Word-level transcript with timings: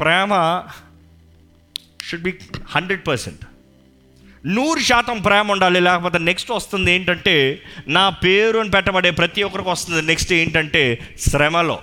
Prema 0.00 0.32
should 2.02 2.22
be 2.22 2.32
hundred 2.70 3.06
percent 3.08 3.42
నూరు 4.46 4.80
శాతం 4.80 5.22
ప్రేమ 5.22 5.52
ఉండాలి 5.52 5.80
లేకపోతే 5.80 6.18
నెక్స్ట్ 6.18 6.50
వస్తుంది 6.50 6.92
ఏంటంటే 6.92 7.62
నా 7.88 8.08
పేరు 8.08 8.58
అని 8.58 8.70
పెట్టబడే 8.70 9.10
ప్రతి 9.10 9.42
ఒక్కరికి 9.42 9.68
వస్తుంది. 9.68 10.02
నెక్స్ట్ 10.02 10.32
ఏంటంటే 10.32 10.82
శ్రమలో. 11.18 11.80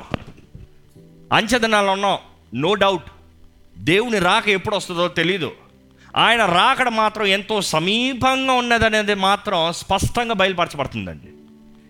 అంచెదనాలు 1.34 1.90
ఉన్నాం 1.90 2.18
నో 2.54 2.74
డౌట్ 2.74 3.08
దేవుని 3.78 4.20
రాక 4.20 4.48
ఎప్పుడు 4.48 4.76
వస్తుందో 4.76 5.08
తెలీదు. 5.08 5.52
ఆయన 6.18 6.46
రాకడ 6.46 6.90
మాత్రం 6.90 7.26
ఎంతో 7.26 7.62
సమీపంగా 7.62 8.52
ఉన్నదనేది 8.54 9.14
మాత్రం 9.16 9.74
స్పష్టంగా 9.74 10.34
బయలుపరచబడుతుందండి. 10.34 11.32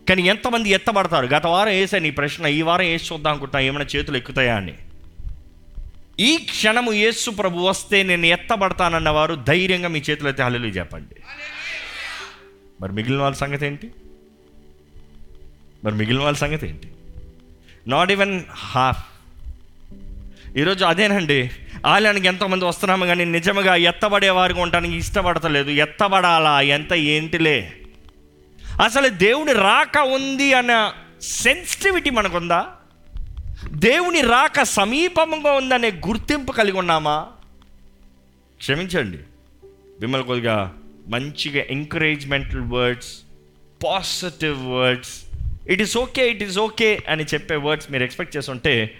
కానీ 0.10 0.22
ఎంతమంది 0.22 0.70
ఎత్తబడతారు? 0.70 1.26
గత 1.26 1.46
వారం 1.48 1.74
వేసాను 1.74 2.08
ఈ 2.08 2.12
ప్రశ్న 2.12 2.46
ఈ 2.46 2.62
వారం 2.62 2.86
వేసి 2.86 3.14
చూద్దాం 3.14 3.32
అనుకుంటా 3.34 3.60
ఏమైనా 3.60 3.90
చేతులు 3.96 4.18
ఎక్కుతాయా 4.18 4.56
అని. 4.56 4.74
ఈ 6.22 6.38
క్షణము 6.38 6.94
యేసు 6.94 7.32
ప్రభు 7.32 7.60
వస్తే 7.60 8.04
నేను 8.04 8.26
ఎత్తబడతానన్న 8.26 9.10
వారు 9.10 9.36
ధైర్యంగా 9.36 9.88
మీ 9.88 10.00
చేతిలో 10.00 10.28
అయితే 10.28 10.44
హలలు 10.44 10.68
చెప్పండి. 10.68 11.16
మరి 12.82 12.92
మిగిలిన 12.92 13.22
వాళ్ళ 13.22 13.38
సంగతి 13.38 13.66
ఏంటి? 13.66 13.92
మరి 15.84 15.96
మిగిలిన 15.96 16.22
వాళ్ళ 16.22 16.38
సంగతి 16.38 16.68
ఏంటి? 16.68 16.92
నాట్ 17.88 18.12
ఈవెన్ 18.12 18.44
హాఫ్ 18.52 19.04
ఈరోజు 20.58 20.86
అదేనండి. 20.86 21.52
ఆలయానికి 21.86 22.28
ఎంతోమంది 22.28 22.66
వస్తున్నాము 22.66 23.06
కానీ 23.06 23.26
నిజంగా 23.26 23.76
ఎత్తబడే 23.76 24.30
వారికి 24.30 24.60
ఉండడానికి 24.60 24.96
ఇష్టపడతలేదు. 24.96 25.70
ఎత్తబడాలా? 25.70 26.62
ఎంత 26.62 26.94
ఏంటిలే? 26.94 27.74
అసలు 28.84 29.10
దేవుని 29.10 29.54
రాక 29.54 29.98
ఉంది 29.98 30.54
అన్న 30.54 30.94
సెన్సిటివిటీ 31.22 32.10
మనకుందా? 32.10 32.76
దేవుని 33.70 34.22
రాక 34.22 34.64
సమీపంగా 34.64 35.52
ఉందనే 35.52 35.92
గుర్తింపు 35.92 36.52
కలిగి 36.52 36.78
ఉన్నామా? 36.78 37.28
క్షమించండి. 38.60 39.18
మిమ్మల్ని 40.02 40.28
కొద్దిగా 40.28 40.78
మంచిగా 41.08 41.64
ఎంకరేజ్మెంటల్ 41.70 42.62
words 42.62 43.20
positive 43.86 44.68
words 44.68 45.26
it 45.70 45.82
is 45.82 45.98
okay 45.98 46.30
it 46.30 46.44
is 46.44 46.60
okay 46.60 47.00
అని 47.08 47.24
చెప్పే 47.24 47.56
వర్డ్స్ 47.56 47.92
మీరు 47.92 48.04
ఎక్స్పెక్ట్ 48.04 48.38
చేస్తుంటే 48.38 48.98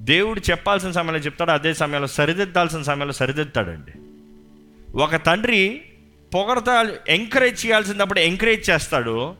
దేవుడు 0.00 0.40
చెప్పాల్సిన 0.50 0.90
సమయంలో 0.90 1.20
చెప్తాడు 1.20 1.50
అదే 1.50 1.74
సమయంలో 1.74 2.06
సరిదిద్దాల్సిన 2.06 2.82
సమయంలో 2.82 3.12
సరిదిద్దాడండి 3.12 3.92
ఒక 4.98 5.16
తండ్రి 5.16 5.82
పొగడతా 6.34 6.96
ఎంకరేజ్ 7.08 7.66
చేయాల్సినప్పుడు 7.66 8.18
ఎంకరేజ్ 8.18 8.70
చేస్తాడు 8.70 9.34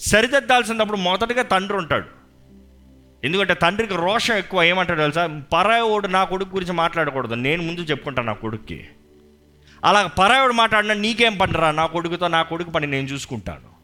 సరిదిద్దాల్సినప్పుడు 0.00 0.96
మొదటగా 0.96 1.42
తండ్రి 1.42 1.76
ఉంటాడు. 1.76 2.23
ఎందుకంటే 3.24 3.54
తండ్రికి 3.54 3.94
రోషం 3.96 4.36
ఎక్కువ 4.36 4.62
ఏమంటాడు 4.62 5.00
తెలుసా? 5.00 5.40
పరాయోడు 5.52 6.06
నా 6.06 6.24
కొడుకు 6.24 6.54
గురించి 6.54 6.72
మాట్లాడకూడదు. 6.72 7.34
నేను 7.34 7.62
ముందు 7.62 7.80
చెప్పుకుంటాను 7.80 8.26
నా 8.26 8.32
కొడుక్కి. 8.32 8.88
అలా 9.84 10.06
పరాయోడు 10.06 10.52
మాట్లాడినా 10.52 10.94
నీకేం 10.94 11.36
పనిరా 11.36 11.70
నా 11.70 11.86
కొడుకుతో 11.86 12.28
నా 12.28 12.42
కొడుకు 12.42 12.70
పని 12.70 12.86
నేను 12.86 13.06
చూసుకుంటాను. 13.06 13.74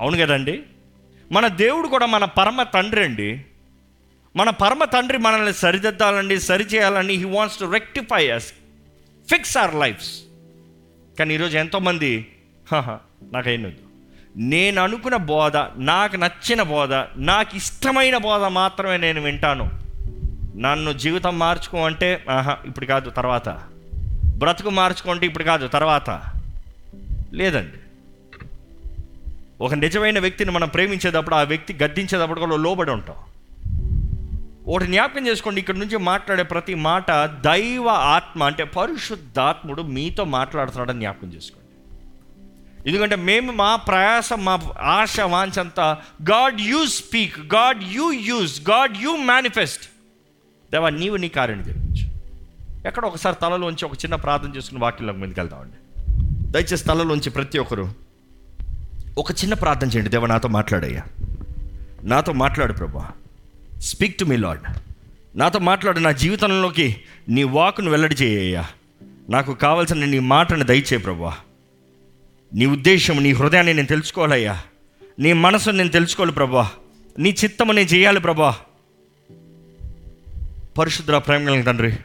అవును 0.00 0.16
కదండి? 0.16 0.62
మన 1.32 1.46
దేవుడు 1.48 1.88
కూడా 1.88 2.06
మన 2.06 2.24
పరమ 2.24 2.62
తండ్రి 2.62 3.04
అండి. 3.04 3.44
మన 4.36 4.50
పరమ 4.50 4.84
తండ్రి 4.84 5.18
మనల్ని 5.18 5.54
సరిదిద్దాలండి 5.54 6.40
సరిచేయాలని 6.40 7.12
he 7.14 7.24
wants 7.24 7.58
to 7.58 7.64
rectify 7.64 8.30
us 8.30 8.52
fix 9.30 9.56
our 9.56 9.74
lives 9.74 10.20
కానీ 11.18 11.34
ఈరోజు 11.34 11.58
ఎంతోమంది 11.58 12.26
"హహ, 12.72 12.98
నాకైనది 13.32 13.76
నేను 14.36 14.82
అనుకున్న 14.82 15.16
బోధ 15.16 15.56
నాకు 15.76 16.16
నచ్చిన 16.16 16.62
బోధ 16.62 16.92
నాకు 17.16 17.56
ఇష్టమైన 17.56 18.16
బోధ 18.16 18.42
మాత్రమే 18.42 18.96
నేను 18.96 19.20
వింటాను. 19.20 19.70
నన్ను 20.56 20.92
జీవితం 20.92 21.38
మార్చుకో 21.38 21.84
అంటే 21.84 22.24
ఆహా 22.30 22.56
ఇప్పుడు 22.66 22.86
కాదు 22.86 23.10
తర్వాత. 23.10 23.48
బ్రతుకు 24.38 24.70
మార్చుకోంటే 24.70 25.26
ఇప్పుడు 25.26 25.44
కాదు 25.44 25.68
తర్వాత. 25.68 26.22
లేదండి. 27.32 27.78
ఒక 29.60 29.74
నిజమైన 29.74 30.18
వ్యక్తిని 30.18 30.50
మనం 30.50 30.68
ప్రేమించేటప్పుడు 30.68 31.34
ఆ 31.34 31.42
వ్యక్తి 31.42 31.78
గద్దించేటప్పుడు 31.84 32.40
కూడా 32.40 32.56
లోబడి 32.56 32.90
ఉంటాం. 32.90 33.16
ఒకటి 34.66 34.86
జ్ఞాపకం 34.86 35.26
చేసుకోండి 35.26 35.60
ఇక్కడ 35.60 35.76
నుంచి 35.76 35.96
మాట్లాడే 35.96 36.42
ప్రతి 36.42 36.74
మాట 36.74 37.10
దైవ 37.24 37.88
ఆత్మ 37.88 38.42
అంటే 38.42 38.64
పరిశుద్ధాత్ముడు 38.64 39.82
మీతో 39.82 40.24
మాట్లాడుతున్నాడని 40.24 40.98
జ్ఞాపకం 40.98 41.28
చేసుకోండి. 41.28 41.63
ఎందుకంటే 42.86 43.16
మేము 43.16 43.52
మా 43.52 43.76
ప్రయాసం 43.76 44.44
మా 44.44 44.60
ఆశ 44.80 45.20
వాంచంతా 45.20 45.98
God 46.30 46.60
you 46.60 46.86
speak 46.86 47.40
God 47.40 47.84
you 47.92 48.12
use 48.12 48.70
God 48.70 48.96
you 48.96 49.16
manifest 49.16 49.82
దేవా 50.72 50.88
నీవు 50.88 51.16
నీ 51.16 51.28
కార్యం 51.28 51.62
జరిగించు. 51.62 52.14
ఎక్కడ 52.88 53.04
ఒకసారి 53.04 53.36
తలలోంచి 53.42 53.84
ఒక 53.84 53.92
చిన్న 53.94 54.14
ప్రార్థన 54.14 54.56
చేసుకుని 54.56 54.80
వాక్యంలోకి 54.80 55.18
ముందుకు 55.18 55.40
వెళ్తామండి 55.40 55.74
దయచేసి 56.50 56.84
తలలోంచి 56.84 57.30
ప్రతి 57.30 57.58
ఒక్కరు 57.58 57.92
ఒక 59.18 59.30
చిన్న 59.30 59.54
ప్రార్థన 59.54 59.88
చేయండి. 59.88 60.10
దేవా 60.10 60.26
నాతో 60.26 60.48
మాట్లాడయ్యా. 60.48 61.02
నాతో 62.02 62.32
మాట్లాడు 62.32 62.72
ప్రభా. 62.72 63.08
స్పీక్ 63.78 64.18
టు 64.18 64.24
మీ 64.24 64.36
లాడ్ 64.36 64.60
నాతో 65.36 65.58
మాట్లాడు 65.58 65.98
నా 65.98 66.10
జీవితంలోకి 66.10 66.96
నీ 67.28 67.42
వాక్ను 67.42 67.90
వెల్లడి 67.90 68.14
చేయ్యా 68.14 68.66
నాకు 69.30 69.54
కావాల్సిన 69.54 70.04
నీ 70.04 70.18
మాటను 70.18 70.64
దయచే 70.64 70.96
ప్రభా. 70.96 71.36
నీ 72.54 72.66
ఉద్దేశం 72.66 73.22
నీ 73.22 73.32
హృదయాన్ని 73.32 73.74
నేను 73.74 73.88
తెలుసుకోవాలయ్యా. 73.88 74.62
నీ 75.18 75.32
మనసును 75.32 75.76
నేను 75.76 75.88
తెలుసుకోవాలి 75.88 76.32
ప్రభా. 76.32 76.70
నీ 77.18 77.30
చిత్తము 77.44 77.72
నేను 77.72 77.88
చేయాలి 77.88 78.20
ప్రభా. 78.20 78.56
పరిశుద్ధ 80.78 81.10
ప్రేమ 81.10 81.62
తండ్రి 81.62 81.96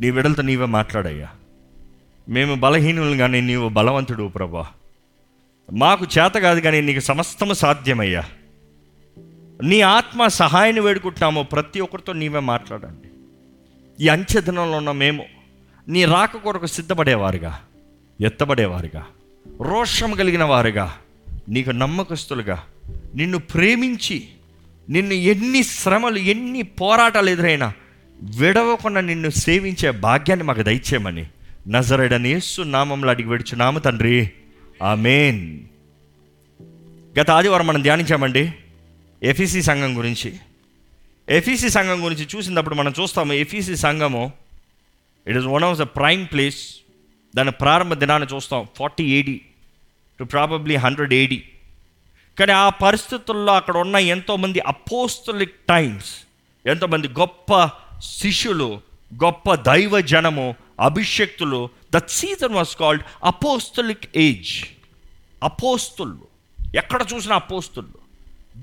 నీ 0.00 0.10
విడలతో 0.10 0.42
నీవే 0.42 0.66
మాట్లాడయ్యా. 0.66 1.28
మేము 2.28 2.54
బలహీనులు 2.54 3.16
కానీ 3.16 3.40
నీవు 3.40 3.68
బలవంతుడు 3.68 4.28
ప్రభా. 4.28 4.66
మాకు 5.72 6.06
చేత 6.18 6.32
కాదు 6.32 6.60
కానీ 6.60 6.80
నీకు 6.80 7.00
సమస్తము 7.00 7.52
సాధ్యమయ్యా. 7.52 8.24
నీ 9.62 9.80
ఆత్మ 9.80 10.26
సహాయాన్ని 10.26 10.80
వేడుకుంటున్నాము 10.80 11.42
ప్రతి 11.42 11.80
ఒక్కరితో 11.80 12.12
నీవే 12.12 12.40
మాట్లాడండి. 12.40 13.08
ఈ 14.04 14.08
అంచెదనంలో 14.08 14.76
ఉన్న 14.76 14.90
మేము 14.90 15.24
నీ 15.88 16.04
రాక 16.04 16.36
కొరకు 16.36 16.66
సిద్ధపడేవారుగా. 16.66 17.60
ఎత్తబడేవారుగా 18.20 19.06
రోషం 19.62 20.12
కలిగిన 20.12 20.44
వారుగా 20.44 20.96
నీకు 21.48 21.70
నమ్మకస్తులుగా 21.70 22.62
నిన్ను 23.14 23.38
ప్రేమించి 23.38 24.28
నిన్ను 24.90 25.12
ఎన్ని 25.12 25.62
శ్రమలు 25.62 26.18
ఎన్ని 26.18 26.62
పోరాటాలు 26.62 27.30
ఎదురైనా 27.30 27.72
విడవకుండా 28.22 29.00
నిన్ను 29.00 29.30
సేవించే 29.30 29.90
భాగ్యాన్ని 29.90 30.46
మాకు 30.46 30.62
దయచేయమని 30.62 31.26
నజరడని 31.68 32.28
యేసు 32.28 32.62
నామంలో 32.62 33.10
అడిగి 33.10 33.28
విడుచున్నాము 33.28 33.78
తండ్రి. 33.78 34.30
ఆమెన్. 34.82 35.60
గత 37.20 37.30
ఆదివారం 37.30 37.66
మనం 37.66 37.82
ధ్యానించామండి 37.82 38.52
ఎఫీసీ 39.22 39.62
సంఘం 39.62 39.98
గురించి. 39.98 40.34
ఎఫీసీ 41.28 41.68
సంఘం 41.68 42.04
గురించి 42.04 42.26
చూసినప్పుడు 42.36 42.74
మనం 42.74 42.94
చూస్తాము 43.00 43.32
ఎఫీసీ 43.32 43.76
సంఘము 43.76 44.32
it 45.26 45.36
is 45.36 45.46
one 45.46 45.64
of 45.64 45.78
the 45.78 45.82
prime 45.82 46.26
place 46.26 46.76
దాని 47.34 47.50
ప్రారంభ 47.50 47.94
దినాన్ని 47.94 48.34
చూస్తాం 48.34 48.66
forty 48.78 49.04
AD 49.04 49.40
to 50.18 50.24
probably 50.24 50.76
hundred 50.76 51.14
AD 51.14 51.42
కానీ 52.38 52.52
ఆ 52.52 52.68
పరిస్థితుల్లో 52.68 53.54
అక్కడ 53.54 53.76
ఉన్న 53.76 53.96
ఎంతోమంది 53.96 54.60
అపోస్తలిక్ 54.60 55.66
టైమ్స్ 55.68 56.16
ఎంతోమంది 56.66 57.08
గొప్ప 57.08 57.70
శిష్యులు 58.02 58.80
గొప్ప 59.24 59.54
దైవ 59.54 60.00
జనము 60.00 60.54
అభిషక్తులు 60.80 61.68
that 61.94 62.10
season 62.10 62.54
was 62.54 62.76
called 62.76 63.02
apostolic 63.24 64.16
age 64.16 64.64
అపోస్తులు. 65.42 66.18
ఎక్కడ 66.74 67.06
చూసిన 67.14 67.32
అపోస్తులు. 67.32 67.88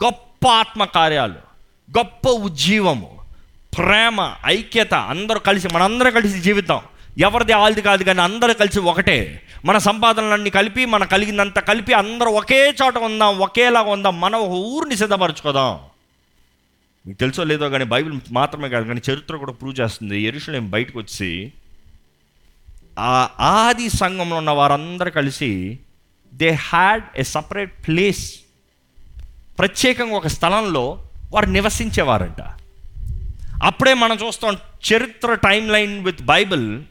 గొప్ప 0.03 0.47
ఆత్మకార్యాలు 0.47 1.47
గొప్ప 1.97 2.28
ఉజ్జీవము 2.29 3.17
ప్రేమ 3.78 4.35
ఐక్యత 4.45 4.93
అందరూ 4.93 5.40
కలిసి 5.40 5.67
మనందరం 5.73 6.11
కలిసి 6.11 6.40
జీవితం 6.40 6.81
ఎవరిది 7.17 7.53
ఆల్ది 7.53 7.81
కాదు 7.81 8.03
కానీ 8.03 8.22
అందరూ 8.22 8.53
కలిసి 8.53 8.79
ఒకటే. 8.79 9.41
మన 9.66 9.78
సంపాదనలన్నీ 9.78 10.49
కలిపి 10.49 10.85
మన 10.85 11.03
కలిగినంత 11.03 11.59
కలిపి 11.59 11.93
అందరూ 11.93 12.31
ఒకే 12.31 12.75
చోట 12.84 12.97
ఉందాం 12.97 13.40
ఒకేలాగా 13.40 13.91
ఉందాం 13.91 14.19
మనం 14.19 14.40
ఒక 14.40 14.49
ఊరిని 14.49 14.97
సిద్ధపరచుకోదాం. 14.97 15.79
మీకు 17.08 17.19
తెలుసో 17.19 17.43
లేదో 17.43 17.69
కానీ 17.69 17.84
బైబిల్ 17.84 18.19
మాత్రమే 18.31 18.69
కాదు 18.69 18.87
కానీ 18.87 19.02
చరిత్ర 19.11 19.35
కూడా 19.35 19.52
ప్రూవ్ 19.52 19.79
చేస్తుంది. 19.79 20.22
ఎరుషులేం 20.22 20.69
బయటకు 20.69 20.99
వచ్చి 20.99 21.52
ఆ 22.99 23.29
ఆది 23.40 23.90
సంఘంలో 23.90 24.35
ఉన్న 24.35 24.49
వారందరూ 24.49 25.11
కలిసి 25.11 25.79
they 26.34 26.49
had 26.49 27.03
a 27.16 27.23
separate 27.23 27.87
place 27.87 28.40
ప్రత్యేకంగా 29.59 30.16
ఒక 30.16 30.28
స్థలంలో 30.28 31.03
వారు 31.34 31.46
నివసించేవారంట. 31.46 32.41
అప్పుడే 33.63 33.93
మనం 33.93 34.17
చూస్తాం 34.28 34.58
చరిత్ర 34.93 35.34
timeline 35.70 36.05
with 36.05 36.22
Bible 36.22 36.81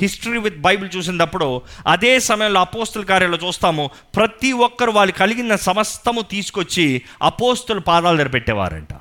history 0.00 0.38
with 0.38 0.58
Bible 0.58 0.90
చూసినప్పుడు 0.96 1.62
అదే 1.86 2.20
సమయంలో 2.20 2.60
అపోస్తుల 2.60 3.04
కార్యాలు 3.04 3.38
చూస్తాము. 3.46 3.90
ప్రతి 4.16 4.52
ఒక్కరు 4.52 4.90
వాళ్ళు 4.90 5.12
కలిగిన 5.12 5.56
సమస్తము 5.56 6.20
తీసుకొచ్చి 6.20 7.02
అపోస్తుల 7.22 7.78
పాదాల 7.78 8.16
దగ్గర 8.16 8.28
పెట్టేవారంట. 8.28 8.92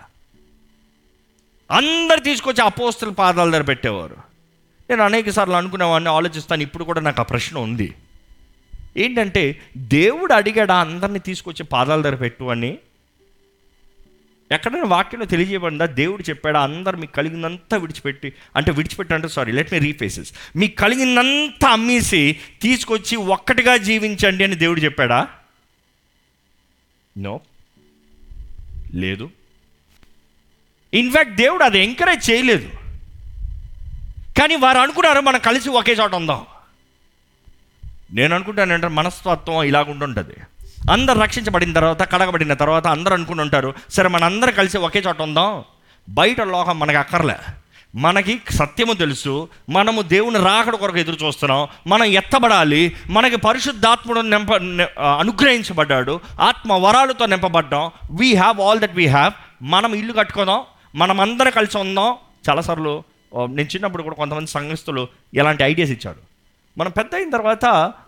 అందరు 1.72 2.20
తీసుకొచ్చి 2.20 2.64
అపోస్తుల 2.64 3.10
పాదాల 3.10 3.52
దగ్గర 3.52 3.64
పెట్టేవారు. 3.64 4.18
నేను 4.90 5.04
అనేక 5.04 5.30
సార్లు 5.30 5.56
అనుకునేవాడిని 5.56 6.10
ఆలోచిస్తాను 6.10 6.62
ఇప్పుడు 6.62 6.84
కూడా 6.84 7.02
నాకు 7.02 7.20
ఆ 7.20 7.24
ప్రశ్న 7.24 7.58
ఉంది. 7.58 7.94
ఏంటంటే 8.98 9.62
దేవుడు 9.78 10.34
అడిగాడా 10.34 10.76
అందరిని 10.76 11.20
తీసుకొచ్చి 11.20 11.64
పాదాల 11.64 12.02
దగ్గర 12.02 12.16
పెట్టు 12.16 12.44
అని? 12.44 12.78
ఎక్కడైనా 14.52 14.84
వాక్యంలో 14.84 15.26
తెలియజేయబడిందా? 15.26 15.86
దేవుడు 15.86 16.24
చెప్పాడా? 16.30 16.62
అందరు 16.62 16.98
మీకు 16.98 17.12
కలిగిందంతా 17.12 17.78
విడిచిపెట్టి 17.78 18.34
అంటే 18.56 18.72
విడిచిపెట్టి 18.72 19.14
అంటే 19.14 19.28
సారీ 19.28 19.52
లెట్ 19.52 19.74
మీ 19.74 19.80
రీఫేసెస్ 19.80 20.34
మీకు 20.56 20.76
కలిగిందంతా 20.76 21.70
అమ్మేసి 21.70 22.40
తీసుకొచ్చి 22.62 23.16
ఒక్కటిగా 23.16 23.78
జీవించండి 23.78 24.44
అని 24.44 24.56
దేవుడు 24.56 24.80
చెప్పాడా? 24.80 25.28
నో 27.18 27.42
లేదు. 28.94 29.30
ఇన్ఫ్యాక్ట్ 30.94 31.36
దేవుడు 31.36 31.64
అది 31.64 31.80
ఎంకరేజ్ 31.80 32.32
చేయలేదు. 32.32 32.70
కానీ 34.40 34.56
వారు 34.56 34.78
అనుకున్నారు 34.78 35.20
మనం 35.20 35.40
కలిసి 35.40 35.70
ఒకే 35.70 35.92
చోట 35.92 36.14
ఉందాం. 36.14 36.46
నేను 38.12 38.36
అనుకుంటానంటే 38.36 38.88
మనస్తత్వం 38.88 39.64
ఇలాగుంటుంటుంది 39.64 40.34
అందరు 40.90 41.20
రక్షించబడిన 41.20 41.72
తర్వాత 41.74 42.02
కడగబడిన 42.12 42.54
తర్వాత 42.62 42.86
అందరూ 42.88 43.14
అనుకుని 43.14 43.42
ఉంటారు 43.42 43.70
సరే 43.96 44.08
మన 44.14 44.24
అందరం 44.24 44.54
కలిసి 44.60 44.78
ఒకే 44.88 45.00
చోట 45.08 45.22
ఉందాం. 45.22 45.64
బయట 46.10 46.42
లోకం 46.42 46.80
మనకు 46.80 46.98
అక్కర్లే. 46.98 47.36
మనకి 47.96 48.34
సత్యము 48.60 48.94
తెలుసు 48.94 49.34
మనము 49.70 50.02
దేవుని 50.14 50.40
రాకడ 50.46 50.76
కొరకు 50.76 50.98
ఎదురు 50.98 51.18
చూస్తున్నాం 51.26 51.68
మనం 51.88 52.08
ఎత్తబడాలి 52.20 52.82
మనకి 53.10 53.38
పరిశుద్ధాత్ముడు 53.46 54.22
నింప 54.34 54.52
అనుగ్రహించబడ్డాడు 55.20 56.20
ఆత్మ 56.48 56.74
వరాలతో 56.86 57.26
నింపబడ్డాం. 57.26 57.86
We 58.20 58.30
have 58.34 58.60
all 58.62 58.80
that 58.80 58.96
we 58.96 59.08
have 59.16 59.34
మనం 59.74 59.94
ఇల్లు 59.94 60.14
కట్టుకుందాం 60.14 60.62
మనం 60.96 61.18
అందరం 61.22 61.52
కలిసి 61.52 61.78
ఉందాం. 61.78 62.10
చాలాసార్లు 62.50 62.94
నేను 63.38 63.70
చిన్నప్పుడు 63.74 64.04
కూడా 64.04 64.16
కొంతమంది 64.16 64.52
సంఘస్థులు 64.52 65.04
ఇలాంటి 65.34 65.64
ఐడియాస్ 65.64 65.92
ఇచ్చాడు 65.92 66.22
మనం 66.78 66.92
పెద్ద 66.98 67.12
అయిన 67.16 67.30
తర్వాత 67.30 67.66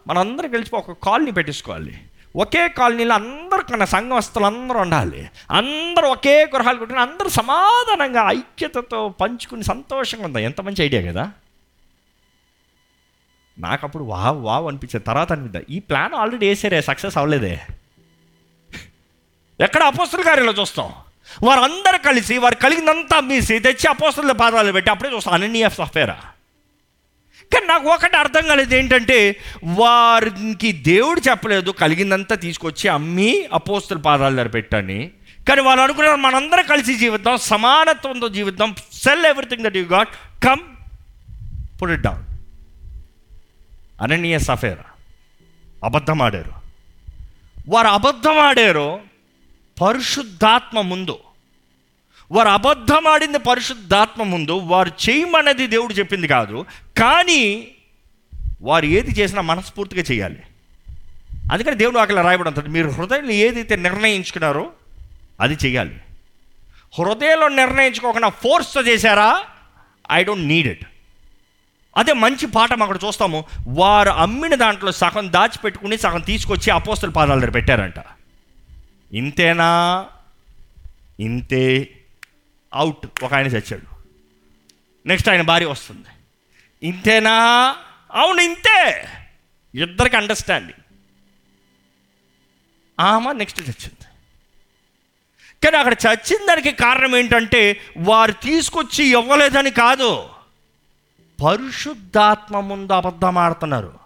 మనందరం 0.07 0.49
కలిసి 0.51 0.75
ఒక 0.75 0.91
కాలనీ 1.03 1.31
పెట్టించుకోవాలి 1.31 1.93
ఒకే 2.35 2.69
కాలనీలో 2.69 3.15
అందరూ 3.15 3.63
మన 3.71 3.85
సంఘవస్తులు 3.85 4.45
అందరూ 4.45 4.79
ఉండాలి. 4.79 5.29
అందరూ 5.51 6.07
ఒకే 6.07 6.45
గృహాలు 6.45 6.77
కొట్టిన 6.77 6.99
అందరూ 6.99 7.29
సమాధానంగా 7.29 8.31
ఐక్యతతో 8.31 9.09
పంచుకుని 9.09 9.63
సంతోషంగా 9.63 10.25
ఉందా 10.25 10.39
ఎంత 10.39 10.61
మంచి 10.61 10.83
ఐడియా 10.83 11.11
కదా. 11.11 11.31
నాకు 13.59 13.85
అప్పుడు 13.85 14.03
వావ్ 14.03 14.43
వావ్ 14.43 14.67
అనిపించేది. 14.67 15.05
తర్వాత 15.05 15.31
అనిపిద్దా. 15.31 15.61
ఈ 15.69 15.79
ప్లాన్ 15.79 16.13
ఆల్రెడీ 16.13 16.47
వేసారే 16.47 16.81
సక్సెస్ 16.81 17.17
అవ్వలేదే. 17.17 17.61
ఎక్కడ 19.59 19.83
అపోస్తుల 19.83 20.21
కార్యంలో 20.21 20.53
చూస్తాం. 20.53 20.93
వారందరూ 21.43 21.97
కలిసి 21.97 22.37
వారు 22.37 22.55
కలిగిందంతా 22.55 23.19
మీసి 23.19 23.59
తెచ్చి 23.59 23.87
అపోస్తుల 23.89 24.31
పాదాలు 24.31 24.71
పెట్టి 24.71 24.91
అప్పుడే 24.91 25.15
చూస్తాం. 25.15 25.33
అనన్య 25.33 25.69
సఫేరా 25.69 26.21
కానీ 27.53 27.65
నాకు 27.65 27.89
ఒకటి 27.89 28.17
అర్థం 28.17 28.47
కాలేదు. 28.47 28.75
ఏంటంటే 28.75 29.35
వారికి 29.65 30.71
దేవుడు 30.71 31.21
చెప్పలేదు 31.29 31.71
కలిగిందంతా 31.71 32.35
తీసుకొచ్చి 32.35 32.87
అమ్మి 32.87 33.47
అపోస్తుల 33.53 33.97
పాదాల 33.97 34.35
దగ్గర 34.35 34.47
పెట్టని 34.47 35.11
కానీ 35.49 35.61
వాళ్ళు 35.61 35.83
అనుకున్నారు 35.83 36.15
మనందరం 36.15 36.65
కలిసి 36.65 36.95
జీవితం 36.95 37.37
సమానత్వంతో 37.37 38.29
జీవితం 38.29 38.75
sell 38.93 39.25
everything 39.25 39.63
that 39.63 39.77
you 39.77 39.83
got 39.83 40.09
come 40.45 40.59
put 41.81 41.91
it 41.91 42.01
down 42.01 42.23
అననీయ 44.01 44.39
సఫేరా. 44.39 44.83
అబద్ధం 45.83 46.21
ఆడారు. 46.21 46.51
వారు 47.69 47.87
అబద్ధం 47.87 48.39
ఆడారు 48.39 48.99
పరిశుద్ధాత్మ 49.81 50.81
ముందు. 50.81 51.19
వారు 52.31 52.49
అబద్ధం 52.49 53.07
ఆడింది 53.07 53.39
పరిశుద్ధాత్మ 53.39 54.23
ముందు 54.23 54.51
వారు 54.51 54.91
చేయమన్నది 55.09 55.67
దేవుడు 55.67 55.93
చెప్పింది 55.93 56.27
కాదు 56.27 56.65
కానీ 56.97 57.67
వారు 58.61 58.85
ఏది 58.85 59.11
చేసినా 59.11 59.41
మనస్ఫూర్తిగా 59.41 60.03
చేయాలి. 60.11 60.43
అందుకని 61.51 61.75
దేవుడు 61.75 61.99
అక్కడ 61.99 62.19
రాయబడి 62.19 62.47
ఉంటుంది 62.47 62.69
మీరు 62.69 62.89
హృదయంలో 62.89 63.31
ఏదైతే 63.31 63.75
నిర్ణయించుకున్నారో 63.75 64.71
అది 65.41 65.57
చేయాలి. 65.65 65.95
హృదయంలో 66.99 67.47
నిర్ణయించుకోకుండా 67.47 68.29
ఫోర్స్తో 68.29 68.81
చేశారా? 68.81 69.43
I 70.11 70.23
don't 70.23 70.47
need 70.47 70.67
it. 70.67 70.85
అదే 71.97 72.13
మంచి 72.13 72.45
పాఠం 72.45 72.81
అక్కడ 72.81 72.99
చూస్తాము 73.07 73.45
వారు 73.67 74.09
అమ్మిన 74.09 74.55
దాంట్లో 74.55 74.91
సగం 74.91 75.33
దాచిపెట్టుకుని 75.33 75.97
సగం 75.97 76.21
తీసుకొచ్చి 76.21 76.71
అపోస్తుల 76.71 77.09
పాదాల 77.09 77.39
దగ్గర 77.39 77.51
పెట్టారంట. 77.51 78.03
ఇంతేనా? 79.13 80.05
ఇంతే. 81.19 81.89
అవుట్ 82.73 83.23
ఒక 83.23 83.33
ఆయన 83.33 83.47
చచ్చాడు. 83.47 84.01
నెక్స్ట్ 85.07 85.29
ఆయన 85.29 85.41
భార్య 85.41 85.65
వస్తుంది. 85.65 86.07
ఇంతేనా? 86.83 87.75
అవును 88.11 88.41
ఇంతే. 88.41 89.09
ఇద్దరికి 89.75 90.17
అండర్స్టాండింగ్ 90.17 90.81
ఆమె 92.99 93.33
నెక్స్ట్ 93.33 93.61
చచ్చింది. 93.61 94.05
కానీ 95.63 95.77
అక్కడ 95.77 95.93
చచ్చిన 95.93 96.45
దానికి 96.45 96.71
కారణం 96.71 97.15
ఏంటంటే 97.15 97.81
వారు 97.97 98.31
తీసుకొచ్చి 98.31 99.05
ఇవ్వలేదని 99.05 99.71
కాదు. 99.71 100.29
పరిశుద్ధాత్మ 101.45 102.59
ముందు 102.59 102.93
అబద్ధం 102.93 103.37
ఆడుతున్నారు. 103.37 103.99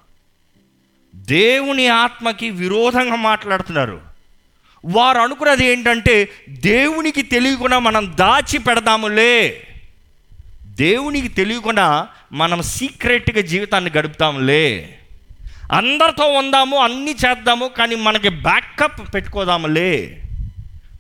దేవుని 1.16 1.88
ఆత్మకి 1.88 2.50
విరోధంగా 2.50 3.16
మాట్లాడుతున్నారు. 3.16 4.15
వారు 4.86 5.20
అనుకున్నది 5.20 5.66
ఏంటంటే 5.66 6.30
దేవునికి 6.50 7.22
తెలియకుండా 7.22 7.80
మనం 7.80 8.14
దాచి 8.20 8.58
పెడదాములే 8.58 9.68
దేవునికి 10.64 11.28
తెలియకుండా 11.28 12.08
మనం 12.32 12.62
సీక్రెట్గా 12.62 13.42
జీవితాన్ని 13.42 13.92
గడుపుతాములే. 13.98 14.98
అందరితో 15.72 16.28
ఉందాము 16.28 16.78
అన్నీ 16.78 17.12
చేద్దాము 17.12 17.68
కానీ 17.78 17.96
మనకి 17.96 18.30
బ్యాకప్ 18.30 19.14
పెట్టుకోదాములే. 19.16 20.22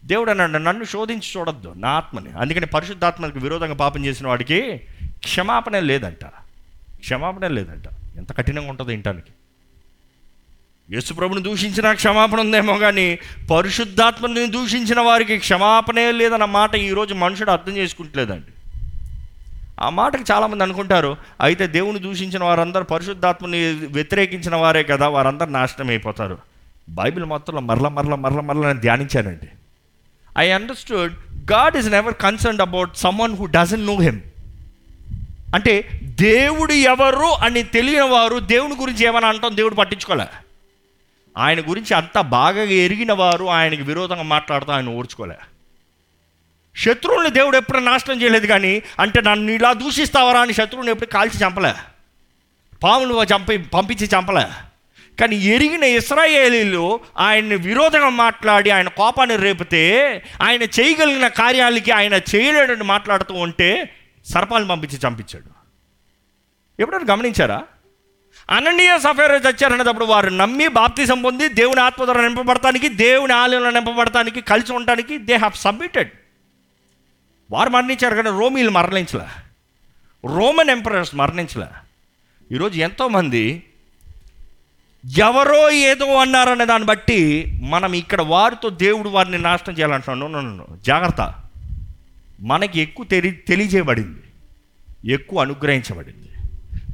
దేవుడు 0.05 0.31
అన్నాడు 0.31 0.51
నన్ను 0.51 0.83
శోధించి 0.83 1.39
చూడొద్దు 1.39 1.73
నా 1.77 1.89
ఆత్మని. 1.89 2.29
అందుకని 2.39 2.65
పరిశుద్ధాత్మకి 2.65 3.39
విరోధంగా 3.39 3.73
పాపం 3.73 4.05
చేసిన 4.05 4.27
వాడికి 4.27 4.77
క్షమాపణ 5.05 5.79
లేదంట. 5.79 6.25
క్షమాపణ 6.99 7.47
లేదంట. 7.47 7.83
ఎంత 8.17 8.37
కఠినంగా 8.37 8.69
ఉంటుందో 8.69 8.91
ఇంటానికి 8.91 9.31
యేసుప్రభుని 10.91 11.43
దూషించిన 11.43 11.91
క్షమాపణ 11.91 12.39
ఉందేమో 12.39 12.77
కానీ 12.77 13.19
పరిశుద్ధాత్మని 13.51 14.47
దూషించిన 14.47 14.99
వారికి 14.99 15.37
క్షమాపణే 15.37 16.11
లేదన్న 16.11 16.45
మాట 16.45 16.75
ఈరోజు 16.75 17.13
మనుషుడు 17.13 17.51
అర్థం 17.51 17.77
చేసుకుంటలేదండి. 17.77 18.51
ఆ 19.79 19.89
మాటకు 19.89 20.23
చాలామంది 20.31 20.63
అనుకుంటారు 20.63 21.17
అయితే 21.41 21.67
దేవుని 21.67 21.99
దూషించిన 21.99 22.43
వారందరూ 22.43 22.83
పరిశుద్ధాత్మని 22.83 23.71
వ్యతిరేకించిన 23.71 24.55
వారే 24.55 24.83
కదా 24.83 25.07
వారందరూ 25.07 25.49
నాశనం 25.49 25.89
అయిపోతారు. 25.89 26.37
బైబిల్ 26.89 27.25
మొత్తంలో 27.25 27.61
మరల 27.61 27.87
మరల 27.87 28.15
మరల 28.15 28.39
మరల 28.39 28.67
నేను 28.67 28.79
ధ్యానించానండి. 28.79 29.47
I 30.39 30.49
understood 30.49 31.13
God 31.51 31.77
is 31.77 31.91
never 31.91 32.13
concerned 32.13 32.61
about 32.61 32.97
someone 32.97 33.35
who 33.35 33.45
doesn't 33.45 33.85
know 33.85 33.95
him 33.95 34.19
అంటే 35.55 36.01
దేవుడు 36.03 36.73
ఎవరు 36.73 37.45
అని 37.45 37.63
తెలియని 37.63 38.09
వారు 38.09 38.39
దేవుని 38.39 38.75
గురించి 38.75 39.05
ఏమైనా 39.05 39.27
అంటాం? 39.27 39.57
దేవుడు 39.57 39.75
పట్టించుకోలే. 39.75 40.44
ఆయన 41.37 41.59
గురించి 41.59 41.93
అంత 41.93 42.19
బాగా 42.19 42.63
ఎరిగిన 42.63 43.13
వారు 43.13 43.45
ఆయనకి 43.45 43.81
విరోధంగా 43.81 44.21
మాట్లాడుతూ 44.21 44.71
ఆయన 44.71 44.89
ఓర్చుకోలే. 44.89 45.35
శత్రువుని 46.77 47.29
దేవుడు 47.29 47.57
ఎప్పుడు 47.57 47.77
నాశనం 47.77 48.21
చేయలేదు 48.21 48.45
కానీ 48.45 48.81
అంటే 48.99 49.21
నన్ను 49.21 49.51
ఇలా 49.51 49.73
దూషిస్తావరా 49.73 50.41
అని 50.41 50.53
శత్రువుని 50.53 50.91
ఎప్పుడు 50.91 51.05
కాల్చి 51.05 51.39
చంపలే. 51.39 51.73
పాములు 52.83 53.23
చంపి 53.23 53.57
పంపించి 53.57 54.09
చంపలే. 54.15 54.47
కానీ 55.19 55.35
ఎరిగిన 55.35 55.83
ఇస్రాయేలీలు 55.83 56.99
ఆయన్ని 57.17 57.55
విరోధంగా 57.55 58.09
మాట్లాడి 58.09 58.69
ఆయన 58.69 58.87
కోపాన్ని 58.87 59.35
రేపితే 59.35 60.11
ఆయన 60.41 60.63
చేయగలిగిన 60.63 61.27
కార్యాలకి 61.27 61.91
ఆయన 61.91 62.13
చేయలేడని 62.13 62.83
మాట్లాడుతూ 62.83 63.33
ఉంటే 63.33 63.95
సర్పాలను 64.25 64.67
పంపించి 64.67 64.99
చంపించాడు. 65.07 65.55
ఎప్పుడైనా 66.81 67.13
గమనించారా? 67.13 67.63
అననీయ 68.49 68.99
సఫేరా 68.99 69.35
చచ్చారనేటప్పుడు 69.35 70.05
వారు 70.05 70.29
నమ్మి 70.29 70.67
బాప్తి 70.67 71.05
పొంది 71.23 71.47
దేవుని 71.47 71.81
ఆత్మ 71.81 72.03
ద్వారా 72.03 72.27
నింపబడటానికి 72.27 72.89
దేవుని 72.89 73.33
ఆలయంలో 73.33 73.69
నింపబడటానికి 73.69 74.41
కలిసి 74.41 74.73
ఉండటానికి 74.73 75.17
దే 75.17 75.35
హ్యావ్ 75.35 75.53
సబ్మిటెడ్ 75.53 76.11
వారు 77.51 77.69
మరణించారు 77.69 78.15
కానీ 78.15 78.29
రోమీలు 78.29 78.69
మరణించలే. 78.69 79.25
Roman 80.25 80.69
emperors 80.69 81.15
మరణించలే. 81.15 81.67
ఈరోజు 82.51 82.79
ఎంతోమంది 82.79 83.63
ఎవరో 85.17 85.71
ఏదో 85.71 86.15
అన్నారనే 86.15 86.65
దాన్ని 86.65 86.87
బట్టి 86.87 87.45
మనం 87.63 87.93
ఇక్కడ 87.93 88.21
వారితో 88.21 88.69
దేవుడు 88.69 89.09
వారిని 89.09 89.37
నాశనం 89.37 89.75
చేయాలంటున్నాను 89.75 90.67
జాగ్రత్త. 90.85 91.33
మనకి 92.39 92.81
ఎక్కువ 92.81 93.05
తెలి 93.05 93.31
తెలియజేయబడింది. 93.31 94.23
ఎక్కువ 95.11 95.41
అనుగ్రహించబడింది. 95.41 96.29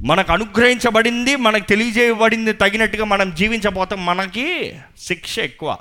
మనకు 0.02 0.32
అనుగ్రహించబడింది 0.32 1.36
మనకు 1.36 1.64
తెలియజేయబడింది 1.64 2.52
తగినట్టుగా 2.52 3.04
మనం 3.04 3.34
జీవించబోతాం 3.34 4.06
మనకి 4.06 4.76
శిక్ష 4.98 5.38
ఎక్కువ. 5.38 5.76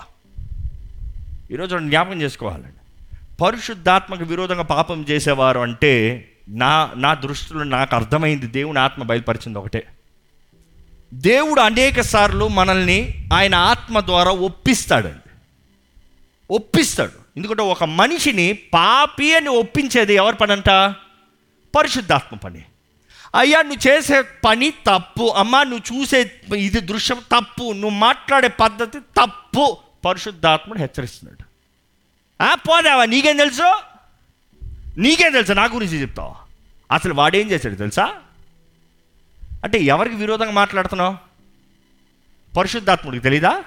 ఈరోజు 1.52 1.78
జ్ఞాపకం 1.78 2.22
చేసుకోవాలండి. 2.22 3.16
పరిశుద్ధాత్మకు 3.42 4.24
విరోధంగా 4.24 4.62
పాపం 4.62 5.06
చేసేవారు 5.10 5.60
అంటే 5.60 6.28
నా 6.50 6.92
నా 6.96 7.14
దృష్టిలో 7.14 7.64
నాకు 7.64 7.96
అర్థమైంది 7.96 8.48
దేవుని 8.48 8.80
ఆత్మ 8.80 9.04
బయలుపరిచింది 9.04 9.60
ఒకటే. 9.60 9.84
దేవుడు 11.14 11.62
అనేక 11.62 12.02
సార్లు 12.02 12.48
మనల్ని 12.48 13.28
ఆయన 13.34 13.56
ఆత్మ 13.56 14.00
ద్వారా 14.00 14.32
ఒప్పిస్తాడండి. 14.32 15.30
ఒప్పిస్తాడు. 16.52 17.12
ఎందుకంటే 17.38 17.62
ఒక 17.62 17.84
మనిషిని 17.84 18.54
పాపి 18.54 19.36
అని 19.36 19.50
ఒప్పించేది 19.50 20.14
ఎవరి 20.14 20.36
పని 20.36 20.52
అంట 20.52 20.70
పరిశుద్ధాత్మ 21.78 22.38
పని. 22.38 22.64
అయ్యా 23.36 23.62
నువ్వు 23.62 23.88
చేసే 23.88 24.22
పని 24.22 24.70
తప్పు. 24.70 25.24
అమ్మా 25.24 25.64
నువ్వు 25.64 26.00
చూసే 26.00 26.42
ఇది 26.58 26.80
దృశ్యం 26.80 27.18
తప్పు. 27.18 27.72
నువ్వు 27.72 27.90
మాట్లాడే 27.90 28.48
పద్ధతి 28.48 29.00
తప్పు. 29.00 29.78
పరిశుద్ధాత్ముడు 30.06 30.80
హెచ్చరిస్తున్నాడు. 30.80 31.52
ఆ, 32.44 32.56
పోదావా 32.56 33.06
నీకేం 33.06 33.38
తెలుసు? 33.38 33.80
నీకేం 34.98 35.32
తెలుసు? 35.32 35.54
నా 35.54 35.66
గురించి 35.66 36.02
చెప్తావు? 36.02 36.36
అసలు 36.92 37.14
వాడేం 37.14 37.52
చేశాడు 37.52 37.76
తెలుసా? 37.76 38.16
అంటే 39.64 39.80
ఎవరికి 39.80 40.16
విరోధంగా 40.16 40.52
మాట్లాడుతున్నావు? 40.52 41.18
పరిశుద్ధాత్ముడికి 42.58 43.24
తెలీదా? 43.24 43.64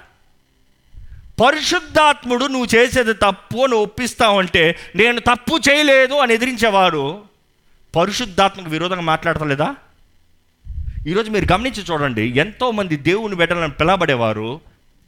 పరిశుద్ధాత్ముడు 1.44 2.44
నువ్వు 2.44 2.76
చేసేది 2.76 3.14
తప్పు 3.14 3.64
అని 3.64 3.74
ఒప్పిస్తావంటే 3.74 4.78
నేను 4.96 5.20
తప్పు 5.20 5.60
చేయలేదు 5.70 6.14
అని 6.14 6.34
ఎదిరించేవాడు 6.34 7.24
పరిశుద్ధాత్మకు 7.96 8.70
విరోధంగా 8.70 9.00
మాట్లాడతలేదా 9.00 9.74
ఈరోజు 11.06 11.30
మీరు 11.30 11.52
గమనించి 11.52 11.82
చూడండి 11.82 12.22
ఎంతోమంది 12.22 12.96
దేవుని 12.96 13.36
బిడ్డలను 13.36 13.70
పిలబడేవారు 13.70 14.60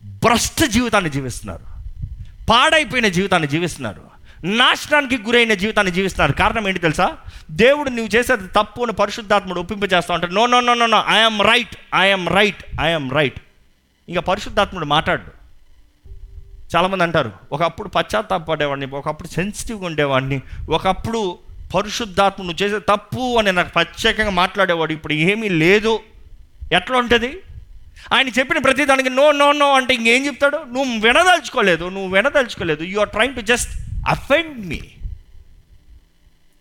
భ్రష్ట 0.04 0.64
జీవితాన్ని 0.64 1.10
జీవిస్తున్నారు. 1.10 1.60
పాడైపోయిన 2.50 3.08
జీవితాన్ని 3.08 3.48
జీవిస్తున్నారు. 3.48 4.02
నాశనానికి 4.44 5.22
గురైన 5.22 5.54
జీవితాన్ని 5.54 5.92
జీవిస్తున్నారు. 5.92 6.32
కారణం 6.32 6.68
ఏంటి 6.68 6.80
తెలుసా? 6.80 7.16
దేవుడు 7.50 7.90
నువ్వు 7.90 8.16
చేసేది 8.16 8.48
తప్పు 8.48 8.82
అని 8.82 8.92
పరిశుద్ధాత్ముడు 8.92 9.60
ఒప్పింపజేస్తా 9.60 10.14
ఉంటాడు. 10.14 10.32
No 10.32 10.46
no 10.46 10.60
no 10.60 10.74
no 10.74 10.86
no 10.86 11.04
I'm 11.08 11.42
right 11.42 11.76
I'm 11.94 12.28
right 12.28 12.64
I'm 12.80 13.12
right 13.12 13.40
ఇంకా 14.08 14.20
పరిశుద్ధాత్ముడు 14.20 14.84
మాట్లాడు 14.84 15.36
చాలామంది 16.76 17.02
అంటారు 17.04 17.32
ఒకప్పుడు 17.52 17.88
పశ్చాత్తాపడేవాడిని 17.88 18.86
ఒకప్పుడు 18.86 19.28
సెన్సిటివ్గా 19.28 19.86
ఉండేవాడిని 19.86 20.42
ఒకప్పుడు 20.70 21.38
పరిశుద్ధాత్మ 21.74 22.42
నువ్వు 22.42 22.64
చేసే 22.64 22.78
తప్పు 22.78 23.38
అని 23.38 23.52
నాకు 23.52 23.68
ప్రత్యేకంగా 23.68 24.30
మాట్లాడేవాడు 24.30 24.92
ఇప్పుడు 24.92 25.12
ఏమీ 25.12 25.48
లేదు. 25.48 26.00
ఎట్లా 26.72 26.98
ఉంటుంది? 26.98 27.42
ఆయన 28.14 28.28
చెప్పిన 28.28 28.58
ప్రతి 28.58 28.84
దానికి 28.84 29.10
నో 29.10 29.32
నో 29.32 29.52
నో 29.52 29.72
అంటే 29.72 29.94
ఇంకేం 29.94 30.26
చెప్తాడు? 30.26 30.56
నువ్వు 30.56 31.00
వినదలుచుకోలేదు 31.00 31.88
నువ్వు 31.88 32.14
వినదలుచుకోలేదు. 32.14 32.82
You 32.82 33.00
are 33.00 33.08
trying 33.08 33.34
to 33.34 33.40
just 33.40 33.70
offend 34.08 34.66
me 34.66 34.80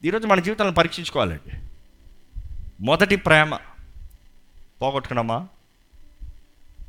ఈరోజు 0.05 0.27
మన 0.27 0.39
జీవితాలను 0.39 0.73
పరీక్షించుకోవాలండి. 0.73 1.57
మొదటి 2.81 3.15
ప్రేమ. 3.15 3.57
పోగొట్టుకున్నామా? 4.81 5.47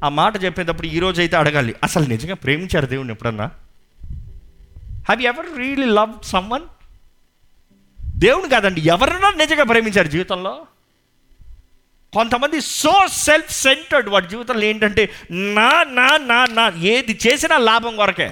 ఆ 0.04 0.08
మాట 0.08 0.44
చెప్పేటప్పుడు 0.44 0.86
ఈరోజు 0.86 1.20
అయితే 1.20 1.36
అడగాలి. 1.36 1.74
అసలు 1.82 2.06
నిజంగా 2.06 2.34
ప్రేమించారు 2.34 2.86
దేవుని 2.86 3.10
ఎప్పుడన్నా? 3.10 3.44
Have 4.84 5.22
ever 5.22 5.58
really 5.58 5.86
love 5.86 6.12
someone 6.22 6.62
దేవుని 8.18 8.48
కాదండి 8.48 8.80
ఎవరైనా 8.80 9.30
నిజంగా 9.30 9.64
ప్రేమించారు 9.64 10.08
జీవితంలో? 10.08 10.66
కొంతమంది 12.12 12.60
సో 12.60 13.06
సెల్ఫ్ 13.12 13.50
సెంటర్డ్ 13.50 14.08
వాడి 14.08 14.28
జీవితంలో 14.28 14.64
ఏంటంటే 14.64 15.12
నా 15.30 15.82
నా 15.82 16.16
నా 16.16 16.46
నా 16.52 16.72
ఏది 16.80 17.18
చేసినా 17.26 17.58
లాభం 17.58 17.96
కొరకే. 17.96 18.30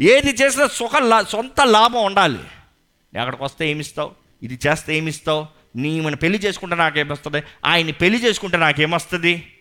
ఏది 0.00 0.30
చేసినా 0.30 0.66
సుఖ 0.66 0.96
లా 0.96 1.22
సొంత 1.22 1.60
లాభం 1.60 2.04
ఉండాలి. 2.04 2.38
అక్కడికి 3.18 3.44
వస్తే 3.44 3.70
ఏమిస్తావు? 3.70 4.10
ఇది 4.42 4.58
చేస్తే 4.66 4.96
ఏమిస్తావు? 4.96 5.46
నీ 5.76 6.00
మన 6.00 6.14
పెళ్ళి 6.14 6.38
చేసుకుంటే 6.38 6.76
నాకేమొస్తుంది? 6.76 7.42
ఆయన్ని 7.64 7.92
పెళ్ళి 7.92 8.18
చేసుకుంటే 8.18 8.56
నాకేమొస్తుంది? 8.56 9.52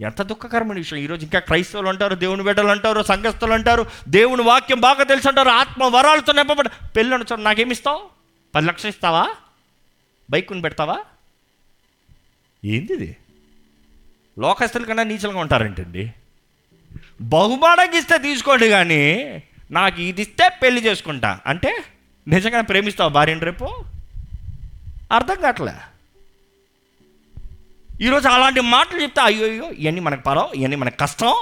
ఎంత 0.00 0.22
దుఃఖకరమైన 0.22 0.78
విషయం. 0.78 0.98
ఈరోజు 0.98 1.22
ఇంకా 1.22 1.38
క్రైస్తవులు 1.38 1.88
అంటారు 1.88 2.14
దేవుని 2.14 2.42
బిడ్డలు 2.42 2.68
అంటారు 2.68 3.02
సంఘస్థులు 3.02 3.52
అంటారు 3.52 3.86
దేవుని 4.08 4.42
వాక్యం 4.42 4.80
బాగా 4.80 5.02
తెలుసు 5.02 5.28
అంటారు 5.28 5.48
ఆత్మ 5.48 5.84
వరాలతో 5.84 6.32
నింపబడి 6.32 6.68
పెళ్ళి 6.96 7.14
అనొచ్చు 7.14 7.36
నాకేమిస్తావు? 7.36 8.15
పది 8.56 8.66
లక్షలు 8.66 8.90
ఇస్తావా? 8.90 9.34
బైక్ 10.30 10.48
కొని 10.48 10.62
పెడతావా? 10.62 10.98
ఏంది 12.64 12.92
ఇది 12.92 13.16
లోకస్తుల 14.38 14.84
కన్నా 14.84 15.02
నీచలుగా 15.02 15.38
ఉంటారేంటండి? 15.38 16.14
బహుమానంగా 17.20 17.98
ఇస్తే 17.98 18.18
తీసుకోండి 18.18 18.68
కానీ 18.68 19.42
నాకు 19.70 20.00
ఇది 20.00 20.22
ఇస్తే 20.22 20.48
పెళ్ళి 20.48 20.86
చేసుకుంటా. 20.86 21.40
అంటే 21.46 21.84
నిజంగా 22.28 22.60
ప్రేమిస్తావు 22.60 23.10
భార్యని 23.10 23.40
రేపు? 23.40 23.84
అర్థం 25.12 25.40
కావట్లే. 25.40 25.74
ఈరోజు 28.00 28.28
అలాంటి 28.28 28.60
మాటలు 28.60 29.02
చెప్తే 29.02 29.20
అయ్యో 29.20 29.48
అయ్యో 29.48 29.70
ఇవన్నీ 29.70 30.00
మనకు 30.00 30.20
పరవ 30.20 30.50
ఇవన్నీ 30.54 30.76
మనకు 30.76 30.96
కష్టం. 30.96 31.34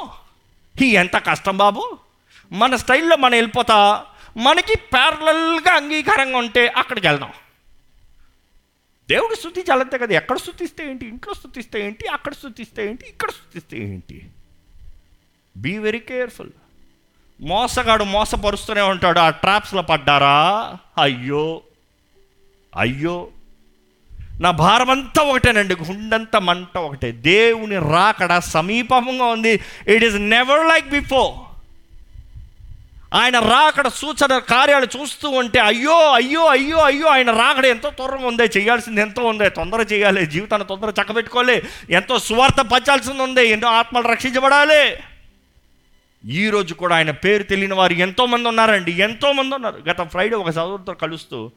ఈ 0.83 0.85
ఎంత 0.85 1.17
కష్టం 1.17 1.57
బాబు? 1.57 1.99
మన 2.53 2.77
స్టైల్లో 2.77 3.17
మనం 3.17 3.33
వెళ్ళిపోతా 3.33 4.07
మనకి 4.37 4.77
ప్యారలల్గా 4.77 5.75
అంగీకారంగా 5.75 6.39
ఉంటే 6.39 6.69
అక్కడికి 6.69 7.07
వెళ్దాం. 7.07 7.33
దేవుడు 9.11 9.35
స్థుతించాలంతే 9.35 9.99
కదా. 9.99 10.15
ఎక్కడ 10.15 10.37
స్థుతిస్తే 10.37 10.91
ఏంటి? 10.91 11.07
ఇంట్లో 11.07 11.35
స్థుతిస్తే 11.35 11.87
ఏంటి? 11.87 12.07
అక్కడ 12.07 12.33
స్థుతిస్తే 12.33 12.89
ఏంటి? 12.89 13.07
ఇక్కడ 13.07 13.31
స్థుతిస్తే 13.31 13.79
ఏంటి? 13.79 14.31
బీ 15.57 15.79
వెరీ 15.79 15.99
కేర్ఫుల్ 15.99 16.51
మోసగాడు 17.41 18.05
మోసపరుస్తూనే 18.05 18.81
ఉంటాడు. 18.81 19.19
ఆ 19.19 19.31
ట్రాప్స్లో 19.31 19.83
పడ్డారా? 19.83 20.77
అయ్యో. 21.03 21.63
అయ్యో. 22.77 23.29
నా 24.41 24.51
భారమంతా 24.51 25.23
ఒకటేనండి. 25.23 25.77
గుండంతా 25.77 26.39
మంట 26.39 26.79
ఒకటే. 26.79 27.13
దేవుని 27.13 27.77
రాకడ 27.77 28.39
సమీపంగా 28.39 29.25
ఉంది. 29.25 29.61
It 29.89 30.05
is 30.05 30.15
never 30.15 30.69
like 30.69 30.89
before 30.89 31.44
ఆయన 33.15 33.39
రాకడ 33.39 33.89
సూచన 33.89 34.39
కార్యాలు 34.39 34.87
చూస్తూ 34.97 35.29
ఉంటే 35.29 35.61
అయ్యో 35.61 36.13
అయ్యో 36.13 36.47
అయ్యో 36.47 36.79
అయ్యో 36.79 37.09
ఆయన 37.09 37.31
రాకడ 37.31 37.65
ఎంతో 37.65 37.91
త్వరగా 37.91 38.27
ఉందే 38.27 38.45
చేయాల్సింది 38.57 39.01
ఎంతో 39.01 39.23
ఉంది 39.23 39.51
తొందర 39.51 39.81
చేయాలి 39.81 40.27
జీవితాన్ని 40.27 40.69
తొందర 40.69 41.03
చక్కబెట్టుకోవాలి 41.03 41.63
ఎంతో 41.91 42.19
సువార్త 42.19 42.61
పంచాల్సింది 42.61 43.23
ఉంది 43.23 43.47
ఎన్నో 43.47 43.69
ఆత్మలు 43.69 44.09
రక్షించబడాలి. 44.09 44.97
ఈ 46.25 46.51
రోజు 46.51 46.75
కూడా 46.75 46.97
ఆయన 46.97 47.11
పేరు 47.11 47.43
తెలియని 47.43 47.75
వారు 47.75 47.93
ఎంతోమంది 47.93 48.49
ఉన్నారండి 48.49 48.93
ఎంతోమంది 48.93 49.55
ఉన్నారు. 49.55 49.83
గత 49.89 50.01
ఫ్రైడే 50.03 50.37
ఒక 50.37 50.51
సోదరుతో 50.51 50.95
కలుస్తూ 50.95 51.51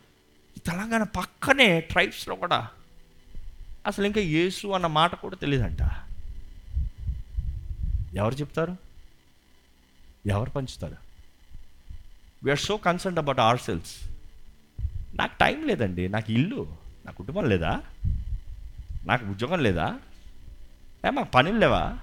తెలంగాణ 0.67 1.03
పక్కనే 1.03 1.79
ట్రైబ్స్లో 1.79 2.35
కూడా 2.35 2.67
అసలు 3.87 4.05
ఇంకా 4.05 4.21
యేసు 4.21 4.67
అన్న 4.67 4.87
మాట 4.87 5.15
కూడా 5.15 5.35
తెలియదంట. 5.35 5.81
ఎవరు 8.15 8.35
చెప్తారు? 8.35 8.77
ఎవరు 10.25 10.49
పంచుతారు? 10.49 11.06
We are 12.43 12.59
so 12.59 12.77
concern 12.77 13.17
about 13.17 13.39
ourselves 13.59 13.95
నాకు 15.15 15.31
టైం 15.39 15.67
లేదండి. 15.67 16.09
నాకు 16.09 16.31
ఇల్లు. 16.31 16.67
నా 17.05 17.11
కుటుంబం 17.11 17.49
లేదా? 17.49 17.81
నాకు 19.05 19.25
ఉద్యోగం 19.25 19.59
లేదా? 19.59 19.99
ఏ 21.07 21.09
మాకు 21.09 21.31
పనులు 21.31 21.59
లేవా? 21.59 21.99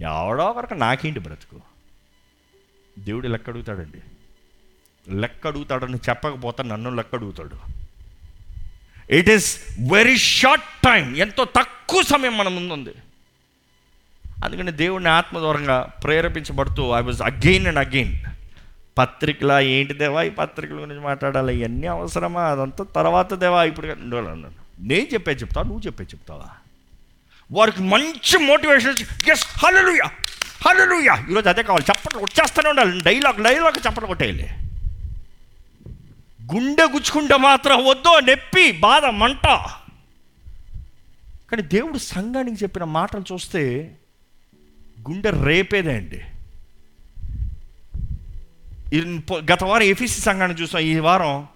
ఎవడో 0.00 0.44
ఒకరికి 0.44 0.74
నాకేంటి 0.74 1.20
బ్రతుకు? 1.20 1.60
దేవుడు 2.98 3.28
లెక్క 3.28 3.48
అడుగుతాడండి. 3.48 4.00
లెక్క 5.16 5.46
అడుగుతాడని 5.46 5.94
చెప్పకపోతే 5.94 6.62
నన్ను 6.62 6.90
లెక్క 6.90 7.14
అడుగుతాడు. 7.14 7.76
It 9.10 9.28
is 9.28 9.62
very 9.92 10.16
short 10.16 10.64
time 10.64 11.16
ఎంతో 11.16 11.44
తక్కువ 11.44 12.02
సమయం 12.02 12.38
మన 12.38 12.48
ముందుంది 12.48 12.94
అందుకని 14.44 14.72
దేవుడిని 14.72 15.10
ఆత్మ 15.10 15.38
దూరంగా 15.38 15.80
ప్రేరేపించబడుతూ 15.80 16.92
I 16.98 17.00
was 17.00 17.22
again 17.22 17.66
and 17.66 17.78
again 17.78 18.35
పత్రికల 18.98 19.52
ఏంటి 19.52 19.94
దేవా 19.94 20.22
ఈ 20.22 20.30
పత్రికల 20.30 20.74
గురించి 20.74 21.00
మాట్లాడాలి? 21.00 21.60
ఇవన్నీ 21.60 21.86
అవసరమా? 21.86 22.42
అదంతా 22.42 22.84
తర్వాత 22.84 23.34
దేవా 23.34 23.64
ఇప్పుడు 23.64 23.86
నేను 23.86 25.06
చెప్పే 25.14 25.32
చెప్తావా? 25.32 25.62
నువ్వు 25.62 25.86
చెప్పే 25.86 26.04
చెప్తావా? 26.04 26.48
వారికి 27.52 27.82
మంచి 27.82 28.38
మోటివేషన్ 28.38 29.30
ఎస్ 29.30 29.46
హలలుయా 29.64 30.10
హలలుయా 30.68 31.26
ఈరోజు 31.30 31.48
అదే 31.48 31.62
కావాలి. 31.62 31.84
చప్పట్లు 31.92 32.18
వచ్చేస్తూనే 32.18 32.70
ఉండాలి. 32.70 33.02
డైలాగ్ 33.04 33.44
డైలాగ్ 33.44 33.78
చప్పట్లు 33.78 34.06
కొట్టేయాలి. 34.06 34.50
గుండె 36.54 36.82
గుచ్చుకుంటే 36.82 37.36
మాత్రం 37.36 37.84
వద్దు 37.84 38.30
నొప్పి 38.30 38.72
బాధ 38.72 39.04
మంట. 39.04 39.46
కానీ 41.50 41.62
దేవుడు 41.62 41.98
సంఘానికి 41.98 42.62
చెప్పిన 42.62 42.84
మాటలు 42.84 43.24
చూస్తే 43.32 43.94
గుండె 45.08 45.30
రేపేదే 45.30 45.96
అండి. 45.96 46.22
గత 49.52 49.64
వారం 49.64 49.82
ఎఫీసీ 49.82 50.20
సంఘాన్ని 50.20 50.62
చూసాం. 50.62 50.82
ఈ 50.82 50.98
వారం 50.98 51.46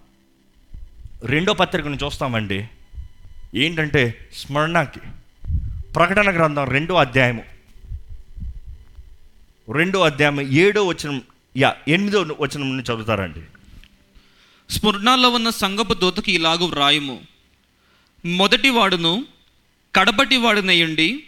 రెండో 1.24 1.52
పత్రికను 1.52 1.98
చూస్తామండి. 2.04 2.68
ఏంటంటే 3.54 4.30
స్మరణకి 4.34 5.00
ప్రకటన 5.96 6.34
గ్రంథం 6.34 6.64
రెండో 6.64 6.94
అధ్యాయము. 6.94 7.44
రెండో 9.72 10.00
అధ్యాయం 10.00 10.40
ఏడో 10.40 10.86
వచనం 10.86 11.22
యా 11.56 11.76
ఎనిమిదో 11.88 12.36
వచనం 12.40 12.68
నుండి 12.68 12.92
చదువుతారండి. 12.92 13.40
స్మరణలో 14.70 15.30
ఉన్న 15.30 15.50
సంగపు 15.50 15.94
దూతకి 15.94 16.32
ఇలాగు 16.32 16.64
వ్రాయము. 16.64 17.20
మొదటి 18.26 18.68
వాడును 18.68 19.24
కడపటి 19.96 20.36
వాడునయ్యండి 20.36 21.24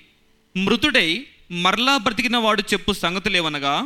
మృతుడై 0.57 1.27
మరలా 1.51 1.97
బ్రతికిన 1.97 2.37
వాడు 2.37 2.63
చెప్పు 2.63 2.93
సంగతులేవనగా 2.93 3.83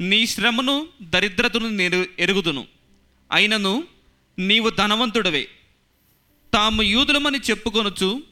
నీ 0.00 0.26
శ్రమను 0.26 0.86
దరిద్రతను 1.02 1.68
నేను 1.68 2.06
ఎరుగుదును. 2.18 2.66
అయినను 3.32 3.84
నీవు 4.38 4.70
ధనవంతుడవే. 4.70 5.48
తాము 6.54 6.82
యూదులమని 6.82 7.38
చెప్పుకొనుచు 7.38 8.22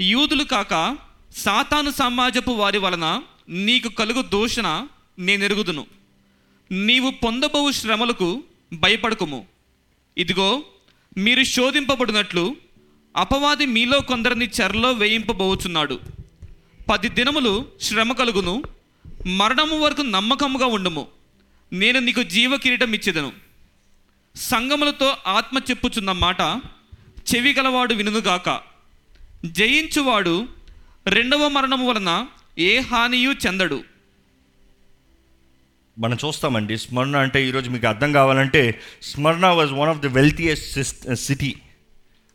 యూదులు 0.00 0.44
కాక 0.44 0.96
సాతాను 1.36 1.90
సమాజపు 1.90 2.50
వారి 2.50 2.78
వలన 2.78 3.22
నీకు 3.48 3.88
కలుగు 3.88 4.22
దూషణ 4.22 4.86
నేనెరుగుదును. 5.18 5.86
నీవు 6.70 7.10
పొందబోవు 7.10 7.70
శ్రమలకు 7.70 8.44
భయపడకుము. 8.72 9.46
ఇదిగో 10.18 10.62
మీరు 11.16 11.42
శోధింపబడినట్లు 11.42 12.56
అపవాది 13.16 13.66
మీలో 13.66 14.00
కొందరిని 14.00 14.50
చెరలో 14.60 14.92
వేయింపబోచున్నాడు. 14.92 16.00
పది 16.90 17.08
దినములు 17.08 17.66
శ్రమ 17.80 18.12
కలుగును 18.12 18.62
మరణము 19.26 19.78
వరకు 19.78 20.02
నమ్మకముగా 20.02 20.66
ఉండము. 20.66 21.06
నేను 21.72 21.98
నీకు 21.98 22.22
జీవ 22.22 22.56
కిరీటం 22.56 22.94
ఇచ్చేదను 22.94 23.32
సంగములతో 24.36 25.16
ఆత్మ 25.26 25.58
చెప్పుచున్న 25.70 26.12
మాట 26.12 26.40
చెవి 27.28 27.52
గలవాడు 27.52 27.94
వినుగాక 27.94 28.60
జయించువాడు 29.44 30.48
రెండవ 31.06 31.48
మరణము 31.48 31.88
వలన 31.88 32.26
ఏ 32.58 32.78
హానియు 32.78 33.32
చెందడు. 33.46 33.84
మనం 35.98 36.18
చూస్తామండి 36.24 36.78
స్మరణ 36.78 37.16
అంటే 37.16 37.48
ఈరోజు 37.48 37.70
మీకు 37.70 37.86
అర్థం 37.86 38.12
కావాలంటే 38.12 38.80
స్మరణ 39.02 39.46
was 39.46 39.72
one 39.72 39.90
of 39.90 39.98
the 39.98 40.08
wealthiest 40.08 41.14
city 41.14 41.56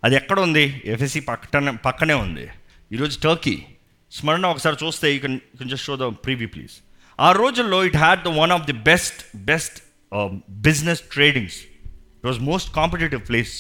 అది 0.04 0.16
ఎక్కడ 0.16 0.40
ఉంది? 0.40 0.82
ఎఫ్ఎస్సి 0.86 1.20
పక్కన 1.20 1.70
పక్కనే 1.70 2.14
ఉంది. 2.14 2.48
ఈరోజు 2.92 3.20
టర్కీ 3.20 3.66
స్మరణ 4.12 4.46
ఒకసారి 4.54 4.78
చూస్తే 4.84 5.08
you 5.14 5.20
can 5.26 5.40
can 5.60 5.72
just 5.74 5.86
show 5.90 5.96
the 6.04 6.08
preview 6.26 6.48
please 6.56 6.76
ఆ 7.20 7.30
రోజుల్లో 7.42 7.80
it 7.90 7.98
had 8.04 8.22
the 8.28 8.32
one 8.42 8.52
of 8.58 8.66
the 8.70 8.76
best 8.92 9.20
best 9.50 9.78
business 10.68 11.02
tradings 11.16 11.58
it 12.20 12.28
was 12.30 12.40
most 12.52 12.70
competitive 12.80 13.22
place 13.32 13.54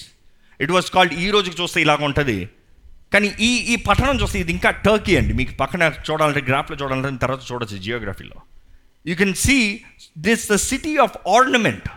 it 0.59 0.71
was 0.77 0.87
called 0.95 1.13
ఈ 1.25 1.27
రోజుకి 1.35 1.57
చూస్తే 1.61 1.79
ఇలాగ 1.85 2.01
ఉంటుంది. 2.09 2.37
కానీ 3.13 3.27
ఈ 3.47 3.51
ఈ 3.73 3.75
పట్టణం 3.87 4.17
చూస్తే 4.21 4.37
ఇది 4.43 4.51
ఇంకా 4.55 4.69
టర్కీ 4.85 5.13
అండి. 5.19 5.33
మీకు 5.39 5.53
పక్కన 5.61 5.83
చూడాలంటే 6.07 6.41
గ్రాఫ్లో 6.49 6.75
చూడాలంటే 6.81 7.19
తర్వాత 7.23 7.41
చూడొచ్చు 7.49 7.77
జియోగ్రఫీలో 7.85 8.37
you 9.09 9.15
can 9.21 9.35
see 9.45 9.57
this 10.27 10.43
the 10.51 10.57
city 10.69 10.93
of 11.05 11.15
ornament 11.37 11.87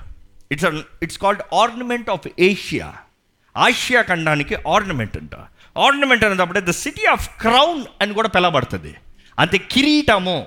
it's 0.55 0.67
it's 1.07 1.21
called 1.25 1.43
ornament 1.63 2.09
of 2.15 2.27
Asia 2.49 2.89
Asia 3.57 4.01
ఖండానికి 4.11 4.55
ఆర్నమెంట్ 4.75 5.17
అంట. 5.21 5.35
ఆర్నమెంట్ 5.77 6.25
అనేటప్పుడే 6.25 6.61
ద 6.61 6.71
సిటీ 6.71 7.05
ఆఫ్ 7.07 7.41
క్రౌన్ 7.41 7.85
అని 8.01 8.15
కూడా 8.15 8.29
పిలవబడుతుంది. 8.29 8.95
అంతే 9.39 9.59
కిరీటము. 9.59 10.47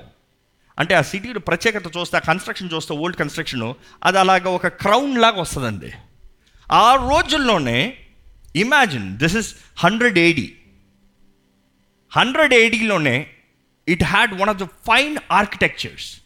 అంటే 0.79 0.94
ఆ 0.96 1.01
సిటీలో 1.01 1.39
ప్రత్యేకత 1.39 1.98
చూస్తే 1.98 2.17
ఆ 2.17 2.20
కన్స్ట్రక్షన్ 2.20 2.70
చూస్తే 2.74 2.94
ఓల్డ్ 2.94 3.17
కన్స్ట్రక్షన్ 3.17 3.74
అది 4.03 4.20
అలాగ 4.20 4.48
ఒక 4.48 4.67
క్రౌన్ 4.67 5.17
లాగా 5.17 5.41
వస్తుందండి. 5.41 5.91
ఆ 6.72 6.96
రోజుల్లోనే 6.96 7.98
imagine 8.55 9.17
this 9.17 9.36
is 9.36 9.55
hundred 9.77 10.20
AD 10.20 10.53
hundred 12.12 12.53
ఏడీలోనే 12.53 13.27
it 13.88 14.03
had 14.03 14.34
one 14.34 14.50
of 14.50 14.58
the 14.58 14.63
fine 14.63 15.17
architectures 15.32 16.22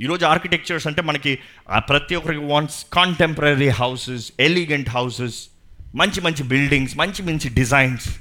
ఈరోజు 0.00 0.26
ఆర్కిటెక్చర్స్ 0.26 0.86
అంటే 0.86 1.02
మనకి 1.02 1.38
ప్రతి 1.76 2.14
ఒక్కరికి 2.14 2.44
wants 2.44 2.86
contemporary 2.92 3.68
houses 3.68 4.32
elegant 4.40 4.88
houses 4.88 5.48
మంచి 5.94 6.20
మంచి 6.20 6.42
బిల్డింగ్స్ 6.42 6.96
మంచి 6.96 7.22
మంచి 7.22 7.48
డిజైన్స్ 7.48 8.18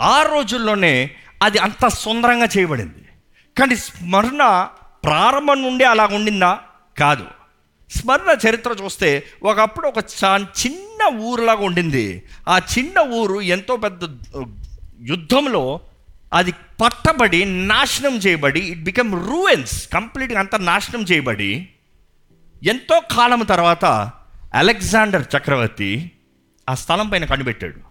ఆ 0.00 0.22
రోజుల్లోనే 0.22 1.10
అది 1.42 1.58
అంత 1.58 1.88
సుందరంగా 1.88 2.48
చేయబడింది. 2.58 3.08
కానీ 3.58 3.76
స్మరణ 3.76 4.68
ప్రారంభం 5.04 5.62
నుండి 5.62 5.84
అలా 5.84 6.06
ఉండిందా? 6.06 6.60
కాదు. 6.98 7.26
స్మరణ 7.90 8.48
చరిత్ర 8.48 8.76
చూస్తే 8.84 9.26
ఒకప్పుడు 9.42 9.88
ఒక 9.88 9.98
చా- 9.98 10.44
చిన్న 10.44 11.16
ఊరులాగా 11.16 11.58
ఉండింది. 11.58 12.22
ఆ 12.48 12.58
చిన్న 12.58 12.98
ఊరు 13.00 13.40
ఎంతో 13.40 13.76
పెద్ద 13.76 14.02
యుద్ధంలో 15.00 15.80
అది 16.32 16.52
పట్టబడి 16.52 17.44
నాశనం 17.44 18.16
చేయబడి 18.16 18.60
ఇట్ 18.60 18.84
బికమ్ 18.84 19.28
రూయన్స్ 19.28 19.88
కంప్లీట్గా 19.88 20.40
అంత 20.40 20.56
నాశనం 20.56 21.02
చేయబడి 21.02 21.68
ఎంతో 22.64 23.00
కాలం 23.00 23.40
తర్వాత 23.40 23.84
అలెగ్జాండర్ 24.54 25.24
చక్రవర్తి 25.36 26.10
ఆ 26.68 26.74
స్థలం 26.74 27.08
పైన 27.08 27.24
కనిపెట్టాడు. 27.24 27.87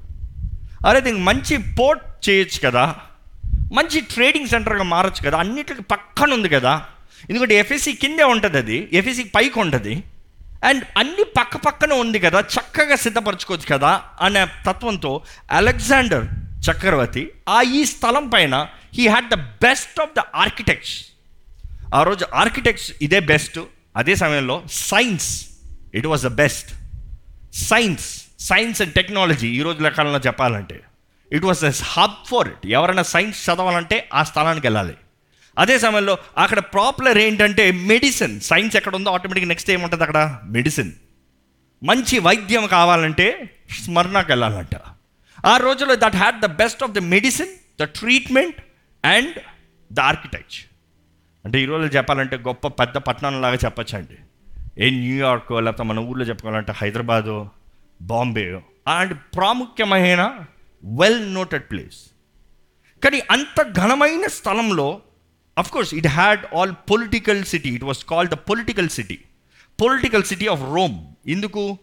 అరే 0.88 1.00
దీనికి 1.02 1.24
మంచి 1.24 1.58
పోర్ట్ 1.58 2.30
చేయొచ్చు 2.30 2.70
కదా. 2.70 2.96
మంచి 3.74 4.02
ట్రేడింగ్ 4.02 4.48
సెంటర్గా 4.48 4.84
మారచ్చు 4.84 5.30
కదా. 5.30 5.38
అన్నిటికి 5.38 5.82
పక్కన 5.82 6.34
ఉంది 6.34 6.50
కదా. 6.50 6.86
ఎందుకంటే 7.30 7.56
ఎఫ్ఎస్సి 7.56 7.94
కిందే 7.94 8.24
ఉంటుంది 8.24 8.58
అది. 8.58 8.90
ఎఫ్ఎస్సి 8.94 9.24
పైకి 9.24 9.60
ఉంటుంది. 9.60 10.04
అండ్ 10.64 10.84
అన్ని 10.98 11.24
పక్క 11.38 11.58
పక్కన 11.58 11.94
ఉంది 11.94 12.20
కదా. 12.20 12.40
చక్కగా 12.40 12.96
సిద్ధపరచుకోవచ్చు 12.96 13.66
కదా 13.72 14.02
అనే 14.22 14.46
తత్వంతో 14.46 15.22
అలెగ్జాండర్ 15.52 16.26
చక్రవర్తి 16.70 17.32
ఆ 17.50 17.62
ఈ 17.62 17.86
స్థలం 17.86 18.28
పైన 18.28 18.68
he 18.94 19.08
had 19.08 19.30
the 19.30 19.34
best 19.34 20.00
of 20.02 20.10
the 20.18 20.20
architects 20.36 21.06
ఆ 21.96 22.04
రోజు 22.04 22.26
ఆర్కిటెక్ట్స్ 22.34 22.92
ఇదే 23.02 23.20
బెస్ట్ 23.20 23.60
అదే 23.98 24.16
సమయంలో 24.16 24.64
science 24.72 25.46
it 25.94 26.08
was 26.08 26.24
the 26.24 26.28
best 26.28 26.70
science 27.54 28.27
science 28.40 28.82
and 28.82 28.94
technology 28.94 29.48
ఈ 29.48 29.62
రోజు 29.62 29.84
లెక్కలలో 29.84 30.20
చెప్పాలంటే 30.20 30.84
it 31.32 31.46
was 31.46 31.64
as 31.64 31.82
hub 31.86 32.28
for 32.28 32.48
it 32.48 32.68
ఎవరైనా 32.68 33.04
సైన్స్ 33.04 33.50
చదవాలంటే 33.50 34.10
ఆ 34.14 34.24
స్థలానికి 34.24 34.68
వెళ్ళాలి. 34.68 34.98
అదే 35.58 35.80
సమయంలో 35.80 36.18
అక్కడ 36.38 36.60
ప్రాపులర్ 36.60 37.18
ఏంటంటే 37.18 37.72
మెడిసిన్ 37.72 38.40
సైన్స్ 38.40 38.76
ఎక్కడ 38.76 38.96
ఉందో 38.96 39.12
ఆటోమేటిక్ 39.12 39.48
నెక్స్ట్ 39.48 39.72
ఏముంటుంది 39.72 40.04
అక్కడ? 40.04 40.40
మెడిసిన్ 40.44 40.92
మంచి 41.84 42.20
వైద్యం 42.20 42.68
కావాలంటే 42.68 43.56
స్మరణకు 43.84 44.28
వెళ్ళాలంట. 44.28 44.76
ఆ 45.46 45.58
రోజుల్లో 45.58 45.96
that 45.96 46.16
had 46.16 46.42
the 46.42 46.46
best 46.46 46.84
of 46.84 46.92
the 46.92 47.00
medicine 47.00 47.54
the 47.82 47.84
treatment 47.84 48.56
and 49.06 49.40
the 49.94 50.00
architecture 50.00 50.66
అంటే 51.46 51.62
ఈ 51.62 51.66
రోజుల్లో 51.66 51.98
చెప్పాలంటే 51.98 52.38
గొప్ప 52.38 52.68
పెద్ద 52.68 52.98
పట్టణంలాగా 52.98 53.56
చెప్పచ్చండి. 53.56 54.18
ఏ 54.84 54.90
న్యూయార్క్ 54.90 55.52
లేకపోతే 55.52 55.84
మన 55.84 56.00
ఊర్లో 56.00 56.26
చెప్పుకోవాలంటే 56.26 56.74
హైదరాబాదు 56.78 57.50
బాంబే. 58.02 58.62
అలాంటి 58.88 59.14
ప్రాముఖ్యమైన 59.14 60.40
వెల్ 60.84 61.34
నోటెడ్ 61.34 61.64
ప్లేస్ 61.64 62.12
కానీ 63.04 63.22
అంత 63.32 63.72
ఘనమైన 63.72 64.28
స్థలంలో 64.28 65.02
of 65.58 65.72
course 65.72 65.94
it 65.94 66.08
had 66.08 66.56
all 66.56 66.72
political 66.92 67.44
city 67.44 67.70
it 67.70 67.84
was 67.84 68.06
called 68.06 68.32
the 68.32 68.34
political 68.34 68.90
city 68.90 69.20
political 69.82 70.24
city 70.24 70.48
of 70.48 70.62
Rome 70.62 71.06
ఎందుకు? 71.28 71.78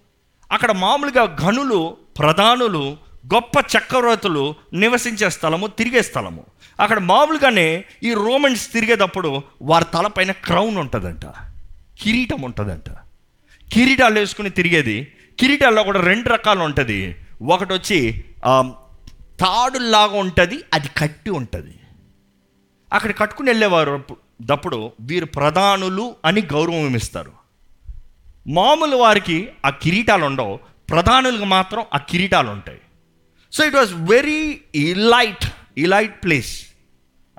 అక్కడ 0.52 0.72
మామూలుగా 0.72 1.36
ఘనులు 1.40 1.96
ప్రధానులు 2.18 2.96
గొప్ప 3.34 3.58
చక్రవర్తులు 3.58 4.54
నివసించే 4.72 5.30
స్థలము 5.30 5.66
తిరిగే 5.66 6.02
స్థలము. 6.02 6.44
అక్కడ 6.80 6.98
మామూలుగానే 6.98 7.84
ఈ 8.02 8.14
రోమన్స్ 8.14 8.72
తిరిగేటప్పుడు 8.72 9.42
వారి 9.62 9.84
తలపైన 9.94 10.32
క్రౌన్ 10.32 10.76
ఉంటుందంట. 10.76 11.26
కిరీటం 12.00 12.42
ఉంటుందంట. 12.42 12.90
కిరీటాలు 13.72 14.18
వేసుకుని 14.18 14.50
తిరిగేది 14.50 15.12
కిరీటాల్లో 15.40 15.82
కూడా 15.82 16.00
రెండు 16.00 16.28
రకాలు 16.28 16.60
ఉంటుంది. 16.60 17.16
ఒకటి 17.42 17.72
వచ్చి 17.72 18.24
తాడులాగా 18.44 18.74
తాడుల్లాగా 19.40 20.18
ఉంటుంది 20.18 20.60
అది 20.74 20.88
కట్టి 20.96 21.30
ఉంటుంది. 21.30 21.74
అక్కడ 22.92 23.16
కట్టుకుని 23.16 23.50
వెళ్ళేవారు 23.50 24.04
దప్పుడు 24.42 24.92
వీరు 25.00 25.24
ప్రధానులు 25.24 26.14
అని 26.24 26.40
గౌరవం 26.40 26.96
ఇస్తారు. 26.96 27.32
మామూలు 28.48 28.96
వారికి 28.96 29.48
ఆ 29.66 29.70
కిరీటాలు 29.70 30.24
ఉండవు 30.24 30.60
ప్రధానులకు 30.90 31.44
మాత్రం 31.44 31.84
ఆ 31.94 31.98
కిరీటాలు 31.98 32.50
ఉంటాయి. 32.50 32.78
So 33.52 33.64
it 33.64 33.74
was 33.74 33.92
very 33.92 34.60
elite 34.74 35.52
elite 35.78 36.24
place 36.24 36.66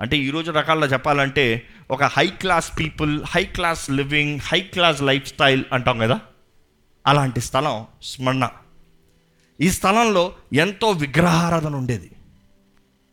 అంటే 0.00 0.16
ఈరోజు 0.16 0.50
రకాల్లో 0.50 0.86
చెప్పాలంటే 0.86 1.66
ఒక 1.90 2.04
high 2.04 2.26
class 2.26 2.78
people 2.78 3.24
high 3.28 3.44
class 3.44 3.90
living 3.90 4.40
high 4.42 4.60
class 4.60 5.02
lifestyle 5.26 5.64
అంటాం 5.72 5.98
కదా? 5.98 6.20
అలాంటి 7.06 7.40
స్థలం 7.40 7.86
స్మరణ. 8.02 8.48
ఈ 9.60 9.70
స్థలంలో 9.70 10.32
ఎంతో 10.52 10.90
విగ్రహారాధన 10.90 11.76
ఉండేది. 11.76 12.10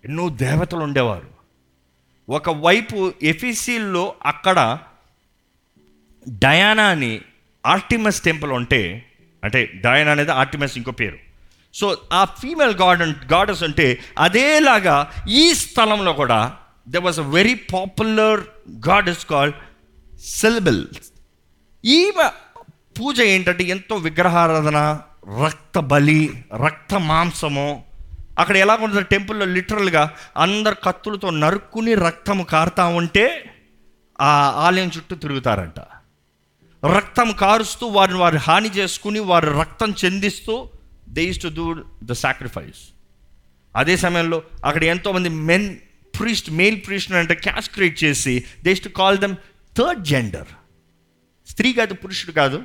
ఎన్నో 0.05 0.29
దేవతలు 0.29 0.79
ఉండేవారు. 0.79 1.27
ఒకవైపు 2.29 3.13
ఎఫీసీల్లో 3.23 4.15
అక్కడ 4.25 4.79
డయానా 6.29 6.83
అని 6.83 7.21
ఆర్టిమస్ 7.65 8.21
టెంపుల్ 8.21 8.51
ఉంటే 8.51 9.11
అంటే 9.43 9.65
డయానా 9.65 10.11
అనేది 10.11 10.31
ఆర్టిమస్ 10.31 10.77
ఇంకో 10.77 10.91
పేరు. 10.91 11.17
సో 11.73 11.97
ఆ 12.13 12.25
ఫీమేల్ 12.25 12.75
గార్డెన్ 12.75 13.15
గాడెస్ 13.33 13.63
అంటే 13.63 13.99
అదేలాగా 14.19 15.25
ఈ 15.29 15.53
స్థలంలో 15.53 16.13
కూడా 16.13 16.57
they 16.87 16.97
was 16.97 17.19
a 17.19 17.21
very 17.21 17.53
popular 17.53 18.41
goddess 18.87 19.25
called 19.25 19.55
Cybele 20.19 20.87
ఈమె 21.85 22.29
పూజ 22.99 23.21
ఏంటంటే 23.21 23.63
ఎంతో 23.63 23.95
విగ్రహారాధన 23.95 24.99
రక్త 25.45 25.79
బలి 25.79 26.45
రక్త 26.65 26.99
మాంసము. 26.99 27.83
అక్కడ 28.39 28.57
ఎలా 28.57 28.75
ఉంటుంది 28.75 29.03
టెంపుల్లో 29.11 29.45
లిటరల్గా 29.45 30.11
అందరు 30.37 30.75
కత్తులతో 30.83 31.29
నరుక్కుని 31.29 31.93
రక్తము 31.93 32.43
కారుతా 32.43 32.85
ఉంటే 32.85 33.55
ఆ 34.21 34.53
ఆలయం 34.65 34.91
చుట్టూ 34.97 35.15
తిరుగుతారంట. 35.15 35.79
రక్తం 36.95 37.31
కారుస్తూ 37.31 37.87
వారిని 37.87 38.19
వారు 38.19 38.37
హాని 38.37 38.69
చేసుకుని 38.69 39.19
వారు 39.19 39.59
రక్తం 39.59 39.93
చెందిస్తూ 40.05 40.69
they 41.09 41.31
to 41.31 41.47
do 41.47 41.83
the 42.03 42.11
sacrifice 42.11 42.81
అదే 43.75 43.97
సమయంలో 43.97 44.41
అక్కడ 44.65 44.83
ఎంతోమంది 44.83 45.29
మెన్ 45.29 45.75
ప్రీస్ట్ 46.19 46.51
మేల్ 46.51 46.81
ప్రీస్ట్ 46.87 47.11
అంటే 47.11 47.35
క్యాస్క్రేట్ 47.35 48.03
చేసి 48.03 48.43
they 48.63 48.73
to 48.73 48.89
call 48.89 49.17
them 49.17 49.35
third 49.77 50.03
gender 50.03 50.47
స్త్రీ 51.49 51.73
కాదు 51.73 51.93
పురుషుడు 51.93 52.31
కాదు. 52.31 52.63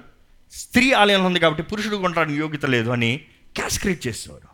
స్త్రీ 0.52 0.92
ఆలయంలో 0.92 1.26
ఉంది 1.26 1.40
కాబట్టి 1.40 1.62
పురుషుడు 1.62 1.96
కొనడానికి 1.96 2.38
యోగ్యత 2.38 2.66
లేదు 2.66 2.90
అని 2.90 3.20
క్యాస్క్రేట్ 3.56 4.06
చేసేవారు. 4.06 4.48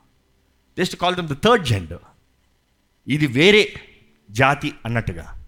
Just 0.78 0.96
call 0.96 1.16
them 1.16 1.28
the 1.28 1.36
third 1.44 1.64
gender 1.64 2.04
ఇది 3.08 3.26
వేరే 3.26 3.74
జాతి 4.30 4.74
అన్నట్టుగా. 4.84 5.44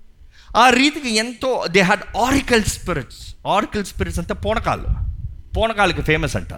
ఆ 0.56 0.70
రీతికి 0.70 1.14
ఎంతో 1.14 1.66
they 1.66 1.80
had 1.80 2.16
oracle 2.16 2.64
spirits 2.64 3.34
oracle 3.46 3.84
spirits 3.84 4.18
అంటే 4.18 4.34
పూనకాలు 4.34 4.86
పూనకాలకి 5.56 6.02
ఫేమస్ 6.02 6.36
అంట. 6.36 6.48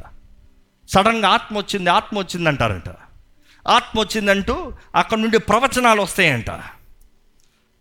సడన్గా 0.88 1.28
ఆత్మ 1.28 1.58
వచ్చింది 1.58 1.90
ఆత్మ 1.90 2.18
వచ్చింది 2.18 2.48
అంటారంట 2.48 2.88
ఆత్మ 3.68 4.00
వచ్చిందంటూ 4.00 4.72
అక్కడ 4.94 5.18
నుండి 5.18 5.38
ప్రవచనాలు 5.38 6.02
వస్తాయంట. 6.02 6.50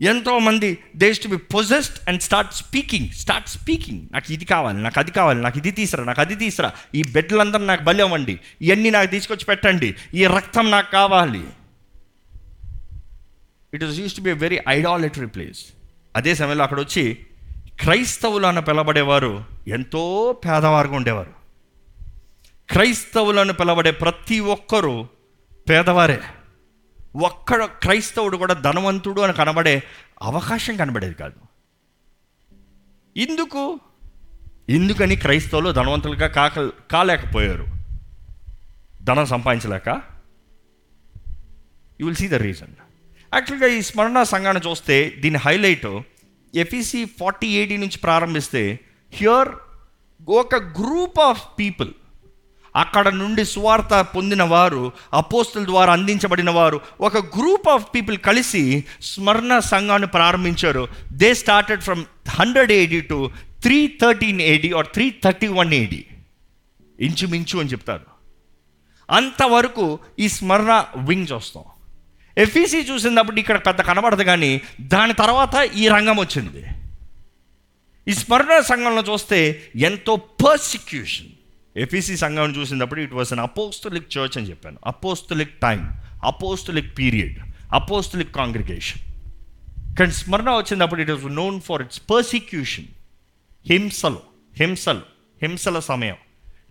ఎంతోమంది 0.02 0.78
these 0.96 1.20
to 1.20 1.28
be 1.28 1.38
possessed 1.38 2.10
and 2.10 2.22
start 2.22 2.54
speaking 2.54 3.10
start 3.10 3.50
speaking 3.50 4.08
నాకు 4.12 4.34
ఇది 4.34 4.46
కావాలి 4.46 4.84
నాకు 4.84 5.00
అది 5.00 5.12
కావాలి 5.12 5.42
నాకు 5.42 5.58
ఇది 5.58 5.72
తీసరా 5.72 6.04
నాకు 6.04 6.22
అది 6.22 6.36
తీసరా. 6.36 6.72
ఈ 6.96 7.04
బెడ్లందరూ 7.04 7.66
నాకు 7.66 7.84
బలి 7.84 8.02
అవ్వండి 8.02 8.40
ఇవన్నీ 8.62 8.90
నాకు 8.90 9.12
తీసుకొచ్చి 9.12 9.46
పెట్టండి. 9.46 9.96
ఈ 10.14 10.26
రక్తం 10.26 10.72
నాకు 10.72 10.92
కావాలి. 10.92 11.44
It 13.74 13.84
is 13.84 14.00
used 14.00 14.16
to 14.16 14.22
be 14.22 14.30
a 14.30 14.34
very 14.34 14.60
idolatry 14.68 15.26
place 15.26 15.66
అదే 16.16 16.36
సమయంలో 16.36 16.64
అక్కడ 16.64 16.80
వచ్చి 16.80 17.18
క్రైస్తవులు 17.80 18.48
అని 18.48 18.62
పిలబడేవారు 18.62 19.44
ఎంతో 19.68 20.32
పేదవారుగా 20.46 20.96
ఉండేవారు. 20.96 21.34
క్రైస్తవులను 22.70 23.54
పిలబడే 23.54 23.92
ప్రతి 23.92 24.40
ఒక్కరూ 24.40 25.08
పేదవారే. 25.70 26.22
ఒక్కడ 27.16 27.66
క్రైస్తవుడు 27.66 28.38
కూడా 28.38 28.54
ధనవంతుడు 28.54 29.22
అని 29.22 29.34
కనబడే 29.34 29.84
అవకాశం 30.22 30.76
కనబడేది 30.76 31.14
కాదు. 31.14 31.40
ఎందుకు 33.18 33.80
ఎందుకని 34.70 35.16
క్రైస్తవులు 35.16 35.72
ధనవంతులుగా 35.72 36.28
కాక 36.28 36.72
కాలేకపోయారు. 36.92 37.66
ధనం 39.04 39.26
సంపాదించలేక. 39.26 40.02
You 42.02 42.08
will 42.08 42.16
see 42.16 42.28
the 42.28 42.34
reason 42.34 42.74
యాక్చువల్గా 43.34 43.68
ఈ 43.68 43.82
స్మరణ 43.82 44.24
సంఘాన్ని 44.24 44.70
చూస్తే 44.70 45.14
దీని 45.20 45.38
హైలైట్ 45.38 46.02
ఎఫీసీ 46.56 47.06
ఫార్టీ 47.06 47.48
ఎయిటీ 47.48 47.78
నుంచి 47.78 47.98
ప్రారంభిస్తే 47.98 48.80
హియర్ 49.14 49.50
ఒక 50.30 50.56
గ్రూప్ 50.56 51.20
ఆఫ్ 51.20 51.44
పీపుల్ 51.60 51.94
అక్కడ 52.76 53.08
నుండి 53.08 53.46
సువార్త 53.46 54.02
పొందిన 54.02 54.44
వారు 54.44 54.92
అపోస్తుల 55.14 55.66
ద్వారా 55.66 55.94
అందించబడిన 55.94 56.50
వారు 56.50 56.82
ఒక 57.02 57.18
గ్రూప్ 57.18 57.68
ఆఫ్ 57.68 57.86
పీపుల్ 57.96 58.18
కలిసి 58.18 58.84
స్మరణ 59.02 59.60
సంఘాన్ని 59.60 60.08
ప్రారంభించారు. 60.08 60.88
They 61.12 61.34
started 61.34 61.82
from 61.82 62.06
hundred 62.30 62.72
AD 62.72 63.02
to 63.02 63.32
three 63.62 63.98
thirteen 64.02 64.42
AD 64.42 64.72
or 64.72 64.88
three 64.88 65.14
thirty 65.24 65.48
one 65.48 65.74
AD 65.74 66.06
ఇంచుమించు 67.00 67.60
అని 67.60 67.70
చెప్తారు. 67.70 68.18
అంతవరకు 69.12 70.00
ఈ 70.20 70.30
స్మరణ 70.30 70.86
వింగ్ 70.98 71.28
చూస్తాం 71.34 71.64
ఎఫీసీ 72.38 72.78
చూసినప్పుడు 72.78 73.40
ఇక్కడ 73.40 73.58
పెద్ద 73.58 73.82
కనబడదు 73.82 74.24
కానీ 74.24 74.62
దాని 74.82 75.14
తర్వాత 75.14 75.56
ఈ 75.76 75.88
రంగం 75.88 76.18
వచ్చింది. 76.20 76.64
ఈ 78.08 78.14
స్మరణ 78.14 78.60
సంఘంలో 78.60 79.14
చూస్తే 79.14 79.64
ఎంతో 79.76 80.16
పర్సిక్యూషన్ 80.16 81.28
ఎఫీసీ 81.78 82.18
సంఘం 82.18 82.50
చూసినప్పుడు 82.52 83.00
it 83.00 83.14
was 83.14 83.34
an 83.34 83.40
apostolic 83.40 84.18
church 84.18 84.38
అని 84.38 84.50
చెప్పాను. 84.50 84.78
Apostolic 84.86 85.62
time 85.62 85.90
apostolic 86.24 86.98
period 86.98 87.40
apostolic 87.74 88.36
congregation 88.36 89.02
కానీ 90.00 90.12
స్మరణ 90.12 90.50
వచ్చినప్పుడు 90.50 91.02
it 91.02 91.12
was 91.12 91.36
known 91.36 91.62
for 91.62 91.82
its 91.82 92.02
persecution 92.12 92.86
హింసలు 93.68 94.20
హింసలు 94.58 95.02
హింసల 95.42 95.80
సమయం 95.80 96.16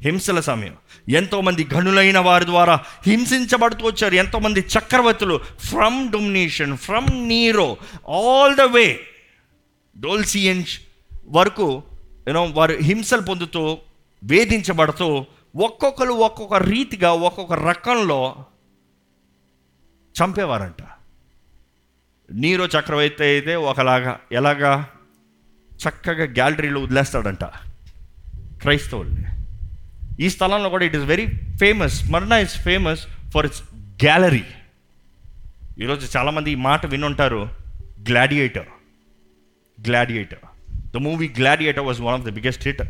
హింసల 0.03 0.41
సమయం. 0.41 0.77
ఎంతోమంది 1.09 1.67
గనులైన 1.75 2.19
వారి 2.19 2.45
ద్వారా 2.45 2.81
హింసించబడుతూ 3.07 3.87
వచ్చారు. 3.87 4.15
ఎంతోమంది 4.15 4.61
చక్రవర్తులు 4.61 5.41
from 5.59 6.13
domination 6.13 6.77
from 6.77 7.29
Nero 7.29 7.77
all 8.09 8.57
the 8.57 8.61
way 8.61 9.01
Diocletian 9.99 10.65
వరకు 11.29 11.83
యూనో 12.29 12.45
వారు 12.45 12.73
హింసలు 12.73 13.21
పొందుతూ 13.21 13.79
వేధించబడుతూ 14.27 15.27
ఒక్కొక్కరు 15.57 16.13
ఒక్కొక్క 16.13 16.55
రీతిగా 16.55 17.13
ఒక్కొక్క 17.13 17.53
రకంలో 17.53 18.45
చంపేవారంట. 20.17 20.83
నీరో 22.33 22.67
చక్రవర్తి 22.67 23.25
అయితే 23.25 23.55
ఒకలాగా 23.55 24.21
ఎలాగా? 24.33 24.89
చక్కగా 25.77 26.25
గ్యాలరీలో 26.25 26.81
వదిలేస్తాడంట 26.81 27.45
క్రైస్తవుల్ని. 28.61 29.25
ఈ 30.21 30.31
స్థలంలో 30.31 30.69
కూడా 30.69 30.85
it 30.85 30.97
is 30.97 31.05
very 31.05 31.27
famous 31.61 32.11
Smyrna 32.11 32.39
is 32.39 32.59
famous 32.59 33.07
for 33.35 33.47
its 33.47 33.63
gallery. 34.05 34.45
ఈరోజు 35.79 36.19
చాలామంది 36.19 36.51
ఈ 36.51 36.55
మాట 36.55 36.87
వినుంటారు 36.87 37.49
gladiator. 38.09 38.69
Gladiator. 39.87 40.45
The 40.95 40.97
movie 40.97 41.29
gladiator 41.29 41.85
was 41.85 42.01
one 42.01 42.15
of 42.15 42.23
the 42.23 42.31
biggest 42.31 42.69
hit. 42.69 42.83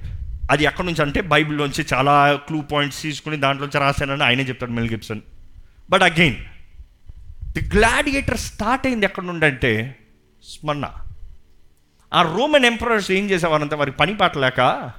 అది 0.50 0.64
ఎక్కడి 0.64 0.86
నుంచి 0.86 1.02
అంటే 1.02 1.20
బైబిల్లోంచి 1.20 1.86
చాలా 1.92 2.34
క్లూ 2.34 2.60
పాయింట్స్ 2.60 3.02
తీసుకుని 3.02 3.36
దాంట్లోంచి 3.36 3.80
రాశానని 3.80 4.24
ఆయనే 4.24 4.42
చెప్తాడు 4.42 4.70
Mel 4.70 4.90
Gibson. 4.90 5.20
But 5.90 6.02
again 6.02 6.36
the 7.52 7.70
gladiator 7.74 8.38
start 8.38 8.86
అయింది 8.86 9.06
ఎక్కడి 9.06 9.26
నుండి 9.26 9.46
అంటే 9.46 9.96
స్మరణ. 10.44 10.90
ఆ 12.14 12.22
రోమన్ 12.22 12.64
ఎంపరర్స్ 12.64 13.10
ఏం 13.10 13.30
చేసేవారంటే 13.30 13.76
వారికి 13.76 13.96
పని 13.96 14.16
పాటలేక 14.16 14.90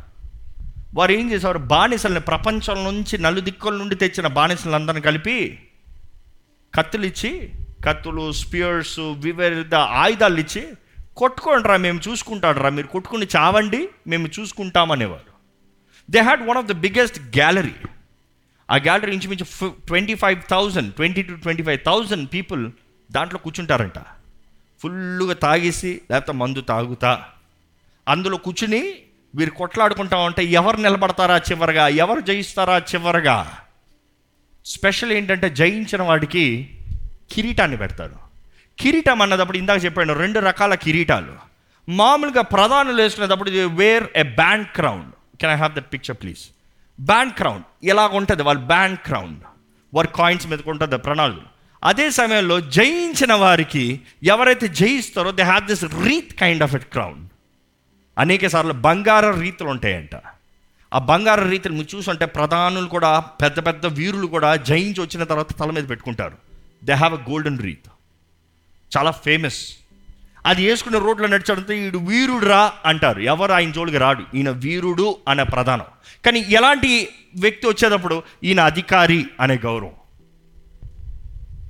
వారు 0.94 1.12
ఏం 1.12 1.32
చేసేవారు? 1.32 1.58
బానిసల్ని 1.58 2.20
ప్రపంచం 2.20 2.84
నుంచి 2.84 3.18
నలుదిక్కుల 3.18 3.78
నుండి 3.78 3.96
తెచ్చిన 3.96 4.28
బానిసలందరిని 4.28 5.02
కలిపి 5.02 5.60
కత్తులు 6.76 7.06
ఇచ్చి 7.06 7.52
కత్తులు 7.86 8.32
స్పియర్స్ 8.32 9.00
వివిధ 9.00 9.76
ఆయుధాలు 9.76 10.40
ఇచ్చి 10.40 10.68
కొట్టుకోండి 11.18 11.68
రా 11.68 11.78
మేము 11.78 12.00
చూసుకుంటాడు 12.08 12.60
రా 12.60 12.70
మీరు 12.70 12.88
కొట్టుకుని 12.88 13.28
చావండి 13.36 13.90
మేము 14.08 14.28
చూసుకుంటామనేవారు. 14.40 15.37
They 16.10 16.20
had 16.20 16.48
one 16.48 16.58
of 16.58 16.66
the 16.66 16.72
biggest 16.72 17.20
gallery 17.20 17.76
ఆ 18.72 18.76
గ్యాలరీ 18.76 19.14
ఇంచుమించు 19.14 19.74
twenty 19.88 20.16
five 20.16 20.42
thousand 20.50 20.94
twenty 20.94 21.22
two 21.22 21.34
twenty 21.34 21.64
five 21.64 21.80
thousand 21.86 22.30
people 22.34 22.72
దాంట్లో 23.12 23.40
కూర్చుంటారంట. 23.40 24.00
ఫుల్గా 24.80 25.34
తాగేసి 25.34 26.02
లేకపోతే 26.12 26.32
మందు 26.32 26.62
తాగుతా. 26.62 27.26
అందులో 28.08 28.38
కూర్చుని 28.38 28.96
వీరు 29.36 29.50
కొట్లాడుకుంటా 29.50 30.18
ఉంటే 30.18 30.44
ఎవరు 30.44 30.78
నిలబడతారా 30.78 31.38
చివరగా? 31.38 31.88
ఎవరు 31.88 32.20
జయిస్తారా 32.22 32.78
చివరగా? 32.78 33.58
స్పెషల్ 34.66 35.12
ఏంటంటే 35.12 35.50
జయించిన 35.50 36.02
వాడికి 36.02 36.70
కిరీటాన్ని 37.32 37.78
పెడతారు. 37.78 38.16
కిరీటం 38.80 39.22
అన్నదప్పుడు 39.22 39.58
ఇందాక 39.58 39.86
చెప్పాను 39.86 40.14
రెండు 40.14 40.40
రకాల 40.40 40.76
కిరీటాలు. 40.76 41.36
మామూలుగా 41.90 42.42
ప్రధానులు 42.42 43.02
వేసుకునేటప్పుడు 43.02 43.50
wear 43.50 44.08
a 44.16 44.24
band 44.24 44.68
crown 44.68 45.12
can 45.42 45.52
I 45.52 45.56
have 45.56 45.74
that 45.76 45.94
picture 45.94 46.18
please 46.22 46.44
band 47.02 47.34
crown 47.34 47.64
ఎలాగ 47.84 48.18
ఉంటుంది? 48.18 48.44
వాళ్ళ 48.44 48.62
బ్యాండ్ 48.62 49.00
క్రౌన్ 49.00 49.36
వారి 49.94 50.08
కాయిన్స్ 50.16 50.48
మీద 50.48 50.60
ఉంటుంది 50.68 50.98
ప్రణాళిక 50.98 51.46
అదే 51.84 52.12
సమయంలో 52.12 52.62
జయించిన 52.62 53.34
వారికి 53.34 54.02
ఎవరైతే 54.24 54.68
జయిస్తారో 54.68 55.32
they 55.32 55.44
have 55.44 55.68
this 55.68 55.84
wreath 55.84 56.34
kind 56.34 56.64
of 56.64 56.76
at 56.76 56.86
crown 56.86 57.22
అనేక 58.18 58.48
సార్లు 58.48 58.74
బంగార 58.74 59.40
రీతులు 59.40 59.70
ఉంటాయంట. 59.70 60.16
ఆ 60.94 61.00
బంగార 61.00 61.48
రీతులు 61.48 61.74
మీరు 61.74 61.96
చూసుంటే 61.96 62.26
ప్రధానులు 62.26 62.88
కూడా 62.88 63.20
పెద్ద 63.20 63.66
పెద్ద 63.66 63.86
వీరులు 63.86 64.28
కూడా 64.28 64.56
జయించి 64.56 65.02
వచ్చిన 65.02 65.24
తర్వాత 65.24 65.60
తల 65.60 65.72
మీద 65.72 65.90
పెట్టుకుంటారు. 65.90 66.38
They 66.84 66.94
have 66.94 67.14
a 67.14 67.30
golden 67.30 67.60
wreath 67.60 67.90
చాలా 68.98 69.12
ఫేమస్ 69.12 69.60
అది 70.48 70.66
వేసుకునే 70.66 71.00
రోడ్లో 71.00 71.28
నడిచాడంటే 71.28 71.88
ఈడు 71.88 71.98
వీరుడు 71.98 72.46
రా 72.46 72.74
అంటారు. 72.86 73.20
ఎవరు? 73.22 73.52
ఆయన 73.52 73.72
జోలికి 73.72 73.98
రాడు. 73.98 74.24
ఈయన 74.36 74.50
వీరుడు 74.50 75.18
అనే 75.28 75.44
ప్రధానం. 75.44 75.86
కానీ 76.26 76.46
ఎలాంటి 76.50 77.10
వ్యక్తి 77.36 77.68
వచ్చేటప్పుడు 77.68 78.24
ఈయన 78.44 78.60
అధికారి 78.60 79.26
అనే 79.40 79.60
గౌరవం. 79.66 79.92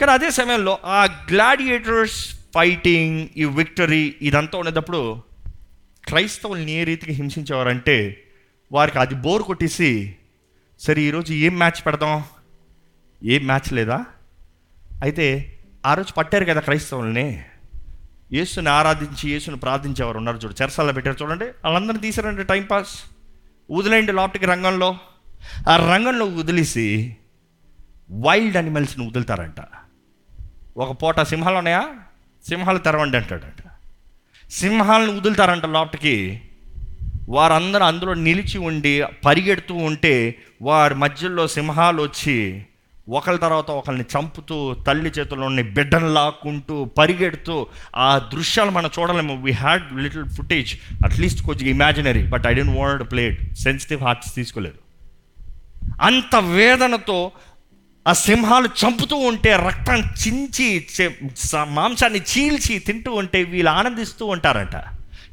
కానీ 0.02 0.12
అదే 0.12 0.32
సమయంలో 0.32 0.78
ఆ 0.86 1.04
గ్లాడియేటర్స్ 1.32 2.40
ఫైటింగ్ 2.56 3.28
ఈ 3.38 3.46
విక్టరీ 3.46 4.16
ఇదంతా 4.22 4.58
ఉండేటప్పుడు 4.58 5.24
క్రైస్తవుల్ని 6.08 6.72
ఏ 6.72 6.84
రీతికి 6.84 7.12
హింసించేవారంటే 7.12 8.24
వారికి 8.72 9.00
అది 9.00 9.16
బోర్ 9.16 9.44
కొట్టేసి 9.44 10.16
సరే 10.80 11.02
ఈరోజు 11.02 11.34
ఏం 11.34 11.58
మ్యాచ్ 11.58 11.86
పెడదాం? 11.86 12.24
ఏం 13.24 13.46
మ్యాచ్ 13.46 13.74
లేదా? 13.74 14.06
అయితే 15.02 15.58
ఆ 15.86 15.94
రోజు 15.94 16.13
పట్టారు 16.13 16.46
కదా 16.46 16.60
క్రైస్తవుల్ని. 16.60 17.44
యేసుని 18.34 18.70
ఆరాధించి 18.70 19.32
యేసుని 19.32 19.58
ప్రార్థించేవారు 19.58 20.18
ఉన్నారు 20.18 20.38
చూడు. 20.38 20.54
చెరసాల 20.62 20.92
పెట్టారు 20.92 21.24
చూడండి. 21.24 21.46
వాళ్ళందరినీ 21.46 22.00
తీసారండి 22.00 22.44
టైంపాస్ 22.44 23.04
వదిలేయండి 23.72 24.12
లోపటికి 24.12 24.46
రంగంలో. 24.46 24.98
ఆ 25.70 25.76
రంగంలో 25.76 26.26
వదిలేసి 26.26 27.18
వైల్డ్ 28.12 28.58
అనిమల్స్ని 28.58 29.08
వదులుతారంట. 29.08 29.56
ఒక 30.78 31.04
పూట 31.04 31.22
సింహాలు 31.22 31.58
ఉన్నాయా? 31.58 31.90
సింహాలు 32.48 32.78
తెరవండి 32.78 33.18
అంటాడంట. 33.18 33.63
సింహాలను 34.52 35.18
వదులుతారంట 35.18 35.66
లోపటికి 35.66 36.42
వారందరూ 37.30 37.86
అందులో 37.86 38.13
నిలిచి 38.13 38.58
ఉండి 38.58 39.04
పరిగెడుతూ 39.26 39.74
ఉంటే 39.74 40.36
వారి 40.62 40.96
మధ్యలో 40.96 41.48
సింహాలు 41.48 42.02
వచ్చి 42.02 42.66
ఒకరి 43.10 43.38
తర్వాత 43.38 43.72
ఒకరిని 43.72 44.06
చంపుతూ 44.15 44.56
తల్లి 44.88 45.10
చేతుల్లోని 45.10 45.63
బిడ్డను 45.63 46.13
లాక్కుంటూ 46.13 46.86
పరిగెడుతూ 46.86 47.67
ఆ 47.96 48.08
దృశ్యాలు 48.34 48.72
మనం 48.72 48.89
చూడలేము. 49.00 49.43
We 49.43 49.52
had 49.52 49.86
little 50.04 50.26
footage 50.30 50.72
at least 51.06 51.41
కొంచెం 51.41 51.67
imaginary 51.67 52.24
but 52.24 52.48
I 52.48 52.54
didn't 52.54 52.78
want 52.78 53.12
plate 53.12 53.39
sensitive 53.54 54.02
hearts 54.02 54.36
తీసుకోలేదు. 54.36 54.80
అంత 56.02 56.36
వేదనతో 56.36 57.32
ఆ 58.08 58.13
సింహాలు 58.13 58.70
చంపుతూ 58.82 59.15
ఉంటే 59.30 59.56
రక్తం 59.56 60.00
చించి 60.22 60.67
మాంసాన్ని 61.63 62.22
చీల్చి 62.32 62.80
తింటూ 62.80 63.12
ఉంటే 63.12 63.43
వీళ్ళు 63.43 63.72
ఆనందిస్తూ 63.72 64.26
ఉంటారంట. 64.26 64.78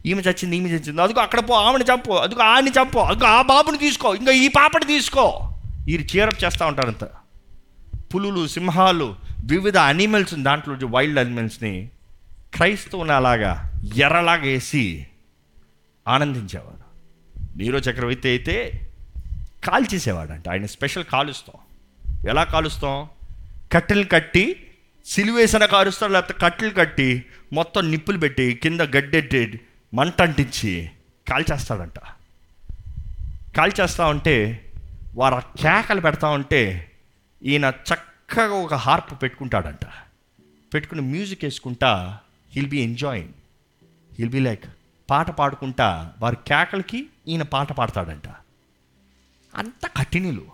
ఈమె 0.07 0.23
చచ్చింది 0.23 0.57
ఈమె 0.57 0.69
చచ్చింది. 0.69 1.03
అదిగో 1.03 1.21
అక్కడ 1.23 1.41
పో 1.41 1.55
ఆమెను 1.55 1.85
చంపు 1.91 2.13
అదిగో 2.13 2.43
ఆయన్ని 2.43 2.73
చంపు 2.79 2.99
అదిగో 2.99 3.27
ఆ 3.27 3.43
బాబుని 3.43 3.79
తీసుకో 3.79 4.15
ఇంకా 4.15 4.33
ఈ 4.33 4.49
పాపని 4.49 4.85
తీసుకో. 4.85 5.27
వీరు 5.87 6.03
చీరప్ 6.03 6.45
చేస్తూ 6.45 6.67
ఉంటారంత 6.67 7.05
పులులు 8.15 8.49
సింహాలు 8.49 9.17
వివిధ 9.45 9.77
అనిమల్స్ 9.77 10.35
దాంట్లో 10.35 10.87
వైల్డ్ 10.87 11.19
అనిమల్స్ని 11.19 11.89
క్రైస్తవుని 12.55 13.13
అలాగా 13.13 13.83
ఎర్రలాగా 13.97 14.43
వేసి 14.43 15.07
ఆనందించేవాడు. 16.09 16.85
నీరో 17.59 17.79
చక్రవర్తి 17.79 18.29
అయితే 18.29 18.89
కాల్చేసేవాడంట 19.65 20.49
ఆయన 20.49 20.67
స్పెషల్ 20.67 21.05
కాలుస్తాం. 21.05 21.61
ఎలా 22.29 22.45
కాలుస్తాం? 22.45 23.09
కట్టెలు 23.73 24.05
కట్టి 24.05 24.67
సిలువేసిన 25.07 25.65
కాలుస్తాం 25.65 26.13
లేకపోతే 26.13 26.35
కట్టెలు 26.43 26.71
కట్టి 26.71 27.25
మొత్తం 27.53 27.91
నిప్పులు 27.91 28.19
పెట్టి 28.19 28.61
కింద 28.63 28.81
గడ్డెట్టి 28.81 29.61
మంట 29.95 30.23
అంటించి 30.23 30.91
కాల్చేస్తాడంట 31.31 31.99
కాల్చేస్తా 33.57 34.07
ఉంటే 34.07 34.65
వారు 35.15 35.35
ఆ 35.35 35.39
కేకలు 35.39 36.01
పెడతా 36.01 36.29
ఉంటే 36.29 36.91
ఈయన 37.45 37.73
చక్కగా 37.95 38.55
ఒక 38.55 38.75
హార్ప్ 38.75 39.23
పెట్టుకుంటాడంట. 39.23 39.87
పెట్టుకుని 40.75 41.01
మ్యూజిక్ 41.01 41.45
వేసుకుంటా 41.45 42.19
he'll 42.53 42.67
be 42.67 42.81
enjoying 42.81 43.33
he'll 44.19 44.31
be 44.31 44.41
like 44.41 44.65
పాట 45.11 45.31
పాడుకుంటా 45.31 46.13
వారి 46.19 46.37
కేకలకి 46.37 47.07
ఈయన 47.29 47.43
పాట 47.43 47.73
పాడతాడంట. 47.73 48.29
అంత 49.55 49.91
కఠినలు. 49.97 50.47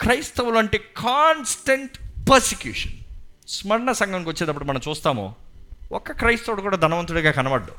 క్రైస్తవులు 0.00 0.58
అంటే 0.58 0.78
కాన్స్టెంట్ 0.96 1.98
పర్సిక్యూషన్ 2.30 2.92
స్మరణ 3.48 3.92
సంఘంకి 3.92 4.28
వచ్చేటప్పుడు 4.28 4.64
మనం 4.64 4.80
చూస్తాము 4.88 5.36
ఒక్క 5.92 6.12
క్రైస్తవుడు 6.12 6.62
కూడా 6.62 6.76
ధనవంతుడిగా 6.76 7.30
కనబడ్డు. 7.30 7.72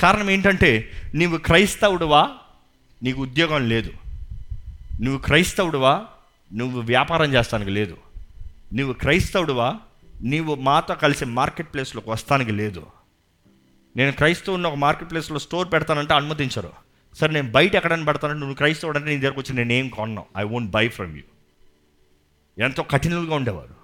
కారణం 0.00 0.30
ఏంటంటే 0.30 0.90
నీవు 1.14 1.38
క్రైస్తవుడువా 1.38 2.30
నీకు 3.02 3.22
ఉద్యోగం 3.22 3.68
లేదు. 3.68 3.92
నువ్వు 5.02 5.20
క్రైస్తవుడువా? 5.20 6.06
నువ్వు 6.52 6.80
వ్యాపారం 6.80 7.34
చేస్తానికి 7.34 7.70
లేదు. 7.70 7.96
నువ్వు 8.74 8.94
క్రైస్తవుడువా? 8.94 9.76
నీవు 10.20 10.54
మాతో 10.54 10.94
కలిసి 10.94 11.24
మార్కెట్ 11.24 11.72
ప్లేస్లోకి 11.72 12.10
వస్తానికి 12.10 12.52
లేదు. 12.52 12.86
నేను 13.96 14.12
క్రైస్తవుని 14.12 14.66
ఒక 14.66 14.74
మార్కెట్ 14.74 15.10
ప్లేస్లో 15.10 15.38
స్టోర్ 15.38 15.72
పెడతానంటే 15.72 16.14
అనుమతించరు. 16.14 16.72
సరే 17.14 17.32
నేను 17.32 17.50
బయట 17.50 17.74
ఎక్కడైనా 17.74 18.04
పెడతానంటే 18.04 18.40
నువ్వు 18.40 18.54
క్రైస్తవుడు 18.54 18.98
అంటే 18.98 19.10
నీ 19.10 19.18
దగ్గరకు 19.18 19.40
వచ్చి 19.40 19.56
నేను 19.56 19.72
ఏం 19.72 19.88
కొన్నావు 19.88 20.38
I 20.38 20.42
won't 20.42 20.70
buy 20.70 20.88
from 20.88 21.16
you 21.16 21.22
ఎంతో 22.64 22.82
కఠినంగా 22.82 23.34
ఉండేవారు. 23.34 23.74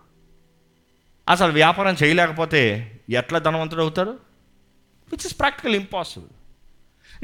అసలు 1.29 1.53
వ్యాపారం 1.53 1.97
చేయలేకపోతే 2.03 2.93
ఎట్లా 3.11 3.39
ధనవంతుడు 3.39 3.83
అవుతారు 3.83 4.11
విచ్ 5.13 5.27
ఇస్ 5.27 5.39
ప్రాక్టికల్ 5.39 5.75
ఇంపాసిబుల్ 5.75 6.38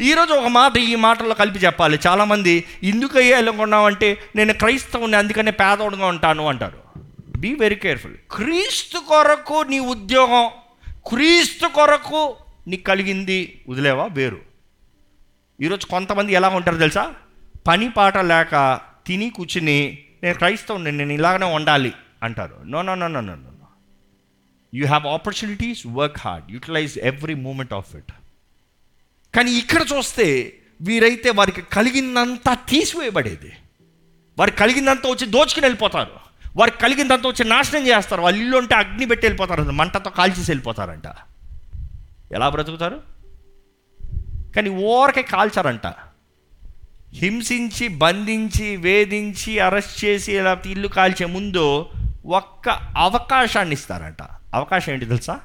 ఈరోజు 0.00 0.32
ఒక 0.32 0.46
మాట 0.46 0.76
ఈ 0.76 0.94
మాటల్లో 0.94 1.34
కలిపి 1.34 1.58
చెప్పాలి. 1.58 1.98
చాలామంది 2.06 2.64
ఎందుకు 2.82 3.18
అంటే 3.74 4.22
నేను 4.36 4.52
క్రైస్తవుని 4.52 5.16
అందుకనే 5.16 5.50
పేదోడుగా 5.50 6.06
ఉంటాను 6.06 6.46
అంటారు. 6.46 6.78
బీ 7.36 7.54
వెరీ 7.54 7.74
కేర్ఫుల్ 7.74 8.14
క్రీస్తు 8.30 8.98
కొరకు 8.98 9.62
నీ 9.62 9.78
ఉద్యోగం 9.78 10.50
క్రీస్తు 11.06 11.66
కొరకు 11.66 12.36
నీకు 12.68 12.82
కలిగింది 12.82 13.62
వదిలేవా? 13.68 14.06
వేరు. 14.06 14.40
ఈరోజు 15.60 15.86
కొంతమంది 15.86 16.32
ఎలా 16.32 16.48
ఉంటారు 16.48 16.76
తెలుసా? 16.76 17.14
పని 17.66 17.90
పాట 17.90 18.18
లేక 18.18 18.80
తిని 19.06 19.30
కూర్చుని 19.30 19.98
నేను 20.22 20.34
క్రైస్తవుని 20.34 20.92
నేను 20.92 21.12
ఇలాగనే 21.12 21.46
ఉండాలి 21.46 21.92
అంటారు. 22.22 22.56
No 22.66 22.82
no 22.82 22.94
no 22.94 23.08
no 23.08 23.20
no 23.20 23.34
no 23.34 23.50
you 24.74 24.86
have 24.86 25.06
opportunities 25.06 25.86
work 25.86 26.18
hard 26.18 26.52
utilize 26.52 26.98
every 26.98 27.34
moment 27.34 27.72
of 27.72 27.96
it 27.96 28.12
కానీ 29.36 29.50
ఇక్కడ 29.50 29.82
చూస్తే 29.82 30.56
వీరైతే 30.80 31.30
వారికి 31.30 31.62
కలిగిందంతా 31.62 32.54
తీసివేయబడేది. 32.54 33.52
వారికి 34.38 34.56
కలిగిందంతా 34.56 35.10
వచ్చి 35.10 35.26
దోచుకుని 35.26 35.66
వెళ్ళిపోతారు. 35.66 36.10
వారికి 36.56 36.78
కలిగిందంతా 36.78 37.28
వచ్చి 37.28 37.48
నాశనం 37.48 37.86
చేస్తారు. 37.86 38.20
వాళ్ళ 38.20 38.38
ఇల్లు 38.38 38.56
ఉంటే 38.56 38.74
అగ్ని 38.74 39.06
పెట్టి 39.06 39.26
వెళ్ళిపోతారు. 39.26 39.62
మంటతో 39.62 40.10
కాల్చేసి 40.10 40.50
వెళ్ళిపోతారంట. 40.50 41.06
ఎలా 42.32 42.48
బ్రతుకుతారు? 42.48 43.02
కానీ 44.56 44.70
ఓరకే 44.70 45.22
కాల్చారంట. 45.22 45.86
హింసించి 47.12 47.88
బంధించి 47.88 48.76
వేధించి 48.76 49.58
అరెస్ట్ 49.58 50.04
చేసి 50.04 50.42
లేకపోతే 50.42 50.70
ఇల్లు 50.70 50.88
కాల్చే 50.88 51.26
ముందు 51.26 51.86
ఒక్క 52.26 52.68
అవకాశాన్ని 52.96 53.72
ఇస్తారంట. 53.72 54.22
అవకాశం 54.54 54.92
ఏంటి 54.92 55.06
తెలుసా? 55.06 55.40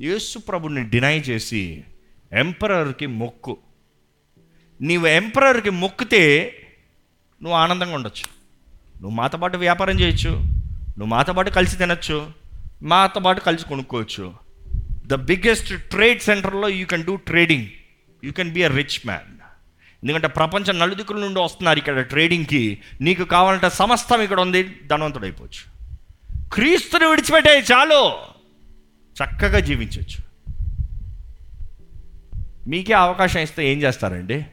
యేసు 0.00 0.38
ప్రభుని 0.38 0.82
డినై 0.84 1.18
చేసి 1.18 1.84
ఎంపరర్కి 2.32 3.06
మొక్కు. 3.06 3.58
నీవు 4.80 5.06
ఎంపరర్కి 5.06 5.70
మొక్కితే 5.70 6.54
నువ్వు 7.42 7.58
ఆనందంగా 7.58 7.94
ఉండొచ్చు. 7.94 8.24
నువ్వు 9.02 9.10
మాతో 9.10 9.38
పాటు 9.38 9.56
వ్యాపారం 9.56 10.00
చేయొచ్చు. 10.00 10.30
నువ్వు 10.98 11.06
మాతో 11.06 11.32
పాటు 11.32 11.50
కలిసి 11.50 11.76
తినొచ్చు. 11.76 12.32
మాతో 12.82 13.20
పాటు 13.20 13.40
కలిసి 13.40 13.64
కొనుక్కోవచ్చు. 13.64 14.34
ద 15.06 15.14
బిగ్గెస్ట్ 15.14 15.82
ట్రేడ్ 15.90 16.22
సెంటర్లో 16.22 16.68
you 16.68 16.86
can 16.86 17.04
do 17.04 17.16
trading. 17.16 17.66
You 18.24 18.32
can 18.32 18.52
be 18.52 18.62
a 18.62 18.68
rich 18.68 19.06
man. 19.06 19.38
ఎందుకంటే 20.02 20.26
ప్రపంచం 20.26 20.78
నలుదిక్కుల 20.78 21.20
నుండి 21.20 21.40
వస్తున్నారు 21.40 21.78
ఇక్కడ 21.78 22.00
ట్రేడింగ్కి. 22.00 22.78
నీకు 23.00 23.24
కావాలంటే 23.24 23.70
సమస్తం 23.70 24.22
ఇక్కడ 24.22 24.40
ఉంది. 24.40 24.76
ధనవంతుడు 24.86 25.24
అయిపోవచ్చు 25.24 25.78
క్రీస్తుని 26.52 27.06
విడిచిపెట్టే 27.06 27.58
చాలు. 27.58 28.12
చక్కగా 29.18 29.60
జీవించవచ్చు 29.60 30.27
మీకే 32.68 32.92
అవకాశం 32.92 33.40
ఇస్తే 33.40 33.72
ఏం 33.72 33.82
చేస్తారండి? 33.82 34.46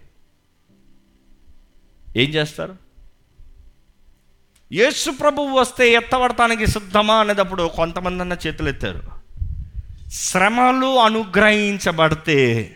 ఏం 2.17 2.30
చేస్తారు? 2.30 2.78
యేసు 4.71 5.12
ప్రభువు 5.12 5.60
వస్తే 5.60 5.91
ఎత్తబడటానికి 5.91 6.67
సిద్ధమా 6.67 7.15
అనేటప్పుడు 7.15 7.71
కొంతమంది 7.75 8.21
అన్న 8.21 8.38
చేతులు 8.47 8.69
ఎత్తారు. 8.69 9.04
శ్రమలు 10.10 10.99
అనుగ్రహించబడితే 10.99 12.71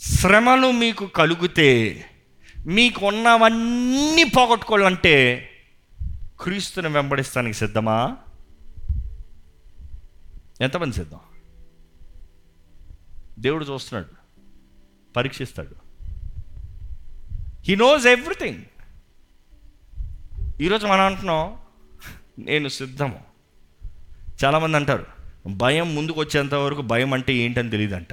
శ్రమలు 0.00 0.70
మీకు 0.70 1.06
కలిగితే 1.06 2.04
మీకు 2.66 3.06
ఉన్నవన్నీ 3.06 4.24
పోగొట్టుకోవాలంటే 4.24 5.46
క్రీస్తుని 6.40 6.88
వెంబడిస్తానికి 6.88 7.58
సిద్ధమా? 7.58 8.16
ఎంతమంది 10.60 10.96
సిద్ధం? 10.96 11.18
దేవుడు 13.38 13.64
చూస్తున్నాడు. 13.64 14.19
పరీక్షిస్తాడు. 15.16 15.76
హీ 17.64 17.74
నోస్ 17.76 18.06
ఎవ్రీథింగ్ 18.06 18.62
ఈరోజు 20.60 20.86
మనం 20.86 21.00
అంటున్నాం 21.00 21.58
నేను 22.38 22.68
సిద్ధము. 22.68 23.24
చాలామంది 24.44 24.76
అంటారు 24.76 25.06
భయం 25.46 25.94
ముందుకు 25.94 26.20
వచ్చేంత 26.20 26.54
వరకు 26.54 26.82
భయం 26.82 27.14
అంటే 27.14 27.34
ఏంటని 27.34 27.70
తెలియదంట 27.70 28.08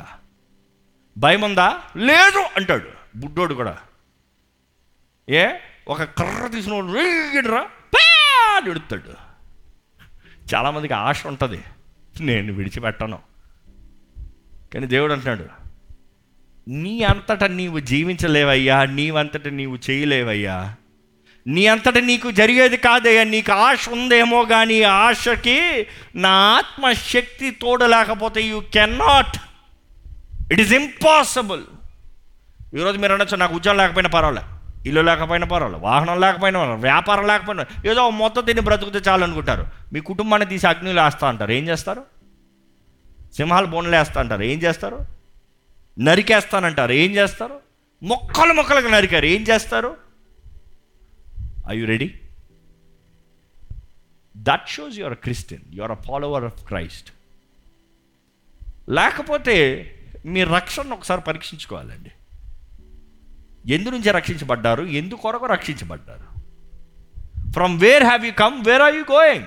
భయం 1.18 1.42
ఉందా? 1.42 1.82
లేదు 1.98 2.40
అంటాడు. 2.40 2.90
బుడ్డోడు 3.16 3.54
కూడా. 3.54 3.78
ఏ? 5.30 5.48
ఒక 5.88 6.04
కర్ర 6.04 6.48
తీసుకున్నాడు 6.48 6.98
రేగిడ్రా 6.98 7.70
అని 8.58 8.70
ఎడుతాడు. 8.70 9.14
చాలామందికి 10.56 10.94
ఆశ 10.94 11.28
ఉంటుంది 11.28 11.64
నేను 12.20 12.54
విడిచిపెట్టను. 12.54 13.20
కానీ 14.74 14.88
దేవుడు 14.88 15.14
అంటున్నాడు 15.14 15.67
నీ 16.68 17.04
అంతట 17.04 17.44
నీవు 17.44 17.80
జీవించలేవయ్యా 17.80 18.86
నీవంతట 18.86 19.48
నీవు 19.48 19.78
చేయలేవయ్యా. 19.90 20.76
నీ 21.48 21.68
అంతట 21.68 21.98
నీకు 21.98 22.32
జరిగేది 22.32 22.78
కాదయ్యా 22.78 23.24
నీకు 23.24 23.52
ఆశ 23.52 23.90
ఉందేమో 23.90 24.46
కానీ 24.46 24.82
ఆశకి 24.82 25.88
నా 26.16 26.30
ఆత్మశక్తి 26.30 27.52
తోడలేకపోతే 27.52 28.42
you 28.42 28.60
cannot 28.60 29.38
it 30.54 30.62
is 30.62 30.74
impossible 30.74 31.64
ఈరోజు 32.74 32.98
మీరు 32.98 33.14
అనొచ్చు 33.14 33.38
నాకు 33.38 33.56
ఉద్యోగం 33.56 33.78
లేకపోయినా 33.78 34.10
పర్వాలే 34.10 34.42
ఇల్లు 34.86 35.02
లేకపోయినా 35.02 35.48
పర్వాలేదు 35.48 35.82
వాహనం 35.82 36.20
లేకపోయినా 36.20 36.60
పర్వాలేదు 36.60 36.82
వ్యాపారం 36.82 37.28
లేకపోయినా 37.28 37.66
ఏదో 37.86 38.10
మొత్తం 38.10 38.44
తిని 38.44 38.62
బ్రతుకుతే 38.62 39.10
చాలు 39.10 39.24
అనుకుంటారు 39.24 39.68
మీ 39.94 40.00
కుటుంబాన్ని 40.00 40.50
తీసి 40.50 40.68
అగ్నిలో 40.68 41.04
వేస్తా 41.04 41.28
అంటారు. 41.28 41.52
ఏం 41.52 41.68
చేస్తారు? 41.68 42.04
సింహాలు 43.36 43.66
బోన్లు 43.66 43.96
వేస్తా 43.98 44.22
అంటారు. 44.22 44.44
ఏం 44.44 44.60
చేస్తారు? 44.60 45.17
నరికేస్తానంటారు. 46.00 46.92
ఏం 46.92 47.12
చేస్తారు? 47.12 47.60
మొక్కలు 48.04 48.54
మొక్కలకు 48.54 48.88
నరికారు. 48.88 49.26
ఏం 49.26 49.42
చేస్తారు? 49.42 49.98
I 51.70 51.80
you 51.80 51.86
ready 51.86 52.20
that 54.38 54.70
shows 54.70 55.00
your 55.00 55.16
Christian 55.16 55.64
your 55.74 55.92
a 55.92 55.96
follower 55.96 56.44
of 56.44 56.66
Christ 56.66 57.12
లేకపోతే 58.90 59.56
మీ 60.26 60.44
రక్షణను 60.44 60.94
ఒకసారి 60.94 61.22
పరీక్షించుకోవాలండి. 61.22 62.12
ఎందు 63.74 63.90
నుంచి 63.90 64.12
రక్షించబడ్డారు? 64.12 64.84
ఎందు 64.84 65.14
కొరకు 65.14 65.46
రక్షించబడ్డారు? 65.46 66.28
From 67.52 67.80
where 67.80 68.04
have 68.04 68.26
you 68.26 68.32
come 68.32 68.66
where 68.66 68.82
are 68.82 68.96
you 68.96 69.02
going 69.02 69.46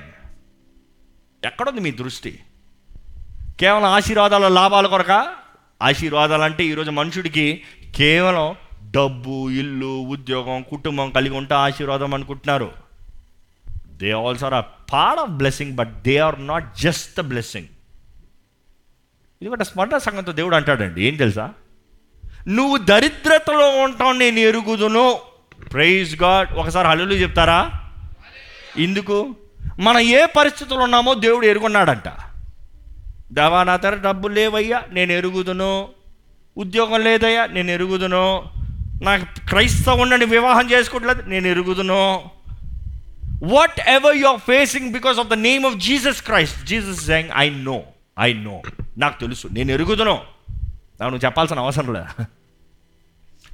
ఎక్కడుంది 1.44 1.80
మీ 1.80 1.90
దృష్టి? 1.90 2.38
కేవలం 3.60 3.84
ఆశీర్వాదాల 3.84 4.48
లాభాల 4.48 4.86
కొరక? 4.86 5.34
ఆశీర్వాదాలు 5.82 6.42
అంటే 6.42 6.64
ఈరోజు 6.64 6.90
మనుషుడికి 6.90 7.62
కేవలం 7.94 8.54
డబ్బు 8.90 9.50
ఇల్లు 9.50 10.00
ఉద్యోగం 10.00 10.62
కుటుంబం 10.62 11.10
కలిగి 11.10 11.36
ఉంటే 11.36 11.54
ఆశీర్వాదం 11.54 12.14
అనుకుంటున్నారు. 12.14 12.72
They 13.86 14.12
also 14.12 14.46
are 14.46 14.54
a 14.54 14.60
part 14.60 15.20
of 15.20 15.30
blessing 15.30 15.72
but 15.72 16.02
they 16.02 16.16
are 16.16 16.46
not 16.46 16.78
just 16.78 17.16
the 17.18 17.20
blessing 17.20 17.66
ఎందుకంటే 19.42 19.64
స్మరణ 19.64 19.98
సంఘంతో 19.98 20.32
దేవుడు 20.32 20.56
అంటాడండి. 20.56 21.04
ఏం 21.04 21.16
తెలుసా? 21.16 21.50
నువ్వు 22.48 22.76
దరిద్రతలో 22.76 23.82
ఉంటావు 23.82 24.12
నేను 24.12 24.38
ఎరుగుదును. 24.38 25.18
ప్రైజ్ 25.72 26.22
గాడ్ 26.22 26.52
ఒకసారి 26.52 26.88
హల్లు 26.88 27.14
చెప్తారా? 27.14 27.70
ఎందుకు? 28.78 29.36
మనం 29.78 29.98
ఏ 29.98 30.26
పరిస్థితుల్లో 30.26 30.84
ఉన్నామో 30.84 31.14
దేవుడు 31.14 31.46
ఎరుగున్నాడంట. 31.46 32.29
దేవా 33.32 33.64
నా 33.64 33.76
దగ్గర 33.76 33.96
డబ్బులు 33.96 34.34
లేవయ్యా 34.34 34.82
నేను 34.92 35.12
ఎరుగుదును. 35.12 35.88
ఉద్యోగం 36.56 37.00
లేదయ్యా 37.00 37.46
నేను 37.46 37.70
ఎరుగుదును. 37.70 38.24
నాకు 39.02 39.24
క్రైస్తవుని 39.48 40.24
వివాహం 40.24 40.70
చేసుకోవట్లేదు 40.70 41.28
నేను 41.28 41.46
ఎరుగుదును. 41.48 42.02
Whatever 43.88 44.16
you 44.16 44.26
are 44.26 44.40
facing 44.40 44.92
because 44.92 45.18
of 45.18 45.28
the 45.28 45.32
name 45.32 45.66
of 45.66 45.76
Jesus 45.76 46.22
Christ 46.22 46.66
Jesus 46.66 47.06
saying 47.06 47.30
I 47.36 47.50
know 47.50 47.82
I 48.20 48.32
know 48.32 48.62
నాకు 48.98 49.20
తెలుసు 49.20 49.48
నేను 49.52 49.72
ఎరుగుదును. 49.72 50.16
నువ్వు 51.02 51.24
చెప్పాల్సిన 51.24 51.58
అవసరం 51.58 51.92
లేదు? 51.94 52.24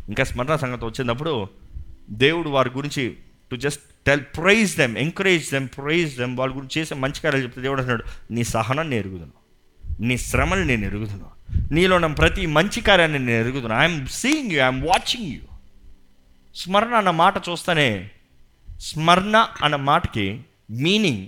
ఇంకా 0.09 0.25
స్మరణ 0.25 0.57
సంగతి 0.57 0.85
వచ్చినప్పుడు 0.85 1.49
దేవుడు 2.11 2.49
వారి 2.49 2.71
గురించి 2.71 3.17
to 3.51 3.57
just 3.57 3.81
tell 4.07 4.21
praise 4.21 4.77
them 4.77 4.97
encourage 4.97 5.51
them 5.51 5.69
praise 5.69 6.17
them 6.19 6.37
వాళ్ళ 6.39 6.57
గురించి 6.57 6.81
చేసే 6.81 6.95
మంచి 6.95 7.21
కార్యాలు 7.21 7.45
చెప్తే 7.45 7.61
దేవుడు 7.61 7.81
అంటున్నాడు 7.81 8.33
నీ 8.33 8.45
సహనం 8.45 8.95
ఎరుగుదును. 8.95 9.46
నీ 10.01 10.17
శ్రమలు 10.17 10.65
నేను 10.65 10.85
ఎరుగుతున్నాను 10.85 11.35
నీలో 11.73 11.97
ఉన్న 11.97 12.07
ప్రతి 12.07 12.47
మంచి 12.47 12.81
కార్యాన్ని 12.81 13.19
నేను 13.19 13.41
ఎరుగుతున్నాను 13.41 13.83
I'm 13.83 14.07
seeing 14.07 14.53
you 14.53 14.59
I'm 14.59 14.83
watching 14.83 15.33
you 15.33 15.41
స్మరణ 16.55 16.95
అన్న 16.95 17.11
మాట 17.11 17.49
చూస్తేనే 17.49 18.11
స్మరణ 18.81 19.47
అన్న 19.63 19.77
మాటకి 19.77 20.41
మీనింగ్ 20.71 21.27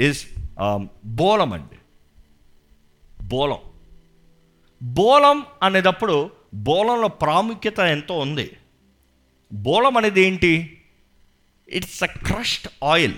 ఇస్ 0.00 0.26
um, 0.58 0.88
బోలం 1.04 1.52
అండి. 1.52 1.78
బోలం. 3.22 3.58
బోలం 4.82 5.46
అనేటప్పుడు 5.62 6.30
బోలంలో 6.54 7.08
ప్రాముఖ్యత 7.08 7.78
ఎంతో 7.78 8.18
ఉంది. 8.18 8.56
బోలం 9.52 9.96
అనేది 9.96 10.26
ఏంటి? 10.26 10.80
ఇట్స్ 11.68 12.02
అ 12.02 12.06
క్రష్డ్ 12.06 12.84
ఆయిల్ 12.84 13.14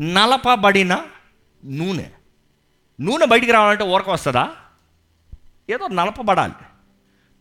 నలపబడిన 0.00 1.06
నూనె. 1.64 2.10
నూనె 3.00 3.26
బయటికి 3.26 3.52
రావాలంటే 3.52 3.84
ఊరక 3.84 4.10
వస్తుందా? 4.10 4.50
ఏదో 5.70 5.88
నలపబడాలి. 5.88 6.52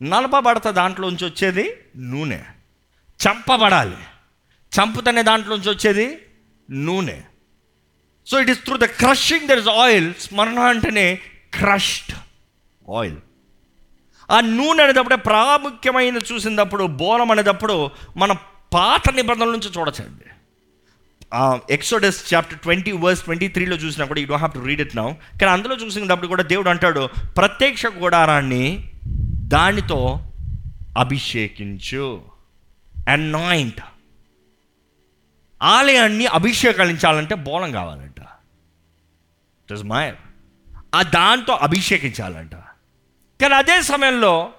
నలపబడత 0.10 0.68
దాంట్లోంచి 0.68 1.26
వచ్చేది 1.26 1.78
నూనె. 1.98 2.40
చంపబడాలి. 3.28 3.98
చంపుతనే 4.72 5.24
దాంట్లోంచి 5.24 5.70
వచ్చేది 5.70 6.26
నూనె. 6.72 7.22
So 8.28 8.40
it 8.40 8.50
is 8.50 8.64
through 8.64 8.78
the 8.78 8.86
crushing 8.86 9.48
there 9.48 9.60
is 9.60 9.68
oil 9.68 10.14
స్మరణ 10.14 10.60
అంటేనే 10.60 11.16
క్రష్డ్ 11.54 12.16
ఆయిల్ 12.92 13.18
ఆ 14.32 14.40
నూనె 14.40 14.84
అనేటప్పుడే 14.84 15.16
ప్రాముఖ్యమైన 15.16 16.18
చూసినప్పుడు 16.18 16.84
బోలం 16.84 17.32
అనేటప్పుడు 17.32 17.90
మన 18.18 18.32
పాత 18.74 19.10
నిబంధనల 19.10 19.52
నుంచి 19.52 19.72
చూడచ్చండి 19.80 20.26
Exodus 21.70 22.34
chapter 22.34 22.60
twenty 22.60 22.92
verse 22.92 23.24
twenty 23.24 23.48
త్రీలో 23.48 23.76
చూసినప్పుడు 23.76 24.20
you 24.20 24.26
don't 24.26 24.40
have 24.40 24.54
to 24.54 24.68
read 24.68 24.82
it 24.82 24.96
now 24.96 25.12
కానీ 25.12 25.46
అందులో 25.46 25.76
చూసినప్పుడు 25.76 26.28
కూడా 26.28 26.44
దేవుడు 26.44 26.70
అంటాడు 26.70 27.10
ప్రత్యక్ష 27.38 27.86
గుడారాన్ని 27.86 28.92
దానితో 29.48 30.32
అభిషేకించు. 30.98 32.22
అనాయింట్ 33.08 33.82
ఆలయాన్ని 35.64 36.26
అభిషేకించాలంటే 36.26 37.36
బోలం 37.36 37.72
కావాలంట. 37.72 38.20
ఇట్ 39.72 39.86
మై 39.86 40.14
ఆ 40.96 41.02
దాంతో 41.02 41.54
అభిషేకించాలంట. 41.54 42.56
కానీ 43.42 43.54
అదే 43.54 43.82
సమయంలో 43.82 44.50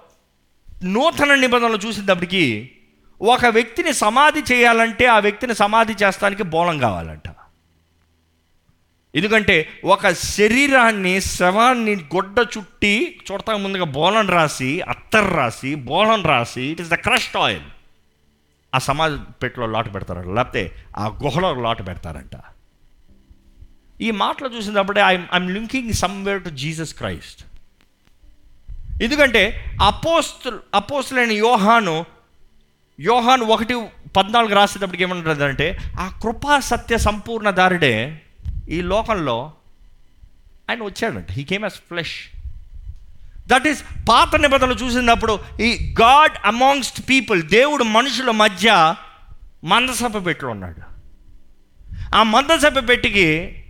నూతన 0.83 1.35
నిబంధనలు 1.35 1.77
చూసినప్పటికీ 1.77 2.71
ఒక 3.33 3.45
వ్యక్తిని 3.45 3.93
సమాధి 3.93 4.41
చేయాలంటే 4.51 5.05
ఆ 5.05 5.19
వ్యక్తిని 5.19 5.55
సమాధి 5.55 5.93
చేస్తానికి 6.03 6.43
బోలం 6.43 6.77
కావాలంట. 6.77 7.27
ఎందుకంటే 9.15 9.55
ఒక 9.83 10.09
శరీరాన్ని 10.11 11.13
శవాన్ని 11.21 11.93
గొడ్డ 12.15 12.39
చుట్టి 12.53 12.95
చూడతా 13.27 13.57
ముందుగా 13.57 13.85
బోలం 13.97 14.27
రాసి 14.29 14.71
అత్తర్ 14.81 15.29
రాసి 15.37 15.71
బోలం 15.89 16.23
రాసి 16.23 16.63
it 16.71 16.81
is 16.81 16.89
the 16.89 16.97
crushed 17.05 17.37
oil 17.37 17.67
ఆ 18.73 18.79
సమాధి 18.79 19.17
పెట్టలో 19.43 19.67
లాటు 19.67 19.89
పెడతారంట. 19.89 20.27
లేకపోతే 20.37 20.63
ఆ 20.97 21.05
గుహలో 21.23 21.49
లాటు 21.61 21.83
పెడతారంట. 21.83 22.35
ఈ 24.01 24.11
మాటలు 24.11 24.49
చూసినప్పుడే 24.55 25.01
I 25.01 25.13
I'm 25.15 25.49
linking 25.53 25.93
somewhere 25.93 26.43
to 26.43 26.49
Jesus 26.49 26.93
Christ 26.93 27.41
ఎందుకంటే 29.03 29.43
అపోస్తు 29.85 30.51
అపోస్తులైన 30.73 31.31
యోహాను 31.31 31.95
యోహాన్ 32.99 33.41
ఒకటి 33.41 33.75
పద్నాలుగు 34.17 34.55
రాసేటప్పటికి 34.55 35.03
ఏమంటుందంటే 35.03 35.79
ఆ 35.99 36.19
కృపా 36.23 36.59
సత్య 36.59 36.97
సంపూర్ణ 36.97 37.49
దారుడే 37.49 38.21
ఈ 38.69 38.81
లోకంలో 38.81 39.51
ఆయన 40.69 40.83
వచ్చాడంట. 40.83 41.31
He 41.31 41.43
came 41.43 41.63
as 41.63 41.73
flesh 41.73 42.15
that 43.47 43.67
is 43.67 43.83
పాత 44.09 44.35
నిబంధనలు 44.35 44.73
చూసినప్పుడు 44.73 45.39
ఈ 45.61 45.95
గాడ్ 46.01 46.31
అమాంగ్స్ట్ 46.45 47.01
పీపుల్ 47.09 47.43
దేవుడు 47.43 47.83
మనుషుల 47.83 48.31
మధ్య 48.31 48.95
మందసభ 49.63 50.25
పెట్టి 50.25 50.45
ఉన్నాడు. 50.45 50.81
ఆ 52.15 52.23
మందసభ 52.23 52.89
పెట్టికి 52.89 53.61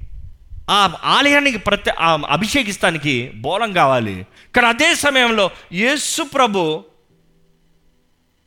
ఆ 0.69 0.93
ఆలయానికి 1.03 1.57
ప్రత్యే 1.57 1.95
ఆ 1.99 2.21
అభిషేకిస్తానికి 2.29 3.31
బోలం 3.35 3.73
కావాలి. 3.73 4.25
కానీ 4.55 4.67
అదే 4.67 4.95
సమయంలో 4.95 5.51
యేసు 5.71 6.23
ప్రభు 6.23 6.83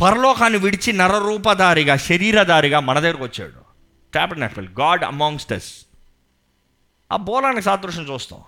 పరలోకాన్ని 0.00 0.58
విడిచి 0.58 0.92
నరరూపధారిగా 0.92 1.96
శరీరధారిగా 1.96 2.80
మన 2.80 3.00
దగ్గరకు 3.00 3.24
వచ్చాడు. 3.24 3.60
టాబర్నాకల్ 4.14 4.68
గాడ్ 4.80 5.04
అమాంగ్స్ట్ 5.04 5.52
అస్ 5.52 5.74
ఆ 7.12 7.16
బోలానికి 7.16 7.62
సాదృశ్యం 7.62 8.12
చూస్తాం. 8.12 8.40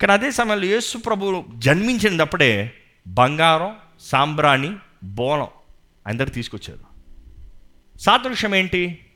కానీ 0.00 0.12
అదే 0.12 0.30
సమయంలో 0.30 0.64
యేసు 0.64 0.98
ప్రభు 0.98 1.44
జన్మించినప్పుడే 1.58 2.74
బంగారం 3.06 3.76
సాంబ్రాణి 4.00 4.76
బోలం 5.04 5.46
అందరు 6.06 6.30
తీసుకొచ్చారు. 6.30 6.92
సాదృశ్యం 7.98 8.54
ఏంటి? 8.54 9.06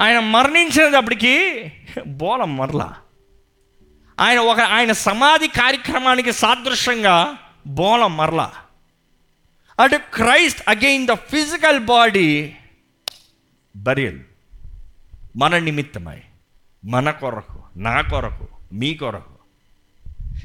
ఆయన 0.00 0.18
మరణించినప్పటికీ 0.18 1.64
బోలం 2.06 2.56
మరలా. 2.56 2.94
ఆయన 4.20 4.38
ఒక 4.38 4.60
ఆయన 4.60 4.92
సమాధి 4.92 5.48
కార్యక్రమానికి 5.48 6.32
సాదృశ్యంగా 6.32 7.36
బోలం 7.66 8.16
మరలా. 8.16 8.52
అంటే 9.80 9.98
Christ 9.98 10.62
again 10.68 11.06
the 11.06 11.12
physical 11.12 11.80
body 11.80 12.54
burial. 13.76 14.20
మన 15.36 15.58
నిమిత్తమై 15.58 16.20
మన 16.84 17.10
కొరకు 17.10 17.62
నా 17.76 18.00
కొరకు 18.00 18.48
మీ 18.72 18.94
కొరకు. 18.94 19.36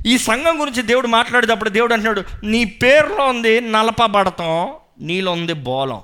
ఈ 0.05 0.17
సంఘం 0.17 0.61
గురించి 0.61 0.81
దేవుడు 0.81 1.07
మాట్లాడేటప్పుడు 1.07 1.69
దేవుడు 1.69 1.93
అంటున్నాడు 1.93 2.45
నీ 2.45 2.65
పేరులో 2.65 3.27
ఉంది 3.27 3.61
నలపబడతాం 3.61 4.73
నీలో 4.99 5.31
ఉంది 5.31 5.53
బోలం. 5.53 6.01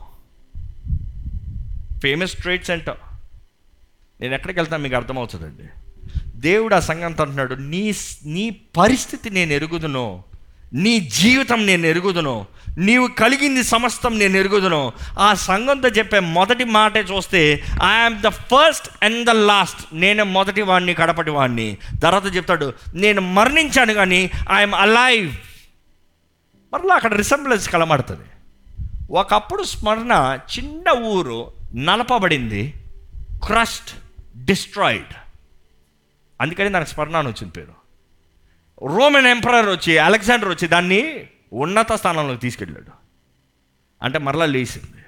ఫేమస్ 1.99 2.35
ట్రేడ్ 2.35 2.65
సెంటర్ 2.65 2.97
నేను 4.21 4.33
ఎక్కడికి 4.33 4.59
వెళ్తాను 4.59 4.83
మీకు 4.83 4.95
అర్థమవుతుందండి. 4.95 5.63
దేవుడు 6.35 6.75
ఆ 6.75 6.79
సంఘంతో 6.79 7.23
అంటున్నాడు 7.23 7.55
నీ 7.55 7.93
నీ 8.25 8.49
పరిస్థితి 8.49 9.29
నేను 9.29 9.53
ఎరుగుదును 9.53 10.23
నీ 10.73 10.99
జీవితం 10.99 11.65
నేను 11.65 11.85
ఎరుగుదును 11.85 12.45
నీవు 12.77 13.07
కలిగింది 13.07 13.63
సమస్తం 13.63 14.19
నేను 14.19 14.37
ఎరుగుదును. 14.37 14.93
ఆ 15.19 15.33
సంఘంతో 15.33 15.87
చెప్పే 15.87 16.19
మొదటి 16.19 16.63
మాటే 16.63 16.99
చూస్తే 16.99 17.63
I'm 17.83 18.21
the 18.21 18.27
first 18.27 18.89
and 19.03 19.25
the 19.25 19.29
last 19.29 19.81
నేను 19.93 20.23
మొదటి 20.23 20.61
వాడిని 20.61 20.93
కడపటి 20.93 21.29
వాడిని 21.29 21.77
తర్వాత 22.03 22.35
చెప్తాడు 22.35 22.73
నేను 22.93 23.21
మరణించాను 23.21 23.93
కానీ 23.93 24.31
ఐఎమ్ 24.53 24.73
అలైవ్ 24.73 25.35
మరలా 26.73 26.95
అక్కడ 26.95 27.13
రిసెంబ్లెన్స్ 27.13 27.69
కలమడుతుంది 27.69 28.25
ఒకప్పుడు 29.11 29.63
స్మరణ 29.63 30.39
చిన్న 30.57 30.99
ఊరు 30.99 31.51
నలపబడింది 31.75 32.73
క్రస్ట్ 33.47 33.95
డిస్ట్రాయిడ్ 34.45 35.13
అందుకని 36.41 36.69
నాకు 36.69 36.85
స్మరణ 36.85 37.15
అని 37.15 37.27
వచ్చింది 37.27 37.53
పేరు. 37.53 37.86
రోమన్ 38.85 39.25
ఎంపరర్ 39.25 39.69
వచ్చి 39.69 39.97
అలెగ్జాండర్ 39.97 40.49
వచ్చి 40.49 40.67
దాన్ని 40.67 41.27
ఉన్నత 41.53 41.93
స్థానంలోకి 41.93 42.39
తీసుకెళ్ళాడు. 42.39 42.91
అంటే 44.03 44.19
మరలా 44.19 44.45
లేచింది. 44.45 45.05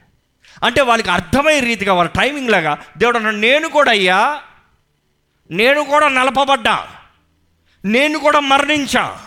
అంటే 0.63 0.81
వాళ్ళకి 0.81 1.09
అర్థమయ్యే 1.09 1.59
రీతిగా 1.59 1.93
వాళ్ళ 1.93 2.09
టైమింగ్ 2.09 2.49
లాగా 2.49 2.83
దేవుడు 2.97 3.17
అన్నాడు 3.17 3.35
నేను 3.35 3.69
కూడా 3.69 3.91
అయ్యా 3.91 4.41
నేను 5.51 5.83
కూడా 5.83 6.07
నలపబడ్డా 6.07 6.87
నేను 7.85 8.19
కూడా 8.19 8.39
మరణించా 8.39 9.19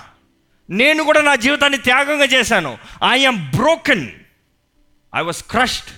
నేను 0.71 1.05
కూడా 1.05 1.21
నా 1.21 1.35
జీవితాన్ని 1.35 1.79
త్యాగంగా 1.79 2.25
చేశాను. 2.25 2.79
I'm 3.11 3.51
broken 3.51 4.09
I 5.17 5.23
was 5.23 5.45
crushed 5.45 5.91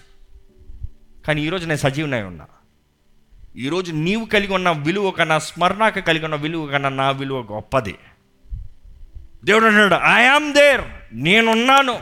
కానీ 1.26 1.42
ఈరోజు 1.42 1.66
నేను 1.66 1.78
సజీవనై 1.78 2.22
ఉన్నా. 2.22 2.46
ఈరోజు 3.56 3.92
నీవు 3.92 4.24
కలిగి 4.24 4.54
ఉన్న 4.54 4.70
విలువ 4.70 5.10
కన్నా 5.10 5.38
స్మరణకు 5.38 6.00
కలిగి 6.00 6.24
ఉన్న 6.24 6.36
విలువ 6.36 6.66
కన్నా 6.66 6.88
నా 6.88 7.10
విలువ 7.10 7.40
గొప్పది. 7.52 7.94
దేవుడు 9.44 9.64
అంటున్నాడు 9.64 9.94
ఐఆమ్ 9.94 10.54
దేర్ 10.54 10.80
నేనున్నాను. 11.12 11.98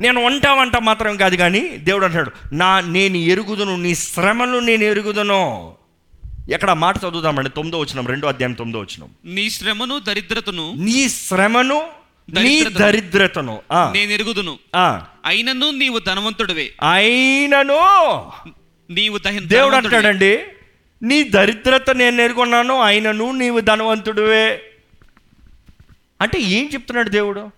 నేను 0.00 0.24
వంట 0.24 0.46
వంట 0.46 0.76
మాత్రం 0.76 1.16
కాదు 1.16 1.36
కానీ 1.36 1.60
దేవుడు 1.60 2.04
అంటాడు 2.04 2.30
నా 2.52 2.80
నేను 2.80 3.16
ఎరుగుదును 3.16 3.76
నీ 3.76 3.94
శ్రమలు 3.94 4.58
నేను 4.58 4.84
ఎరుగుదును. 4.84 5.72
ఎక్కడ 6.50 6.70
మాట 6.70 6.96
చదువుదామండి 6.96 7.50
తొమ్మిదో 7.50 7.78
వచ్చినాం 7.78 8.06
రెండో 8.06 8.28
అధ్యాయం 8.28 8.52
తొమ్మిదో 8.52 8.80
వచ్చినాం 8.80 9.08
నీ 9.24 9.50
శ్రమను 9.50 9.98
దరిద్రతను. 9.98 10.74
నీ 10.78 11.08
శ్రమను 11.08 11.82
నీ 12.40 12.64
దరిద్రతను. 12.64 13.60
నేను 13.72 14.12
ఎరుగుదును. 14.12 14.58
అయినను 15.24 15.70
నీవు 15.70 15.98
ధనవంతుడివే. 15.98 16.72
అయినను. 16.92 17.78
నీవు 18.90 19.18
దేవుడు. 19.38 19.76
అంటాడండి 19.76 20.38
నీ 21.02 21.22
దరిద్రత 21.22 21.90
నేను 21.90 22.22
ఎరుగున్నాను 22.22 22.80
అయినను 22.80 23.32
నీవు 23.32 23.60
ధనవంతుడివే. 23.60 24.62
అంటే 26.20 26.40
ఏం 26.40 26.70
చెప్తున్నాడు 26.74 27.08
దేవుడు? 27.08 27.50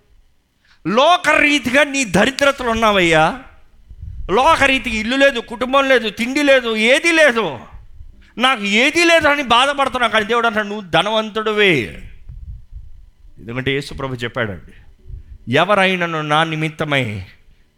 లోకరీతిగా 0.86 1.84
నీ 1.84 2.04
దరిద్రతలు 2.04 2.70
ఉన్నావయ్యా. 2.70 3.44
లోకరీతికి 4.30 4.96
ఇల్లు 4.98 5.16
లేదు 5.16 5.40
కుటుంబం 5.40 5.88
లేదు 5.88 6.11
తిండి 6.11 6.42
లేదు 6.42 6.76
ఏది 6.76 7.12
లేదు. 7.12 7.59
నాకు 8.38 8.64
ఏది 8.64 9.04
లేదు 9.04 9.28
అని 9.28 9.42
బాధపడుతున్నావు 9.42 10.12
కానీ 10.12 10.24
దేవుడు 10.24 10.46
అంటాడు 10.46 10.66
నువ్వు 10.66 10.90
ధనవంతుడివే. 10.90 12.02
ఎందుకంటే 13.38 13.72
యేసుప్రభు 13.72 14.14
చెప్పాడండి 14.14 14.72
ఎవరైనను 15.52 16.22
నా 16.22 16.44
నిమిత్తమై 16.44 17.26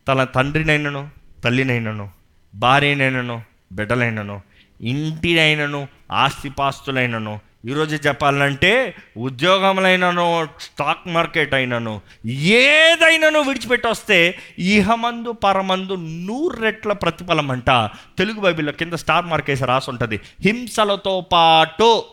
తన 0.09 0.25
తండ్రినైనను 0.25 1.11
తల్లినైనను 1.45 2.11
భార్యనైనను 2.55 3.43
బిడ్డలైనను 3.73 4.41
ఇంటినైనను 4.81 5.89
ఆస్తిపాస్తులైనను 6.13 7.41
ఈరోజు 7.69 7.97
చెప్పాలంటే 7.97 8.95
ఉద్యోగములైనను 9.17 10.49
స్టాక్ 10.61 11.09
మార్కెట్ 11.09 11.55
అయినను 11.55 12.01
ఏదైనాను 12.27 13.41
విడిచిపెట్టి 13.41 13.89
వస్తే 13.89 14.39
ఇహమందు 14.59 15.33
పరమందు 15.33 15.93
నూరు 15.95 16.61
రెట్ల 16.61 16.93
ప్రతిఫలం 16.93 17.51
అంట. 17.51 17.71
తెలుగు 18.19 18.41
బైబిల్లో 18.41 18.73
కింద 18.73 18.93
స్టార్ 18.93 19.25
మార్కేసి 19.25 19.65
రాసి 19.65 19.91
ఉంటుంది. 19.91 20.21
హింసలతో 20.41 21.27
పాటు 21.33 22.05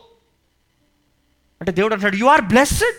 అంటే 1.60 1.72
దేవుడు 1.72 1.94
అంటాడు 1.94 2.16
you 2.16 2.26
are 2.26 2.42
blessed 2.42 2.98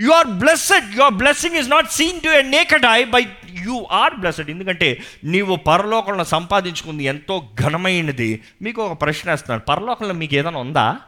you 0.00 0.10
are 0.10 0.26
blessed 0.26 0.96
your 0.96 1.14
blessing 1.14 1.56
is 1.56 1.70
not 1.70 1.90
seen 1.90 2.20
to 2.20 2.28
a 2.28 2.42
naked 2.42 2.86
eye 2.86 3.04
by 3.04 3.24
you 3.50 3.86
are 3.90 4.14
blessed. 4.14 4.50
ఎందుకంటే 4.50 5.02
నీవు 5.24 5.56
పరలోకంలో 5.56 6.24
సంపాదించుకుంది 6.24 7.04
ఎంతో 7.04 7.48
ఘనమైనది. 7.60 8.42
మీకు 8.62 8.82
ఒక 8.82 9.00
ప్రశ్న 9.00 9.30
వేస్తున్నాను. 9.30 9.62
పరలోకంలో 9.62 10.14
మీకు 10.14 10.34
ఏదైనా 10.34 10.58
ఉందా? 10.58 10.98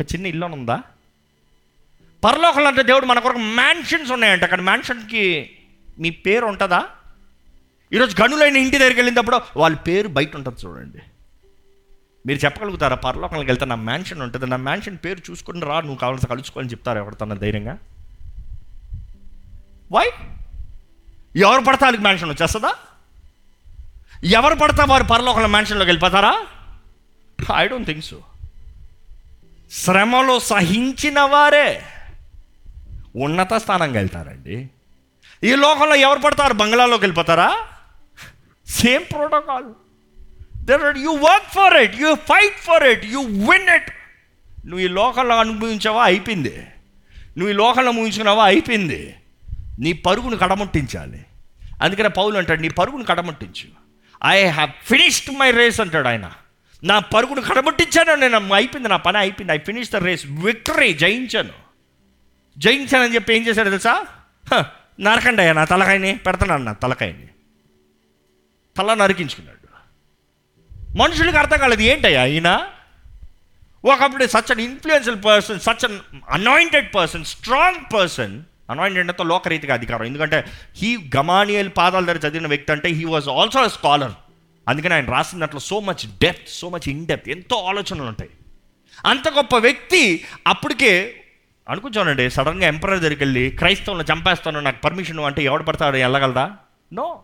ఒక 0.00 0.06
చిన్న 0.14 0.26
ఇల్లు 0.26 0.46
ఉందా? 0.46 0.82
పరలోకంలో 2.24 2.68
అంటే 2.68 2.82
దేవుడు 2.82 3.06
మన 3.06 3.18
కొరకు 3.18 3.38
మ్యాన్షన్స్ 3.38 4.12
ఉన్నాయంట. 4.12 4.42
అక్కడ 4.42 4.60
మ్యాన్షన్కి 4.60 5.50
మీ 5.98 6.10
పేరు 6.10 6.46
ఉంటుందా? 6.46 6.84
ఈరోజు 7.92 8.22
గనులైన 8.22 8.56
ఇంటి 8.56 8.78
దగ్గరికి 8.78 9.00
వెళ్ళినప్పుడు 9.00 9.40
వాళ్ళ 9.56 9.76
పేరు 9.76 10.08
బయట 10.08 10.36
ఉంటుంది 10.36 10.66
చూడండి. 10.66 10.98
మీరు 12.26 12.38
చెప్పగలుగుతారా? 12.44 12.96
పరలోకంలోకి 12.96 13.46
వెళ్తే 13.46 13.64
నా 13.64 13.74
మ్యాన్షన్ 13.74 14.22
ఉంటుంది. 14.22 14.46
నా 14.46 14.56
మ్యాన్షన్ 14.56 14.98
పేరు 15.04 15.30
చూసుకుని 15.30 15.60
రా 15.60 15.80
నువ్వు 15.80 15.96
కావాల్సిన 15.96 16.28
కలుసుకోవాలని 16.28 16.70
చెప్తారా 16.70 17.00
ఎవరితో 17.00 17.26
ధైర్యంగా? 17.26 17.78
వై 19.92 20.10
ఎవరు 21.36 21.60
పడతా 21.60 21.86
వాళ్ళకి 21.86 22.02
మ్యాన్షన్ 22.02 22.30
వచ్చేస్తుందా? 22.30 22.74
ఎవరు 24.24 24.54
పడతా 24.54 24.84
వారు 24.84 25.04
పరలోకంలో 25.04 25.48
మ్యాన్షన్లోకి 25.48 25.88
వెళ్ళిపోతారా? 25.88 26.46
ఐ 27.56 27.68
డోంట్ 27.68 27.86
థింక్ 27.86 28.04
సో 28.04 28.16
శ్రమలో 29.70 30.40
సహించిన 30.40 31.20
వారే 31.20 31.82
ఉన్నత 33.16 33.54
స్థానంగా 33.54 33.92
వెళ్తారండి. 33.92 34.70
ఈ 35.44 35.54
లోకంలో 35.54 35.94
ఎవరు 35.94 36.18
పడతారు 36.18 36.54
బంగ్లాలోకి 36.54 37.02
వెళ్ళిపోతారా? 37.02 37.56
Same 38.68 39.04
protocol 39.04 39.64
there 40.64 40.98
you 40.98 41.12
work 41.12 41.50
for 41.54 41.76
it 41.76 41.96
you 42.00 42.14
fight 42.14 42.60
for 42.60 42.82
it 42.82 43.04
you 43.04 43.20
win 43.22 43.68
it 43.68 43.92
నువ్వు 44.66 44.78
ఈ 44.78 44.88
లోకంలో 44.88 45.38
అనుభవించావా? 45.38 46.04
అయిపోయింది. 46.04 46.66
నువ్వు 47.38 47.48
ఈ 47.48 47.52
లోకంలో 47.52 47.92
ముగించుకున్నావా? 47.92 48.44
అయిపోయింది. 48.44 49.16
నీ 49.78 49.92
పరుగును 49.92 50.36
కడముట్టించాలి. 50.36 51.24
అందుకనే 51.82 52.08
పౌలు 52.08 52.38
అంటాడు 52.38 52.60
నీ 52.60 52.68
పరుగును 52.68 53.04
కడముట్టించు. 53.04 53.68
I 54.26 54.46
have 54.46 54.70
finished 54.84 55.38
my 55.38 55.50
race 55.50 55.80
అంటాడు 55.80 56.08
ఆయన. 56.08 56.32
నా 56.84 56.98
పరుగును 56.98 57.40
కడముట్టించాను 57.40 58.14
నేను 58.14 58.54
అయిపోయింది 58.54 58.88
నా 58.88 58.96
పని 58.96 59.18
అయిపోయింది. 59.18 59.52
I 59.52 59.58
finish 59.58 59.90
the 59.90 59.96
race 59.96 60.26
victory 60.26 60.92
జయించాను. 60.92 61.52
జయించానని 62.58 63.14
చెప్పి 63.14 63.34
ఏం 63.34 63.46
చేశాడు 63.46 63.70
తెలుసా? 63.70 64.06
హ, 64.54 64.64
నరకండి 65.00 65.42
అయ్యా 65.42 65.52
నా 65.52 65.64
తలకాయని 65.64 66.16
పెడతాను 66.16 66.56
నా 66.56 66.72
తలకాయని. 66.72 67.28
తల 68.76 68.94
నరికించుకున్నాడు. 68.94 69.62
మనుషులకు 70.96 71.36
అర్థం 71.36 71.58
కాలేదు 71.58 71.82
ఏంటయ్యా 71.82 72.26
ఈయన? 72.26 72.68
ఒకప్పుడు 73.84 74.26
such 74.26 74.50
an 74.50 74.60
influential 74.60 75.24
person 75.24 75.60
such 75.60 75.84
an 75.84 75.98
anointed 76.30 76.94
person 76.94 77.24
strong 77.24 77.94
person 77.94 78.42
anointed 78.72 79.10
అంటే 79.10 79.24
లోకరీతిగా 79.24 79.74
అధికారం. 79.74 80.04
ఎందుకంటే 80.04 80.44
హీ 80.76 81.10
గమానియల్ 81.16 81.70
పాదాల 81.76 82.04
దగ్గర 82.04 82.26
చదివిన 82.26 82.46
వ్యక్తి 82.46 82.72
అంటే 82.72 82.88
he 82.88 83.04
was 83.04 83.28
also 83.28 83.60
a 83.60 83.68
scholar 83.68 84.12
అందుకని 84.68 84.94
ఆయన 84.94 85.04
రాసిన 85.04 85.38
దాంట్లో 85.38 85.60
so 85.60 85.80
much 85.80 86.06
depth 86.06 86.48
so 86.48 86.68
much 86.68 86.88
in 86.88 87.06
depth 87.06 87.28
ఎంతో 87.28 87.56
ఆలోచనలు 87.56 88.02
ఉంటాయి. 88.02 88.30
అంత 89.06 89.28
గొప్ప 89.28 89.56
వ్యక్తి 89.56 90.24
అప్పటికే 90.46 91.18
అనుకుంటానండి 91.68 92.30
సడన్గా 92.30 92.66
ఎంపరర్ 92.66 92.98
దగ్గరికి 92.98 93.24
వెళ్ళి 93.24 93.50
క్రైస్తవులను 93.50 94.04
చంపేస్తాను 94.12 94.60
నాకు 94.60 94.82
పర్మిషన్ 94.82 95.20
అంటే 95.20 95.42
ఎవడు 95.42 95.62
పడతాడు 95.62 95.96
వెళ్ళగలదా? 95.96 96.56
No 96.92 97.22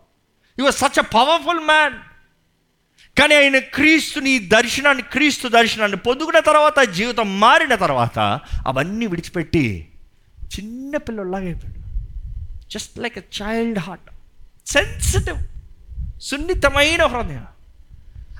you 0.59 0.63
was 0.63 0.75
such 0.75 0.99
a 0.99 1.01
powerful 1.01 1.59
man 1.59 1.93
కానీ 3.19 3.35
ఆయన 3.35 3.59
క్రీస్తుని 3.59 4.39
దర్శనాన్ని 4.39 5.03
క్రీస్తు 5.03 5.47
దర్శనాన్ని 5.47 5.97
పొందుకున్న 5.97 6.39
తర్వాత 6.39 6.79
జీవితం 6.79 7.39
మారిన 7.39 7.75
తర్వాత 7.75 8.19
అవన్నీ 8.67 9.05
విడిచిపెట్టి 9.05 9.88
చిన్న 10.57 10.97
పిల్లల్లాగా 10.97 11.45
అయిపోయాడు. 11.45 11.79
Just 12.69 12.99
like 12.99 13.17
a 13.17 13.21
child 13.41 13.79
heart 13.79 14.11
sensitive 14.67 15.37
సున్నితమైన 16.21 17.05
హృదయం. 17.05 17.47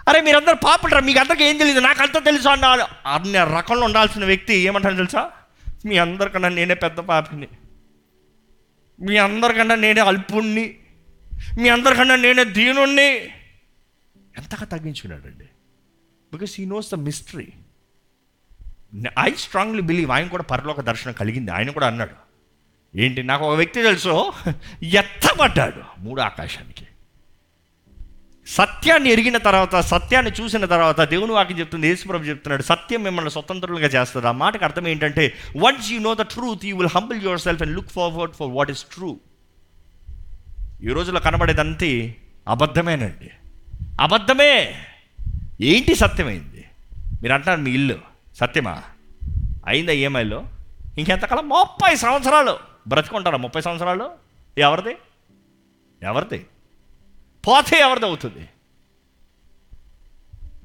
అరే 0.07 0.22
మీరందరూ 0.22 0.55
పాపడరా 0.55 0.99
మీకు 0.99 1.20
అందరికీ 1.20 1.43
ఏం 1.43 1.57
తెలియదు 1.57 1.80
నాకు 1.80 2.01
అంతా 2.01 2.20
తెలుసు 2.20 2.49
అన్న 2.49 2.66
అన్న 3.05 3.43
రకంలో 3.43 3.86
ఉండాల్సిన 3.86 4.26
వ్యక్తి 4.26 4.55
ఏమంటాను 4.55 4.95
తెలుసా? 4.95 5.32
మీ 5.86 5.97
అందరికన్నా 5.97 6.49
నేనే 6.49 6.74
పెద్ద 6.74 6.97
పాపిని. 6.97 7.47
మీ 9.01 9.18
అందరికన్నా 9.18 9.76
నేనే 9.76 10.01
అల్పుణ్ణి. 10.01 10.76
మీ 11.60 11.70
అందరికన్నా 11.70 12.16
నేనే 12.16 12.43
దీనుణ్ణి. 12.43 13.16
ఎంతగా 14.38 14.66
తగ్గించుకున్నాడండి? 14.66 15.45
Because 16.34 16.51
he 16.57 16.66
knows 16.66 16.91
the 16.91 16.95
mystery 16.95 17.47
I 19.19 19.31
strongly 19.37 19.81
believe 19.81 20.11
ఆయన 20.11 20.27
కూడా 20.27 20.43
పరలోక 20.43 20.81
దర్శనం 20.81 21.13
కలిగింది. 21.13 21.51
ఆయన 21.51 21.69
కూడా 21.69 21.87
అన్నాడు. 21.87 22.29
ఏంటి? 22.97 23.23
నాకు 23.23 23.45
ఒక 23.45 23.55
వ్యక్తి 23.55 23.81
తెలుసు. 23.81 24.31
ఎత్తబడ్డాడు 24.83 25.81
మూడు 25.99 26.21
ఆకాశానికి. 26.21 26.85
సత్యాన్ని 28.47 29.09
ఎరిగిన 29.09 29.37
తర్వాత 29.37 29.75
సత్యాన్ని 29.79 30.31
చూసిన 30.41 30.65
తర్వాత 30.65 31.01
దేవుని 31.01 31.31
వాక్యం 31.31 31.59
చెప్తుంది 31.59 31.87
యేసుప్రభు 31.87 32.23
చెప్తున్నాడు 32.23 32.61
సత్యం 32.61 33.03
మిమ్మల్ని 33.03 33.31
స్వతంత్రులుగా 33.31 33.87
చేస్తుంది. 33.87 34.27
ఆ 34.27 34.31
మాటకు 34.31 34.65
అర్థం 34.65 34.87
ఏంటంటే 34.87 35.33
once 35.57 35.91
you 35.91 35.99
know 35.99 36.13
the 36.13 36.21
truth 36.21 36.65
you 36.65 36.77
will 36.77 36.89
humble 36.95 37.23
yourself 37.39 37.61
and 37.61 37.73
look 37.73 37.89
forward 37.89 38.33
for 38.33 38.47
what 38.51 38.71
is 38.71 38.83
true 38.83 39.19
ఈ 40.83 40.87
రోజుల్లో 40.87 41.21
కనబడేదంతే 41.21 42.15
అబద్ధమేనండి. 42.47 43.29
అబద్ధమే. 44.01 44.75
ఏంటి 45.61 45.95
సత్యమైంది? 45.95 46.65
మీరు 47.21 47.33
అంటారు 47.33 47.61
మీ 47.61 47.71
ఇల్లు. 47.71 48.09
సత్యమా? 48.39 48.83
అయిందా 49.67 49.91
ఈఎంఐలో 49.91 50.47
ఇంకెంతకాలం? 50.97 51.49
ముప్పై 51.49 51.95
సంవత్సరాలు. 51.95 52.57
బ్రతుకుంటారా 52.87 53.37
ముప్పై 53.37 53.61
సంవత్సరాలు? 53.61 54.11
ఎవరిది? 54.57 54.97
ఎవరిది? 56.03 56.45
పోతే 57.47 57.79
ఎవరిది 57.79 58.05
అవుతుంది? 58.05 58.49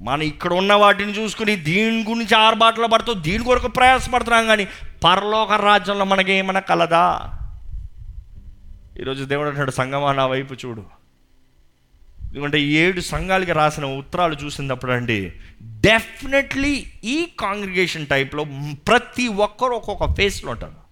మన 0.00 0.22
ఇక్కడ 0.22 0.52
ఉన్న 0.52 0.72
వాటిని 0.72 1.12
చూసుకుని 1.12 1.56
దీని 1.56 2.02
గురించి 2.02 2.34
ఆరుబాటలు 2.34 2.86
పడుతూ 2.86 3.14
దీని 3.14 3.44
కొరకు 3.44 3.68
ప్రయాసపడుతున్నాం 3.68 4.46
కానీ 4.46 4.68
పరలోక 5.04 5.52
రాజ్యంలో 5.52 6.04
మనకేమైనా 6.04 6.60
కలదా? 6.60 7.32
ఈరోజు 9.00 9.24
దేవుడు 9.24 9.48
అంటాడు 9.48 9.70
సంగమా 9.70 10.12
నా 10.12 10.26
వైపు 10.26 10.54
చూడు. 10.54 11.03
ఎందుకంటే 12.35 12.61
ఏడు 12.61 13.01
సంఘాలకి 13.01 13.53
రాసిన 13.53 13.85
ఉత్తరాలు 13.85 14.37
చూసినప్పుడు 14.45 14.93
అండి 14.93 15.32
డెఫినెట్లీ 15.62 16.87
ఈ 17.05 17.26
కాంగ్రిగేషన్ 17.41 18.07
టైప్లో 18.07 18.45
ప్రతి 18.89 19.28
ఒక్కరు 19.28 19.70
ఒక్కొక్క 19.70 20.16
ఫేస్లో 20.16 20.51
ఉంటారు. 20.51 20.85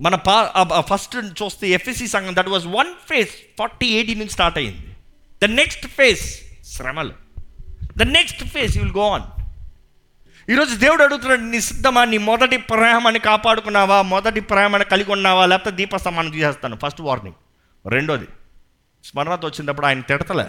మన 0.00 0.14
పా 0.14 0.52
ఫస్ట్ 0.80 1.16
చూస్తే 1.16 1.68
ఎఫ్ఎస్సి 1.68 2.08
సంఘం 2.08 2.34
that 2.36 2.48
was 2.48 2.66
one 2.66 2.88
phase 3.08 3.30
forty 3.58 3.86
eighty 3.86 4.14
నుంచి 4.14 4.30
స్టార్ట్ 4.30 4.58
అయ్యింది 4.58 4.86
ద 5.42 5.50
నెక్స్ట్ 5.50 5.86
ఫేస్ 5.86 6.40
శ్రమలు. 6.66 7.12
The 7.96 8.02
next 8.02 8.44
phase 8.44 8.78
will 8.78 8.92
go 8.92 9.10
on 9.10 9.22
ఈరోజు 10.50 10.74
దేవుడు 10.74 11.02
అడుగుతున్నాడు 11.02 11.40
నీ 11.40 11.60
సిద్ధమా? 11.60 12.04
నీ 12.04 12.18
మొదటి 12.18 12.56
ప్రేమని 12.56 13.18
కాపాడుకున్నావా? 13.18 14.02
మొదటి 14.02 14.40
ప్రేమని 14.40 14.84
కలిగి 14.84 15.12
ఉన్నావా? 15.12 15.46
లేకపోతే 15.46 15.76
దీపస్తంభాన్ని 15.76 16.32
తీసేస్తాను. 16.32 16.78
ఫస్ట్ 16.86 17.00
వార్నింగ్ 17.00 17.36
రెండోది 17.92 18.26
స్మరణత 19.04 19.44
వచ్చినప్పుడు 19.44 19.86
ఆయన 19.86 20.00
తిడతలే. 20.00 20.46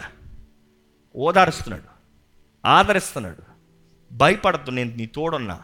ఓదారుస్తున్నాడు. 1.16 1.84
ఆదరిస్తున్నాడు. 2.66 3.44
భయపడద్దు 4.12 4.72
నేను 4.72 4.96
నీ 4.96 5.06
తోడున్నా. 5.06 5.60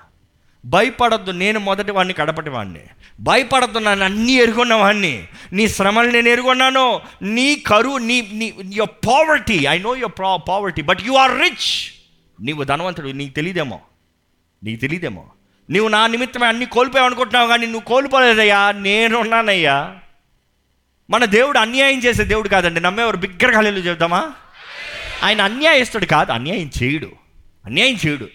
భయపడద్దు 0.66 1.32
నేను 1.32 1.60
మొదటి 1.60 1.92
వాడిని 1.92 2.14
కడపటి 2.14 2.50
వాడిని. 2.50 2.80
భయపడద్దు 3.20 3.80
నన్ను 3.80 4.06
అన్నీ 4.06 4.32
ఎరుగున్న 4.32 4.74
వాడిని. 4.74 5.28
నీ 5.54 5.68
శ్రమలు 5.68 6.12
నేను 6.12 6.30
ఎరుగున్నాను. 6.30 7.02
నీ 7.22 7.56
కరువు 7.56 7.98
నీ 7.98 8.30
నీ 8.34 8.54
your 8.74 9.08
poverty 9.08 9.66
I 9.66 9.78
know 9.78 9.96
your 9.96 10.18
ప్రా 10.18 10.36
poverty 10.36 10.82
but 10.82 11.00
you 11.02 11.14
are 11.14 11.32
rich 11.32 11.94
నీవు 12.42 12.64
ధనవంతుడు 12.64 13.08
నీకు 13.08 13.34
తెలియదేమో 13.34 13.80
నీకు 14.64 14.82
తెలియదేమో 14.82 15.30
నువ్వు 15.72 15.90
నా 15.90 16.08
నిమిత్తమే 16.08 16.48
అన్ని 16.48 16.66
కోల్పోయావు 16.66 17.06
అనుకుంటున్నావు 17.06 17.48
కానీ 17.48 17.66
నువ్వు 17.66 17.82
కోల్పోలేదయ్యా. 17.82 18.72
నేనున్నానయ్యా. 18.72 19.96
మన 21.12 21.26
దేవుడు 21.26 21.60
అన్యాయం 21.60 22.00
చేసే 22.00 22.24
దేవుడు 22.24 22.50
కాదండి. 22.50 22.80
నమ్మేవారు 22.80 23.18
బిగ్గర 23.18 23.64
చెబుతామా 23.68 24.32
ఆయన 25.24 25.42
అన్యాయస్తుడు 25.42 26.06
కాదు 26.06 26.32
అన్యాయం 26.32 26.72
చేయడు. 26.84 27.12
అన్యాయం 27.66 27.98
చేయడు. 28.08 28.28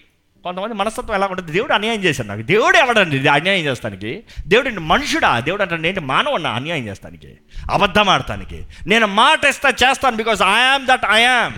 కొంతమంది 0.43 0.73
మనస్తత్వం 0.73 1.15
ఎలా 1.15 1.27
ఉంటుంది? 1.27 1.51
దేవుడు 1.51 1.73
అన్యాయం 1.73 2.03
చేశాడు 2.03 2.27
నాకు. 2.27 2.41
దేవుడు 2.41 2.77
ఎవడండి? 2.77 3.27
అన్యాయం 3.27 3.65
చేస్తానికి. 3.65 4.23
దేవుడు 4.47 4.69
మనుషుడా? 4.69 5.39
దేవుడు 5.39 5.61
అంటే 5.61 5.87
ఏంటి? 5.87 5.99
మానవున్నా 5.99 6.49
అన్యాయం 6.49 6.87
చేస్తానికి. 6.87 7.37
అబద్ధం 7.71 8.09
ఆడటానికి 8.09 8.65
నేను 8.87 9.07
మాట 9.07 9.45
ఇస్తా 9.45 9.69
చేస్తాను 9.69 10.15
బికాస్ 10.15 10.41
ఐఆమ్ 10.41 10.87
దట్ 10.87 11.05
ఐఆమ్ 11.11 11.53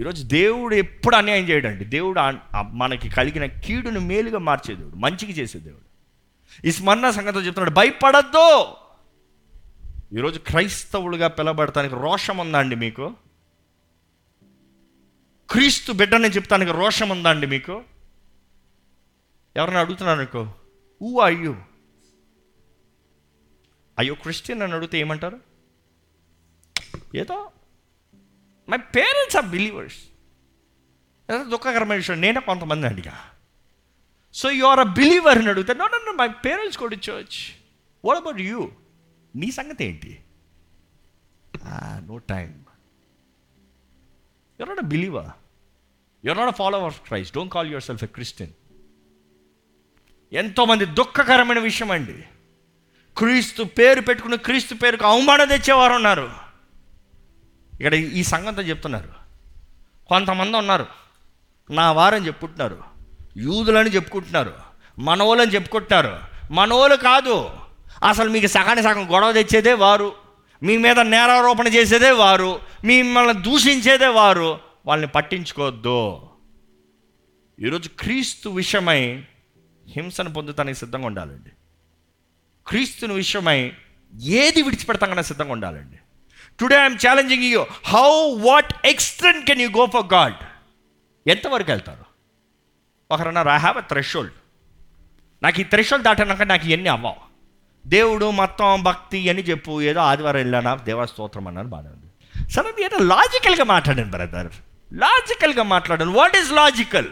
ఈరోజు 0.00 0.22
దేవుడు 0.22 0.74
ఎప్పుడు 0.74 1.16
అన్యాయం 1.16 1.48
చేయడండి. 1.48 1.84
దేవుడు 1.84 2.20
మనకి 2.70 3.08
కలిగిన 3.08 3.44
కీడును 3.44 4.00
మేలుగా 4.00 4.38
మార్చే 4.38 4.74
దేవుడు 4.74 4.96
మంచికి 4.96 5.32
చేసే 5.32 5.58
దేవుడు. 5.58 5.90
ఈ 6.68 6.72
స్మరణ 6.72 7.10
సంగతితో 7.10 7.40
చెప్తున్నాడు 7.40 7.70
భయపడద్దు. 7.70 8.66
ఈరోజు 10.16 10.38
క్రైస్తవులుగా 10.38 11.28
పిలబడటానికి 11.28 11.94
రోషం 11.94 12.38
ఉందా 12.38 12.58
అండి 12.58 12.76
మీకు? 12.76 13.14
క్రీస్తు 15.50 15.92
బిడ్డని 15.92 16.28
చెప్తానికి 16.28 16.72
రోషం 16.72 17.08
ఉందా 17.08 17.30
అండి 17.30 17.46
మీకు 17.46 17.84
ఎవరైనా 19.56 19.80
అడుగుతున్నాను 19.80 20.20
అనుకో 20.20 20.54
ఊ 21.02 21.20
అయ్యో 21.20 21.56
అయ్యో 23.98 24.14
క్రిస్టియన్ 24.14 24.62
అని 24.62 24.72
అడిగితే 24.72 24.98
ఏమంటారు? 24.98 25.40
ఏదో 27.14 27.50
మై 28.68 28.76
పేరెంట్స్ 28.76 29.36
ఆర్ 29.36 29.46
బిలీవర్స్ 29.46 29.98
ఏదో 31.30 31.44
దుఃఖకరమైన 31.44 31.96
విషయం. 31.96 32.20
నేనే 32.20 32.40
కొంతమంది 32.40 32.86
అడిగా. 32.86 33.30
So 34.34 34.50
you 34.50 34.64
are 34.64 34.80
a 34.80 34.82
believer 34.82 35.38
అని 35.38 35.48
అడిగితే 35.48 35.74
నో 35.74 35.86
నో 35.86 36.12
మై 36.12 36.28
పేరెంట్స్ 36.28 36.78
కూడా 36.78 36.96
చర్చ్ 36.96 37.40
వాట్ 38.04 38.18
అబౌట్ 38.18 38.40
యూ 38.40 38.70
నీ 39.36 39.50
సంగతి 39.50 39.84
ఏంటి? 39.84 40.24
No 42.06 42.18
time 42.18 42.54
you're 44.60 44.68
not 44.68 44.78
a 44.78 44.82
believer 44.82 45.26
you're 46.26 46.38
not 46.38 46.48
a 46.48 46.52
follower 46.52 46.86
of 46.86 47.00
Christ 47.00 47.36
don't 47.36 47.52
call 47.52 47.68
yourself 47.82 48.04
a 48.04 48.06
Christian 48.06 48.52
ఎంతోమంది 50.32 50.84
దుఃఖకరమైన 50.84 51.58
విషయం 51.58 51.90
అండి. 51.90 52.24
క్రీస్తు 53.16 53.62
పేరు 53.62 54.00
పెట్టుకుని 54.00 54.38
క్రీస్తు 54.38 54.74
పేరుకు 54.74 55.04
అవమానం 55.04 55.48
తెచ్చేవారు 55.48 55.92
ఉన్నారు. 55.92 56.30
ఇక్కడ 57.74 57.94
ఈ 57.94 58.22
సంగతి 58.22 58.60
చెప్తున్నారు. 58.60 59.10
కొంతమంది 60.08 60.56
ఉన్నారు. 60.56 60.86
నా 61.70 61.92
వారని 61.92 62.26
చెప్పుకుంటున్నారు. 62.26 62.82
యూదులని 63.36 63.90
చెప్పుకుంటున్నారు. 63.90 64.54
మనోళ్ళని 64.98 65.54
చెప్పుకుంటున్నారు. 65.54 66.18
మనోళ్ళు 66.50 66.96
కాదు. 66.96 67.50
అసలు 68.08 68.30
మీకు 68.30 68.46
సగానికి 68.46 68.82
సగం 68.82 69.14
గొడవ 69.14 69.32
తెచ్చేదే 69.32 69.72
వారు. 69.72 70.12
మీ 70.62 70.76
మీద 70.76 71.00
నేరారోపణ 71.00 71.68
చేసేదే 71.68 72.10
వారు. 72.10 72.60
మిమ్మల్ని 72.84 73.42
దూషించేదే 73.42 74.06
వారు. 74.06 74.60
వాళ్ళని 74.86 75.08
పట్టించుకోవద్దు. 75.08 76.20
ఈరోజు 77.60 77.88
క్రీస్తు 77.88 78.48
విషయమై 78.48 79.24
హింసను 79.88 80.32
పొందుతానికి 80.32 80.78
సిద్ధంగా 80.78 81.06
ఉండాలండి. 81.06 81.50
క్రీస్తుని 82.66 83.14
విషయమై 83.14 83.72
ఏది 84.22 84.62
విడిచిపెడతాకన్నా 84.62 85.22
సిద్ధంగా 85.22 85.52
ఉండాలండి. 85.52 85.98
Today 86.60 86.76
I'm 86.76 86.94
challenging 86.94 87.42
you 87.42 87.66
how 87.84 88.34
what 88.36 88.74
extent 88.84 89.46
can 89.46 89.60
you 89.60 89.68
go 89.68 89.86
for 89.86 90.12
God 90.12 90.34
ఎంతవరకు 91.28 91.70
వెళ్తారు? 91.70 92.04
ఒకరన్నారు 93.10 93.48
ఐ 93.48 93.58
హ్యావ్ 93.58 93.76
అ 93.76 93.80
థ్రెషోల్డ్ 93.80 94.32
నాకు 95.42 95.60
ఈ 95.60 95.64
థ్రెషోల్డ్ 95.64 96.04
దాటినాక 96.04 96.42
నాకు 96.42 96.66
ఇవన్నీ 96.66 96.88
అవ్వవు. 96.88 97.29
దేవుడు 97.86 98.30
మొత్తం 98.30 98.82
భక్తి 98.82 99.28
అని 99.28 99.42
చెప్పు. 99.42 99.82
ఏదో 99.82 100.00
ఆదివారం 100.00 100.36
వెళ్ళానా? 100.36 100.74
దేవస్తోత్రం 100.74 101.46
అన్నాను 101.46 101.68
బాగానే 101.68 101.88
ఉంది. 101.88 102.06
సరే 102.52 102.84
ఏదో 102.84 102.98
లాజికల్గా 102.98 103.64
మాట్లాడాను 103.64 104.10
బ్రదర్ 104.10 104.52
లాజికల్గా 104.92 105.62
మాట్లాడాను 105.62 106.12
వాట్ 106.12 106.36
ఈస్ 106.36 106.52
లాజికల్ 106.52 107.08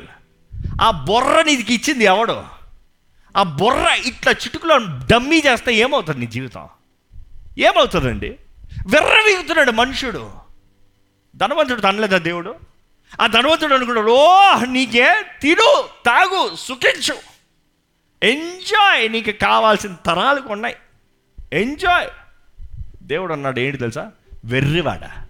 ఆ 0.82 0.90
బొర్ర 0.90 1.42
నీకు 1.42 1.72
ఇచ్చింది 1.72 2.04
ఎవడు? 2.04 2.42
ఆ 3.36 3.42
బొర్ర 3.42 3.98
ఇట్లా 4.06 4.32
చిటుకులో 4.32 4.78
డమ్మీ 5.10 5.42
చేస్తే 5.46 5.74
ఏమవుతుంది 5.74 6.20
నీ 6.20 6.26
జీవితం? 6.26 6.68
ఏమవుతుందండి? 7.58 8.28
విర్రవీగుతున్నాడు 8.86 9.70
మనుషుడు. 9.70 10.30
ధనవంతుడు 11.36 11.80
తనలేదా 11.80 12.18
దేవుడు? 12.18 12.54
ఆ 13.20 13.26
ధనవంతుడు 13.26 13.74
అనుకున్నాడు 13.74 14.10
ఓ 14.10 14.58
నీకే 14.64 15.14
తిను 15.42 15.84
తాగు 16.06 16.56
సుఖించు. 16.56 17.37
ఎంజాయ్ 18.22 19.12
నీకు 19.12 19.30
కావాల్సిన 19.30 19.96
తరాలకు 20.06 20.52
ఉన్నాయి. 20.52 20.76
ఎంజాయ్ 21.52 22.08
దేవుడు 23.02 23.32
అన్నాడు 23.32 23.60
ఏంటి 23.60 23.78
తెలుసా? 23.78 24.10
వెర్రివాడ. 24.44 25.26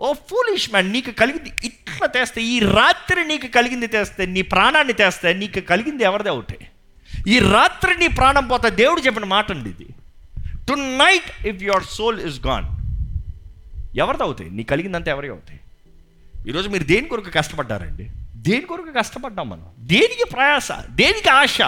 ఓ 0.00 0.12
ఫూలిష్ 0.12 0.70
మ్యాన్ 0.70 0.92
నీకు 0.92 1.10
కలిగింది. 1.10 1.52
ఇట్లా 1.64 2.06
తెస్తే 2.06 2.42
ఈ 2.42 2.58
రాత్రి 2.58 3.28
నీకు 3.28 3.46
కలిగింది 3.46 3.86
తెస్తే 3.86 4.26
నీ 4.26 4.42
ప్రాణాన్ని 4.42 4.92
తెస్తే 4.92 5.32
నీకు 5.32 5.60
కలిగింది 5.60 6.04
ఎవరిదే 6.04 6.30
ఒకటి? 6.30 6.58
ఈ 7.28 7.38
రాత్రి 7.38 7.96
నీ 7.96 8.06
ప్రాణం 8.06 8.48
పోతే 8.48 8.70
దేవుడు 8.70 9.00
చెప్పిన 9.00 9.24
మాట 9.24 9.50
అండి 9.50 9.70
ఇది. 9.70 9.86
Tonight 10.72 11.46
if 11.46 11.62
your 11.62 11.84
soul 11.84 12.20
is 12.20 12.46
gone 12.46 12.64
ఎవరిది 13.98 14.22
అవుతాయి? 14.22 14.50
నీ 14.50 14.62
కలిగిందంతా 14.62 15.10
ఎవరికి 15.10 15.32
అవుతాయి? 15.32 15.60
ఈరోజు 16.48 16.68
మీరు 16.68 16.84
దేని 16.84 17.08
కొరకు 17.08 17.30
కష్టపడ్డారండి? 17.30 18.10
దేని 18.48 18.60
కొరకు 18.60 18.92
కష్టపడ్డాం 18.92 19.48
మనం? 19.48 19.70
దేనికి 19.78 20.30
ప్రయాస? 20.30 20.68
దేనికి 20.72 21.28
ఆశ? 21.28 21.58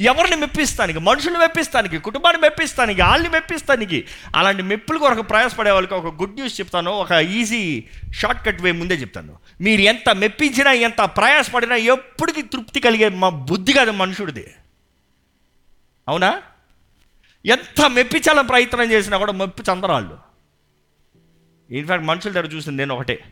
ఎవరిని 0.00 0.36
మెప్పిస్తానికి? 0.36 0.98
మనుషులు 0.98 1.38
మెప్పిస్తానికి? 1.38 1.98
కుటుంబాన్ని 1.98 2.42
మెప్పిస్తానికి? 2.42 3.02
వాళ్ళని 3.02 3.28
మెప్పిస్తానికి? 3.28 4.04
అలాంటి 4.36 4.62
మెప్పుల 4.62 4.96
కొరకు 4.96 5.22
ప్రయాసపడే 5.22 5.70
వాళ్ళకి 5.70 5.94
ఒక 5.94 6.20
గుడ్ 6.20 6.34
న్యూస్ 6.34 6.60
చెప్తాను. 6.60 6.90
ఒక 6.90 7.12
ఈజీ 7.12 7.84
షార్ట్ 8.10 8.46
కట్ 8.46 8.62
వే 8.62 8.72
ముందే 8.72 8.94
చెప్తాను. 8.94 9.38
మీరు 9.60 9.80
ఎంత 9.80 10.14
మెప్పించినా 10.14 10.72
ఎంత 10.72 11.02
ప్రయాసపడినా 11.04 11.76
ఎప్పటికీ 11.76 12.42
తృప్తి 12.42 12.80
కలిగే 12.80 13.08
మా 13.08 13.28
బుద్ధి 13.28 13.72
కాదు 13.72 13.90
మనుషుడిది. 13.90 14.54
అవునా? 16.08 16.42
ఎంత 17.46 17.90
మెప్పించాలని 17.90 18.48
ప్రయత్నం 18.48 18.90
చేసినా 18.90 19.18
కూడా 19.18 19.32
మెప్పు 19.32 19.62
చందరాళ్ళు. 19.62 20.18
ఇన్ఫ్యాక్ట్ 21.70 22.06
మనుషుల 22.06 22.32
దగ్గర 22.32 22.46
చూసింది 22.46 22.78
నేను 22.78 22.94
ఒకటే. 22.94 23.24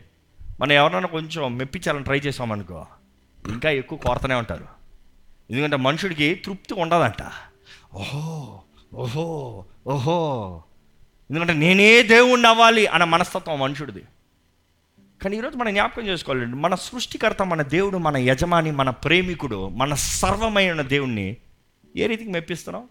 మనం 0.59 0.71
ఎవరైనా 0.71 1.07
కొంచెం 1.07 1.57
మెప్పించాలని 1.57 2.03
ట్రై 2.03 2.19
చేసామనుకో 2.19 2.85
ఇంకా 3.47 3.69
ఎక్కువ 3.69 3.99
కోరతనే 3.99 4.35
ఉంటారు. 4.35 4.67
ఎందుకంటే 5.51 5.75
మనుషుడికి 5.75 6.35
తృప్తి 6.35 6.73
ఉండదంట. 6.73 7.31
ఓహో 7.93 8.61
ఓహో 8.93 9.65
ఓహో. 9.87 10.63
ఎందుకంటే 11.29 11.53
నేనే 11.53 12.03
దేవుణ్ణి 12.03 12.47
అవ్వాలి 12.47 12.87
అన్న 12.87 13.03
మనస్తత్వం 13.03 13.59
మనుషుడిది. 13.59 14.03
కానీ 15.21 15.37
ఈరోజు 15.37 15.57
మనం 15.57 15.73
జ్ఞాపకం 15.73 16.07
చేసుకోవాలండి 16.07 16.55
మన 16.57 16.75
సృష్టికర్త 16.75 17.41
మన 17.41 17.61
దేవుడు 17.61 17.97
మన 17.97 18.17
యజమాని 18.17 18.71
మన 18.71 18.89
ప్రేమికుడు 18.89 19.69
మన 19.69 19.93
సర్వమైన 19.93 20.81
దేవుణ్ణి 20.81 21.37
ఏ 21.95 22.07
రీతికి 22.07 22.29
మెప్పిస్తున్నావు? 22.29 22.87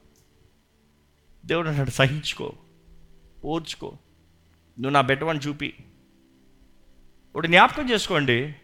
దేవుడు 1.46 1.68
అన్నాడు 1.68 1.90
సహించుకో 1.90 2.52
ఓర్చుకో. 3.44 3.86
నువ్వు 4.78 4.90
నా 4.90 5.00
బెట్టవని 5.00 5.38
చూపి. 5.38 5.74
ఇప్పుడు 7.32 7.46
జ్ఞాపకం 7.46 7.90
చేసుకోండి. 7.90 8.54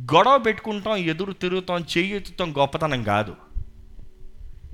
గొడవ 0.00 0.38
పెట్టుకుంటాం 0.38 0.96
ఎదురు 0.96 1.32
తిరుగుతాం 1.32 1.80
చెయ్యి 1.80 2.16
ఎత్తుతాం 2.16 2.52
గొప్పతనం 2.58 3.02
కాదు. 3.02 3.36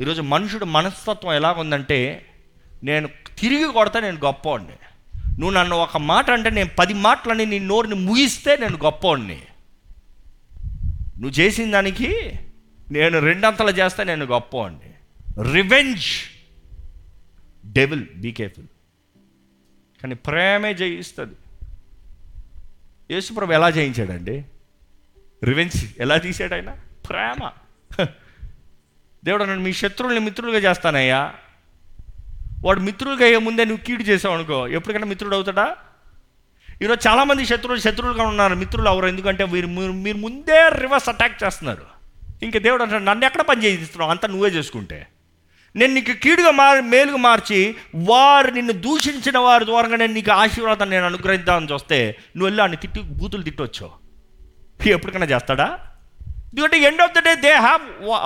ఈరోజు 0.01 0.23
మనుషుడు 0.23 0.65
మనస్తత్వం 0.65 1.33
ఎలాగుందంటే 1.33 2.27
నేను 2.85 3.09
తిరిగి 3.39 3.73
కొడతా 3.73 4.01
నేను 4.01 4.17
గొప్పవాడిని. 4.25 4.77
నువ్వు 5.39 5.51
నన్ను 5.51 5.77
ఒక 5.77 5.97
మాట 5.97 6.31
అంటే 6.31 6.51
నేను 6.51 6.69
పది 6.79 6.95
మాటలని 6.95 7.47
నీ 7.47 7.59
నోరుని 7.59 7.95
ముగిస్తే 7.95 8.57
నేను 8.57 8.77
గొప్పవాడిని. 8.77 9.43
నువ్వు 11.21 11.35
చేసిన 11.41 11.71
దానికి 11.71 12.11
నేను 12.93 13.19
రెండంతలు 13.19 13.71
చేస్తే 13.71 14.05
నేను 14.05 14.25
గొప్పవాడిని. 14.25 14.93
రివెంజ్ 15.53 16.07
డెవిల్ 17.67 18.07
బీ 18.17 18.33
కేర్ఫుల్ 18.33 18.67
కానీ 20.03 20.15
ప్రేమే 20.15 20.75
జయిస్తుంది. 20.75 21.37
యేసుప్రభు 23.11 23.53
ఎలా 23.53 23.71
జయించాడండి? 23.71 24.45
రివెంజ్ 25.45 25.85
ఎలా 25.99 26.17
తీసాడు 26.17 26.55
ఆయన? 26.55 26.77
ప్రేమ. 27.09 27.51
దేవుడు 29.25 29.45
నన్ను 29.45 29.61
మీ 29.61 29.73
శత్రువుల్ని 29.73 30.25
మిత్రులుగా 30.25 30.71
చేస్తానయ్యా. 30.71 31.35
వాడు 32.65 32.81
మిత్రులుగా 32.81 33.25
అయ్యే 33.25 33.39
ముందే 33.39 33.65
నువ్వు 33.65 33.85
కీడు 33.85 34.03
చేసావు 34.03 34.35
అనుకో. 34.35 34.69
ఎప్పటికైనా 34.69 35.07
మిత్రుడు 35.07 35.35
అవుతాడా? 35.35 35.77
ఈరోజు 36.83 37.09
చాలామంది 37.09 37.47
శత్రువులు 37.47 37.81
శత్రువులుగా 37.81 38.23
ఉన్నారు. 38.23 38.55
మిత్రులు 38.55 38.89
అవరు 38.89 39.07
ఎందుకంటే 39.07 39.47
మీరు 39.47 39.67
మీరు 39.67 39.93
మీరు 39.93 40.17
ముందే 40.17 40.69
రివర్స్ 40.69 41.09
అటాక్ 41.09 41.45
చేస్తున్నారు. 41.45 41.87
ఇంకా 42.43 42.59
దేవుడు 42.59 42.83
అంటాడు 42.83 43.03
నన్ను 43.03 43.25
ఎక్కడ 43.25 43.41
పని 43.41 43.65
చేయిస్తున్నావు? 43.65 44.11
అంతా 44.11 44.29
నువ్వే 44.29 44.51
చేసుకుంటే. 44.51 45.07
నేను 45.77 45.95
నీకు 45.95 46.13
కీడుగా 46.13 46.51
మారి 46.51 46.83
మేలుగా 46.83 47.17
మార్చి 47.17 47.77
వారు 47.95 48.51
నిన్ను 48.51 48.73
దూషించిన 48.73 49.39
వారి 49.39 49.65
ద్వారా 49.65 49.89
నేను 49.89 50.13
నీకు 50.13 50.33
ఆశీర్వాదాన్ని 50.33 50.97
నేను 50.97 51.07
అనుగ్రహిద్దామని 51.07 51.73
చూస్తే 51.73 52.17
నువ్వు 52.21 52.47
వెళ్ళి 52.47 52.63
ఆయన 52.63 52.75
తిట్టి 52.75 53.01
బూతులు 53.01 53.43
తిట్టవచ్చు 53.43 53.91
ఎప్పటికైనా 54.87 55.27
చేస్తాడా? 55.27 55.79
ఎందుకంటే 56.29 56.79
end 56.79 57.01
of 57.01 57.13
the 57.13 57.19
day 57.19 57.35
they 57.35 57.53
have 57.53 57.83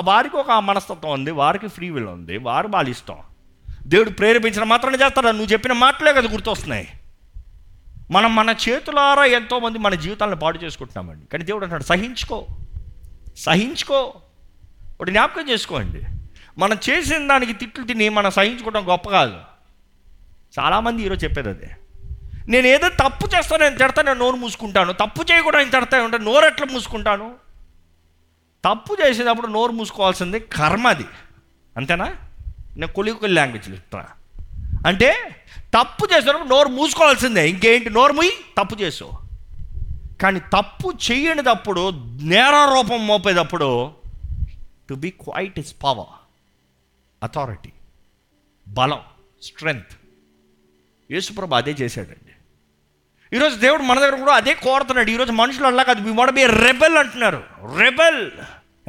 వారికి 0.08 0.36
ఒక 0.36 0.50
మనస్తత్వం 0.50 1.12
ఉంది 1.12 1.30
వారికి 1.30 1.68
ఫ్రీ 1.68 1.90
విల్ 1.90 2.06
ఉంది 2.06 2.38
వారు 2.38 2.68
వాళ్ళ 2.68 2.88
ఇష్టం. 2.88 3.16
దేవుడు 3.82 4.10
ప్రేరేపించిన 4.10 4.64
మాత్రమే 4.64 4.98
చేస్తాడా? 5.04 5.30
నువ్వు 5.30 5.52
చెప్పిన 5.52 5.72
మాటలే 5.72 6.12
కదా 6.12 6.32
గుర్తొస్తున్నాయి. 6.32 6.88
మనం 8.10 8.34
మన 8.34 8.54
చేతులారా 8.68 9.24
ఎంతోమంది 9.24 9.78
మన 9.78 9.94
జీవితాలను 9.94 10.36
పాడు 10.36 10.58
చేసుకుంటున్నామండి. 10.58 11.26
కానీ 11.26 11.44
దేవుడు 11.44 11.64
అంటాడు 11.64 11.82
సహించుకో. 11.82 12.46
సహించుకో. 13.36 14.14
ఒకటి 15.00 15.10
జ్ఞాపకం 15.10 15.50
చేసుకోండి. 15.50 16.19
మనం 16.58 16.78
చేసిన 16.90 17.28
దానికి 17.28 17.52
తిట్లు 17.52 17.84
తిని 17.84 18.08
మనం 18.08 18.30
సహించుకోవడం 18.30 18.88
గొప్ప 18.88 19.10
కాదు. 19.10 19.38
చాలామంది 20.58 21.02
ఈరోజు 21.02 21.24
చెప్పేది 21.24 21.48
అదే. 21.48 21.76
నేను 22.48 22.66
ఏదో 22.66 22.88
తప్పు 22.88 23.36
చేస్తాను 23.36 23.64
నేను 23.64 23.76
తిడతా 23.78 24.02
నేను 24.02 24.18
నోరు 24.18 24.36
మూసుకుంటాను. 24.36 24.92
తప్పు 24.92 25.32
చేయకూడదు 25.32 25.58
ఆయన 25.58 25.70
తిడతా 25.70 26.02
ఉంటే 26.02 26.18
నోరు 26.18 26.46
ఎట్లా 26.46 26.66
మూసుకుంటాను? 26.72 27.34
తప్పు 28.64 28.96
చేసేటప్పుడు 29.06 29.46
నోరు 29.46 29.72
మూసుకోవాల్సింది 29.72 30.40
కర్మ 30.40 30.88
అది. 30.88 31.04
అంతేనా? 31.76 32.04
నేను 32.76 32.86
కొలికొలి 32.86 33.32
లాంగ్వేజ్లు 33.32 33.74
చెప్తా 33.74 34.06
అంటే 34.86 35.36
తప్పు 35.74 36.08
చేసేటప్పుడు 36.16 36.48
నోరు 36.48 36.68
మూసుకోవాల్సిందే. 36.68 37.50
ఇంకేంటి? 37.50 37.90
నోరు 37.90 38.12
ముయ్యి 38.12 38.32
తప్పు 38.58 38.74
చేసు. 38.74 39.10
కానీ 40.22 40.40
తప్పు 40.40 40.92
చేయనిదప్పుడు 41.12 41.90
నేరారూపం 42.22 43.06
మోపేటప్పుడు 43.06 43.90
to 44.88 44.94
be 44.94 45.10
quiet 45.10 45.58
is 45.58 45.74
power 45.84 46.19
authority 47.22 47.72
బలం 48.68 49.00
స్ట్రెంగ్త్ 49.42 49.96
యేసుప్రభు 51.10 51.54
అదే 51.54 51.70
చేశాడండి. 51.70 52.32
ఈరోజు 53.36 53.56
దేవుడు 53.56 53.82
మన 53.82 54.00
దగ్గర 54.00 54.16
కూడా 54.16 54.32
అదే 54.32 54.54
కోరుతున్నాడు. 54.54 55.10
ఈరోజు 55.10 55.32
మనుషులు 55.32 55.66
అలా 55.66 55.82
కాదు. 55.82 56.00
మీ 56.00 56.30
బి 56.30 56.46
రెబెల్ 56.46 56.96
అంటున్నారు. 56.96 57.44
రెబెల్ 57.78 58.30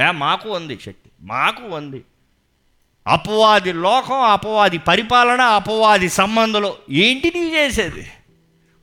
ఏ 0.02 0.12
మాకు 0.12 0.50
ఉంది 0.50 0.76
శక్తి. 0.76 1.12
మాకు 1.22 1.64
ఉంది. 1.64 2.06
అపవాది 3.08 3.74
లోకం 3.74 4.22
అపవాది 4.22 4.78
పరిపాలన 4.78 5.42
అపవాది 5.42 6.10
సంబంధాలు. 6.10 6.74
ఏంటి 6.90 7.32
నీ 7.36 7.56
చేసేది? 7.56 8.12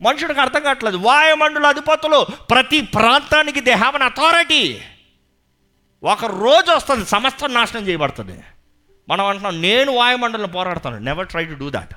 మనుషుడికి 0.02 0.40
అర్థం 0.40 0.62
కావట్లేదు. 0.62 0.96
వాయుమండల 0.96 1.66
అధిపతులు 1.66 2.26
ప్రతి 2.50 2.80
ప్రాంతానికి 2.80 3.60
దే 3.60 3.72
హ్యావ్ 3.72 3.94
అన్ 3.94 4.02
అథారిటీ 4.02 4.80
ఒక 6.02 6.24
రోజు 6.24 6.70
వస్తుంది. 6.70 7.06
సమస్తం 7.06 7.54
నాశనం 7.54 7.88
చేయబడుతుంది. 7.88 8.42
మనం 9.08 9.26
అంటున్నాం 9.26 9.62
నేను 9.62 9.92
వాయుమండలం 9.92 10.50
పోరాడతాను. 10.50 10.98
Never 10.98 11.28
try 11.28 11.44
to 11.44 11.54
do 11.54 11.70
that 11.70 11.94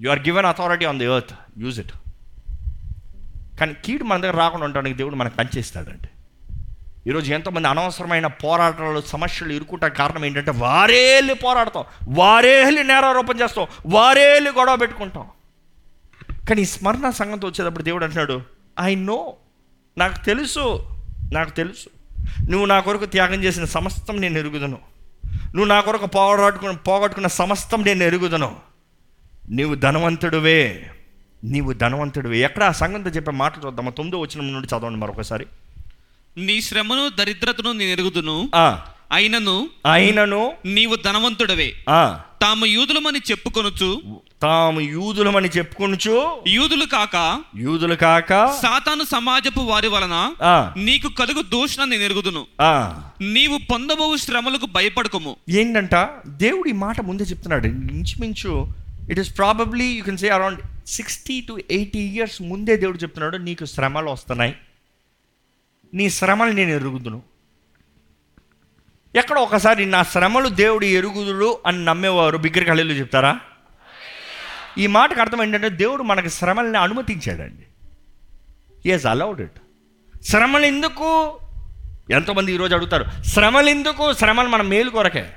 you 0.00 0.10
are 0.10 0.18
given 0.18 0.46
authority 0.46 0.84
on 0.84 0.98
the 0.98 1.04
earth 1.04 1.34
use 1.58 1.80
it 1.80 1.92
కానీ 3.60 3.74
కీడు 3.84 4.04
మన 4.04 4.20
దగ్గర 4.20 4.36
రాకుండా 4.36 4.64
ఉండడానికి 4.64 4.96
దేవుడు 4.96 5.14
మనకు 5.14 5.36
పనిచేస్తాడండి 5.36 6.08
ఈరోజు 7.06 7.34
ఎంతోమంది 7.34 7.68
అనవసరమైన 7.68 8.26
పోరాటాలు 8.26 9.00
సమస్యలు 9.00 9.52
ఇరుకుంటా 9.52 9.88
కారణం 9.88 10.24
ఏంటంటే 10.24 10.50
వారేళ్ళు 10.50 11.34
పోరాడతాం 11.34 11.84
వారేళ్ళు 12.08 12.82
నేరారోపణ 12.82 13.40
చేస్తాం 13.40 13.66
వారేళ్ళు 13.86 14.50
గొడవ 14.50 14.76
పెట్టుకుంటాం. 14.76 15.26
కానీ 16.48 16.62
ఈ 16.62 16.64
స్మరణ 16.64 17.10
సంగతి 17.10 17.46
వచ్చేటప్పుడు 17.46 17.82
దేవుడు 17.82 18.04
అంటున్నాడు 18.04 18.42
ఐ 18.80 18.94
నో 18.94 19.34
నాకు 19.98 20.24
తెలుసు. 20.24 20.88
నాకు 21.32 21.50
తెలుసు. 21.50 21.88
నువ్వు 22.50 22.66
నా 22.66 22.80
కొరకు 22.80 23.04
త్యాగం 23.04 23.44
చేసిన 23.44 23.64
సమస్తం 23.64 24.20
నేను 24.20 24.38
ఎరుగుదను. 24.38 24.91
నువ్వు 25.54 25.68
నా 25.68 25.80
కొరకు 25.80 26.06
పోగొట్టుకున్న 26.06 26.72
పోగొట్టుకున్న 26.72 27.26
సమస్తం 27.26 27.84
నేను 27.84 28.04
ఎరుగుదను. 28.04 28.56
నీవు 29.50 29.74
ధనవంతుడివే. 29.74 30.90
నీవు 31.44 31.72
ధనవంతుడివే. 31.72 32.38
ఎక్కడ 32.38 32.64
ఆ 32.64 32.72
సంఘంతో 32.72 33.10
చెప్పే 33.10 33.30
మాటలు 33.30 33.66
చూద్దామా? 33.66 33.90
తొమ్మిదో 33.90 34.18
వచ్చిన 34.18 34.44
నుండి 34.44 34.68
చదవండి 34.68 34.98
మరొకసారి. 34.98 35.46
నీ 36.36 36.60
శ్రమను 36.60 37.08
దరిద్రతను 37.08 37.72
నేను 37.72 37.90
ఎరుగుదును. 37.90 38.50
అయినను 39.12 39.70
అయినను 39.86 40.52
నీవు 40.66 40.96
ధనవంతుడవే. 40.96 41.72
ఆ, 41.88 42.20
తాము 42.42 42.66
యూదులమని 42.66 43.18
చెప్పుకొనుచు 43.30 44.02
తాము 44.42 44.80
యూదులమని 44.80 45.48
చెప్పుకొనుచు 45.48 46.14
యూదులు 46.46 46.84
కాక 46.84 47.42
యూదులు 47.56 47.94
కాక 47.94 48.28
సాతాను 48.62 49.04
సమాజపు 49.04 49.60
వారి 49.60 49.88
వలన 49.88 50.34
నీకు 50.76 51.08
కలుగు 51.08 51.42
దూషణ 51.42 51.84
నేను 51.84 52.02
ఎరుగుదును 52.02 52.46
ఆ. 52.60 53.02
నీవు 53.20 53.58
పొందబోవు 53.70 54.16
శ్రమలకు 54.16 54.66
భయపడకము. 54.66 55.36
ఏంటంట? 55.48 55.94
దేవుడు 56.26 56.68
ఈ 56.68 56.72
మాట 56.72 57.00
ముందే 57.00 57.24
చెప్తున్నాడు. 57.24 57.66
ఇంచుమించు 57.66 58.66
it 59.10 59.20
is 59.20 59.38
probably 59.38 59.84
you 59.84 60.04
can 60.04 60.18
say 60.18 60.28
around 60.28 60.60
sixty 60.86 61.40
to 61.40 61.58
eighty 61.70 61.98
years 61.98 62.42
ముందే 62.42 62.76
దేవుడు 62.76 62.98
చెప్తున్నాడు 62.98 63.36
నీకు 63.36 63.64
శ్రమలు 63.64 64.10
వస్తున్నాయి. 64.10 64.54
నీ 65.94 66.10
శ్రమలు 66.10 66.52
నేను 66.52 66.70
ఎరుగుదును. 66.70 67.22
ఎక్కడ 69.16 69.38
ఒకసారి 69.38 69.86
నా 69.86 70.02
శ్రమలు 70.02 70.48
దేవుడు 70.48 70.84
ఎరుగుదుడు 70.84 71.58
అని 71.66 71.84
నమ్మేవారు 71.84 72.38
బిగ్గరకళ్ళు 72.38 72.92
చెప్తారా? 72.92 73.40
ఈ 74.78 74.86
మాటకు 74.86 75.20
అర్థం 75.20 75.42
ఏంటంటే 75.42 75.68
దేవుడు 75.68 76.02
మనకి 76.02 76.30
శ్రమల్ని 76.30 76.78
అనుమతించాడండి. 76.78 77.64
ఈజ్ 78.90 79.06
అలౌడ్ 79.06 79.40
ఇట్ 79.40 79.58
శ్రమలు 80.24 80.66
ఎందుకు? 80.66 81.38
ఎంతోమంది 82.10 82.52
ఈరోజు 82.52 82.74
అడుగుతారు 82.74 83.22
శ్రమలు 83.22 83.68
ఎందుకు? 83.68 84.12
శ్రమలు 84.12 84.48
మన 84.48 84.62
మేలు 84.62 84.90
కొరకే. 84.90 85.32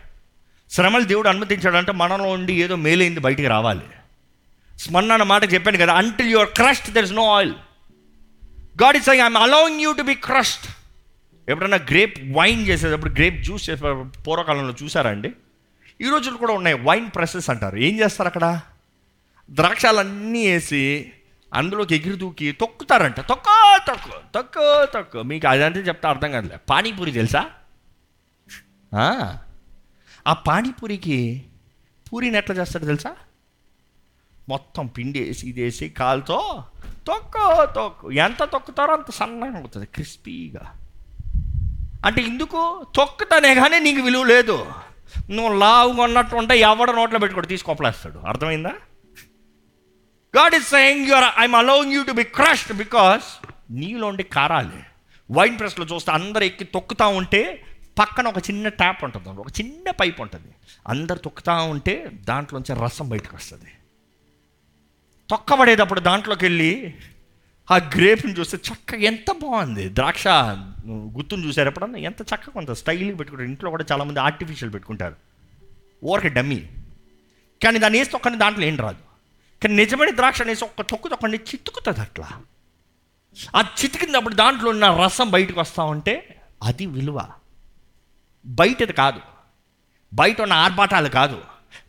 శ్రమలు 0.71 1.03
దేవుడు 1.03 1.29
అనుమతించాడంటే 1.29 1.91
మనలో 1.91 2.23
ఉండి 2.23 2.53
ఏదో 2.53 2.75
మేలైంది 2.75 3.19
బయటికి 3.19 3.47
రావాలి. 3.47 3.81
స్మరణ 4.79 5.11
అన్న 5.11 5.23
మాట 5.23 5.53
చెప్పాను 5.53 5.77
కదా 5.77 5.93
until 5.93 6.29
you're 6.29 6.49
crushed 6.49 6.93
there 6.93 7.05
is 7.05 7.13
no 7.13 7.35
oil 7.35 7.53
God 8.83 8.97
is 8.97 9.09
I'm 9.09 9.37
allowing 9.37 9.81
you 9.81 9.91
to 9.91 10.01
be 10.01 10.15
crushed 10.15 10.74
ఎప్పుడన్నా 11.49 11.77
గ్రేప్ 11.77 12.19
వైన్ 12.37 12.67
చేసేటప్పుడు 12.67 13.13
గ్రేప్ 13.13 13.43
జ్యూస్ 13.43 13.69
చేసే 13.69 14.03
పూర్వకాలంలో 14.27 14.75
చూసారా 14.83 15.11
అండి? 15.11 15.33
ఈ 16.01 16.09
రోజులు 16.09 16.37
కూడా 16.37 16.53
ఉన్నాయి 16.53 16.77
వైన్ 16.77 17.09
ప్రెసెస్ 17.15 17.49
అంటారు. 17.49 17.77
ఏం 17.77 17.99
చేస్తారు 17.99 18.27
అక్కడ? 18.27 18.61
ద్రాక్షాలన్నీ 19.51 20.47
వేసి 20.47 21.11
అందులోకి 21.53 21.95
ఎగిరి 21.95 22.15
దూకి 22.15 22.51
తొక్కుతారంట. 22.51 23.19
తొక్క 23.19 23.77
తొక్కు 23.87 24.09
తొక్కు 24.33 24.85
తొక్కు. 24.93 25.21
మీకు 25.21 25.47
అదంతా 25.47 25.79
చెప్తే 25.79 26.07
అర్థం 26.07 26.31
కాదులే. 26.31 26.57
పానీపూరి 26.69 27.11
తెలుసా? 27.11 27.49
ఆ, 28.95 29.37
ఆ 30.27 30.33
పానీపూరికి 30.33 31.45
పూరిని 32.13 32.37
ఎట్లా 32.37 32.55
చేస్తాడు 32.55 32.85
తెలుసా? 32.85 33.15
మొత్తం 34.49 34.87
పిండి 34.87 35.23
వేసి 35.23 35.49
ఇది 35.49 35.63
వేసి 35.63 35.89
కాలుతో 35.89 36.63
తొక్కు 37.07 37.73
తొక్కు. 37.75 38.11
ఎంత 38.11 38.43
తొక్కుతారో 38.43 38.93
అంత 38.93 39.11
సన్నగా 39.11 39.57
అవుతుంది 39.57 39.85
క్రిస్పీగా. 39.85 40.73
అంటే 42.05 42.21
ఇందుకు 42.21 42.85
తొక్కుతానే 42.95 43.55
కానీ 43.55 43.79
నీకు 43.79 44.01
విలువ 44.01 44.23
లేదు. 44.23 44.71
నువ్వు 45.29 45.59
లావుగా 45.59 46.03
ఉన్నట్టు 46.03 46.35
ఉంటే 46.35 46.59
ఎవడ 46.59 46.91
నోట్లో 46.91 47.19
పెట్టుకోడు 47.19 47.47
తీసుకోపలేస్తాడు 47.47 48.17
అర్థమైందా? 48.17 48.73
God 50.37 50.55
is 50.55 50.67
saying 50.67 51.05
your 51.07 51.23
I'm 51.39 51.55
allowing 51.55 51.93
you 51.93 52.03
to 52.03 52.11
be 52.11 52.23
crushed 52.23 52.73
because 52.77 53.47
నీలో 53.71 54.07
ఉండే 54.07 54.23
కారాలి. 54.23 54.83
వైన్ 55.31 55.59
ప్రెస్లో 55.59 55.85
చూస్తే 55.85 56.11
అందరు 56.11 56.43
ఎక్కి 56.43 56.63
తొక్కుతా 56.63 57.07
ఉంటే 57.07 57.63
పక్కన 57.99 58.27
ఒక 58.27 58.37
చిన్న 58.37 58.67
ట్యాప్ 58.67 59.03
ఉంటుంది 59.03 59.29
ఒక 59.29 59.47
చిన్న 59.47 59.91
పైప్ 59.91 60.21
ఉంటుంది. 60.21 60.51
అందరు 60.87 61.17
తొక్కుతా 61.17 61.53
ఉంటే 61.53 62.11
దాంట్లోంచి 62.13 62.75
రసం 62.75 63.09
బయటకు 63.09 63.35
వస్తుంది. 63.35 63.71
తొక్కబడేటప్పుడు 65.29 65.99
దాంట్లోకి 65.99 66.45
వెళ్ళి 66.45 66.95
ఆ 67.71 67.77
గ్రేప్ని 67.77 68.33
చూస్తే 68.33 68.57
చక్కగా 68.57 69.01
ఎంత 69.01 69.31
బాగుంది. 69.31 69.89
ద్రాక్ష 69.89 70.27
గుత్తుని 70.87 71.47
చూసారు 71.47 71.67
ఎప్పుడన్నా? 71.67 71.99
ఎంత 71.99 72.21
చక్కగా 72.21 72.51
కొంత 72.53 72.71
స్టైల్గా 72.71 73.17
పెట్టుకుంటారు. 73.17 73.49
ఇంట్లో 73.49 73.69
కూడా 73.69 73.85
చాలామంది 73.91 74.19
ఆర్టిఫిషియల్ 74.19 74.73
పెట్టుకుంటారు. 74.73 75.15
ఓరక 76.03 76.27
డమ్మీ. 76.27 76.63
కానీ 77.63 77.79
దాన్ని 77.79 77.99
వేస్తే 77.99 78.17
ఒక్కని 78.17 78.37
దాంట్లో 78.37 78.65
ఏం 78.65 78.77
రాదు. 78.77 78.97
కానీ 79.63 79.75
నిజమైన 79.75 80.15
ద్రాక్ష 80.15 80.41
అనేసి 80.41 80.63
ఒక్క 80.63 80.81
తొక్కు 80.81 81.07
తొక్కని 81.07 81.37
చితుకుతుంది 81.37 82.01
అట్లా. 82.01 82.29
ఆ 83.55 83.61
చితికినప్పుడు 83.61 84.33
దాంట్లో 84.33 84.69
ఉన్న 84.69 84.97
రసం 85.03 85.31
బయటకు 85.31 85.59
వస్తూ 85.59 85.83
ఉంటే 85.83 86.41
అది 86.63 86.85
విలువ. 86.85 87.27
బయటది 88.45 88.93
కాదు. 88.93 89.19
బయట 90.13 90.41
ఉన్న 90.41 90.53
ఆర్భాటాలు 90.53 91.09
కాదు. 91.09 91.41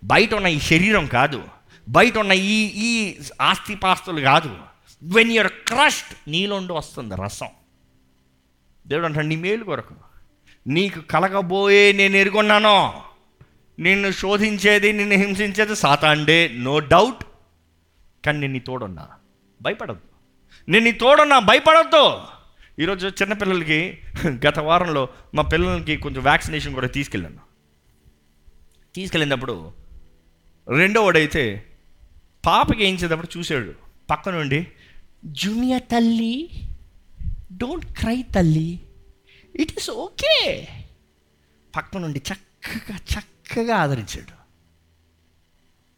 బయట 0.05 0.35
ఉన్న 0.35 0.47
ఈ 0.47 0.61
శరీరం 0.61 1.07
కాదు. 1.07 1.45
బయట 1.89 2.18
ఉన్న 2.18 2.33
ఈ 2.33 2.64
ఈ 2.64 3.18
ఆస్తిపాస్తులు 3.41 4.20
కాదు. 4.20 4.59
వెన్ 5.14 5.32
యూర్ 5.32 5.48
క్రష్డ్ 5.48 6.30
నీలోండి 6.30 6.72
వస్తుంది 6.72 7.14
రసం. 7.14 7.48
దేవుడు 8.86 9.07
అంటాడు 9.07 9.26
నీ 9.26 9.36
మేలు 9.36 9.64
కొరకు. 9.64 9.94
నీకు 10.66 11.00
కలగబోయే 11.00 11.92
నేను 11.92 12.16
ఎరుగున్నాను 12.16 13.02
నిన్ను 13.78 14.11
శోధించేది 14.11 14.92
నిన్ను 14.92 15.16
హింసించేది 15.16 15.76
సాతాండే 15.76 16.48
నో 16.48 16.78
డౌట్ 16.78 17.24
కానీ 18.26 18.38
నేను 18.38 18.52
నీ 18.52 18.59
తోడున్నా. 18.59 19.09
భయపడద్దు. 19.62 20.02
నేను 20.70 20.84
నీ 20.84 20.92
తోడున్నా 20.92 21.38
భయపడద్దు. 21.38 22.20
ఈరోజు 22.82 23.07
చిన్నపిల్లలకి 23.07 23.98
గత 24.26 24.59
వారంలో 24.59 25.09
మా 25.34 25.42
పిల్లలకి 25.42 25.96
కొంచెం 25.96 26.22
వ్యాక్సినేషన్ 26.22 26.74
కూడా 26.74 26.86
తీసుకెళ్ళాను. 26.86 27.38
తీసుకెళ్ళినప్పుడు 28.94 29.72
రెండోవాడైతే 30.68 31.66
పాపకి 32.46 32.78
వేయించేటప్పుడు 32.78 33.38
చూశాడు. 33.38 33.72
పక్క 34.11 34.28
నుండి 34.28 34.66
జూనియర్ 35.27 35.83
తల్లి 35.83 36.51
డోంట్ 37.53 37.87
క్రై 37.87 38.22
తల్లి. 38.22 38.81
ఇట్ 39.57 39.72
ఈస్ 39.72 39.91
ఓకే 39.91 40.68
పక్కన 41.77 42.01
నుండి 42.01 42.22
చక్కగా 42.33 42.97
చక్కగా 42.97 43.77
ఆదరించాడు. 43.77 44.37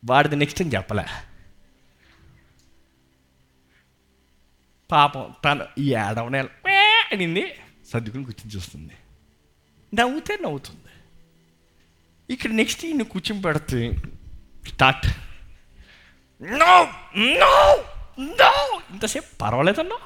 వాడిది 0.05 0.37
నెక్స్ట్ 0.37 0.63
అని 0.63 0.71
చెప్పలే. 0.75 1.05
పాపం 4.91 5.35
తను 5.45 5.67
ఈ 5.79 5.95
ఏడవనే 5.95 6.41
అనింది. 7.13 7.55
సర్దుకుని 7.89 8.25
కూర్చొని 8.25 8.57
చూస్తుంది. 8.57 8.93
నవ్వుతే 9.95 10.39
నవ్వుతుంది. 10.43 10.81
ఇక్కడ 12.33 12.51
నెక్స్ట్ 12.51 12.87
ఈయన 12.87 13.03
కూర్చొని 13.03 13.43
పెడితే 13.43 13.97
స్టార్ట్ 14.69 15.07
నో 16.43 16.93
నో 17.17 17.85
నో 18.21 18.81
ఇంతసేపు 18.91 19.37
పర్వాలేదన్నా? 19.37 19.97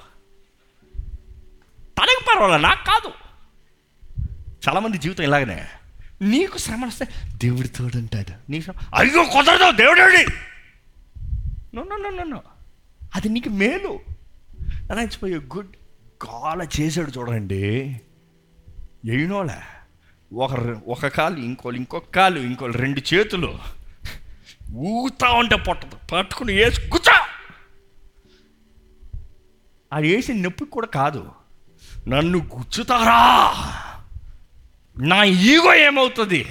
తనకు 1.99 2.25
పర్వాలేదు 2.25 2.63
నాకు 2.63 2.85
కాదు. 2.85 3.13
చాలామంది 4.69 4.99
జీవితం 4.99 5.25
ఇలాగనే. 5.25 5.67
నీకు 6.23 6.59
శ్రమ 6.59 6.87
వస్తే 6.87 7.07
దేవుడి 7.37 7.69
తోడంటాడు. 7.69 8.51
నీకు 8.51 8.65
శ్రమ 8.65 8.75
అయ్యో 8.95 9.25
కుదరదు 9.25 9.71
దేవుడేడి 9.71 10.33
నో 11.77 11.83
నో 11.83 12.11
నో 12.11 12.25
నో 12.25 12.43
అది 13.15 13.29
నీకు 13.29 13.49
మేలు. 13.49 14.01
అనిపోయి 14.93 15.35
గుడ్ 15.35 15.77
కాల 16.23 16.67
చేసాడు 16.81 17.11
చూడండి. 17.19 18.01
ఏనోలే 19.07 19.61
ఒక 20.35 20.53
ఒక 20.89 21.07
కాలు 21.07 21.37
ఇంకోళ్ళు 21.37 21.79
ఇంకొక 21.79 22.11
కాలు 22.15 22.39
ఇంకోళ్ళు 22.41 22.79
రెండు 22.79 23.15
చేతులు. 23.15 23.59
ఊతా 24.73 25.29
ఉంటే 25.29 25.57
పొట్టదు. 25.57 25.97
పట్టుకుని 26.13 26.53
వేసి 26.53 26.89
కూర్చో! 26.89 27.19
అది 29.93 30.15
వేసిన 30.15 30.43
నొప్పి 30.43 30.65
కూడా 30.65 30.87
కాదు. 30.87 31.31
నన్ను 32.09 32.39
గుచ్చుతారా? 32.39 33.53
నా 34.99 35.25
ఈగో 35.25 35.75
ఏమవుతుంది? 35.75 36.47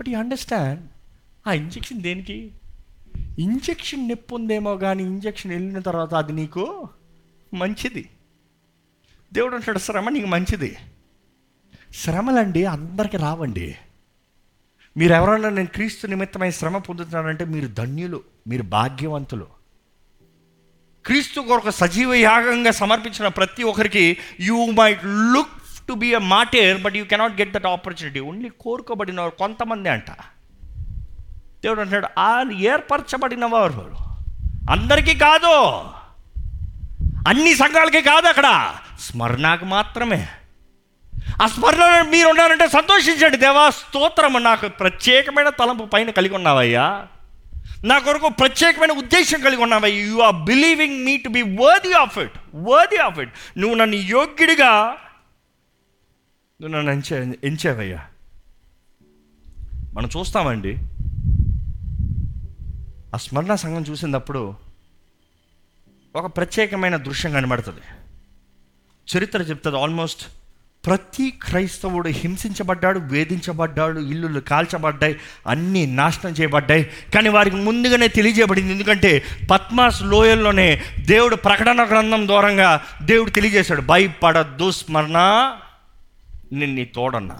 బట్ 0.00 0.08
యూ 0.08 0.18
అండర్స్టాండ్ 0.18 0.88
ఆ 1.46 1.52
ఇంజెక్షన్ 1.52 2.00
దేనికి? 2.00 2.50
ఇంజెక్షన్ 3.38 4.08
నొప్పి 4.08 4.34
ఉందేమో 4.34 4.76
కానీ 4.76 5.02
ఇంజెక్షన్ 5.02 5.52
వెళ్ళిన 5.52 5.78
తర్వాత 5.78 6.14
అది 6.14 6.32
నీకు 6.32 6.88
మంచిది. 7.54 8.08
దేవుడు 9.32 9.54
అంటాడు 9.54 9.78
శ్రమ 9.78 10.08
నీకు 10.08 10.26
మంచిది. 10.26 10.76
శ్రమలండి 11.94 12.64
అందరికి 12.64 13.16
రావండి. 13.16 13.76
మీరు 14.96 15.14
ఎవరన్నా 15.14 15.48
నేను 15.48 15.68
క్రీస్తు 15.68 16.06
నిమిత్తమై 16.06 16.50
శ్రమ 16.50 16.78
పొందుతున్నారంటే 16.78 17.44
మీరు 17.44 17.68
ధన్యులు 17.68 18.22
మీరు 18.48 18.62
భాగ్యవంతులు. 18.62 19.61
క్రీస్తు 21.06 21.40
కొరకు 21.40 21.70
సజీవ 21.70 22.14
యాగంగా 22.14 22.70
సమర్పించిన 22.70 23.28
ప్రతి 23.28 23.62
ఒక్కరికి 23.62 24.16
you 24.40 24.70
might 24.70 25.00
look 25.04 25.86
to 25.88 25.92
be 25.92 26.14
a 26.14 26.18
martyr 26.18 26.82
but 26.82 26.96
you 26.96 27.04
cannot 27.04 27.40
get 27.40 27.52
that 27.52 27.66
opportunity 27.66 28.20
only 28.20 28.50
కోరుకోబడిన 28.60 29.20
వారు 29.20 29.30
కొంతమంది 29.30 29.88
అంట. 29.88 30.10
దేవుడు 31.62 31.80
అంటాడు 31.80 32.08
ఆ 32.18 32.44
ఏర్పరచబడిన 32.58 33.44
వారు 33.44 33.90
అందరికీ 34.70 35.14
కాదు. 35.14 35.80
అన్ని 37.28 37.54
సంఘాలకి 37.54 38.02
కాదు 38.02 38.26
అక్కడ. 38.26 38.74
స్మరణకు 39.00 39.64
మాత్రమే. 39.64 40.28
ఆ 41.42 41.46
స్మరణ 41.46 42.04
మీరు 42.10 42.28
ఉన్నారంటే 42.28 42.68
సంతోషించండి. 42.68 43.36
దేవా 43.36 43.70
స్తోత్రము. 43.70 44.38
నాకు 44.38 44.68
ప్రత్యేకమైన 44.68 45.48
తలంపు 45.48 45.84
పైన 45.84 46.10
కలిగి 46.10 46.34
ఉన్నావయ్యా. 46.34 47.06
నా 47.84 47.98
కొరకు 47.98 48.28
ప్రత్యేకమైన 48.28 48.92
ఉద్దేశం 48.92 49.40
కలిగి 49.40 49.62
ఉన్నావా. 49.62 49.88
You 49.88 50.18
are 50.18 50.36
believing 50.36 51.04
me 51.04 51.16
to 51.16 51.28
be 51.28 51.42
worthy 51.42 51.92
of 51.92 52.18
it 52.18 52.32
worthy 52.54 52.96
of 52.96 53.18
it 53.18 53.32
నువ్వు 53.58 53.76
నన్ను 53.76 53.96
యోగ్యుడిగా 53.96 54.96
నువ్వు 56.60 56.68
నన్ను 56.68 56.90
ఎంచే 56.90 57.38
ఎంచావయ్యా. 57.44 58.06
మనం 59.94 60.08
చూస్తామండి. 60.18 60.78
ఆ 63.14 63.16
స్మరణ 63.16 63.54
సంఘం 63.54 63.82
చూసినప్పుడు 63.82 64.54
ఒక 66.16 66.36
ప్రత్యేకమైన 66.36 66.96
దృశ్యం 66.96 67.32
కనబడుతుంది. 67.32 67.80
చరిత్ర 69.16 69.42
చెప్తుంది. 69.42 69.78
ఆల్మోస్ట్ 69.78 70.22
ప్రతి 70.86 71.30
క్రైస్తవుడు 71.30 72.08
హింసించబడ్డాడు 72.08 72.98
వేధించబడ్డాడు 72.98 74.00
ఇల్లులు 74.00 74.40
కాల్చబడ్డాయి 74.40 75.16
అన్నీ 75.46 75.86
నాశనం 75.86 76.32
చేయబడ్డాయి. 76.32 76.90
కానీ 77.14 77.28
వారికి 77.28 77.56
ముందుగానే 77.56 78.08
తెలియజేయబడింది 78.08 78.72
ఎందుకంటే 78.72 79.24
పద్మాస్ 79.50 80.02
లోయల్లోనే 80.02 80.82
దేవుడు 81.00 81.36
ప్రకటన 81.36 81.84
గ్రంథం 81.84 82.28
దూరంగా 82.28 82.86
దేవుడు 83.02 83.30
తెలియజేశాడు. 83.30 83.80
భయపడద్దు 83.80 84.70
స్మరణ 84.70 85.18
నేను 86.52 86.74
నీ 86.74 86.84
తోడన్నా. 86.84 87.38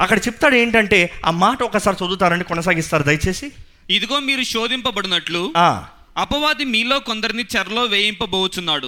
అక్కడ 0.00 0.18
చెప్తాడు 0.18 0.54
ఏంటంటే 0.54 1.10
ఆ 1.26 1.30
మాట 1.30 1.62
ఒకసారి 1.62 1.96
చదువుతారండి 2.04 2.44
కొనసాగిస్తారు 2.44 3.02
దయచేసి. 3.02 3.52
ఇదిగో 3.90 4.20
మీరు 4.20 4.42
శోధింపబడినట్లు 4.42 5.52
ఆ, 5.56 5.84
అపవాది 6.16 6.64
మీలో 6.64 6.98
కొందరిని 6.98 7.44
చెరలో 7.56 7.82
వేయింపబోచున్నాడు. 7.82 8.86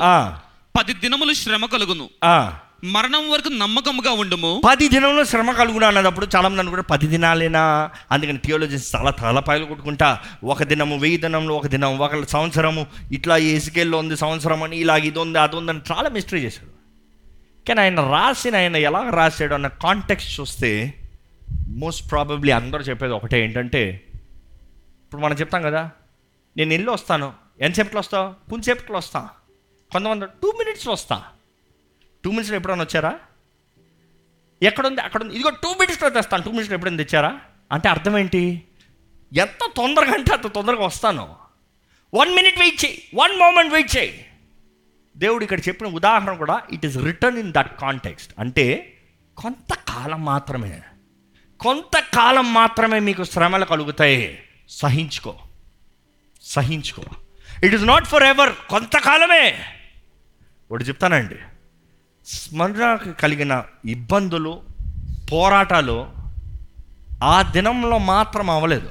పది 0.78 0.92
దినములు 0.92 1.32
శ్రమ 1.32 1.64
కలుగును. 1.66 2.08
మరణం 2.84 3.30
వరకు 3.30 3.48
నమ్మకముగా 3.48 4.10
ఉండము. 4.10 4.62
పది 4.68 4.88
దినంలో 4.88 5.24
శ్రమ 5.24 5.52
కలుగునా 5.52 5.88
అన్నప్పుడు 5.88 6.26
చాలా 6.36 6.48
మంది 6.48 6.60
అనుకుంటారు 6.60 6.86
పది 6.86 7.06
దినాలేనా? 7.06 7.90
అందుకని 8.12 8.38
థియోలజీస్ 8.38 8.96
చాలా 8.96 9.10
తలపాయలు 9.10 9.64
కొట్టుకుంటా. 9.64 10.20
ఒక 10.44 10.62
దినము 10.62 10.98
వెయ్యి 10.98 11.18
దినంలో 11.18 11.54
ఒక 11.56 11.66
దినం 11.66 11.98
ఒక 11.98 12.24
సంవత్సరము. 12.24 12.86
ఇట్లా 13.12 13.36
ఏసుకెళ్ళి 13.36 13.96
ఉంది 13.96 14.16
సంవత్సరం 14.16 14.62
అని 14.62 14.76
ఇలా 14.76 14.96
ఇది 14.96 15.18
ఉంది 15.18 15.38
అది 15.38 15.56
ఉందని 15.56 15.80
చాలా 15.92 16.08
మిస్టరీ 16.08 16.40
చేశాడు 16.40 16.70
కానీ 17.68 17.80
ఆయన 17.80 18.00
రాసిన 18.00 18.56
ఆయన 18.56 18.76
ఎలా 18.76 19.10
రాశాడు 19.10 19.54
అన్న 19.54 19.66
కాంటెక్స్ట్ 19.66 20.40
చూస్తే 20.40 20.94
మోస్ట్ 21.68 22.10
ప్రాబబ్లీ 22.10 22.52
అందరూ 22.52 22.80
చెప్పేది 22.80 23.12
ఒకటే 23.12 23.44
ఏంటంటే 23.44 24.04
ఇప్పుడు 25.04 25.22
మనం 25.22 25.36
చెప్తాం 25.36 25.62
కదా 25.62 25.90
నేను 26.56 26.72
ఇల్లు 26.72 26.90
వస్తాను. 26.90 27.32
ఎంతసేపట్లో 27.60 27.98
వస్తావు? 27.98 28.50
కొంతసేపట్లో 28.50 28.98
వస్తా. 28.98 29.28
కొంతమంది 29.92 30.26
టూ 30.26 30.54
మినిట్స్లో 30.58 30.92
వస్తాను 30.92 31.37
టూ 32.28 32.32
మినిట్స్లో 32.32 32.56
ఎప్పుడైనా 32.56 32.82
వచ్చారా? 32.82 33.18
ఎక్కడుంది? 34.62 35.00
అక్కడ 35.00 35.22
ఉంది 35.22 35.34
ఇదిగో 35.34 35.50
టూ 35.50 35.68
మినిట్స్లో 35.68 36.08
తెస్తాను. 36.08 36.42
టూ 36.42 36.50
మినిట్స్లో 36.50 36.74
ఎప్పుడైనా 36.74 36.96
తెచ్చారా? 36.96 37.40
అంటే 37.72 37.88
అర్థం 37.88 38.18
ఏంటి? 38.18 38.62
ఎంత 39.36 39.70
తొందరగా 39.76 40.12
అంటే 40.12 40.34
అంత 40.34 40.46
తొందరగా 40.46 40.86
వస్తాను. 40.86 41.36
వన్ 42.14 42.34
మినిట్ 42.34 42.58
వెయిట్ 42.58 42.84
చేయి. 42.84 43.02
వన్ 43.14 43.38
మూమెంట్ 43.38 43.72
వెయిట్ 43.72 43.96
చేయి. 43.96 44.26
దేవుడు 45.16 45.42
ఇక్కడ 45.42 45.60
చెప్పిన 45.60 45.86
ఉదాహరణ 45.86 46.32
కూడా 46.32 46.62
it 46.72 46.86
is 46.86 46.96
return 46.96 47.38
in 47.38 47.52
that 47.52 47.80
context 47.80 48.34
అంటే 48.38 48.96
కొంతకాలం 49.36 50.24
మాత్రమే 50.24 50.82
కొంతకాలం 51.60 52.54
మాత్రమే 52.54 53.00
మీకు 53.00 53.24
శ్రమలు 53.24 53.64
కలుగుతాయి. 53.64 54.42
సహించుకో. 54.68 55.38
సహించుకో. 56.42 57.02
It 57.64 57.74
is 57.74 57.84
not 57.84 58.04
for 58.04 58.22
ever 58.22 58.52
కొంతకాలమే. 58.68 59.64
ఒకటి 60.70 60.84
చెప్తానండి. 60.84 61.36
స్మరణకు 62.28 63.12
కలిగిన 63.12 63.64
ఇబ్బందులు 63.84 64.62
పోరాటాలు 65.32 66.08
ఆ 67.22 67.42
దినంలో 67.42 67.98
మాత్రం 67.98 68.50
అవ్వలేదు. 68.50 68.90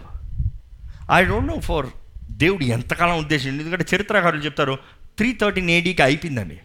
ఐ 1.11 1.25
డోంట్ 1.25 1.47
నో 1.47 1.59
ఫర్ 1.59 1.85
దేవుడు 2.31 2.63
ఎంతకాలం 2.63 3.17
ఉద్దేశం 3.17 3.49
ఎందుకంటే 3.49 3.85
చరిత్రకారులు 3.95 4.41
చెప్తారు 4.41 4.77
త్రీ 5.17 5.38
థర్టీన్ 5.41 5.69
ఏడీకి 5.69 6.01
అయిపోయిందని 6.01 6.57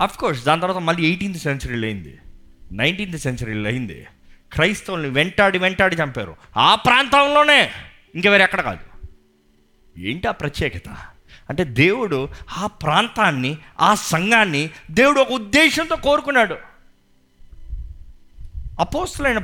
అఫ్ 0.00 0.18
కోర్స్ 0.18 0.44
దాని 0.44 0.60
తర్వాత 0.60 0.82
మళ్ళీ 0.82 1.06
ఎయిటీన్త్ 1.06 1.38
సెంచరీలో 1.38 1.86
అయింది. 1.86 2.18
నైన్టీన్త్ 2.72 3.18
సెంచరీలో 3.18 3.68
అయింది. 3.68 4.06
క్రైస్తవుల్ని 4.52 5.08
వెంటాడి 5.08 5.58
వెంటాడి 5.58 5.96
చంపారు. 5.96 6.36
ఆ 6.56 6.74
ప్రాంతంలోనే 6.74 7.70
ఇంక 8.14 8.26
వేరే 8.26 8.44
ఎక్కడ 8.44 8.60
కాదు. 8.60 9.08
ఏంటి 9.98 10.28
ఆ 10.28 10.30
ప్రత్యేకత? 10.30 11.11
అంటే 11.48 11.64
దేవుడు 11.64 12.28
ఆ 12.58 12.66
ప్రాంతాన్ని 12.66 13.58
ఆ 13.80 13.94
సంఘాన్ని 13.94 14.70
దేవుడు 14.90 15.20
ఒక 15.20 15.32
ఉద్దేశంతో 15.32 15.96
కోరుకున్నాడు. 15.96 16.56
అపోస్తులైన 18.80 19.40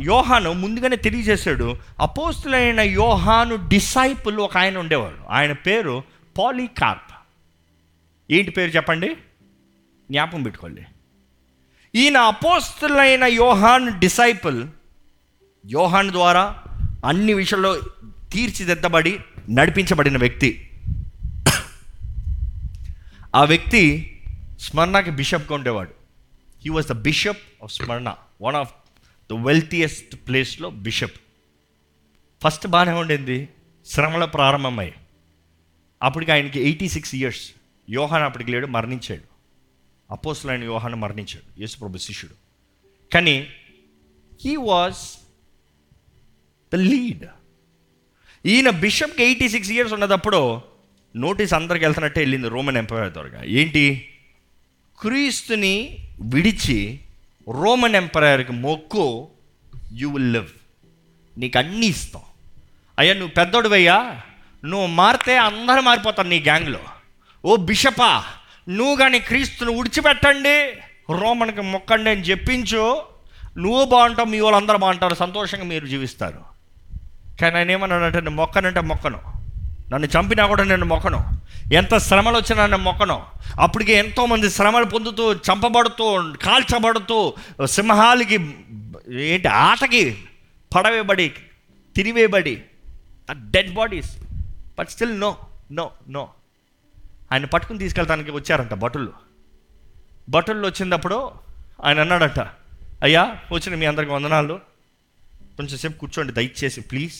యోహాను 0.00 0.52
ముందుగానే 0.52 0.96
తెలియజేశాడు 0.96 1.76
అపోస్తులైన 2.00 2.80
యోహాను 2.80 3.68
డిసైపుల్ 3.68 4.38
ఒక 4.38 4.56
ఆయన 4.56 4.78
ఉండేవాడు. 4.78 5.16
ఆయన 5.30 5.52
పేరు 5.52 6.02
పాలీకార్ప్. 6.38 7.14
ఏంటి 8.30 8.50
పేరు 8.50 8.70
చెప్పండి? 8.70 9.16
జ్ఞాపకం 10.10 10.42
పెట్టుకోండి. 10.42 10.82
ఈయన 11.94 12.16
అపోస్తులైన 12.16 13.24
యోహాన్ 13.24 14.00
డిసైపుల్ 14.00 14.68
యోహాన్ 15.66 16.10
ద్వారా 16.10 16.62
అన్ని 17.06 17.34
విషయాల్లో 17.34 17.76
తీర్చిదిద్దబడి 18.32 19.20
నడిపించబడిన 19.50 20.18
వ్యక్తి. 20.18 20.68
ఆ 23.34 23.44
వ్యక్తి 23.44 23.82
స్మరణకి 24.60 25.10
బిషప్గా 25.10 25.54
ఉండేవాడు. 25.54 25.94
He 26.62 26.68
was 26.68 26.86
the 26.86 26.92
bishop 26.92 27.38
of 27.62 27.72
Smyrna 27.72 28.14
one 28.42 28.56
of 28.56 28.74
the 29.30 29.32
wealthiest 29.32 30.16
ప్లేస్లో 30.16 30.70
బిషప్ 30.70 31.20
ఫస్ట్ 32.44 32.66
బాగానే 32.66 32.92
ఉండింది 32.98 33.48
శ్రమల 33.86 34.24
ప్రారంభమై. 34.24 34.92
అప్పటికి 36.02 36.32
ఆయనకి 36.32 36.60
ఎయిటీ 36.60 36.88
సిక్స్ 36.88 37.14
ఇయర్స్ 37.14 37.52
యోహాన్ 37.90 38.22
అప్పటికి 38.22 38.50
లేడు 38.50 38.66
మరణించాడు. 38.66 39.22
అపోసులైన 40.10 40.64
యోహాన్ 40.64 40.94
మరణించాడు 40.94 41.60
యేసుప్రభు 41.60 41.98
శిష్యుడు. 41.98 42.34
కానీ 43.14 43.48
హీ 44.44 44.56
వాజ్ 44.56 45.20
ద 46.72 46.74
లీడ్ 46.74 47.24
ఈయన 48.46 48.70
బిషప్కి 48.70 49.24
ఎయిటీ 49.24 49.48
సిక్స్ 49.48 49.70
ఇయర్స్ 49.70 49.92
ఉన్నదప్పుడు 49.92 50.71
నోటీస్ 51.16 51.54
అందరికి 51.54 51.84
వెళ్తున్నట్టే 51.84 52.20
వెళ్ళింది 52.20 52.48
రోమన్ 52.48 52.76
ఎంపైర్ 52.76 53.12
ద్వారా 53.12 53.44
ఏంటి? 53.44 54.08
క్రీస్తుని 55.00 55.98
విడిచి 56.20 57.00
రోమన్ 57.52 57.94
ఎంపైర్కి 57.94 58.52
మొక్కు 58.52 59.28
యూ 59.92 60.10
విల్ 60.10 60.32
లివ్ 60.32 60.48
నీకు 61.38 61.58
అన్నీ 61.58 61.86
ఇస్తాం. 61.86 62.22
అయ్యా 62.98 63.14
నువ్వు 63.14 63.30
పెద్దోడువయ్యా. 63.30 64.20
నువ్వు 64.64 64.86
మారితే 64.86 65.36
అందరూ 65.36 65.80
మారిపోతారు 65.80 66.28
నీ 66.28 66.40
గ్యాంగ్లో. 66.40 66.78
ఓ 67.44 67.56
బిషపా 67.56 68.24
నువ్వు 68.68 68.96
కానీ 68.96 69.18
క్రీస్తుని 69.18 69.70
ఉడిచిపెట్టండి 69.70 70.82
రోమన్కి 71.12 71.60
మొక్కండి 71.60 72.10
అని 72.10 72.20
చెప్పించు. 72.20 73.02
నువ్వు 73.58 73.84
బాగుంటావు 73.84 74.28
మీ 74.28 74.40
వాళ్ళందరూ 74.40 74.78
బాగుంటారు 74.78 75.14
సంతోషంగా 75.14 75.64
మీరు 75.64 75.86
జీవిస్తారు. 75.86 76.40
కానీ 77.40 77.56
ఆయన 77.56 77.70
ఏమన్నాడంటే 77.70 78.30
మొక్కనంటే 78.30 78.80
మొక్కను. 78.80 79.41
నన్ను 79.92 80.08
చంపినా 80.08 80.46
కూడా 80.46 80.64
నేను 80.64 80.86
మొక్కను. 80.86 81.20
ఎంత 81.72 81.98
శ్రమలు 81.98 82.36
వచ్చినా 82.36 82.66
నేను 82.66 82.82
మొక్కను. 82.82 83.22
అప్పటికే 83.60 83.92
ఎంతోమంది 83.92 84.50
శ్రమలు 84.50 84.84
పొందుతూ 84.84 85.32
చంపబడుతూ 85.32 86.06
కాల్చబడుతూ 86.42 87.34
సింహాలకి 87.66 88.34
ఏంటి 89.20 89.48
ఆటకి 89.48 90.02
పడవేబడి 90.74 91.28
తిరివేయబడి 91.96 92.62
dead 93.32 93.74
bodies 93.74 94.16
but 94.78 94.88
still 94.88 95.20
no 95.20 95.36
no 95.72 95.90
no 96.08 96.28
ఆయన 97.32 97.44
పట్టుకుని 97.44 97.78
తీసుకెళ్తానికి 97.78 98.30
వచ్చారంట 98.30 98.74
భటులు. 98.74 99.12
భటులు 100.28 100.66
వచ్చినప్పుడు 100.66 101.30
ఆయన 101.84 102.00
అన్నాడట 102.00 102.40
అయ్యా 103.02 103.36
వచ్చిన 103.52 103.74
మీ 103.74 103.86
అందరికి 103.86 104.12
వందనాలు. 104.12 104.60
కొంచెం 105.56 105.78
సేపు 105.78 105.98
కూర్చోండి 105.98 106.32
దయచేసి 106.32 106.80
ప్లీజ్ 106.80 107.14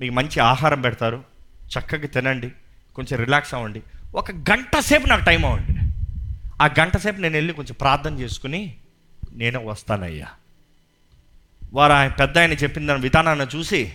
మీకు 0.00 0.14
మంచి 0.14 0.40
ఆహారం 0.40 0.80
పెడతారు. 0.80 1.24
చక్కగా 1.68 2.06
తినండి 2.06 2.52
కొంచెం 2.94 3.20
రిలాక్స్ 3.20 3.54
అవ్వండి. 3.54 3.82
ఒక 4.14 4.30
గంట 4.30 4.78
సేపు 4.78 5.06
నాకు 5.06 5.24
టైం 5.24 5.44
అవ్వండి. 5.44 5.72
ఆ 6.62 6.66
గంట 6.80 6.96
సేపు 6.96 7.20
నేను 7.20 7.34
వెళ్ళి 7.34 7.52
కొంచెం 7.52 7.76
ప్రార్థన 7.80 8.18
చేసుకుని 8.18 8.76
నేను 9.32 9.64
వస్తానయ్యా. 9.66 10.26
వారు 11.72 11.92
ఆయన 11.92 12.10
పెద్ద 12.10 12.38
ఆయన 12.38 12.52
చెప్పిన 12.52 12.86
దాని 12.86 13.02
విధానాన్ని 13.02 13.56
చూసి 13.56 13.92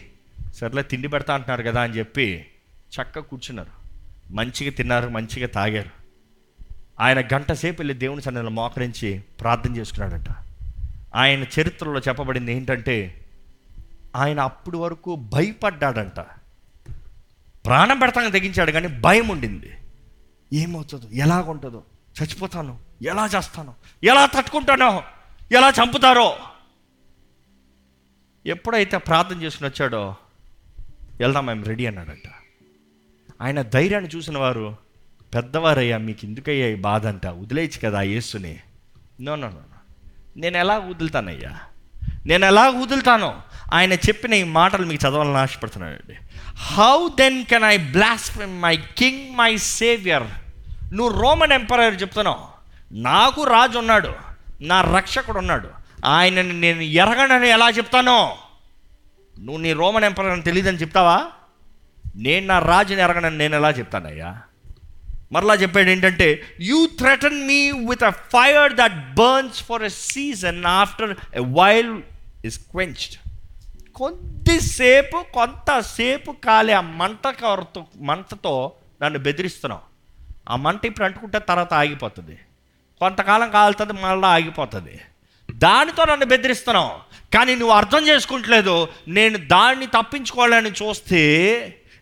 సర్లే 0.56 0.84
తిండి 0.84 1.08
పెడతా 1.08 1.34
అంటున్నారు 1.34 1.64
కదా 1.64 1.82
అని 1.82 1.94
చెప్పి 1.94 2.46
చక్కగా 2.72 3.22
కూర్చున్నారు. 3.22 3.84
మంచిగా 4.34 4.72
తిన్నారు 4.72 5.10
మంచిగా 5.10 5.48
తాగారు. 5.48 5.90
ఆయన 7.00 7.20
గంట 7.20 7.52
సేపు 7.52 7.82
వెళ్ళి 7.82 7.94
దేవుని 7.94 8.22
సన్నిధిలో 8.22 8.50
మోకరించి 8.50 9.22
ప్రార్థన 9.42 9.76
చేసుకున్నాడంట. 9.78 10.26
ఆయన 11.16 11.44
చరిత్రలో 11.44 12.00
చెప్పబడింది 12.00 12.54
ఏంటంటే 12.54 13.26
ఆయన 14.16 14.40
అప్పటి 14.40 14.78
వరకు 14.78 15.16
భయపడ్డాడంట. 15.16 16.26
ప్రాణం 17.66 18.00
పెడతాను 18.00 18.32
తెగించాడు 18.32 18.72
కానీ 18.72 18.88
భయం 18.88 19.28
ఉండింది. 19.28 19.72
ఏమవుతుందో? 20.54 21.10
ఎలాగుంటుందో? 21.10 21.84
చచ్చిపోతాను? 22.22 22.80
ఎలా 23.02 23.26
చేస్తాను? 23.26 23.74
ఎలా 24.04 24.26
తట్టుకుంటానో? 24.26 25.04
ఎలా 25.52 25.70
చంపుతారో? 25.70 26.38
ఎప్పుడైతే 28.46 28.98
ప్రార్థన 28.98 29.42
చేసుకుని 29.42 29.70
వచ్చాడో 29.70 30.16
వెళ్దాం 31.20 31.46
మేము 31.46 31.66
రెడీ 31.66 31.86
అన్నాడంట. 31.86 32.30
ఆయన 33.42 33.62
ధైర్యాన్ని 33.62 34.10
చూసిన 34.16 34.38
వారు 34.38 34.78
పెద్దవారయ్యా 35.36 35.98
మీకు 35.98 36.26
ఎందుకయ్యా 36.26 36.68
ఈ 36.68 36.76
బాధ 36.76 37.08
అంట 37.08 37.28
వదిలేయచ్చు 37.28 37.90
కదా 37.90 38.00
ఆ 38.00 38.02
యేసుని. 38.02 38.60
No 39.22 39.36
no. 39.36 39.54
నేను 40.38 40.58
ఎలా 40.58 40.78
వదులుతానయ్యా? 40.78 41.60
నేను 42.26 42.46
ఎలా 42.46 42.70
వదులుతానో 42.70 43.42
ఆయన 43.74 43.94
చెప్పిన 43.94 44.34
ఈ 44.34 44.44
మాటలు 44.44 44.86
మీకు 44.86 45.08
చదవాలని 45.08 45.38
ఆశపడుతున్నానండి 45.38 46.16
how 46.56 47.08
then 47.20 47.46
can 47.46 47.64
I 47.64 47.78
blaspheme 47.78 48.48
my 48.48 48.78
king 48.78 49.36
my 49.36 49.58
saviour 49.58 50.24
నువ్వు 50.94 51.22
రోమన్ 51.22 51.52
ఎంపరర్ 51.52 52.02
చెప్తున్నావు. 52.02 52.54
నాకు 52.92 53.44
రాజు 53.44 53.78
ఉన్నాడు 53.78 54.14
నా 54.62 54.82
రక్షకుడు 54.82 55.38
ఉన్నాడు. 55.38 55.70
ఆయనని 56.06 56.54
నేను 56.54 56.82
ఎరగనని 56.82 57.50
ఎలా 57.50 57.70
చెప్తానో? 57.70 58.38
నువ్వు 59.40 59.62
నీ 59.62 59.74
రోమన్ 59.74 60.04
ఎంపరర్ 60.04 60.30
అని 60.30 60.42
తెలియదని 60.42 60.78
చెప్తావా? 60.78 61.26
నేను 62.16 62.46
నా 62.48 62.60
రాజుని 62.60 63.02
ఎరగనని 63.02 63.38
నేను 63.38 63.56
ఎలా 63.56 63.70
చెప్తానయ్యా? 63.70 64.38
మరలా 65.32 65.54
చెప్పాడు 65.54 65.90
ఏంటంటే 65.90 66.42
you 66.62 66.88
threaten 67.00 67.48
me 67.48 67.72
with 67.72 68.04
a 68.04 68.10
fire 68.10 68.74
that 68.74 69.14
burns 69.14 69.64
for 69.64 69.84
a 69.84 69.90
season 69.90 70.66
after 70.66 71.16
a 71.36 71.40
while 71.40 72.02
is 72.46 72.60
quenched 72.60 73.16
కొద్దిసేపు 73.96 75.26
కొంతసేపు 75.34 76.32
కాలే 76.32 76.74
ఆ 76.74 76.82
మంట 76.82 77.28
కవరతో 77.28 77.86
మంటతో 77.98 78.72
నన్ను 79.02 79.20
బెదిరిస్తున్నావు. 79.20 79.82
ఆ 80.50 80.56
మంట 80.56 80.86
ఇప్పుడు 80.86 81.06
అంటుకుంటే 81.06 81.40
తర్వాత 81.40 81.74
ఆగిపోతుంది. 81.74 82.40
కొంతకాలం 83.00 83.52
కాలుతుంది 83.52 83.94
మళ్ళీ 83.94 84.28
ఆగిపోతుంది. 84.28 85.00
దానితో 85.52 86.06
నన్ను 86.06 86.26
బెదిరిస్తున్నావు. 86.26 86.92
కానీ 87.38 87.56
నువ్వు 87.56 87.76
అర్థం 87.76 88.08
చేసుకుంటలేదు. 88.08 88.88
నేను 89.08 89.38
దాన్ని 89.38 89.86
తప్పించుకోవాలని 89.86 90.70
చూస్తే 90.70 91.24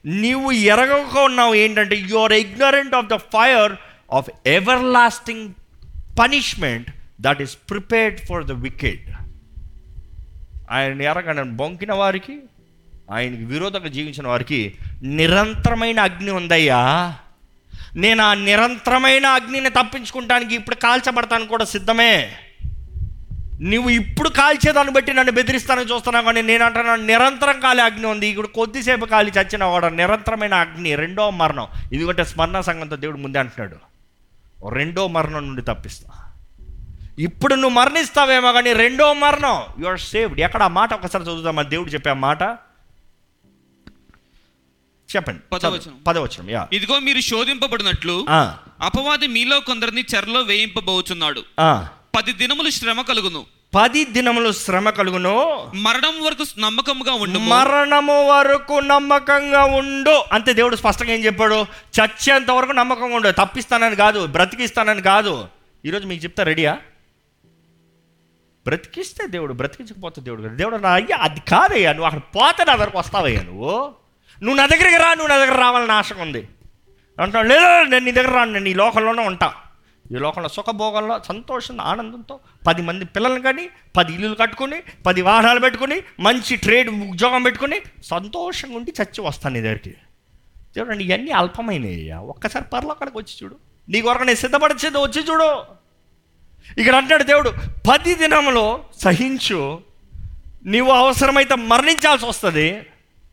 నీవు 0.05 0.51
ఎరగక 0.51 1.17
ఉన్నావు. 1.17 1.53
ఏంటంటే 1.53 1.95
you 1.95 2.17
are 2.17 2.33
ignorant 2.33 2.95
of 2.95 3.07
the 3.07 3.15
fire 3.15 3.73
of 4.11 4.29
everlasting 4.83 5.53
punishment 6.19 6.89
that 7.21 7.41
is 7.41 7.57
prepared 7.69 8.19
for 8.19 8.45
the 8.45 8.51
wicked 8.51 9.20
ఆయన 10.71 11.01
ఎరగన 11.01 11.41
బొంకిన 11.41 11.93
వారికి 11.93 12.39
ఆయనకి 13.11 13.45
విరోధంగా 13.45 13.87
జీవించిన 13.87 14.27
వారికి 14.27 14.75
నిరంతరమైన 15.03 15.99
అగ్ని 15.99 16.31
ఉందయ్యా. 16.31 17.13
నేను 17.95 18.23
ఆ 18.23 18.33
నిరంతరమైన 18.33 19.25
అగ్నిని 19.25 19.69
తప్పించుకుంటానికి 19.69 20.55
ఇప్పుడు 20.55 20.75
కాల్చబడతాను 20.75 21.45
కూడా 21.45 21.65
సిద్ధమే. 21.65 22.31
నువ్వు 23.61 23.89
ఇప్పుడు 23.89 24.29
కాల్చేదాన్ని 24.29 24.93
బట్టి 24.93 25.13
నన్ను 25.13 25.31
బెదిరిస్తానని 25.31 25.93
చూస్తున్నావు 25.93 26.25
కానీ 26.25 26.41
నేను 26.41 26.65
అంటున్నాను 26.65 27.05
నిరంతరం 27.05 27.59
కాలే 27.59 27.83
అగ్ని 27.83 28.07
ఉంది. 28.07 28.27
ఇప్పుడు 28.27 28.47
కొద్దిసేపు 28.47 29.05
కాలి 29.05 29.31
చచ్చిన 29.31 29.65
కూడా 29.65 29.89
నిరంతరమైన 29.89 30.53
అగ్ని 30.53 30.95
రెండో 30.95 31.29
మరణం. 31.29 31.67
ఇదిగంటే 31.93 32.23
స్మరణ 32.23 32.59
సంఘంతో 32.61 32.95
దేవుడు 32.95 33.17
ముందే 33.17 33.39
అంటున్నాడు. 33.39 33.75
రెండో 34.69 35.07
మరణం 35.07 35.47
నుండి 35.47 35.61
తప్పిస్తా. 35.61 36.20
ఇప్పుడు 37.21 37.55
నువ్వు 37.55 37.69
మరణిస్తావేమో 37.69 38.53
కానీ 38.53 38.73
రెండో 38.73 39.13
మరణం. 39.13 39.83
యు 39.83 39.89
ఆర్ 39.89 39.99
సేవ్డ్ 39.99 40.39
ఎక్కడ 40.39 40.63
ఆ 40.63 40.67
మాట 40.67 40.93
ఒకసారి 40.93 41.23
చదువుదామా 41.23 41.61
దేవుడు 41.61 41.89
చెప్పే 41.89 42.09
ఆ 42.09 42.13
మాట. 42.13 42.41
చెప్పండి. 45.15 45.39
పదవచనం. 45.53 45.99
పదవచనం 46.07 46.49
యా. 46.49 46.67
ఇదిగో 46.73 46.99
మీరు 46.99 47.21
శోధింపబడినట్లు 47.21 48.25
ఆ, 48.29 48.57
అపవాది 48.81 49.27
మీలో 49.27 49.59
కొందరిని 49.59 50.05
చెరలో 50.15 50.41
వేయింపబోచున్నాడు. 50.41 51.43
ఆ. 51.59 51.87
పది 52.17 52.33
దినములు 52.33 52.69
శ్రమ 52.69 53.01
కలుగును. 53.01 53.45
పది 53.75 54.03
దినములు 54.05 54.51
శ్రమ 54.51 54.89
కలుగును. 54.89 55.67
మరణం 55.75 56.23
వరకు 56.23 56.43
నమ్మకముగా 56.59 57.13
ఉండు 57.13 57.39
మరణము 57.39 58.27
వరకు 58.27 58.79
నమ్మకంగా 58.79 59.63
ఉండు. 59.63 60.23
అంతే 60.31 60.53
దేవుడు 60.53 60.75
స్పష్టంగా 60.75 61.11
ఏం 61.11 61.25
చెప్పాడు? 61.25 61.65
చచ్చేంత 62.01 62.51
వరకు 62.51 62.71
నమ్మకంగా 62.71 63.15
ఉండు. 63.15 63.29
తప్పిస్తానని 63.29 63.95
కాదు 63.95 64.25
బ్రతికిస్తానని 64.25 65.01
కాదు. 65.01 65.47
ఈరోజు 65.85 66.07
మీకు 66.07 66.23
చెప్తా 66.23 66.43
రెడీయా? 66.43 66.77
బ్రతికిస్తే 68.65 69.27
దేవుడు 69.27 69.53
బ్రతికించకపోతే 69.53 70.21
దేవుడు 70.21 70.55
దేవుడు 70.55 70.75
నా 70.75 70.89
అయ్యా 70.89 71.17
అది 71.17 71.39
కాదయ్యా 71.39 71.93
నువ్వు 71.93 72.05
అక్కడ 72.05 72.21
పోతే 72.35 72.65
నా 72.65 72.75
దగ్గరకు 72.75 72.97
వస్తావయ్యా 72.99 73.41
నువ్వు. 73.41 73.93
నువ్వు 74.43 74.55
నా 74.55 74.65
దగ్గరికి 74.65 74.97
రా 74.97 75.13
నువ్వు 75.13 75.27
నా 75.27 75.37
దగ్గర 75.37 75.59
రావాలని 75.59 75.91
ఆశ 75.91 76.13
ఉంది. 76.13 76.47
అంటాడు 77.19 77.47
లేదు 77.47 77.83
నేను 77.83 78.05
నీ 78.05 78.11
దగ్గర 78.11 78.31
రాను 78.31 78.51
నేను 78.51 78.69
ఈ 78.69 78.73
లోకంలోనే 78.73 79.25
ఉంటా. 79.25 79.53
ఈ 80.11 80.15
లోకంలో 80.15 80.49
సుఖభోగంలో 80.49 81.21
సంతోషం 81.27 81.81
ఆనందంతో 81.81 82.39
పది 82.67 82.81
మంది 82.81 83.05
పిల్లల్ని 83.05 83.41
కానీ 83.41 83.69
పది 83.97 84.13
ఇల్లులు 84.13 84.35
కట్టుకుని 84.35 84.83
పది 85.05 85.21
వాహనాలు 85.21 85.59
పెట్టుకుని 85.59 86.03
మంచి 86.19 86.55
ట్రేడ్ 86.55 86.89
ఉద్యోగం 86.89 87.43
పెట్టుకుని 87.43 87.81
సంతోషంగా 88.03 88.75
ఉండి 88.77 88.93
చచ్చి 89.01 89.21
వస్తాను 89.21 89.55
నీ 89.55 89.61
దగ్గరికి. 89.61 89.95
చూడండి 90.77 91.03
ఇవన్నీ 91.03 91.31
అల్పమైనవి 91.31 92.11
ఒక్కసారి 92.11 92.65
పరలోకానికి 92.65 93.17
వచ్చి 93.17 93.35
చూడు. 93.43 93.55
నీ 93.89 94.01
కొరకు 94.01 94.23
నేను 94.23 94.37
సిద్ధపడచ్చేది 94.37 94.97
వచ్చి 94.97 95.21
చూడు. 95.21 95.80
ఇక్కడ 96.77 96.95
అంటాడు 96.95 97.23
దేవుడు 97.23 97.53
పది 97.89 98.15
దినములో 98.15 98.83
సహించు 98.99 99.81
నీవు 100.65 100.91
అవసరమైతే 100.91 101.55
మరణించాల్సి 101.55 102.25
వస్తుంది. 102.25 102.81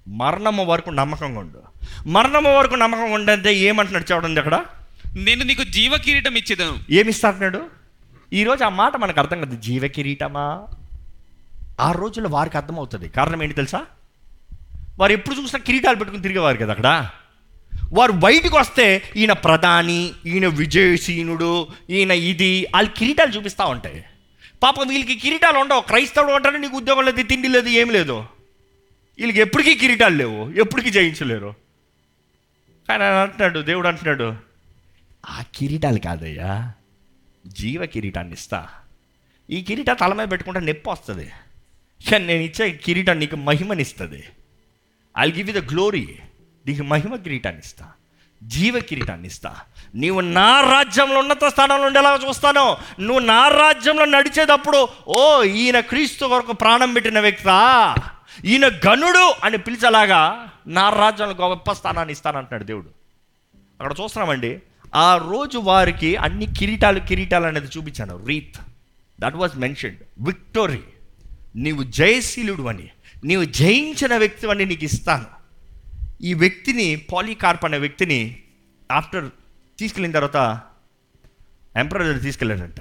మరణము 0.08 0.64
వరకు 0.64 0.90
నమ్మకంగా 0.90 1.40
ఉండు. 1.40 1.62
మరణము 2.08 2.58
వరకు 2.58 2.74
నమ్మకంగా 2.74 3.14
ఉండంటే 3.14 3.54
ఏమంటున్నాడు 3.54 4.12
చూడండి 4.12 4.40
అక్కడ. 4.40 4.64
నేను 5.16 5.44
నీకు 5.44 5.64
జీవ 5.64 5.96
కిరీటం 5.96 6.34
ఇచ్చేదను. 6.34 6.78
ఏమిస్తాడు 6.90 7.66
ఈరోజు 8.32 8.64
ఆ 8.64 8.68
మాట 8.68 8.96
మనకు 8.96 9.20
అర్థం 9.20 9.40
కదా 9.40 9.54
జీవ 9.54 9.86
కిరీటమా? 9.86 10.66
ఆ 11.80 11.92
రోజుల్లో 11.92 12.30
వారికి 12.30 12.56
అర్థమవుతుంది. 12.56 13.08
కారణం 13.08 13.42
ఏంటి 13.42 13.54
తెలుసా? 13.54 13.84
వారు 14.98 15.12
ఎప్పుడు 15.12 15.42
చూసినా 15.42 15.60
కిరీటాలు 15.60 15.96
పెట్టుకుని 15.96 16.22
తిరిగేవారు 16.22 16.56
కదా 16.56 16.70
అక్కడ. 16.70 17.08
వారు 17.92 18.12
బయటకు 18.12 18.58
వస్తే 18.58 19.02
ఈయన 19.16 19.32
ప్రధాని 19.32 20.12
ఈయన 20.26 20.46
విజయశీనుడు 20.46 21.68
ఈయన 21.90 22.10
ఇది 22.10 22.66
వాళ్ళు 22.74 22.90
కిరీటాలు 22.90 23.30
చూపిస్తూ 23.30 23.64
ఉంటాయి. 23.64 24.04
పాపం 24.62 24.88
వీళ్ళకి 24.88 25.14
కిరీటాలు 25.14 25.58
ఉండవు. 25.58 25.80
క్రైస్తవుడు 25.80 26.32
అంటారు 26.32 26.56
నీకు 26.56 26.76
ఉద్యోగం 26.76 27.04
లేదు 27.04 27.22
తిండి 27.22 27.48
లేదు 27.48 27.68
ఏం 27.68 27.90
లేదు. 27.90 28.24
వీళ్ళకి 29.18 29.40
ఎప్పటికీ 29.40 29.74
కిరీటాలు 29.74 30.16
లేవు. 30.16 30.50
ఎప్పటికీ 30.50 30.90
జయించలేరు. 30.90 31.54
కానీ 32.88 33.04
ఆయన 33.04 33.12
అంటున్నాడు 33.12 33.60
దేవుడు 33.60 33.88
అంటున్నాడు 33.88 34.36
ఆ 35.28 35.44
కిరీటాలు 35.54 35.98
కాదయ్యా. 35.98 36.72
జీవ 37.46 37.86
కిరీటాన్ని 37.86 38.34
ఇస్తా. 38.34 38.68
ఈ 39.50 39.62
కిరీటం 39.62 39.94
తల 39.94 40.12
మీద 40.12 40.28
పెట్టుకుంటే 40.30 40.60
నొప్పి 40.60 40.90
వస్తుంది. 40.90 41.30
కానీ 42.10 42.26
నేను 42.26 42.40
ఇచ్చే 42.40 42.70
కిరీటం 42.70 43.18
నీకు 43.18 43.36
మహిమనిస్తుంది. 43.36 44.24
I 45.18 45.30
give 45.30 45.50
you 45.50 45.60
the 45.60 45.70
glory 45.70 46.18
నీకు 46.68 46.82
మహిమ 46.82 47.16
కిరీటాన్ని 47.16 47.62
ఇస్తా 47.64 47.86
జీవ 48.42 48.78
కిరీటాన్ని 48.78 49.26
ఇస్తా 49.26 49.50
నీవు 49.94 50.20
నా 50.20 50.50
రాజ్యంలో 50.60 51.18
ఉన్నత 51.18 51.44
స్థానంలో 51.44 51.86
ఉండేలాగా 51.86 52.28
చూస్తాను 52.28 52.64
నువ్వు 53.00 53.22
నా 53.24 53.48
రాజ్యంలో 53.48 54.04
నడిచేటప్పుడు 54.04 54.88
ఓ 55.08 55.42
ఈయన 55.42 55.80
క్రీస్తు 55.80 56.24
వరకు 56.24 56.52
ప్రాణం 56.52 56.94
పెట్టిన 56.94 57.20
వ్యక్తా 57.20 57.56
ఈయన 58.44 58.66
గనుడు 58.68 59.24
అని 59.44 59.58
పిలిచేలాగా 59.58 60.20
నా 60.66 60.90
రాజ్యంలో 60.90 61.48
గొప్ప 61.48 61.72
స్థానాన్ని 61.72 62.12
ఇస్తానంటున్నాడు 62.12 62.64
దేవుడు. 62.64 62.90
అక్కడ 63.80 63.92
చూస్తున్నామండి 64.02 64.60
ఆ 64.94 65.16
రోజు 65.30 65.58
వారికి 65.58 66.16
అన్ని 66.16 66.46
కిరీటాలు 66.58 67.00
కిరీటాలు 67.00 67.46
అనేది 67.46 67.66
చూపించాను. 67.66 68.26
Wreath 68.26 68.58
that 69.20 69.34
was 69.34 69.56
mentioned 69.56 70.00
victory 70.26 70.82
నీవు 71.56 71.82
జయశీలుడు 71.82 72.62
అని 72.62 72.88
నీవు 73.24 73.44
జయించిన 73.44 74.16
వ్యక్తి 74.16 74.50
అని 74.50 74.64
నీకు 74.64 74.84
ఇస్తాను. 74.84 75.37
ఈ 76.20 76.34
వ్యక్తిని 76.34 76.96
పాలీకార్ప్ 76.96 77.64
అనే 77.64 77.78
వ్యక్తిని 77.78 78.36
ఆఫ్టర్ 78.92 79.30
తీసుకెళ్ళిన 79.78 80.12
తర్వాత 80.12 80.60
ఎంపరర్ 81.76 82.22
తీసుకెళ్ళాడంట. 82.22 82.80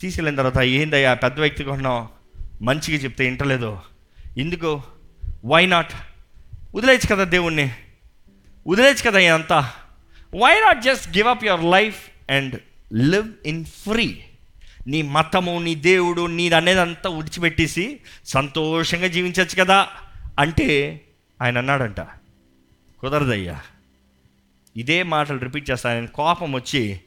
తీసుకెళ్ళిన 0.00 0.36
తర్వాత 0.36 0.64
ఏందయ్యా 0.64 1.14
పెద్ద 1.14 1.40
వ్యక్తి 1.40 1.64
కొన్నావు? 1.64 2.08
మంచిగా 2.62 2.96
చెప్తే 2.96 3.24
వింటలేదు 3.24 3.78
ఎందుకు? 4.38 4.82
వై 5.44 5.66
నాట్ 5.66 5.92
వదిలేయచ్చు 6.74 7.14
కదా 7.14 7.24
దేవుణ్ణి. 7.24 7.70
వదిలేయచ్చు 8.68 9.10
కదా 9.10 9.34
అంతా. 9.34 9.72
Why 10.34 10.60
not 10.60 10.82
just 10.82 11.16
give 11.16 11.28
up 11.28 11.44
your 11.44 11.64
life 11.64 12.30
and 12.30 12.60
live 12.94 13.32
in 13.46 13.64
free 13.64 14.24
నీ 14.86 15.02
మతము 15.02 15.58
నీ 15.58 15.74
దేవుడు 15.74 16.26
నీది 16.26 16.54
అనేది 16.54 16.80
అంతా 16.80 17.10
విడిచిపెట్టేసి 17.10 18.00
సంతోషంగా 18.24 19.06
జీవించవచ్చు 19.06 19.64
కదా 19.64 19.88
అంటే 20.38 21.00
ఆయన 21.42 21.58
అన్నాడంట. 21.58 22.00
కుదరదయ్యా. 23.06 23.60
ఇదే 24.76 25.02
మాటలు 25.02 25.38
రిపీట్ 25.38 25.70
చేస్తాను 25.70 25.94
ఆయన 25.94 26.04
కోపం 26.04 26.52
వచ్చి 26.52 27.00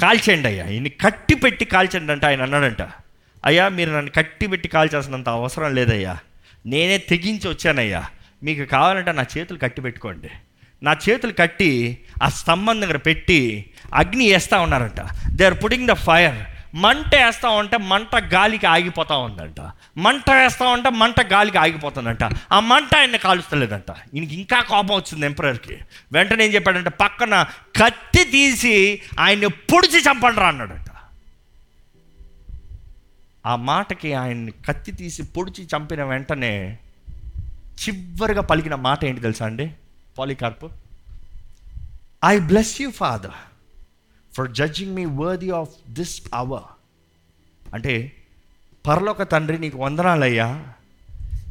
కాల్చండి 0.00 0.48
అయ్యా 0.48 0.66
ఈయన్ని 0.66 0.90
కట్టి 0.90 1.34
పెట్టి 1.34 1.64
కాల్చండి 1.64 2.12
అంటే 2.12 2.26
ఆయన 2.26 2.42
అన్నాడంట. 2.42 2.82
అయ్యా 3.44 3.68
మీరు 3.68 3.90
నన్ను 3.90 4.10
కట్టి 4.10 4.46
పెట్టి 4.46 4.68
కాల్చాల్సినంత 4.68 5.28
అవసరం 5.28 5.74
లేదయ్యా. 5.74 6.18
నేనే 6.66 6.98
తెగించి 6.98 7.48
వచ్చానయ్యా. 7.48 8.04
మీకు 8.42 8.64
కావాలంటే 8.64 9.12
నా 9.12 9.24
చేతులు 9.38 9.58
కట్టి 9.58 9.80
పెట్టుకోండి. 9.80 10.28
నా 10.82 10.96
చేతులు 11.10 11.32
కట్టి 11.32 11.98
ఆ 12.22 12.28
స్తంభం 12.28 12.80
దగ్గర 12.80 12.96
పెట్టి 12.96 13.70
అగ్ని 13.94 14.32
వేస్తూ 14.32 14.60
ఉన్నారంట. 14.60 15.00
They 15.30 15.44
are 15.44 15.64
putting 15.64 15.88
the 15.88 15.92
fire 15.92 16.34
మంట 16.74 17.14
వేస్తా 17.14 17.48
ఉంటే 17.48 17.76
మంట 17.76 18.16
గాలికి 18.16 18.66
ఆగిపోతా 18.66 19.16
ఉందంట. 19.16 19.70
మంట 19.98 20.30
వేస్తా 20.30 20.68
ఉంటే 20.68 20.90
మంట 20.90 21.20
గాలికి 21.20 21.58
ఆగిపోతుందంట. 21.58 22.18
ఆ 22.52 22.60
మంట 22.60 22.96
ఆయన 22.96 23.16
కాలుస్తలేదంట. 23.16 23.94
ఈయనకి 24.14 24.34
ఇంకా 24.34 24.60
కోపం 24.60 24.94
వచ్చింది 24.96 25.26
ఎంపరర్కి. 25.26 25.78
వెంటనే 26.12 26.46
ఏం 26.46 26.54
చెప్పాడంటే 26.54 26.90
పక్కన 26.90 27.46
కత్తి 27.76 28.24
తీసి 28.24 29.02
ఆయన్ని 29.18 29.48
పొడిచి 29.48 30.02
చంపండి 30.02 30.40
రా 30.40 30.48
అన్నాడంట. 30.48 30.86
ఆ 33.46 33.56
మాటకి 33.56 34.14
ఆయన్ని 34.14 34.52
కత్తి 34.52 34.92
తీసి 34.92 35.22
పొడిచి 35.22 35.66
చంపిన 35.76 36.04
వెంటనే 36.04 36.78
చివరిగా 37.80 38.42
పలికిన 38.42 38.74
మాట 38.74 39.04
ఏంటి 39.04 39.20
తెలుసా 39.20 39.46
అండి? 39.46 39.72
Polycarp. 40.18 40.70
I 42.24 42.38
bless 42.38 42.82
you 42.82 42.90
father. 42.90 43.49
For 44.34 44.50
judging 44.50 44.94
me 44.94 45.04
worthy 45.04 45.50
of 45.50 45.90
this 45.90 46.22
hour 46.34 46.62
అంటే 47.74 48.12
పరలోక 48.86 49.22
తండ్రి 49.22 49.58
నీకు 49.58 49.78
వందనాలయ్యా. 49.78 50.66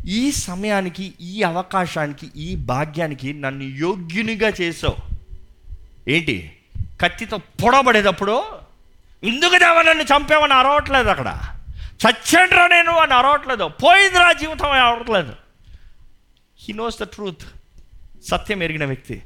ఈ 0.05 0.31
సమయానికి 0.31 1.13
ఈ 1.21 1.43
అవకాశానికి 1.43 2.31
ఈ 2.35 2.55
భాగ్యానికి 2.55 3.33
నన్ను 3.33 3.63
యోగ్యునిగా 3.63 4.51
చేసావు 4.61 4.95
ఏంటి? 6.09 6.57
కత్తితో 7.01 7.37
పొడబడేటప్పుడు 7.37 8.43
ఇందుకు 9.23 9.57
దేవా 9.57 9.81
నన్ను 9.81 10.03
చంపావని 10.03 10.53
అరవట్లేదు 10.53 11.09
అక్కడ. 11.09 11.39
చచ్చండ్రా 11.87 12.67
నేను 12.67 12.91
అని 12.91 13.13
అరవట్లేదు. 13.13 13.67
పోయిందిరా 13.67 14.31
జీవితం 14.31 14.71
అని 14.71 14.81
అరవట్లేదు. 14.81 15.33
హీ 16.59 16.73
నోస్ 16.73 16.99
ద 16.99 17.03
ట్రూత్ 17.03 17.41
సత్యం 18.25 18.63
ఎరిగిన 18.63 18.85
వ్యక్తి. 18.85 19.21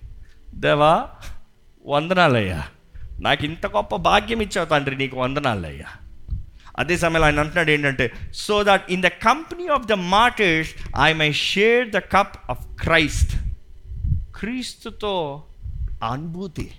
దేవా 0.56 1.10
వందనాలయ్యా. 1.86 2.68
నాకు 3.20 3.46
ఇంత 3.46 3.66
గొప్ప 3.66 3.96
భాగ్యం 3.96 4.42
ఇచ్చావు 4.42 4.68
తండ్రి 4.68 4.96
నీకు 4.96 5.18
వందనాలయ్యా. 5.18 5.86
అదే 6.80 6.98
సమయంలో 6.98 7.26
ఆయన 7.26 7.40
అంటున్నాడు 7.40 7.72
ఏంటంటే 7.72 8.12
so 8.34 8.64
that 8.64 8.92
in 8.92 9.02
the 9.02 9.08
company 9.08 9.68
of 9.68 9.86
the 9.86 9.94
martyrs 9.94 10.72
I 11.02 11.14
may 11.14 11.32
share 11.32 11.90
the 11.90 11.98
cup 11.98 12.52
of 12.52 12.68
Christ 12.80 13.36
క్రీస్తుతో 14.36 15.44
అనుభూతి. 16.12 16.72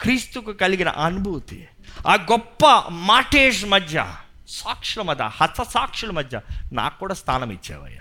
క్రీస్తుకు 0.00 0.52
కలిగిన 0.52 0.88
అనుభూతి. 0.88 1.68
ఆ 2.06 2.14
గొప్ప 2.14 2.84
మాటేష్ 2.88 3.64
మధ్య 3.64 4.12
సాక్షుల 4.48 5.02
మధ్య 5.02 5.30
హత 5.34 5.62
సాక్షుల 5.62 6.10
మధ్య 6.10 6.40
నాకు 6.72 6.98
కూడా 6.98 7.14
స్థానం 7.14 7.50
ఇచ్చావయ్యా. 7.50 8.00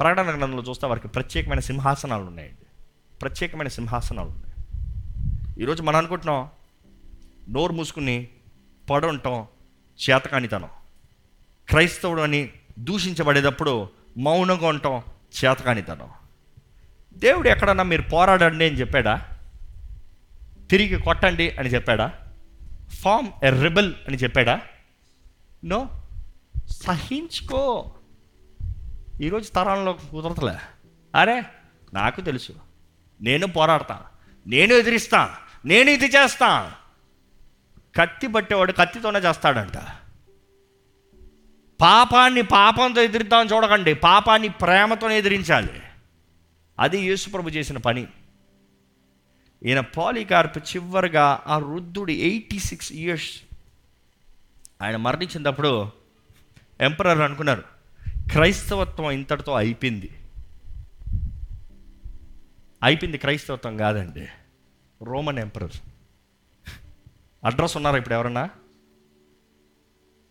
ప్రకటన 0.00 0.28
గ్రంథంలో 0.28 0.62
చూస్తే 0.68 0.86
వారికి 0.86 1.08
ప్రత్యేకమైన 1.08 1.60
సింహాసనాలు 1.60 2.22
ఉన్నాయండి. 2.22 2.66
ప్రత్యేకమైన 3.22 3.68
సింహాసనాలు 3.68 4.28
ఉన్నాయి. 4.28 4.54
ఈరోజు 5.62 5.82
మనం 5.82 5.96
అనుకుంటున్నాం 5.96 6.48
నోరు 7.50 7.72
మూసుకుని 7.72 8.28
పడుంటాం 8.90 9.46
చేతకానితనం. 10.10 10.68
క్రైస్తవుడు 11.68 12.22
అని 12.22 12.48
దూషించబడేటప్పుడు 12.78 13.90
మౌనంగా 14.18 14.66
ఉండటం 14.66 15.02
చేతకానితనం. 15.44 16.08
దేవుడు 17.14 17.48
ఎక్కడన్నా 17.48 17.84
మీరు 17.84 18.02
పోరాడండి 18.02 18.66
అని 18.66 18.76
చెప్పాడా? 18.76 19.28
తిరిగి 20.70 21.02
కొట్టండి 21.02 21.50
అని 21.50 21.68
చెప్పాడా? 21.68 22.12
ఫామ్ 23.02 23.44
ఎ 23.44 23.62
రిబల్ 23.62 23.94
అని 24.08 24.16
చెప్పాడా? 24.16 24.60
నో. 25.64 26.02
సహించుకో. 26.70 27.94
ఈరోజు 29.20 29.50
తరంలో 29.50 29.92
కుదరతలే 29.92 30.56
అరే 31.14 31.42
నాకు 31.94 32.20
తెలుసు. 32.20 32.52
నేను 33.20 33.46
పోరాడతా. 33.46 34.00
నేను 34.46 34.74
ఎదిరిస్తా. 34.74 35.36
నేను 35.64 35.90
ఇది 35.90 36.06
చేస్తాను 36.06 36.79
కత్తి 37.96 38.26
పట్టేవాడు 38.26 38.72
కత్తితోనే 38.72 39.18
చేస్తాడంట. 39.18 39.76
పాపాన్ని 41.80 42.42
పాపంతో 42.42 43.02
ఎదిరిద్దామని 43.02 43.48
చూడకండి. 43.48 43.94
పాపాన్ని 43.94 44.48
ప్రేమతోనే 44.48 45.18
ఎదిరించాలి. 45.18 45.82
అది 46.80 46.98
యేసుప్రభు 46.98 47.48
చేసిన 47.48 47.78
పని. 47.78 48.06
ఈయన 49.64 49.80
పాలికార్ప్ 49.80 50.58
చివరిగా 50.58 51.42
ఆ 51.46 51.58
వృద్ధుడు 51.58 52.10
ఎయిటీ 52.10 52.58
సిక్స్ 52.58 52.92
ఇయర్స్ 52.92 53.42
ఆయన 54.82 54.96
మరణించినప్పుడు 54.96 55.92
ఎంపరర్ 56.80 57.18
అనుకున్నారు 57.18 57.62
క్రైస్తవత్వం 58.32 59.10
ఇంతటితో 59.10 59.54
అయిపోయింది. 59.54 60.10
అయిపోయింది 62.82 63.18
క్రైస్తవత్వం 63.18 63.76
కాదండి 63.76 64.28
రోమన్ 65.02 65.38
ఎంపరర్. 65.38 65.89
అడ్రస్ 67.44 67.76
ఉన్నారా 67.76 67.96
ఇప్పుడు 67.96 68.14
ఎవరన్నా? 68.14 68.46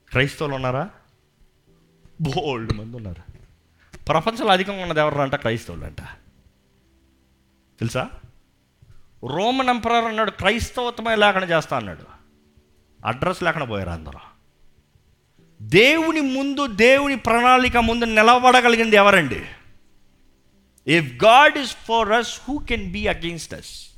క్రైస్తవులు 0.09 0.55
ఉన్నారా? 0.55 0.89
బోల్డ్ 2.21 2.73
మంది 2.73 2.97
ఉన్నారు? 2.97 3.31
ప్రపంచంలో 4.07 4.51
అధికంగా 4.51 4.81
ఉన్నది 4.81 4.99
ఎవరు 4.99 5.19
అంట? 5.19 5.35
క్రైస్తవులు 5.35 5.85
అంట. 5.85 6.01
తెలుసా? 7.79 8.09
రోమన్ 9.27 9.69
ఎంపరర్ 9.69 10.05
అన్నాడు 10.05 10.31
క్రైస్తవత్వమే 10.31 11.15
లేకుండా 11.15 11.47
చేస్తా 11.47 11.77
అన్నాడు. 11.77 12.03
అడ్రస్ 13.05 13.43
లేకుండా 13.43 13.65
పోయారు 13.65 13.89
అందరూ. 13.89 14.19
దేవుని 15.61 16.21
ముందు 16.21 16.67
దేవుని 16.67 17.15
ప్రణాళిక 17.15 17.77
ముందు 17.77 18.05
నిలబడగలిగింది 18.05 18.95
ఎవరండి? 18.95 19.45
If 20.87 21.23
God 21.25 21.57
is 21.57 21.75
for 21.75 22.11
us 22.11 22.41
who 22.49 22.57
can 22.57 22.91
be 22.91 23.07
against 23.07 23.53
us 23.53 23.88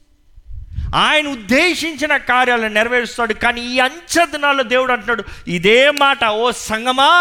ఆయన 0.96 1.28
ఉద్దేశించిన 1.28 2.18
కార్యాలను 2.18 2.74
నెరవేరుస్తాడు. 2.74 3.34
కానీ 3.34 3.62
ఈ 3.62 3.80
అంచె 3.80 4.26
దినాల్లో 4.26 4.64
దేవుడు 4.64 4.92
అంటున్నాడు 4.92 5.24
ఇదే 5.48 5.92
మాట 5.92 6.24
ఓ 6.26 6.52
సంగమా? 6.52 7.12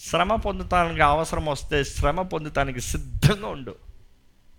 శ్రమ 0.00 0.34
పొందుతానికి 0.34 1.00
అవసరం 1.00 1.46
వస్తే 1.46 1.84
శ్రమ 1.84 2.22
పొందుతానికి 2.22 2.80
సిద్ధంగా 2.80 3.48
ఉండు. 3.48 3.74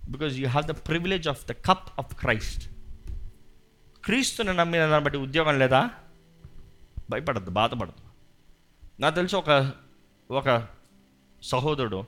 Because 0.10 0.38
you 0.40 0.48
have 0.48 0.66
the 0.66 0.72
privilege 0.72 1.28
of 1.28 1.46
the 1.46 1.52
cup 1.52 1.90
of 2.00 2.16
Christ 2.16 2.70
క్రీస్తుని 4.06 4.54
నమ్మిన 4.54 4.86
దాన్ని 4.86 5.04
బట్టి 5.04 5.20
ఉద్యోగం 5.20 5.60
లేదా? 5.60 5.90
భయపడద్దు 7.10 7.52
బాధపడద్దు. 7.52 8.04
నాకు 9.00 9.16
తెలిసి 9.16 9.36
ఒక 9.36 9.72
ఒక 10.32 10.68
సహోదరుడు 11.44 12.06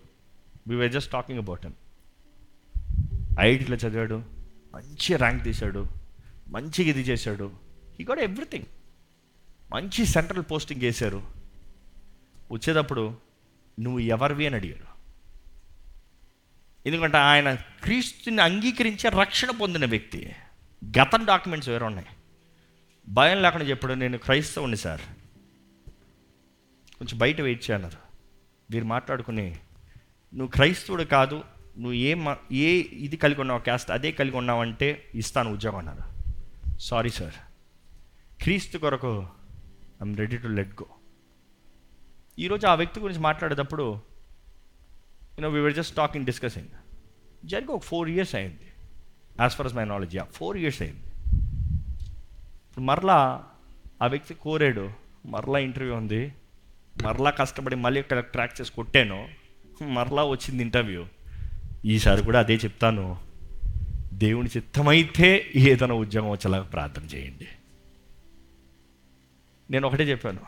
we 0.68 0.76
were 0.76 0.90
just 0.90 1.12
talking 1.12 1.40
about 1.40 1.66
him 1.66 1.76
ఐఐటీలో 3.40 3.78
చదివాడు. 3.78 4.35
మంచి 4.76 5.16
ర్యాంక్ 5.16 5.44
తీశాడు. 5.44 5.88
మంచిగా 6.48 6.90
ఇది 6.90 7.02
చేశాడు. 7.02 7.52
ఈ 8.00 8.04
కూడా 8.04 8.22
ఎవ్రీథింగ్ 8.22 8.66
మంచి 9.74 10.06
సెంట్రల్ 10.06 10.44
పోస్టింగ్ 10.52 10.82
వేశారు 10.82 11.22
వచ్చేటప్పుడు 12.52 13.18
నువ్వు 13.80 14.00
ఎవరివి 14.00 14.46
అని 14.46 14.56
అడిగాడు. 14.56 14.96
ఎందుకంటే 16.88 17.18
ఆయన 17.18 17.54
క్రీస్తుని 17.54 18.42
అంగీకరించే 18.42 19.10
రక్షణ 19.10 19.52
పొందిన 19.52 19.86
వ్యక్తి. 19.86 20.36
గతం 21.00 21.26
డాక్యుమెంట్స్ 21.26 21.70
వేరే 21.70 21.86
ఉన్నాయి. 21.86 22.08
భయం 23.08 23.42
లేకుండా 23.42 23.66
చెప్పాడు 23.66 23.94
నేను 23.94 24.18
క్రైస్తవుని 24.18 24.78
సార్. 24.78 25.02
కొంచెం 27.00 27.18
బయట 27.18 27.42
వెయిట్ 27.42 27.72
చేయన్నారు 27.72 27.98
వీరు 28.72 28.86
మాట్లాడుకుని 28.86 29.50
నువ్వు 30.34 30.48
క్రైస్తవుడు 30.48 31.04
కాదు 31.04 31.44
నువ్వు 31.78 31.94
ఏ 31.94 32.14
మ- 32.14 32.38
ఏ 32.52 32.70
ఇది 33.00 33.18
కలిగి 33.18 33.42
ఉన్నావు 33.42 33.60
క్యాస్ట్ 33.60 33.92
అదే 33.92 34.12
కలిగి 34.12 34.38
ఉన్నావంటే 34.38 35.10
ఇస్తాను 35.16 35.54
ఉద్యోగం 35.54 35.78
అన్నారు. 35.78 36.04
సారీ 36.80 37.10
సార్ 37.10 37.38
క్రీస్తు 38.42 38.78
కొరకు 38.78 39.12
I'm 40.02 40.18
ready 40.18 40.38
to 40.38 40.48
let 40.48 40.82
go 40.82 40.88
ఈరోజు 42.40 42.68
ఆ 42.68 42.76
వ్యక్తి 42.76 43.00
గురించి 43.00 43.20
మాట్లాడేటప్పుడు 43.20 43.86
you know 45.36 45.50
we 45.50 45.60
were 45.60 45.74
just 45.74 45.96
talking 45.96 46.26
discussing 46.26 46.72
జరిగి 47.46 47.72
ఒక 47.72 47.82
ఫోర్ 47.82 48.10
ఇయర్స్ 48.10 48.36
అయింది. 48.36 48.68
As 49.42 49.54
far 49.54 49.68
as 49.68 49.76
my 49.76 49.86
knowledge 49.86 50.18
four 50.32 50.58
years 50.58 50.82
అయింది. 50.82 51.06
ఇప్పుడు 52.66 52.86
మరలా 52.86 53.18
ఆ 54.02 54.08
వ్యక్తి 54.08 54.34
కోరాడు 54.34 54.86
మరలా 55.26 55.60
ఇంటర్వ్యూ 55.60 55.96
ఉంది 55.96 56.34
మరలా 57.04 57.30
కష్టపడి 57.30 57.76
మళ్ళీ 57.76 58.02
ట్రాక్ 58.02 58.62
చేసి 58.62 58.72
కొట్టాను 58.72 59.20
మరలా 59.94 60.24
వచ్చింది 60.24 60.64
ఇంటర్వ్యూ 60.64 61.02
ఈసారి 61.86 62.24
కూడా 62.24 62.40
అదే 62.40 62.56
చెప్తాను. 62.56 63.18
దేవుని 64.14 64.50
చిత్తమైతే 64.58 65.52
ఏదైనా 65.56 65.94
ఉద్యోగం 65.94 66.30
వచ్చేలాగా 66.30 66.64
ప్రార్థన 66.64 67.02
చేయండి. 67.16 67.48
నేను 69.72 69.88
ఒకటే 69.88 70.04
చెప్పాను. 70.04 70.40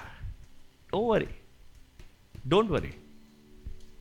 డో 0.91 0.99
వరీ 0.99 1.27
డోంట్ 2.47 2.71
వరీ 2.71 2.93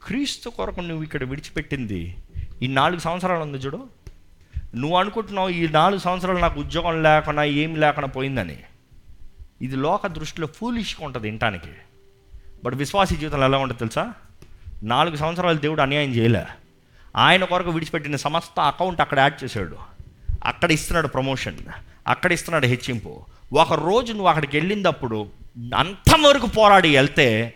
క్రీస్తు 0.07 0.49
కొరకు 0.49 0.81
నువ్వు 0.81 1.05
ఇక్కడ 1.05 1.25
విడిచిపెట్టింది 1.25 2.17
ఈ 2.63 2.67
నాలుగు 2.67 3.01
సంవత్సరాలు 3.01 3.43
ఉంది 3.43 3.59
చూడు. 3.59 3.87
నువ్వు 4.75 4.97
అనుకుంటున్నావు 4.97 5.49
ఈ 5.49 5.69
నాలుగు 5.69 6.01
సంవత్సరాలు 6.01 6.39
నాకు 6.39 6.61
ఉద్యోగం 6.61 7.03
లేకుండా 7.03 7.45
ఏం 7.45 7.77
లేకుండా 7.77 8.09
పోయిందని. 8.09 8.59
ఇది 9.63 9.77
లోక 9.77 10.07
దృష్టిలో 10.07 10.47
ఫూలిష్గా 10.47 11.07
ఉంటుంది 11.07 11.27
వినటానికి. 11.27 11.73
బట్ 12.65 12.75
విశ్వాసీ 12.75 13.17
జీవితంలో 13.17 13.47
ఎలా 13.47 13.59
ఉంటుంది 13.59 13.79
తెలుసా? 13.79 14.15
నాలుగు 14.83 15.17
సంవత్సరాలు 15.17 15.59
దేవుడు 15.59 15.81
అన్యాయం 15.81 16.15
చేయలే. 16.15 16.45
ఆయన 17.17 17.45
కొరకు 17.45 17.71
విడిచిపెట్టిన 17.71 18.17
సమస్త 18.17 18.61
అకౌంట్ 18.61 19.01
అక్కడ 19.01 19.19
యాడ్ 19.19 19.45
చేశాడు. 19.45 19.77
అక్కడ 20.45 20.73
ఇస్తున్నాడు 20.73 21.09
ప్రమోషన్. 21.09 21.59
అక్కడ 22.07 22.33
ఇస్తున్నాడు 22.33 22.67
హెచ్చింపు. 22.67 23.25
ఒక 23.53 23.73
రోజు 23.73 24.13
నువ్వు 24.13 24.29
అక్కడికి 24.29 24.59
వెళ్ళినప్పుడు 24.59 25.27
అంతవరకు 25.77 26.47
పోరాడి 26.47 26.97
వెళ్తే 26.97 27.55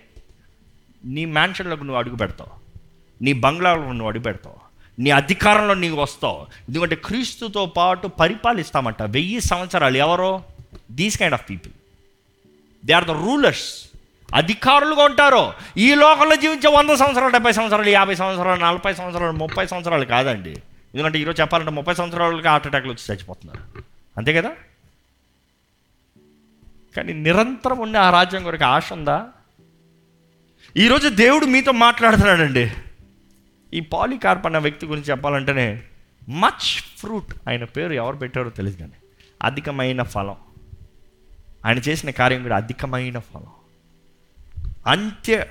నీ 1.05 1.25
మ్యాన్షన్లకు 1.25 1.81
నువ్వు 1.81 1.99
అడుగు 1.99 2.17
పెడతావు. 2.17 2.51
నీ 3.25 3.33
బంగ్లాలో 3.33 3.93
నువ్వు 3.93 4.07
అడుగు 4.07 4.23
పెడతావు. 4.23 4.57
నీ 4.99 5.11
అధికారంలో 5.11 5.75
నీకు 5.75 5.97
వస్తావు. 5.97 6.47
ఎందుకంటే 6.69 6.97
క్రీస్తుతో 6.97 7.67
పాటు 7.67 8.09
పరిపాలిస్తామంట. 8.09 9.03
వెయ్యి 9.03 9.41
సంవత్సరాలు 9.41 9.97
ఎవరో? 9.97 10.43
These 10.91 11.19
kind 11.19 11.35
of 11.35 11.51
people 11.51 11.73
they 12.87 12.93
are 12.93 13.05
the 13.05 13.11
rulers 13.11 13.90
అధికారులుగా 14.35 15.05
ఉంటారో. 15.05 15.55
ఈ 15.77 15.95
లోకంలో 15.95 16.37
జీవించే 16.37 16.71
వంద 16.71 16.91
సంవత్సరాలు 16.91 17.33
డెబ్బై 17.33 17.53
సంవత్సరాలు 17.53 17.89
యాభై 17.89 18.15
సంవత్సరాలు 18.15 18.61
నలభై 18.61 18.95
సంవత్సరాలు 18.95 19.33
ముప్పై 19.33 19.67
సంవత్సరాలు 19.67 20.05
కాదండి. 20.05 20.51
ఎందుకంటే 20.95 21.19
ఈరోజు 21.19 21.41
చెప్పాలంటే 21.41 21.71
ముప్పై 21.71 21.95
సంవత్సరాలకి 21.95 22.49
హార్ట్ 22.49 22.67
అటాక్లు 22.67 22.93
వచ్చి 22.93 23.15
చచ్చిపోతున్నారు. 23.15 23.83
అంతే 24.19 24.33
కదా? 24.33 24.51
కానీ 26.97 27.13
నిరంతరం 27.13 27.79
ఉండే 27.79 27.99
ఆ 27.99 28.11
రాజ్యం 28.11 28.45
కొరకు 28.45 28.65
ఆశ 28.65 28.93
ఉందా? 28.93 29.27
ఈరోజు 30.77 31.09
దేవుడు 31.09 31.47
మీతో 31.47 31.73
మాట్లాడుతున్నాడండి. 31.73 32.73
ఈ 33.75 33.81
పాలికార్ప్ 33.81 34.47
అన్న 34.47 34.59
వ్యక్తి 34.59 34.87
గురించి 34.87 35.07
చెప్పాలంటేనే 35.07 35.83
మచ్ 36.29 36.99
ఫ్రూట్ 36.99 37.49
ఆయన 37.49 37.65
పేరు 37.65 37.93
ఎవరు 37.93 38.17
పెట్టారో 38.17 38.51
తెలియదు 38.51 38.79
కానీ 38.79 38.93
అధికమైన 39.43 40.03
ఫలం. 40.03 40.37
ఆయన 41.67 41.79
చేసిన 41.79 42.11
కార్యం 42.11 42.43
కూడా 42.43 42.57
అధికమైన 42.57 43.19
ఫలం. 43.19 43.47
అంత్య 44.87 45.45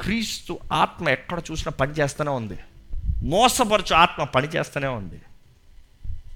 క్రీస్తు 0.00 0.58
ఆత్మ 0.72 1.08
ఎక్కడ 1.08 1.42
చూసినా 1.50 1.70
పని 1.70 1.92
చేస్తూనే 1.92 2.30
ఉంది. 2.30 2.58
మోసపరచు 3.24 3.94
ఆత్మ 3.94 4.24
పని 4.24 4.48
చేస్తూనే 4.48 4.86
ఉంది. 4.86 5.22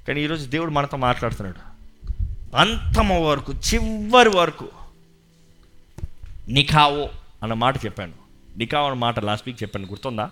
కానీ 0.09 0.20
ఈరోజు 0.20 0.47
దేవుడు 0.47 0.70
మనతో 0.70 0.97
మాట్లాడుతున్నాడు. 0.97 1.70
అంతమ 2.56 3.12
వరకు 3.12 3.52
చివరి 3.52 4.28
వరకు 4.28 4.68
నికావో 6.48 7.10
అన్న 7.43 7.52
మాట 7.52 7.85
చెప్పాను. 7.85 8.12
నికావో 8.59 8.86
అన్న 8.86 8.98
మాట 8.98 9.18
లాస్ట్ 9.18 9.48
వీక్ 9.48 9.62
చెప్పాను. 9.62 9.86
గుర్తుందా? 9.86 10.31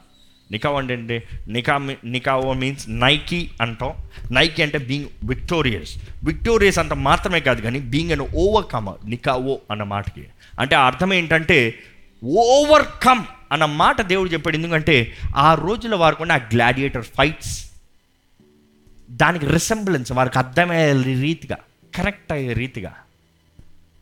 నికావ్ 0.51 0.77
అంటే 0.77 0.95
ఏంటి? 0.95 1.23
నికా 1.49 1.97
నికావో 2.05 2.53
మీన్స్ 2.53 2.86
నైకీ 2.89 3.51
అంటాం. 3.61 3.93
నైకీ 4.32 4.62
అంటే 4.62 4.78
బీయింగ్ 4.78 5.09
విక్టోరియస్ 5.24 5.99
విక్టోరియస్ 6.24 6.78
అంత 6.78 6.93
మాత్రమే 6.93 7.40
కాదు 7.40 7.61
కానీ 7.61 7.81
బీయింగ్ 7.81 8.12
అన్ 8.12 8.20
ఓవర్కమర్ 8.20 9.11
నికావో 9.11 9.61
అన్న 9.70 9.82
మాటకి. 9.82 10.28
అంటే 10.61 10.77
అర్థం 10.77 11.12
ఏంటంటే 11.12 11.78
ఓవర్కమ్ 12.24 13.24
అన్న 13.53 13.65
మాట 13.65 14.01
దేవుడు 14.01 14.28
చెప్పాడు. 14.28 14.57
ఎందుకంటే 14.57 15.16
ఆ 15.36 15.55
రోజుల 15.55 15.95
వారికి 15.95 16.23
ఉన్న 16.23 16.32
ఆ 16.32 16.36
గ్లాడియేటర్ 16.36 17.05
ఫైట్స్ 17.05 17.70
దానికి 19.11 19.47
రిసెంబ్లెన్స్ 19.47 20.12
వారికి 20.12 20.39
అర్థమయ్యే 20.39 21.03
రీతిగా 21.03 21.57
కనెక్ట్ 21.95 22.32
అయ్యే 22.32 22.53
రీతిగా. 22.53 22.95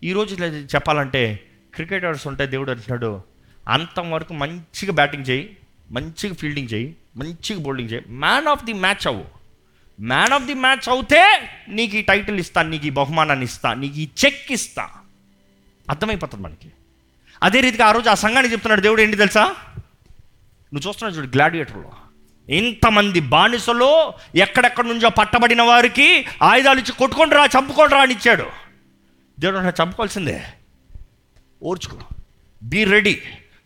ఈ 0.03 0.13
చెప్పాలంటే 0.13 1.41
క్రికెటర్స్ 1.75 2.27
ఉంటే 2.27 2.47
దేవుడు 2.47 2.71
అంటున్నాడు 2.71 3.23
అంతం 3.69 4.11
వరకు 4.11 4.35
మంచిగా 4.35 4.93
బ్యాటింగ్ 4.93 5.25
చేయి 5.31 5.57
మంచిగా 5.91 6.35
ఫీల్డింగ్ 6.35 6.69
చేయి 6.73 6.97
మంచిగా 7.17 7.59
బౌలింగ్ 7.59 7.91
చేయి. 7.91 8.05
మ్యాన్ 8.09 8.47
ఆఫ్ 8.47 8.65
ది 8.65 8.73
మ్యాచ్ 8.73 9.07
అవ్వు. 9.07 9.25
మ్యాన్ 10.01 10.33
ఆఫ్ 10.33 10.45
ది 10.45 10.55
మ్యాచ్ 10.55 10.89
అవుతే 10.89 11.51
నీకు 11.69 11.97
ఈ 11.97 12.03
టైటిల్ 12.03 12.39
ఇస్తా 12.39 12.63
నీకు 12.63 12.87
ఈ 12.87 12.91
బహుమానాన్ని 12.91 13.45
ఇస్తా 13.45 13.75
నీకు 13.75 13.95
ఈ 13.95 14.09
చెక్ 14.25 14.53
ఇస్తా. 14.53 14.89
అర్థమైపోతుంది 15.91 16.43
మనకి. 16.43 16.69
అదే 17.43 17.61
రీతిగా 17.61 17.87
ఆ 17.87 17.91
రోజు 17.91 18.11
ఆ 18.11 18.15
సంఘానికి 18.15 18.53
చెప్తున్నాడు 18.53 18.81
దేవుడు 18.81 19.03
ఏంటి 19.03 19.17
తెలుసా? 19.17 19.45
నువ్వు 20.75 20.89
చూస్తున్నావు 20.89 21.17
చూడు 21.17 21.27
గ్లాడియేటర్లో. 21.27 21.93
ఇంతమంది 22.49 23.21
బానిసలో 23.21 24.15
ఎక్కడెక్కడి 24.35 24.89
నుంచో 24.89 25.09
పట్టబడిన 25.09 25.63
వారికి 25.63 26.27
ఆయుధాలు 26.43 26.81
ఇచ్చి 26.81 26.93
కొట్టుకొని 26.93 27.35
రా 27.35 27.45
చంపుకొని 27.45 27.93
రా 27.93 28.01
అని 28.01 28.15
ఇచ్చాడు. 28.15 28.47
దేవుడు 29.41 29.59
చంపుకోవాల్సిందే. 29.59 30.45
ఓర్చుకో. 31.63 31.99
Be 32.63 32.85
ready. 32.85 33.23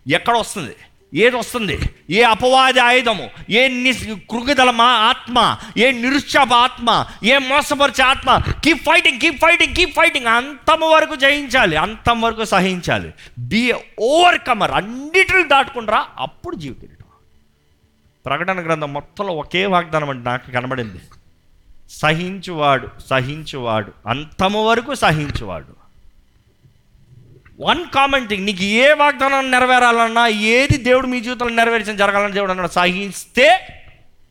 ఎక్కడ 0.09 0.37
వస్తుంది? 0.37 0.77
ఏది 1.15 1.37
వస్తుంది 1.37 1.81
ఏ 2.11 2.23
అపవాది 2.23 2.81
ఆయుధము? 2.81 3.31
ఏ 3.51 3.69
ని 3.69 3.93
కృగిదల 4.31 4.71
మా 4.71 4.85
ఆత్మ? 4.85 5.57
ఏ 5.77 5.91
నిరుత్సాప 5.91 6.53
ఆత్మ? 6.53 7.07
ఏ 7.25 7.39
మోసపరిచే 7.39 8.05
ఆత్మ? 8.05 8.39
Keep 8.65 8.83
fighting 8.83 9.21
keep 9.21 9.41
fighting 9.41 9.77
keep 9.77 9.97
fighting 9.97 10.27
అంతం 10.27 10.81
వరకు 10.81 11.15
జయించాలి 11.15 11.77
అంతం 11.77 12.21
వరకు 12.21 12.45
సహించాలి. 12.45 13.15
బి 13.39 13.73
ఓవర్ 14.01 14.39
కమర్ 14.39 14.71
అన్నిటిని 14.71 15.45
దాటుకుంటారా 15.45 16.07
అప్పుడు 16.19 16.57
జీవితం. 16.57 16.87
ప్రకటన 18.27 18.65
గ్రంథం 18.65 18.93
మొత్తంలో 18.93 19.33
ఒకే 19.33 19.67
వాగ్దానం 19.67 20.11
అంటే 20.11 20.31
నాకు 20.31 20.51
కనబడింది. 20.51 21.01
సహించువాడు 21.91 22.89
సహించువాడు. 23.11 23.93
అంతము 24.07 24.69
వరకు 24.69 24.95
సహించువాడు. 24.95 25.80
వన్ 27.61 27.87
కామన్ 27.87 28.29
థింగ్ 28.29 28.47
నీకు 28.47 28.63
ఏ 28.63 28.93
వాగ్దానం 28.93 29.51
నెరవేరాలన్నా 29.51 30.27
ఏది 30.27 30.77
దేవుడు 30.77 31.07
మీ 31.07 31.21
జీవితంలో 31.21 31.55
నెరవేర్చిన 31.55 31.97
జరగాలని 31.97 32.33
దేవుడు 32.33 32.51
అన్నాడు 32.51 32.71
సహిస్తే 32.71 33.61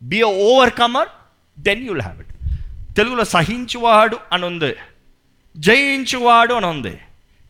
be 0.02 0.22
overcomer 0.74 1.08
then 1.60 1.84
you'll 1.88 2.02
have 2.02 2.20
it 2.20 2.34
తెలుగులో 2.98 3.24
సహించువాడు 3.24 4.18
అని 4.34 4.46
ఉంది 4.46 4.76
జయించువాడు 5.58 6.54
అని 6.54 6.66
ఉంది. 6.66 6.98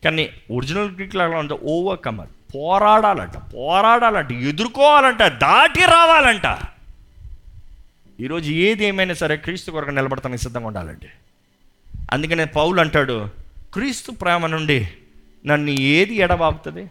కానీ 0.04 0.30
ఒరిజినల్ 0.50 0.90
గ్రీక్లో 0.90 1.24
అలా 1.24 1.38
ఉంది 1.38 1.52
ఓవర్ 1.52 1.98
కమర్ 1.98 2.28
పోరాడాలంట 2.54 3.36
పోరాడాలంట 3.36 4.32
ఎదుర్కోవాలంట 4.32 5.22
దాటి 5.22 5.80
రావాలంట. 5.80 6.58
ఈరోజు 8.20 8.50
ఏది 8.50 8.84
ఏమైనా 8.84 9.14
సరే 9.14 9.36
క్రీస్తు 9.36 9.70
కొరకు 9.70 9.90
నిలబడతానికి 9.90 10.42
సిద్ధంగా 10.42 10.66
ఉండాలండి. 10.66 11.06
అందుకనే 12.12 12.44
పౌలు 12.44 12.80
అంటాడు 12.80 13.28
క్రీస్తు 13.74 14.12
ప్రేమ 14.12 14.46
నుండి 14.46 14.88
నన్ను 15.46 15.70
ఏది 15.70 16.14
ఎడబాపుతుంది? 16.14 16.90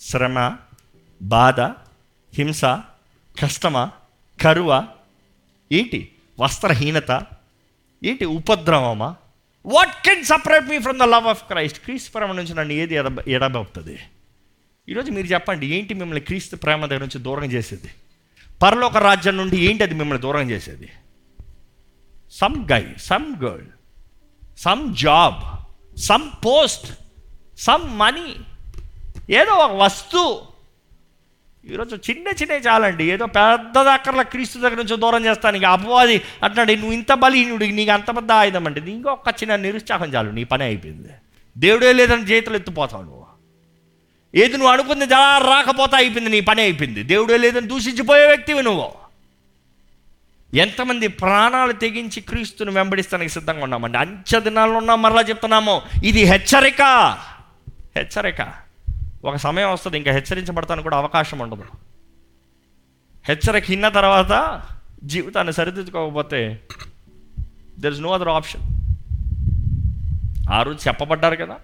శ్రమ 0.00 0.56
బాధ 1.22 1.60
హింస 2.34 2.64
కష్టమా 3.40 3.90
కరువ? 4.42 4.88
ఏంటి? 5.72 6.12
వస్త్రహీనత? 6.40 7.26
ఏంటి? 8.04 8.24
ఉపద్రవమా? 8.24 9.16
What 9.66 10.06
can 10.06 10.24
separate 10.24 10.68
me 10.68 10.78
from 10.78 10.98
the 10.98 11.02
love 11.02 11.26
of 11.26 11.44
Christ 11.44 11.78
క్రీస్తు 11.78 12.12
ప్రేమ 12.12 12.32
నుంచి 12.32 12.54
నన్ను 12.54 12.72
ఏది 12.72 12.94
ఎడ 12.94 13.24
ఎడబాపుతుంది? 13.26 13.98
ఈరోజు 14.88 15.10
మీరు 15.10 15.26
చెప్పండి 15.26 15.66
ఏంటి 15.66 15.94
మిమ్మల్ని 15.94 16.24
క్రీస్తు 16.24 16.56
ప్రేమ 16.56 16.86
దగ్గర 16.86 17.00
నుంచి 17.00 17.18
దూరం 17.18 17.44
చేసేది? 17.44 17.90
పరలోక 18.62 18.96
రాజ్యం 18.96 19.36
నుండి 19.36 19.66
ఏంటి 19.66 19.82
అది 19.82 19.94
మిమ్మల్ని 19.94 20.22
దూరం 20.22 20.50
చేసేది? 20.50 20.88
Some 22.32 22.70
guy 22.72 22.94
some 22.98 23.44
girl 23.44 23.68
some 24.58 24.96
job 24.96 25.38
some 25.98 26.30
post 26.46 26.99
some 27.60 27.98
money 27.98 28.36
ఏదో 29.30 29.52
ఒక 29.52 29.72
వస్తువు 29.72 30.42
ఈరోజు 31.72 31.96
చిన్న 31.96 32.28
చిన్నవి 32.28 32.60
చాలండి. 32.60 33.12
ఏదో 33.12 33.26
పెద్ద 33.26 33.74
దగ్గరలో 33.82 34.22
క్రీస్తు 34.22 34.58
దగ్గర 34.58 34.76
నుంచి 34.76 34.96
దూరం 34.96 35.24
చేస్తాను. 35.24 35.56
ఇక 35.56 35.64
అపవాది 35.64 36.22
అంటున్నాడు 36.42 36.72
నువ్వు 36.72 36.92
ఇంత 36.92 37.12
బలీనుడు 37.12 37.64
నీకు 37.64 37.90
అంత 37.90 38.16
పెద్ద 38.16 38.32
ఆయుధం 38.32 38.66
అంటే 38.66 38.80
ఇంకొక 38.80 39.28
చిన్న 39.28 39.56
నిరుత్సాహం 39.56 40.14
చాలు 40.14 40.30
నీ 40.30 40.44
పని 40.44 40.64
అయిపోయింది. 40.64 41.08
దేవుడే 41.58 41.92
లేదని 41.92 42.22
చేతులు 42.22 42.56
ఎత్తిపోతావు 42.56 43.02
నువ్వు. 43.02 43.26
ఏది 44.34 44.52
నువ్వు 44.52 44.72
అనుకుంది 44.72 45.06
జలా 45.06 45.38
రాకపోతే 45.38 45.96
అయిపోయింది 45.96 46.30
నీ 46.30 46.40
పని 46.40 46.62
అయిపోయింది. 46.62 47.02
దేవుడే 47.02 47.36
లేదని 47.36 47.66
దూషించిపోయే 47.66 48.26
వ్యక్తివి 48.26 48.62
నువ్వు. 48.62 48.92
ఎంతమంది 50.54 51.08
ప్రాణాలు 51.08 51.72
తెగించి 51.72 52.20
క్రీస్తుని 52.20 52.70
వెంబడిస్తానికి 52.70 53.30
సిద్ధంగా 53.30 53.62
ఉన్నామండి. 53.62 53.98
అంచె 53.98 54.40
దినాల్లో 54.40 54.76
ఉన్నాం 54.76 55.02
మరలా 55.02 55.20
చెప్తున్నాము. 55.20 55.82
ఇది 56.04 56.24
హెచ్చరిక. 56.24 57.18
హెచ్చరిక. 58.00 58.52
ఒక 59.24 59.36
సమయం 59.36 59.72
వస్తుంది 59.72 59.96
ఇంకా 59.96 60.12
హెచ్చరించబడతాను 60.12 60.82
కూడా 60.82 60.96
అవకాశం 60.96 61.38
ఉండదు. 61.38 61.64
హెచ్చరిక 63.28 63.70
ఇన్న 63.70 63.88
తర్వాత 63.88 64.62
జీవితాన్ని 65.04 65.52
సరిదిద్దుకోకపోతే 65.52 66.60
there 67.78 67.92
is 67.92 68.02
no 68.02 68.12
other 68.12 68.28
option 68.28 68.60
ఆ 70.52 70.62
రోజు 70.62 70.88
చెప్పబడ్డారు 70.88 71.36
కదా 71.36 71.56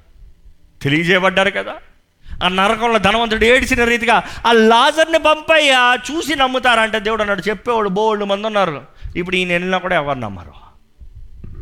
తెలియజేయబడ్డారు 0.82 1.50
కదా. 1.50 1.74
ఆ 2.44 2.48
నరకంలో 2.48 2.98
ధనవంతుడు 2.98 3.44
ఏడిచిన 3.44 3.84
రీతిగా 3.84 4.22
ఆ 4.46 4.52
లాజర్ని 4.52 5.18
పంపయ్యా 5.18 5.98
చూసి 6.10 6.34
నమ్ముతారంటే 6.34 7.00
దేవుడు 7.00 7.22
అన్నాడు 7.22 7.48
చెప్పేవాడు 7.48 7.88
బోళ్ళు 7.88 8.24
మంది 8.24 8.46
ఉన్నారు. 8.46 8.82
ఇప్పుడు 9.16 9.36
ఈయన 9.36 9.48
వెళ్ళినా 9.48 9.78
కూడా 9.78 9.96
ఎవరు 9.96 10.18
నమ్మరు? 10.18 10.52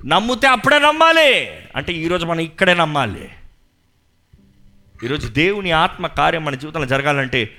నమ్మితే 0.06 0.48
అప్పుడే 0.48 0.78
నమ్మాలి. 0.78 1.50
అంటే 1.76 1.92
ఈరోజు 1.92 2.26
మనం 2.26 2.40
ఇక్కడే 2.40 2.74
నమ్మాలి. 2.74 3.28
ఈరోజు 5.04 5.28
దేవుని 5.28 5.70
ఆత్మ 5.70 6.06
కార్యం 6.06 6.44
మన 6.44 6.54
జీవితంలో 6.54 6.86
జరగాలంటే 6.86 7.50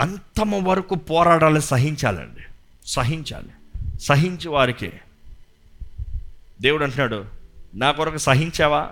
అంతమ 0.00 0.68
వరకు 0.68 0.94
పోరాడాలి 0.94 1.60
సహించాలండి. 1.60 2.40
సహించాలి. 2.86 3.48
సహించి 3.98 4.48
వారికి. 4.48 4.92
దేవుడు 6.60 6.84
అంటున్నాడు 6.84 7.24
నా 7.74 7.90
కొరకు 7.90 8.16
సహించావా? 8.16 8.88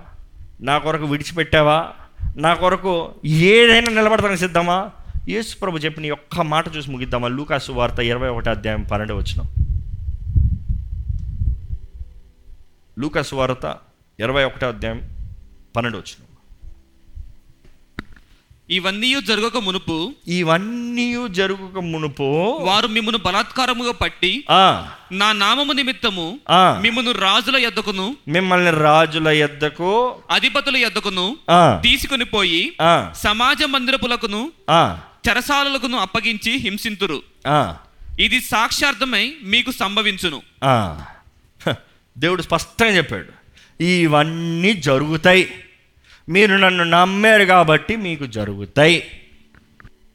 నా 0.61 0.78
కొరకు 0.78 1.05
విడిచిపెట్టావా? 1.05 1.89
నా 2.37 2.55
కొరకు 2.55 3.15
ఏదైనా 3.24 3.89
నిలబడతానికి 3.89 4.41
సిద్ధమా? 4.41 4.91
యేసు 5.28 5.57
ప్రభు 5.57 5.78
చెప్పిన 5.78 6.12
ఒక్క 6.12 6.41
మాట 6.41 6.77
చూసి 6.77 6.91
ముగిద్దామా? 6.91 7.28
లూకాసు 7.28 7.73
వార్త 7.73 7.99
ఇరవై 7.99 8.28
ఒకటి 8.28 8.51
అధ్యాయం 8.51 8.82
పన్నెండు 8.82 9.15
వచ్చిన 9.15 9.43
లూకాసు 12.99 13.35
వార్త 13.35 13.78
ఇరవై 14.20 14.45
ఒకటో 14.45 14.69
అధ్యాయం 14.69 15.16
పన్నెండు 15.77 15.99
వచ్చిన 15.99 16.24
ఇవన్నీ 18.71 19.21
జరగక 19.21 19.57
మునుపు 19.57 20.15
ఇవన్నీ 20.29 21.17
జరుగుక 21.29 21.79
మునుపు 21.79 22.59
వారు 22.63 22.87
మిమ్మను 22.87 23.19
బలాత్కారముగా 23.19 23.93
పట్టి 23.93 24.45
ఆ, 24.51 24.89
నా 25.13 25.33
నామము 25.33 25.73
నిమిత్తము 25.73 26.39
ఆ, 26.51 26.79
మిమ్మను 26.83 27.11
రాజుల 27.11 27.57
ఎద్దకును 27.57 28.17
మిమ్మల్ని 28.29 28.71
రాజుల 28.71 29.29
ఎద్దకు 29.29 29.91
అధిపతుల 30.31 30.77
ఎద్దకును 30.77 31.37
ఆ, 31.51 31.81
తీసుకుని 31.85 32.25
పోయి 32.25 32.77
ఆ, 32.81 33.13
సమాజ 33.17 33.63
మందిరపులకును 33.65 34.53
ఆ, 34.71 35.01
చెరసాలలకును 35.29 35.99
అప్పగించి 35.99 36.53
హింసింతురు. 36.59 37.23
ఆ, 37.47 37.77
ఇది 38.21 38.41
సాక్షార్థమై 38.41 39.35
మీకు 39.43 39.71
సంభవించును. 39.71 40.43
ఆ. 40.65 40.77
దేవుడు 42.19 42.43
స్పష్టంగా 42.43 42.91
చెప్పాడు. 42.91 43.33
ఇవన్నీ 43.85 44.73
జరుగుతాయి. 44.73 45.45
మీరు 46.31 46.57
నన్ను 46.57 46.85
నమ్మారు 46.85 47.44
కాబట్టి 47.44 47.97
మీకు 47.97 48.27
జరుగుతాయి. 48.27 49.27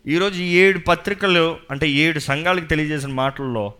ఈరోజు 0.08 0.42
ఈ 0.42 0.54
ఏడు 0.56 0.80
పత్రికలు 0.80 1.58
అంటే 1.72 1.90
ఏడు 1.90 2.20
సంఘాలకు 2.20 2.66
తెలియజేసిన 2.66 3.10
మాటల్లో 3.10 3.74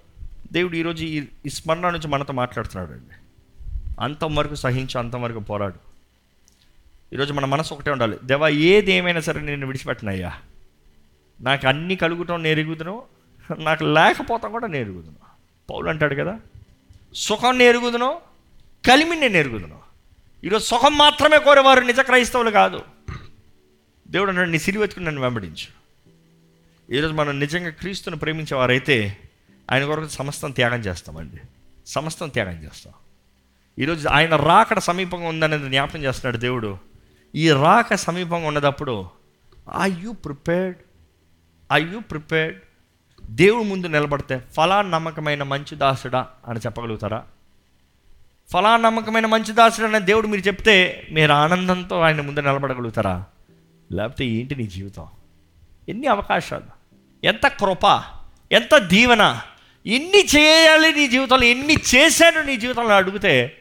దేవుడు 0.52 0.76
ఈరోజు 0.76 1.04
ఈ 1.06 1.24
ఈ 1.46 1.50
స్మరణ 1.50 1.90
నుంచి 1.90 2.08
మనతో 2.08 2.34
మాట్లాడుతున్నాడు 2.34 2.92
అండి 2.92 3.16
అంతం 4.00 4.36
వరకు 4.36 4.56
సహించు 4.56 5.00
అంతం 5.00 5.22
వరకు 5.22 5.40
పోరాడు. 5.40 5.80
ఈరోజు 7.14 7.34
మన 7.34 7.46
మనసు 7.46 7.74
ఒకటే 7.74 7.92
ఉండాలి. 7.92 8.18
దేవా 8.24 8.50
ఏది 8.50 8.92
ఏమైనా 8.92 9.20
సరే 9.20 9.42
నేను 9.42 9.68
విడిచిపెట్టినయ్యా. 9.68 10.34
నాకు 11.42 11.68
అన్ని 11.68 11.96
కలుగుతాం 11.96 12.44
నేరుగుదును 12.44 13.04
నాకు 13.60 13.84
లేకపోతాం 13.84 14.52
కూడా 14.52 14.68
నేరుగుదును 14.68 15.16
పౌలు 15.70 15.90
అంటాడు 15.90 16.16
కదా 16.16 16.40
సుఖం 17.16 17.58
నేరుగుదును 17.58 18.18
కలిమి 18.88 19.16
నేను 19.16 19.38
ఎరుగుదును. 19.38 19.85
ఈరోజు 20.46 20.64
సుఖం 20.64 20.98
మాత్రమే 20.98 21.40
కోరేవారు 21.40 21.80
నిజ 21.80 22.00
క్రైస్తవులు 22.00 22.52
కాదు. 22.52 22.82
దేవుడు 24.08 24.32
నన్ను 24.32 24.58
నీ 24.58 24.86
నన్ను 25.00 25.22
వెంబడించు. 25.22 25.68
ఈరోజు 26.96 27.14
మనం 27.14 27.40
నిజంగా 27.40 27.70
క్రీస్తుని 27.70 28.16
ప్రేమించేవారైతే 28.16 29.18
ఆయన 29.72 29.86
కొరకు 29.86 30.08
సమస్తం 30.08 30.52
త్యాగం 30.52 30.80
చేస్తామండి. 30.80 31.38
సమస్తం 31.88 32.30
త్యాగం 32.30 32.64
చేస్తాం. 32.64 32.94
ఈరోజు 33.80 34.08
ఆయన 34.08 34.36
రాకడ 34.36 34.80
సమీపంగా 34.80 35.28
ఉందనేది 35.28 35.70
జ్ఞాపకం 35.70 36.04
చేస్తున్నాడు 36.04 36.38
దేవుడు. 36.38 36.78
ఈ 37.36 37.52
రాక 37.52 37.96
సమీపంగా 37.96 38.48
ఉన్నదప్పుడు 38.48 39.10
I 39.82 39.92
you 39.92 40.12
prepared 40.12 40.78
I 41.74 41.84
you 41.84 42.00
prepared 42.00 42.60
దేవుడు 43.26 43.64
ముందు 43.64 43.88
నిలబడితే 43.88 44.42
ఫలా 44.58 44.82
నమ్మకమైన 44.82 45.44
మంచి 45.44 45.76
దాసుడా 45.76 46.28
అని 46.48 46.60
చెప్పగలుగుతారా? 46.60 47.26
ఫలా 48.52 48.78
నమ్మకమైన 48.78 49.26
మంచి 49.26 49.54
దాసుడు 49.54 49.88
అనే 49.88 50.00
దేవుడు 50.00 50.28
మీరు 50.28 50.42
చెప్తే 50.42 51.08
మీరు 51.12 51.32
ఆనందంతో 51.32 52.00
ఆయన 52.00 52.22
ముందు 52.22 52.40
నిలబడగలుగుతారా? 52.40 53.26
లేకపోతే 53.92 54.26
ఏంటి 54.26 54.56
నీ 54.56 54.68
జీవితం? 54.68 55.08
ఎన్ని 55.90 56.08
అవకాశాలు? 56.08 56.66
ఎంత 57.26 57.48
కృప? 57.48 58.04
ఎంత 58.52 58.78
దీవెన? 58.78 59.42
ఎన్ని 59.86 60.26
చేయాలి 60.26 60.92
నీ 60.92 61.08
జీవితంలో? 61.08 61.44
ఎన్ని 61.44 61.78
చేశాను 61.96 62.42
నీ 62.42 62.58
జీవితంలో? 62.58 62.96
అడిగితే 62.96 63.58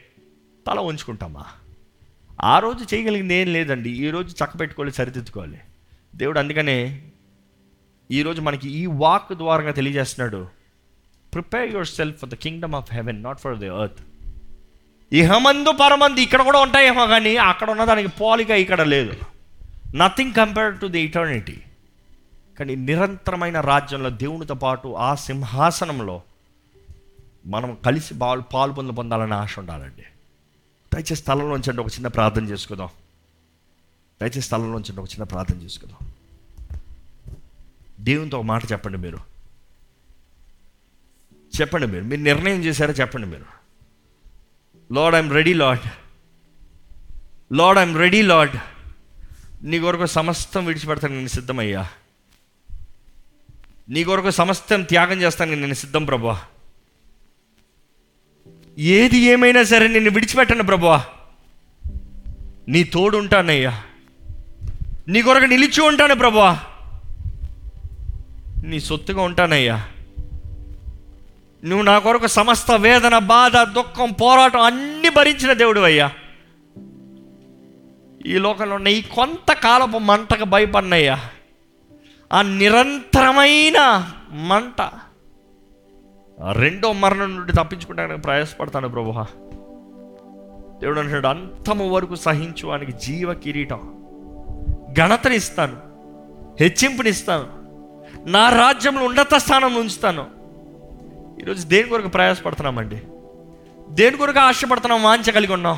తల 0.67 0.79
ఉంచుకుంటామా 0.79 1.45
ఆ 2.41 2.59
రోజు 2.59 2.95
చేయగలిగింది 2.95 3.33
ఏం 3.33 3.53
లేదండి. 3.53 3.89
ఈ 3.89 4.09
రోజు 4.09 4.35
చక్కబెట్టుకోవాలి 4.43 4.91
సరిదిద్దుకోవాలి. 4.91 5.59
దేవుడు 6.15 6.39
అందుకనే 6.39 7.03
ఈరోజు 8.11 8.41
మనకి 8.41 8.69
ఈ 8.69 8.85
వాక్ 8.85 9.33
ద్వారా 9.33 9.71
తెలియజేస్తున్నాడు. 9.71 10.47
Prepare 11.33 11.71
yourself 11.87 12.19
for 12.19 12.29
the 12.29 12.35
kingdom 12.35 12.75
of 12.75 12.93
heaven 12.93 13.23
not 13.23 13.39
for 13.39 13.57
the 13.57 13.65
earth 13.65 13.99
ఇహమందు 15.13 15.71
పరమందు 15.71 16.19
ఇక్కడ 16.19 16.41
కూడా 16.41 16.59
ఉంటాయేమో 16.59 17.07
కానీ 17.07 17.37
అక్కడ 17.37 17.69
ఉన్నదానికి 17.69 18.09
పోలిక 18.09 18.49
ఇక్కడ 18.49 18.81
లేదు. 18.81 19.13
Nothing 19.95 20.33
compare 20.33 20.79
to 20.79 20.87
the 20.87 20.99
eternity 20.99 21.61
కానీ 22.59 22.75
నిరంతరమైన 22.75 23.59
రాజ్యంలో 23.59 24.09
దేవునితో 24.09 24.53
పాటు 24.53 24.87
ఆ 24.87 25.15
సింహాసనంలో 25.15 26.21
మనం 27.45 27.77
కలిసి 27.85 28.13
పాలు 28.13 28.41
పాలు 28.41 28.71
పొందు 28.71 28.91
పొందాలని 28.91 29.33
ఆశ 29.33 29.59
ఉండాలండి. 29.59 30.01
దయచేసి 30.93 31.15
స్థలంలోంచి 31.15 31.79
ఒక 31.79 31.87
చిన్న 31.87 32.07
ప్రార్థన 32.07 32.43
చేసుకుందాం. 32.43 32.89
దయచేసి 34.21 34.41
స్థలంలోంచి 34.41 34.99
ఒక 34.99 35.09
చిన్న 35.09 35.23
ప్రార్థన 35.23 35.61
చేసుకుందాం. 35.61 36.07
దేవునితో 37.99 38.39
ఒక 38.39 38.43
మాట 38.43 38.71
చెప్పండి 38.71 38.97
మీరు. 38.97 39.17
చెప్పండి 41.61 41.87
మీరు. 41.87 42.03
మీరు 42.03 42.21
నిర్ణయం 42.21 42.63
చేశారో? 42.63 42.93
చెప్పండి 42.93 43.27
మీరు. 43.27 43.54
Lord 44.91 45.15
I'm 45.15 45.33
ready 45.33 45.53
Lord 45.53 45.83
Lord 47.53 47.79
I'm 47.79 47.97
ready 47.97 48.21
Lord 48.21 48.55
నీ 49.63 49.79
కొరకు 49.79 50.05
సమస్తం 50.05 50.65
విడిచిపెడతాను 50.65 51.15
నేను 51.15 51.27
సిద్ధమయ్యా. 51.27 51.89
నీ 53.89 54.03
కొరకు 54.03 54.29
సమస్తం 54.29 54.83
త్యాగం 54.83 55.21
చేస్తాను 55.21 55.53
నేను 55.53 55.73
సిద్ధం 55.73 56.05
ప్రభా. 56.05 56.41
ఏది 58.77 59.17
ఏమైనా 59.17 59.63
సరే 59.63 59.87
నిన్ను 59.87 60.11
విడిచిపెట్టను 60.11 60.63
ప్రభా. 60.63 61.05
నీ 62.67 62.83
తోడు 62.83 63.17
ఉంటానయ్యా. 63.17 63.83
నీ 65.07 65.21
కొరకు 65.21 65.45
నిలిచి 65.45 65.81
ఉంటాను 65.81 66.15
ప్రభా. 66.15 66.63
నీ 68.65 68.79
సొత్తుగా 68.79 69.21
ఉంటానయ్యా. 69.21 69.89
నువ్వు 71.65 71.85
నా 71.85 71.99
కొరకు 71.99 72.27
సమస్త 72.27 72.71
వేదన 72.71 73.17
బాధ 73.17 73.57
దుఃఖం 73.57 74.11
పోరాటం 74.11 74.61
అన్ని 74.61 75.09
భరించిన 75.09 75.53
దేవుడు 75.53 75.79
అయ్యా. 75.79 76.11
ఈ 78.25 78.37
లోకంలో 78.37 78.75
ఉన్న 78.75 78.87
ఈ 78.87 79.01
కొంతకాలపు 79.01 79.97
మంటకు 79.97 80.43
భయపడినయ్యా. 80.43 81.19
ఆ 82.33 82.41
నిరంతరమైన 82.41 84.09
మంట 84.31 84.89
రెండో 86.51 86.93
మరణం 86.93 87.35
నుండి 87.35 87.51
తప్పించుకుంటానికి 87.51 88.21
ప్రయాసపడతాను 88.21 88.89
ప్రభు 88.89 89.11
దేవుడు 90.81 90.99
అంటున్నాడు 90.99 91.27
అంతము 91.27 91.89
వరకు 91.89 92.15
సహించు 92.15 92.69
ఆయనకి 92.69 92.91
జీవ 92.91 93.33
కిరీటం. 93.33 94.05
ఘనతనిస్తాను 94.93 95.75
హెచ్చింపునిస్తాను. 96.59 97.47
నా 98.29 98.49
రాజ్యంలో 98.49 99.05
ఉన్నత 99.05 99.35
స్థానం 99.35 99.75
ఉంచుతాను. 99.75 100.34
ఈరోజు 101.41 101.67
దేని 101.67 101.89
కొరకు 101.89 102.07
ప్రయాసపడుతున్నామండి? 102.07 103.01
దేని 103.89 104.17
కొరకు 104.17 104.39
ఆశపడుతున్నాం 104.39 105.03
వాంచ 105.03 105.31
కలిగి 105.31 105.53
ఉన్నాం? 105.53 105.77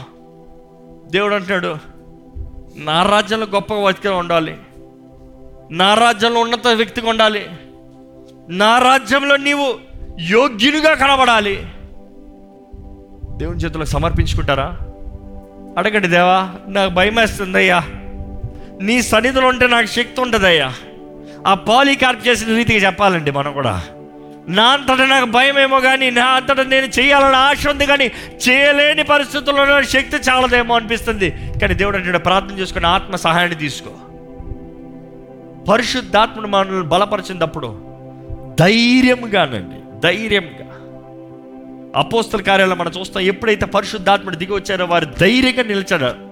దేవుడు 1.12 1.36
అంటున్నాడు 1.36 1.78
నా 2.76 3.04
రాజ్యంలో 3.04 3.46
గొప్ప 3.46 3.74
వ్యక్తిగా 3.74 4.16
ఉండాలి. 4.16 4.58
నా 5.72 5.94
రాజ్యంలో 5.94 6.40
ఉన్నత 6.40 6.68
వ్యక్తిగా 6.68 7.10
ఉండాలి. 7.10 7.46
నా 8.50 8.80
రాజ్యంలో 8.80 9.38
నీవు 9.38 9.76
యోగ్యునిగా 10.20 10.94
కనబడాలి. 10.94 11.56
దేవుని 13.38 13.60
చేతులకు 13.60 13.88
సమర్పించుకుంటారా? 13.88 14.78
అడగండి 15.78 16.08
దేవా 16.08 16.56
నాకు 16.68 16.94
భయం 16.94 17.16
వేస్తుందయ్యా 17.16 17.84
నీ 18.82 19.02
సన్నిధిలో 19.02 19.48
ఉంటే 19.48 19.68
నాకు 19.68 19.86
శక్తి 19.86 20.22
ఉంటుందయ్యా. 20.22 20.74
ఆ 21.48 21.54
పాలికార్ప్ 21.54 22.28
చేసిన 22.28 22.56
రీతిగా 22.56 22.86
చెప్పాలండి 22.86 23.32
మనం 23.32 23.54
కూడా. 23.54 23.84
నా 24.48 24.64
అంతట 24.64 25.02
నాకు 25.02 25.26
భయం 25.26 25.60
ఏమో 25.60 25.80
కానీ 25.80 26.10
నా 26.10 26.26
అంతట 26.26 26.60
నేను 26.60 26.86
చేయాలని 26.86 27.36
ఆశ 27.36 27.68
ఉంది 27.68 27.86
కానీ 27.86 28.12
చేయలేని 28.50 29.04
పరిస్థితుల్లో 29.04 29.84
శక్తి 29.84 30.18
చాలదేమో 30.18 30.76
అనిపిస్తుంది. 30.76 31.30
కానీ 31.62 31.74
దేవుడు 31.74 31.98
అంటే 31.98 32.18
ప్రార్థన 32.18 32.60
చేసుకుని 32.60 32.88
ఆత్మ 32.88 33.16
సహాయాన్ని 33.16 33.58
తీసుకో. 33.58 33.90
పరిశుద్ధాత్మను 35.72 36.48
మనల్ని 36.48 36.84
బలపరిచినప్పుడు 36.84 37.68
ధైర్యంగానండి 38.60 40.00
ధైర్యంగా. 40.00 40.64
అపోస్తల 41.96 42.42
కార్యాలయం 42.42 42.78
మనం 42.78 42.92
చూస్తాం 43.00 43.24
ఎప్పుడైతే 43.24 43.66
పరిశుద్ధాత్ముడు 43.66 44.36
దిగి 44.36 44.54
వచ్చారో 44.54 44.86
వారు 44.86 45.06
ధైర్యంగా 45.06 45.64
నిలిచారు 45.64 46.28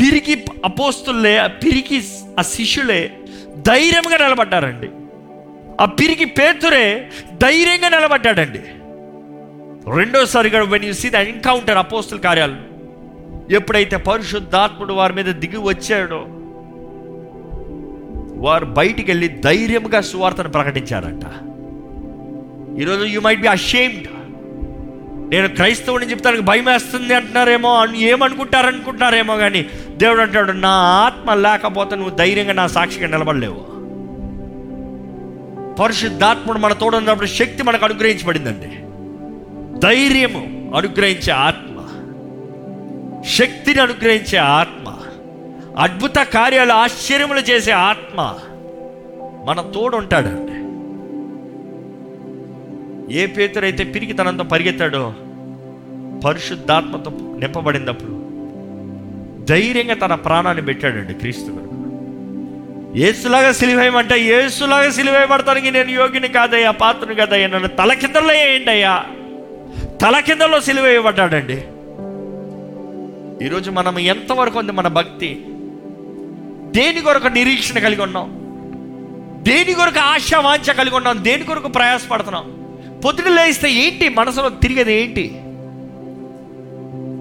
పిరికి 0.00 0.44
అపోస్తులే 0.64 1.36
ఆ 1.36 1.46
పిరికి 1.46 2.02
ఆ 2.38 2.42
శిష్యులే 2.42 3.18
ధైర్యంగా 3.56 4.16
నిలబడ్డారండి. 4.16 4.88
ఆ 5.80 5.84
పిరికి 5.84 6.24
పేతురే 6.24 7.10
ధైర్యంగా 7.42 7.88
నిలబడ్డాడండి. 7.88 8.58
రెండోసారిగా 9.96 10.62
when 10.62 10.84
you 10.84 10.92
see 10.92 11.10
the 11.10 11.14
encounter 11.14 11.78
అపోస్తుల 11.78 12.18
కార్యాలు 12.18 12.56
ఎప్పుడైతే 13.54 13.96
పరిశుద్ధాత్ముడు 13.96 14.94
వారి 14.94 15.12
మీద 15.12 15.24
దిగి 15.24 15.56
వచ్చాడో 15.56 16.26
వారు 18.46 18.66
బయటికి 18.66 19.10
వెళ్ళి 19.10 19.28
ధైర్యంగా 19.28 20.00
సువార్తను 20.00 20.48
ప్రకటించారంట. 20.48 21.24
ఈరోజు 22.80 23.04
యూ 23.04 23.20
మైట్ 23.20 23.40
బి 23.40 23.48
అషేమ్డ్ 23.48 24.08
నేను 25.30 25.48
క్రైస్తవుని 25.48 26.10
చెప్తానికి 26.10 26.42
భయం 26.42 26.64
వేస్తుంది 26.64 27.14
అంటున్నారేమో 27.14 27.74
అని 27.76 28.02
ఏమనుకుంటారనుకుంటున్నారేమో 28.02 29.36
కానీ 29.36 29.66
దేవుడు 29.96 30.20
అంటాడు 30.20 30.52
నా 30.52 30.74
ఆత్మ 31.06 31.34
లేకపోతే 31.34 31.96
నువ్వు 31.96 32.16
ధైర్యంగా 32.16 32.52
నా 32.52 32.66
సాక్షిగా 32.66 33.06
నిలబడలేవు. 33.06 33.77
పరిశుద్ధాత్ముడు 35.78 36.58
మన 36.58 36.72
తోడున్నప్పుడు 36.72 37.26
శక్తి 37.26 37.62
మనకు 37.62 37.84
అనుగ్రహించబడిందండి. 37.84 38.66
ధైర్యము 39.80 40.72
అనుగ్రహించే 40.76 41.32
ఆత్మ. 41.32 41.84
శక్తిని 43.28 43.80
అనుగ్రహించే 43.80 44.38
ఆత్మ. 44.38 44.96
అద్భుత 45.78 46.16
కార్యాలు 46.16 46.72
ఆశ్చర్యములు 46.72 47.40
చేసే 47.40 47.72
ఆత్మ 47.72 48.38
మన 49.46 49.60
తోడు 49.60 49.96
ఉంటాడండి. 49.96 50.48
ఏ 53.14 53.26
పేతురైతే 53.26 53.84
పిరికితనంతో 53.84 54.44
పరిగెత్తాడో 54.44 55.14
పరిశుద్ధాత్మతో 56.24 57.12
నింపబడినప్పుడు 57.38 58.28
ధైర్యంగా 59.44 59.94
తన 59.94 60.14
ప్రాణాన్ని 60.14 60.64
పెట్టాడండి 60.64 61.14
క్రీస్తు 61.14 61.67
ఏసులాగా 62.96 63.52
సిలివేయమంటే 63.52 64.20
ఏసులాగా 64.20 64.90
సిలివేయబడతానికి 64.90 65.70
నేను 65.70 65.90
యోగిని 65.90 66.28
కాదయ్యా 66.28 66.70
పాత్రను 66.70 67.14
కాదయ్యా 67.14 67.48
నన్ను 67.48 67.68
తల 67.68 67.92
కిందలో 67.92 68.26
వేయండి 68.26 68.70
అయ్యా. 68.70 69.04
తల 70.02 70.20
కిందలో 70.20 70.60
సిలివేయబడ్డాడండి. 70.60 71.64
ఈరోజు 73.46 73.70
మనం 73.70 73.98
ఎంతవరకు 73.98 74.58
ఉంది 74.58 74.72
మన 74.72 74.88
భక్తి? 74.88 75.44
దేని 76.70 77.00
కొరకు 77.00 77.26
నిరీక్షణ 77.26 77.78
కలిగి 77.78 78.02
ఉన్నాం? 78.02 78.34
దేని 79.42 79.72
కొరకు 79.72 79.98
ఆశ 79.98 80.34
వాంఛ 80.34 80.72
కలిగి 80.72 80.96
ఉన్నాం? 80.96 81.24
దేని 81.24 81.44
కొరకు 81.44 81.68
ప్రయాసపడుతున్నాం? 81.68 82.74
పొద్దున 83.04 83.28
లేస్తే 83.28 83.70
ఏంటి? 83.70 84.08
మనసులో 84.08 84.48
తిరిగేది 84.48 85.02
ఏంటి? 85.02 85.28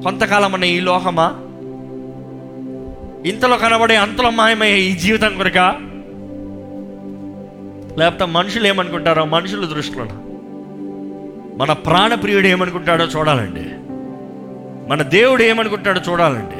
కొంతకాలం 0.03 0.53
అన్న 0.53 0.65
ఈ 0.65 0.79
లోహమా? 0.79 1.46
ఇంతలో 3.29 3.57
కనబడే 3.57 3.95
అంతలో 3.95 4.29
మాయమయ్యే 4.29 4.79
ఈ 4.79 4.93
జీవితం 4.93 5.37
కొరక 5.37 5.57
లేకపోతే 7.97 8.25
మనుషులు 8.25 8.67
ఏమనుకుంటారో 8.67 9.25
మనుషుల 9.25 9.65
దృష్టిలో 9.65 10.05
మన 11.57 11.73
ప్రాణప్రియుడు 11.73 12.47
ఏమనుకుంటాడో 12.47 13.05
చూడాలండి. 13.05 13.63
మన 14.89 15.01
దేవుడు 15.01 15.43
ఏమనుకుంటాడో 15.43 16.11
చూడాలండి. 16.11 16.55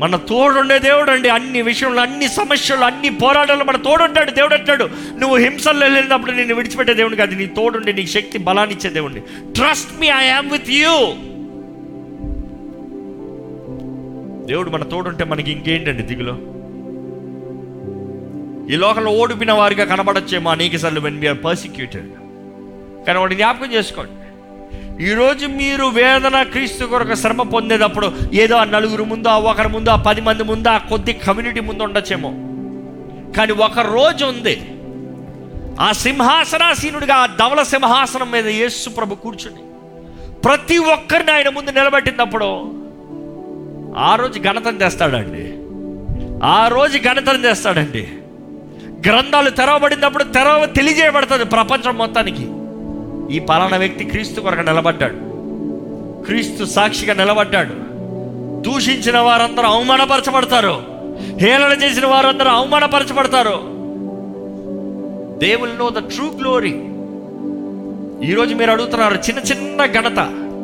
మన 0.00 0.16
తోడుండే 0.16 0.78
దేవుడు 0.78 1.10
అండి. 1.10 1.28
అన్ని 1.28 1.62
విషయంలో 1.62 2.02
అన్ని 2.02 2.28
సమస్యలు 2.28 2.80
అన్ని 2.80 3.10
పోరాటాలు 3.10 3.64
మన 3.64 3.76
తోడుంటాడు 3.76 4.30
దేవుడు 4.30 4.54
అంటాడు 4.54 4.90
నువ్వు 5.18 5.36
హింసల్లో 5.36 5.86
వెళ్ళినప్పుడు 5.86 6.32
నిన్ను 6.32 6.54
విడిచిపెట్టే 6.54 6.94
దేవుడిని 6.94 7.18
కాదు. 7.18 7.34
నీ 7.34 7.46
తోడుండి 7.46 7.92
నీకు 7.92 8.06
శక్తి 8.06 8.38
బలాన్ని 8.38 8.74
ఇచ్చే 8.74 8.90
దేవుడిని. 8.90 9.20
Trust 9.52 10.00
me 10.00 10.06
I 10.06 10.26
am 10.26 10.50
with 10.50 10.70
you 10.70 11.12
దేవుడు 14.46 14.70
మన 14.70 14.82
తోడుంటే 14.82 15.24
మనకి 15.24 15.52
ఇంకేంటండి 15.52 16.02
దిగులో? 16.02 16.32
ఈ 18.74 18.76
లోకంలో 18.76 19.10
ఓడిపిన 19.10 19.52
వారిగా 19.52 19.84
కనబడచ్చేమో 19.84 20.50
అనేక 20.50 20.76
సార్లు 20.76 21.00
వెన్ 21.00 21.20
వీఆర్ 21.20 21.44
పర్సిక్యూటెడ్ 21.44 22.10
కానీ 23.06 23.18
వాటిని 23.18 23.36
జ్ఞాపకం 23.36 23.72
చేసుకోండి. 23.72 24.12
ఈరోజు 25.04 25.46
మీరు 25.46 25.84
వేదన 25.84 26.42
క్రీస్తు 26.42 26.84
కొరకు 26.84 27.14
శ్రమ 27.14 27.42
పొందేటప్పుడు 27.42 28.12
ఏదో 28.32 28.56
ఆ 28.56 28.64
నలుగురు 28.64 29.04
ముందు 29.04 29.28
ఆ 29.28 29.38
ఒకరి 29.38 29.68
ముందు 29.68 29.90
ఆ 29.90 29.96
పది 29.96 30.20
మంది 30.20 30.42
ముందు 30.42 30.68
ఆ 30.68 30.78
కొద్ది 30.78 31.12
కమ్యూనిటీ 31.12 31.60
ముందు 31.60 31.82
ఉండొచ్చేమో. 31.82 32.30
కానీ 33.36 33.52
ఒక 33.52 33.78
రోజు 33.78 34.24
ఉంది. 34.24 34.70
ఆ 35.80 35.92
సింహాసనాసీనుడిగా 35.92 37.14
ఆ 37.14 37.26
ధవల 37.26 37.62
సింహాసనం 37.62 38.30
మీద 38.30 38.46
యేసు 38.46 38.90
ప్రభు 38.90 39.14
కూర్చుని 39.14 39.62
ప్రతి 40.40 40.78
ఒక్కరిని 40.78 41.32
ఆయన 41.32 41.48
ముందు 41.48 41.70
నిలబెట్టినప్పుడు 41.70 42.83
ఆ 43.96 44.14
రోజు 44.14 44.40
ఘనతను 44.40 44.78
తెస్తాడండి 44.78 45.54
ఆ 46.44 46.68
రోజు 46.68 46.98
ఘనతను 46.98 47.42
తెస్తాడండి 47.42 48.08
గ్రంథాలు 49.08 49.50
తెరవబడినప్పుడు 49.50 50.24
తెరవ 50.24 50.64
తెలియజేయబడుతుంది 50.76 51.44
ప్రపంచం 51.44 51.98
మొత్తానికి. 51.98 52.48
ఈ 53.36 53.38
పలానా 53.38 53.76
వ్యక్తి 53.76 54.04
క్రీస్తు 54.04 54.40
కొరకు 54.40 54.60
నిలబడ్డాడు. 54.60 55.14
క్రీస్తు 56.24 56.64
సాక్షిగా 56.64 57.14
నిలబడ్డాడు. 57.14 57.74
దూషించిన 58.60 59.18
వారందరూ 59.18 59.64
అవమానపరచబడతారు. 59.64 60.82
హేళన 61.40 61.82
చేసిన 61.82 62.06
వారందరూ 62.06 62.50
అవమానపరచబడతారు. 62.50 63.60
They 65.38 65.54
will 65.54 65.78
know 65.78 65.90
the 65.90 65.98
true 65.98 66.26
glory. 66.38 66.74
ఈరోజు 68.30 68.54
మీరు 68.54 68.70
అడుగుతున్నారు 68.70 69.14
చిన్న 69.14 69.40
చిన్న 69.40 69.86
ఘనత. 69.86 70.18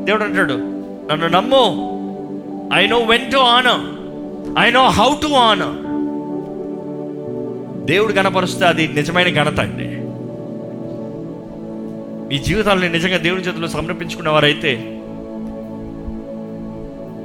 దేవుడు 0.04 0.24
అంటాడు 0.24 0.54
నన్ను 1.12 1.26
నమ్ము. 1.28 1.99
I 2.74 2.86
know 2.86 2.98
when 2.98 3.32
to 3.32 3.36
on 3.36 3.70
I 4.58 4.70
know 4.70 4.88
how 4.88 5.14
to 5.22 5.26
on 5.26 5.64
దేవుడు 7.86 8.12
కనపరుస్తే 8.12 8.66
అది 8.66 8.88
నిజమైన 8.88 9.42
ఘనత 9.42 9.60
అండి. 9.60 9.88
మీ 12.28 12.38
జీవితాలను 12.38 12.92
నిజంగా 12.92 13.16
దేవుని 13.16 13.42
చేతిలో 13.42 13.68
సమర్పించుకున్నవారైతే 13.68 14.72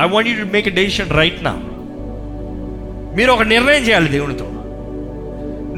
I 0.02 0.08
want 0.08 0.30
you 0.30 0.46
to 0.46 0.50
make 0.52 0.68
a 0.68 0.72
decision 0.72 1.18
right 1.18 1.44
నా 1.44 1.54
మీరు 3.16 3.32
ఒక 3.32 3.42
నిర్ణయం 3.42 3.84
చేయాలి 3.84 4.10
దేవునితో. 4.10 4.46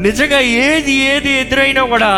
నిజంగా 0.02 0.40
ఏది 0.40 0.92
ఏది 0.92 1.32
ఎదురైనా 1.32 1.86
కూడా 1.86 2.12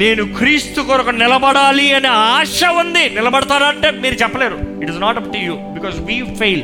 నేను 0.00 0.22
క్రీస్తు 0.38 0.80
కొరకు 0.80 1.10
నిలబడాలి 1.10 1.86
అనే 1.94 2.08
ఆశ 2.08 2.60
ఉంది. 2.80 3.04
నిలబడతారంటే 3.10 3.90
మీరు 3.90 4.14
చెప్పలేరు. 4.14 4.58
It 4.82 4.90
is 4.90 5.00
not 5.00 5.18
up 5.20 5.32
to 5.32 5.38
you 5.38 5.54
because 5.76 5.96
we 6.08 6.16
fail 6.40 6.62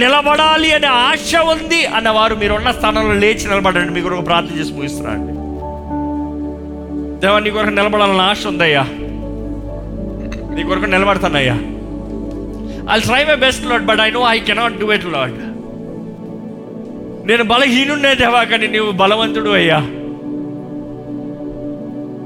నిలబడాలి 0.00 0.72
అనే 0.72 0.86
ఆశ 0.86 1.36
ఉంది 1.54 1.80
అన్నవారు 1.96 2.34
మీరు 2.34 2.54
ఉన్న 2.54 2.70
స్థానంలో 2.78 3.14
లేచి 3.24 3.46
నిలబడండి. 3.48 3.92
మీ 3.92 4.02
కొరకు 4.06 4.20
ప్రార్థన 4.20 4.54
చేసి 4.60 4.72
ముగిస్తున్నారండి 4.72 5.32
దేవా 7.22 7.38
నీ 7.38 7.50
కొరకు 7.50 7.74
నిలబడాలన్న 7.80 8.20
ఆశ 8.20 8.46
ఉందయ్యా. 8.46 8.84
నీ 10.56 10.62
కొరకు 10.62 10.88
నిలబడతానయ్యా. 10.94 11.56
I 12.94 12.98
try 13.00 13.22
my 13.24 13.36
best 13.46 13.64
Lord 13.66 13.86
but 13.86 14.00
I 14.00 14.10
know 14.10 14.22
I 14.28 14.38
cannot 14.48 14.80
do 14.80 14.88
it 14.92 15.06
Lord 15.16 15.36
నేను 17.28 17.44
బలహీనుండే 17.44 18.14
దేవా 18.14 18.42
కానీ 18.50 18.66
నీవు 18.66 18.90
బలవంతుడు 19.02 19.50
అయ్యా. 19.60 19.78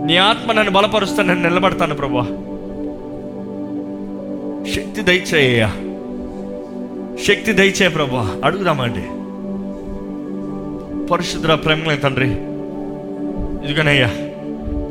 నీ 0.05 0.17
ఆత్మ 0.17 0.53
నన్ను 0.53 0.71
బలపరుస్తా 0.71 1.23
నేను 1.23 1.49
నిలబడతాను 1.49 1.95
ప్రభా. 1.95 2.23
శక్తి 4.75 5.03
దయచేయ 5.03 5.69
శక్తి 7.27 7.53
దయచే 7.53 7.89
ప్రభా. 7.89 8.41
అడుగుదామండి 8.45 9.03
పరిశుద్ర 11.07 11.55
ప్రేమలే 11.55 11.97
తండ్రి. 11.97 12.31
ఇదిగోనయ్యా 13.65 14.11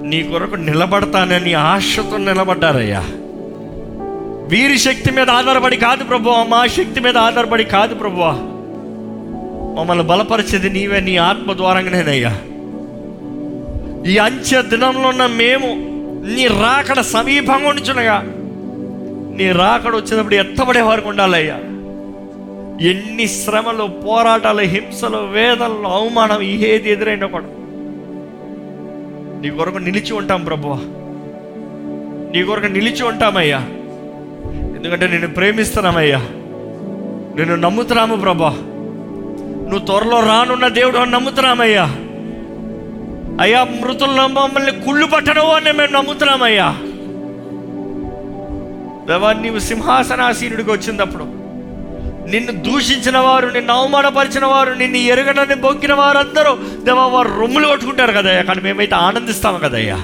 నీ 0.03 0.23
కొరకు 0.23 0.55
నిలబడతానని 0.55 1.53
ఆశతో 1.53 2.17
నిలబడ్డారయ్యా. 2.17 3.05
వీరి 4.47 4.77
శక్తి 4.77 5.11
మీద 5.11 5.29
ఆధారపడి 5.29 5.77
కాదు 5.77 6.03
ప్రభు 6.03 6.29
మా 6.29 6.67
శక్తి 6.67 6.99
మీద 6.99 7.17
ఆధారపడి 7.17 7.63
కాదు 7.63 7.95
ప్రభు. 7.95 8.21
మమ్మల్ని 9.79 10.03
బలపరిచేది 10.03 10.69
నీవే 10.69 10.99
నీ 10.99 11.17
ఆత్మ 11.17 11.53
ద్వారంగానేనయ్యా. 11.53 12.37
ఈ 14.07 14.17
అంచె 14.17 14.61
దినంలో 14.61 15.09
ఉన్న 15.09 15.25
మేము 15.25 15.67
నీ 16.35 16.47
రాకడ 16.47 17.01
సమీపంగా 17.01 17.69
ఉంచునగా 17.69 18.23
నీ 19.37 19.51
రాకడ 19.51 19.95
వచ్చినప్పుడు 19.95 20.35
ఎత్తబడే 20.35 20.81
వారికి 20.81 21.07
ఉండాలయ్యా. 21.07 21.55
ఎన్ని 22.89 23.27
శ్రమలు 23.27 23.83
పోరాటాలు 23.83 24.61
హింసలు 24.61 25.17
వేదనలు 25.17 25.87
అవమానం 25.87 26.41
ఏది 26.41 26.91
ఎదురైనా 26.91 27.27
కూడా 27.27 27.45
నీ 29.41 29.49
కొరకు 29.49 29.77
నిలిచి 29.77 30.13
ఉంటాం 30.13 30.43
ప్రభు 30.43 30.67
నీ 32.31 32.43
కొరకు 32.43 32.65
నిలిచి 32.65 33.03
ఉంటామయ్యా. 33.03 33.59
ఎందుకంటే 34.77 35.07
నేను 35.07 35.27
ప్రేమిస్తున్నామయ్యా. 35.27 36.19
నేను 37.35 37.55
నమ్ముతున్నాము 37.55 38.15
ప్రభా 38.15 38.49
నువ్వు 39.69 39.85
త్వరలో 39.85 40.19
రానున్న 40.19 40.67
దేవుడు 40.67 40.97
అని 40.97 41.11
నమ్ముతున్నామయ్యా. 41.11 41.95
అయ్యా 43.39 43.59
మృతుల్లో 43.73 44.23
మమ్మల్ని 44.29 44.73
కుళ్ళు 44.85 45.05
పట్టడం 45.05 45.49
అని 45.49 45.71
మేము 45.71 45.91
నమ్ముతున్నామయ్యా 45.93 46.69
దేవా 49.07 49.29
నీవు 49.43 49.59
సింహాసనాసీనుడికి 49.67 50.71
వచ్చినప్పుడు 50.71 51.25
నిన్ను 52.31 52.53
దూషించిన 52.65 53.17
వారు 53.17 53.47
నిన్ను 53.47 53.71
అవమానపరిచిన 53.73 54.45
వారు 54.45 54.71
నిన్ను 54.73 54.99
ఎరగనని 55.11 55.55
బొక్కిన 55.63 55.93
వారందరూ 55.93 56.51
దేవా 56.83 57.05
వారు 57.05 57.29
రొమ్ములు 57.39 57.67
కొట్టుకుంటారు 57.67 58.13
కదయ్యా 58.13 58.43
కానీ 58.43 58.61
మేమైతే 58.61 58.95
ఆనందిస్తాము 58.99 59.59
కదయ్యా 59.59 59.97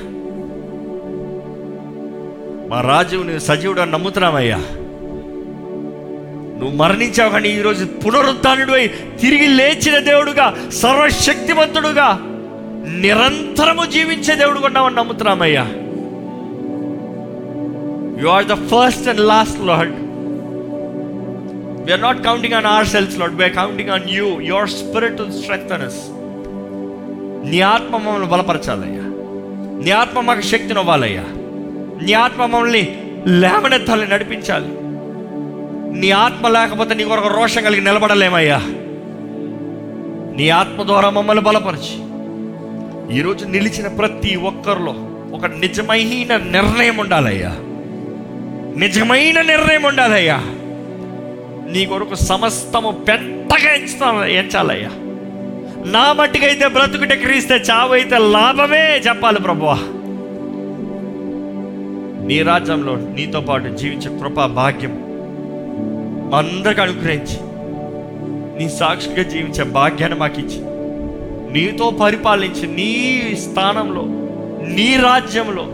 మా 2.70 2.78
రాజు 2.82 3.18
నువ్వు 3.20 3.44
సజీవుడు 3.48 3.82
అని 3.82 3.94
నమ్ముతున్నామయ్యా 3.96 4.60
నువ్వు 6.60 6.74
మరణించావు 6.78 7.32
కానీ 7.32 7.50
ఈరోజు 7.58 7.84
పునరుద్ధానుడు 8.04 8.74
అయి 8.74 8.88
తిరిగి 9.22 9.48
లేచిన 9.58 9.98
దేవుడుగా 10.08 10.48
సర్వశక్తివంతుడుగా 10.80 12.08
నిరంతరము 12.88 13.86
జీవించే 13.86 14.36
దేవుడు 14.36 14.60
ఉన్నామని 14.60 14.96
నమ్ముతున్నామయ్యా. 14.96 15.64
You 18.22 18.28
are 18.28 18.46
the 18.46 18.54
first 18.54 19.10
and 19.10 19.22
last 19.22 19.60
Lord 19.60 19.94
we are 21.86 22.02
not 22.02 22.24
counting 22.26 22.54
on 22.54 22.66
ourselves 22.88 23.20
Lord 23.20 23.36
we are 23.36 23.54
counting 23.54 23.90
on 23.90 24.10
you 24.10 24.40
your 24.42 24.70
spirit 24.70 25.32
strength 25.32 25.74
on us 25.74 26.10
నీ 27.52 27.62
ఆత్మ 27.62 27.98
మమ్మల్ని 27.98 28.28
బలపరచాలయ్యా. 28.28 29.02
నీ 29.84 29.92
ఆత్మ 29.92 30.20
మాకు 30.20 30.42
శక్తిని 30.42 30.80
ఇవ్వాలయ్యా. 30.80 31.24
నీ 32.06 32.14
ఆత్మ 32.14 32.46
మమ్మల్ని 32.46 33.02
లేవనెత్తాలి 33.28 34.08
నడిపించాలి. 34.08 34.68
నీ 36.00 36.12
ఆత్మ 36.12 36.48
లేకపోతే 36.48 36.94
నీ 36.94 37.04
కొరకు 37.04 37.28
రోషం 37.28 37.64
కలిగి 37.64 37.82
నిలబడలేమయ్యా. 37.82 38.58
నీ 40.38 40.50
ఆత్మ 40.50 40.84
ద్వారా 40.84 41.10
మమ్మల్ని 41.10 41.44
బలపరిచి. 41.44 42.15
ఈరోజు 43.12 43.46
నిలిచిన 43.46 43.88
ప్రతి 43.88 44.36
ఒక్కరిలో 44.36 44.96
ఒక 45.38 45.46
నిజమైన 45.46 46.38
నిర్ణయం 46.38 46.98
ఉండాలయ్యా. 46.98 47.50
నిజమైన 48.78 49.42
నిర్ణయం 49.42 49.84
ఉండాలయ్యా. 49.84 50.38
నీ 51.72 51.86
కొరకు 51.86 52.16
సమస్తము 52.16 52.92
పెద్దగా 52.92 53.74
ఎంచుతా 53.74 54.26
ఎంచాలయ్యా. 54.26 54.90
నా 55.86 56.14
మట్టికైతే 56.14 56.68
బ్రతుకుటే 56.68 57.16
క్రీస్తే 57.16 57.56
చావైతే 57.56 58.18
లాభమే 58.18 59.02
చెప్పాలి 59.08 59.40
ప్రభువా. 59.40 59.78
నీ 62.28 62.42
రాజ్యంలో 62.42 62.96
నీతో 62.96 63.42
పాటు 63.42 63.76
జీవించే 63.76 64.20
కృపా 64.20 64.46
భాగ్యం 64.46 64.92
అందరికి 66.36 66.82
అనుగ్రహించి 66.82 67.38
నీ 68.60 68.70
సాక్షిగా 68.70 69.24
జీవించే 69.24 69.64
భాగ్యాన్ని 69.64 70.20
మాకు 70.20 70.40
ఇచ్చి 70.40 70.75
నీతో 71.56 71.90
పరిపాలించి 71.90 72.68
నీ 72.68 72.92
స్థానంలో 73.36 74.02
నీ 74.68 74.96
రాజ్యంలో 74.96 75.66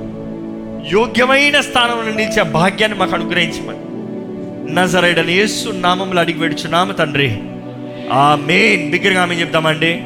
యోగ్యమైన 0.91 1.61
స్థానంలో 1.61 2.15
నిలిచే 2.15 2.43
భాగ్యాన్ని 2.43 2.97
మాకు 2.97 3.15
అనుగ్రహించమని. 3.15 3.81
నజరైడని 4.73 5.33
యేసు 5.33 5.69
నామంలో 5.69 6.19
అడిగి 6.21 6.69
నామ 6.69 6.91
తండ్రి. 6.91 7.39
ఆ 8.13 8.37
మెయిన్ 8.45 8.91
బిగ్గరగా 8.91 9.21
ఆమె 9.21 9.35
చెప్తామండి 9.35 10.03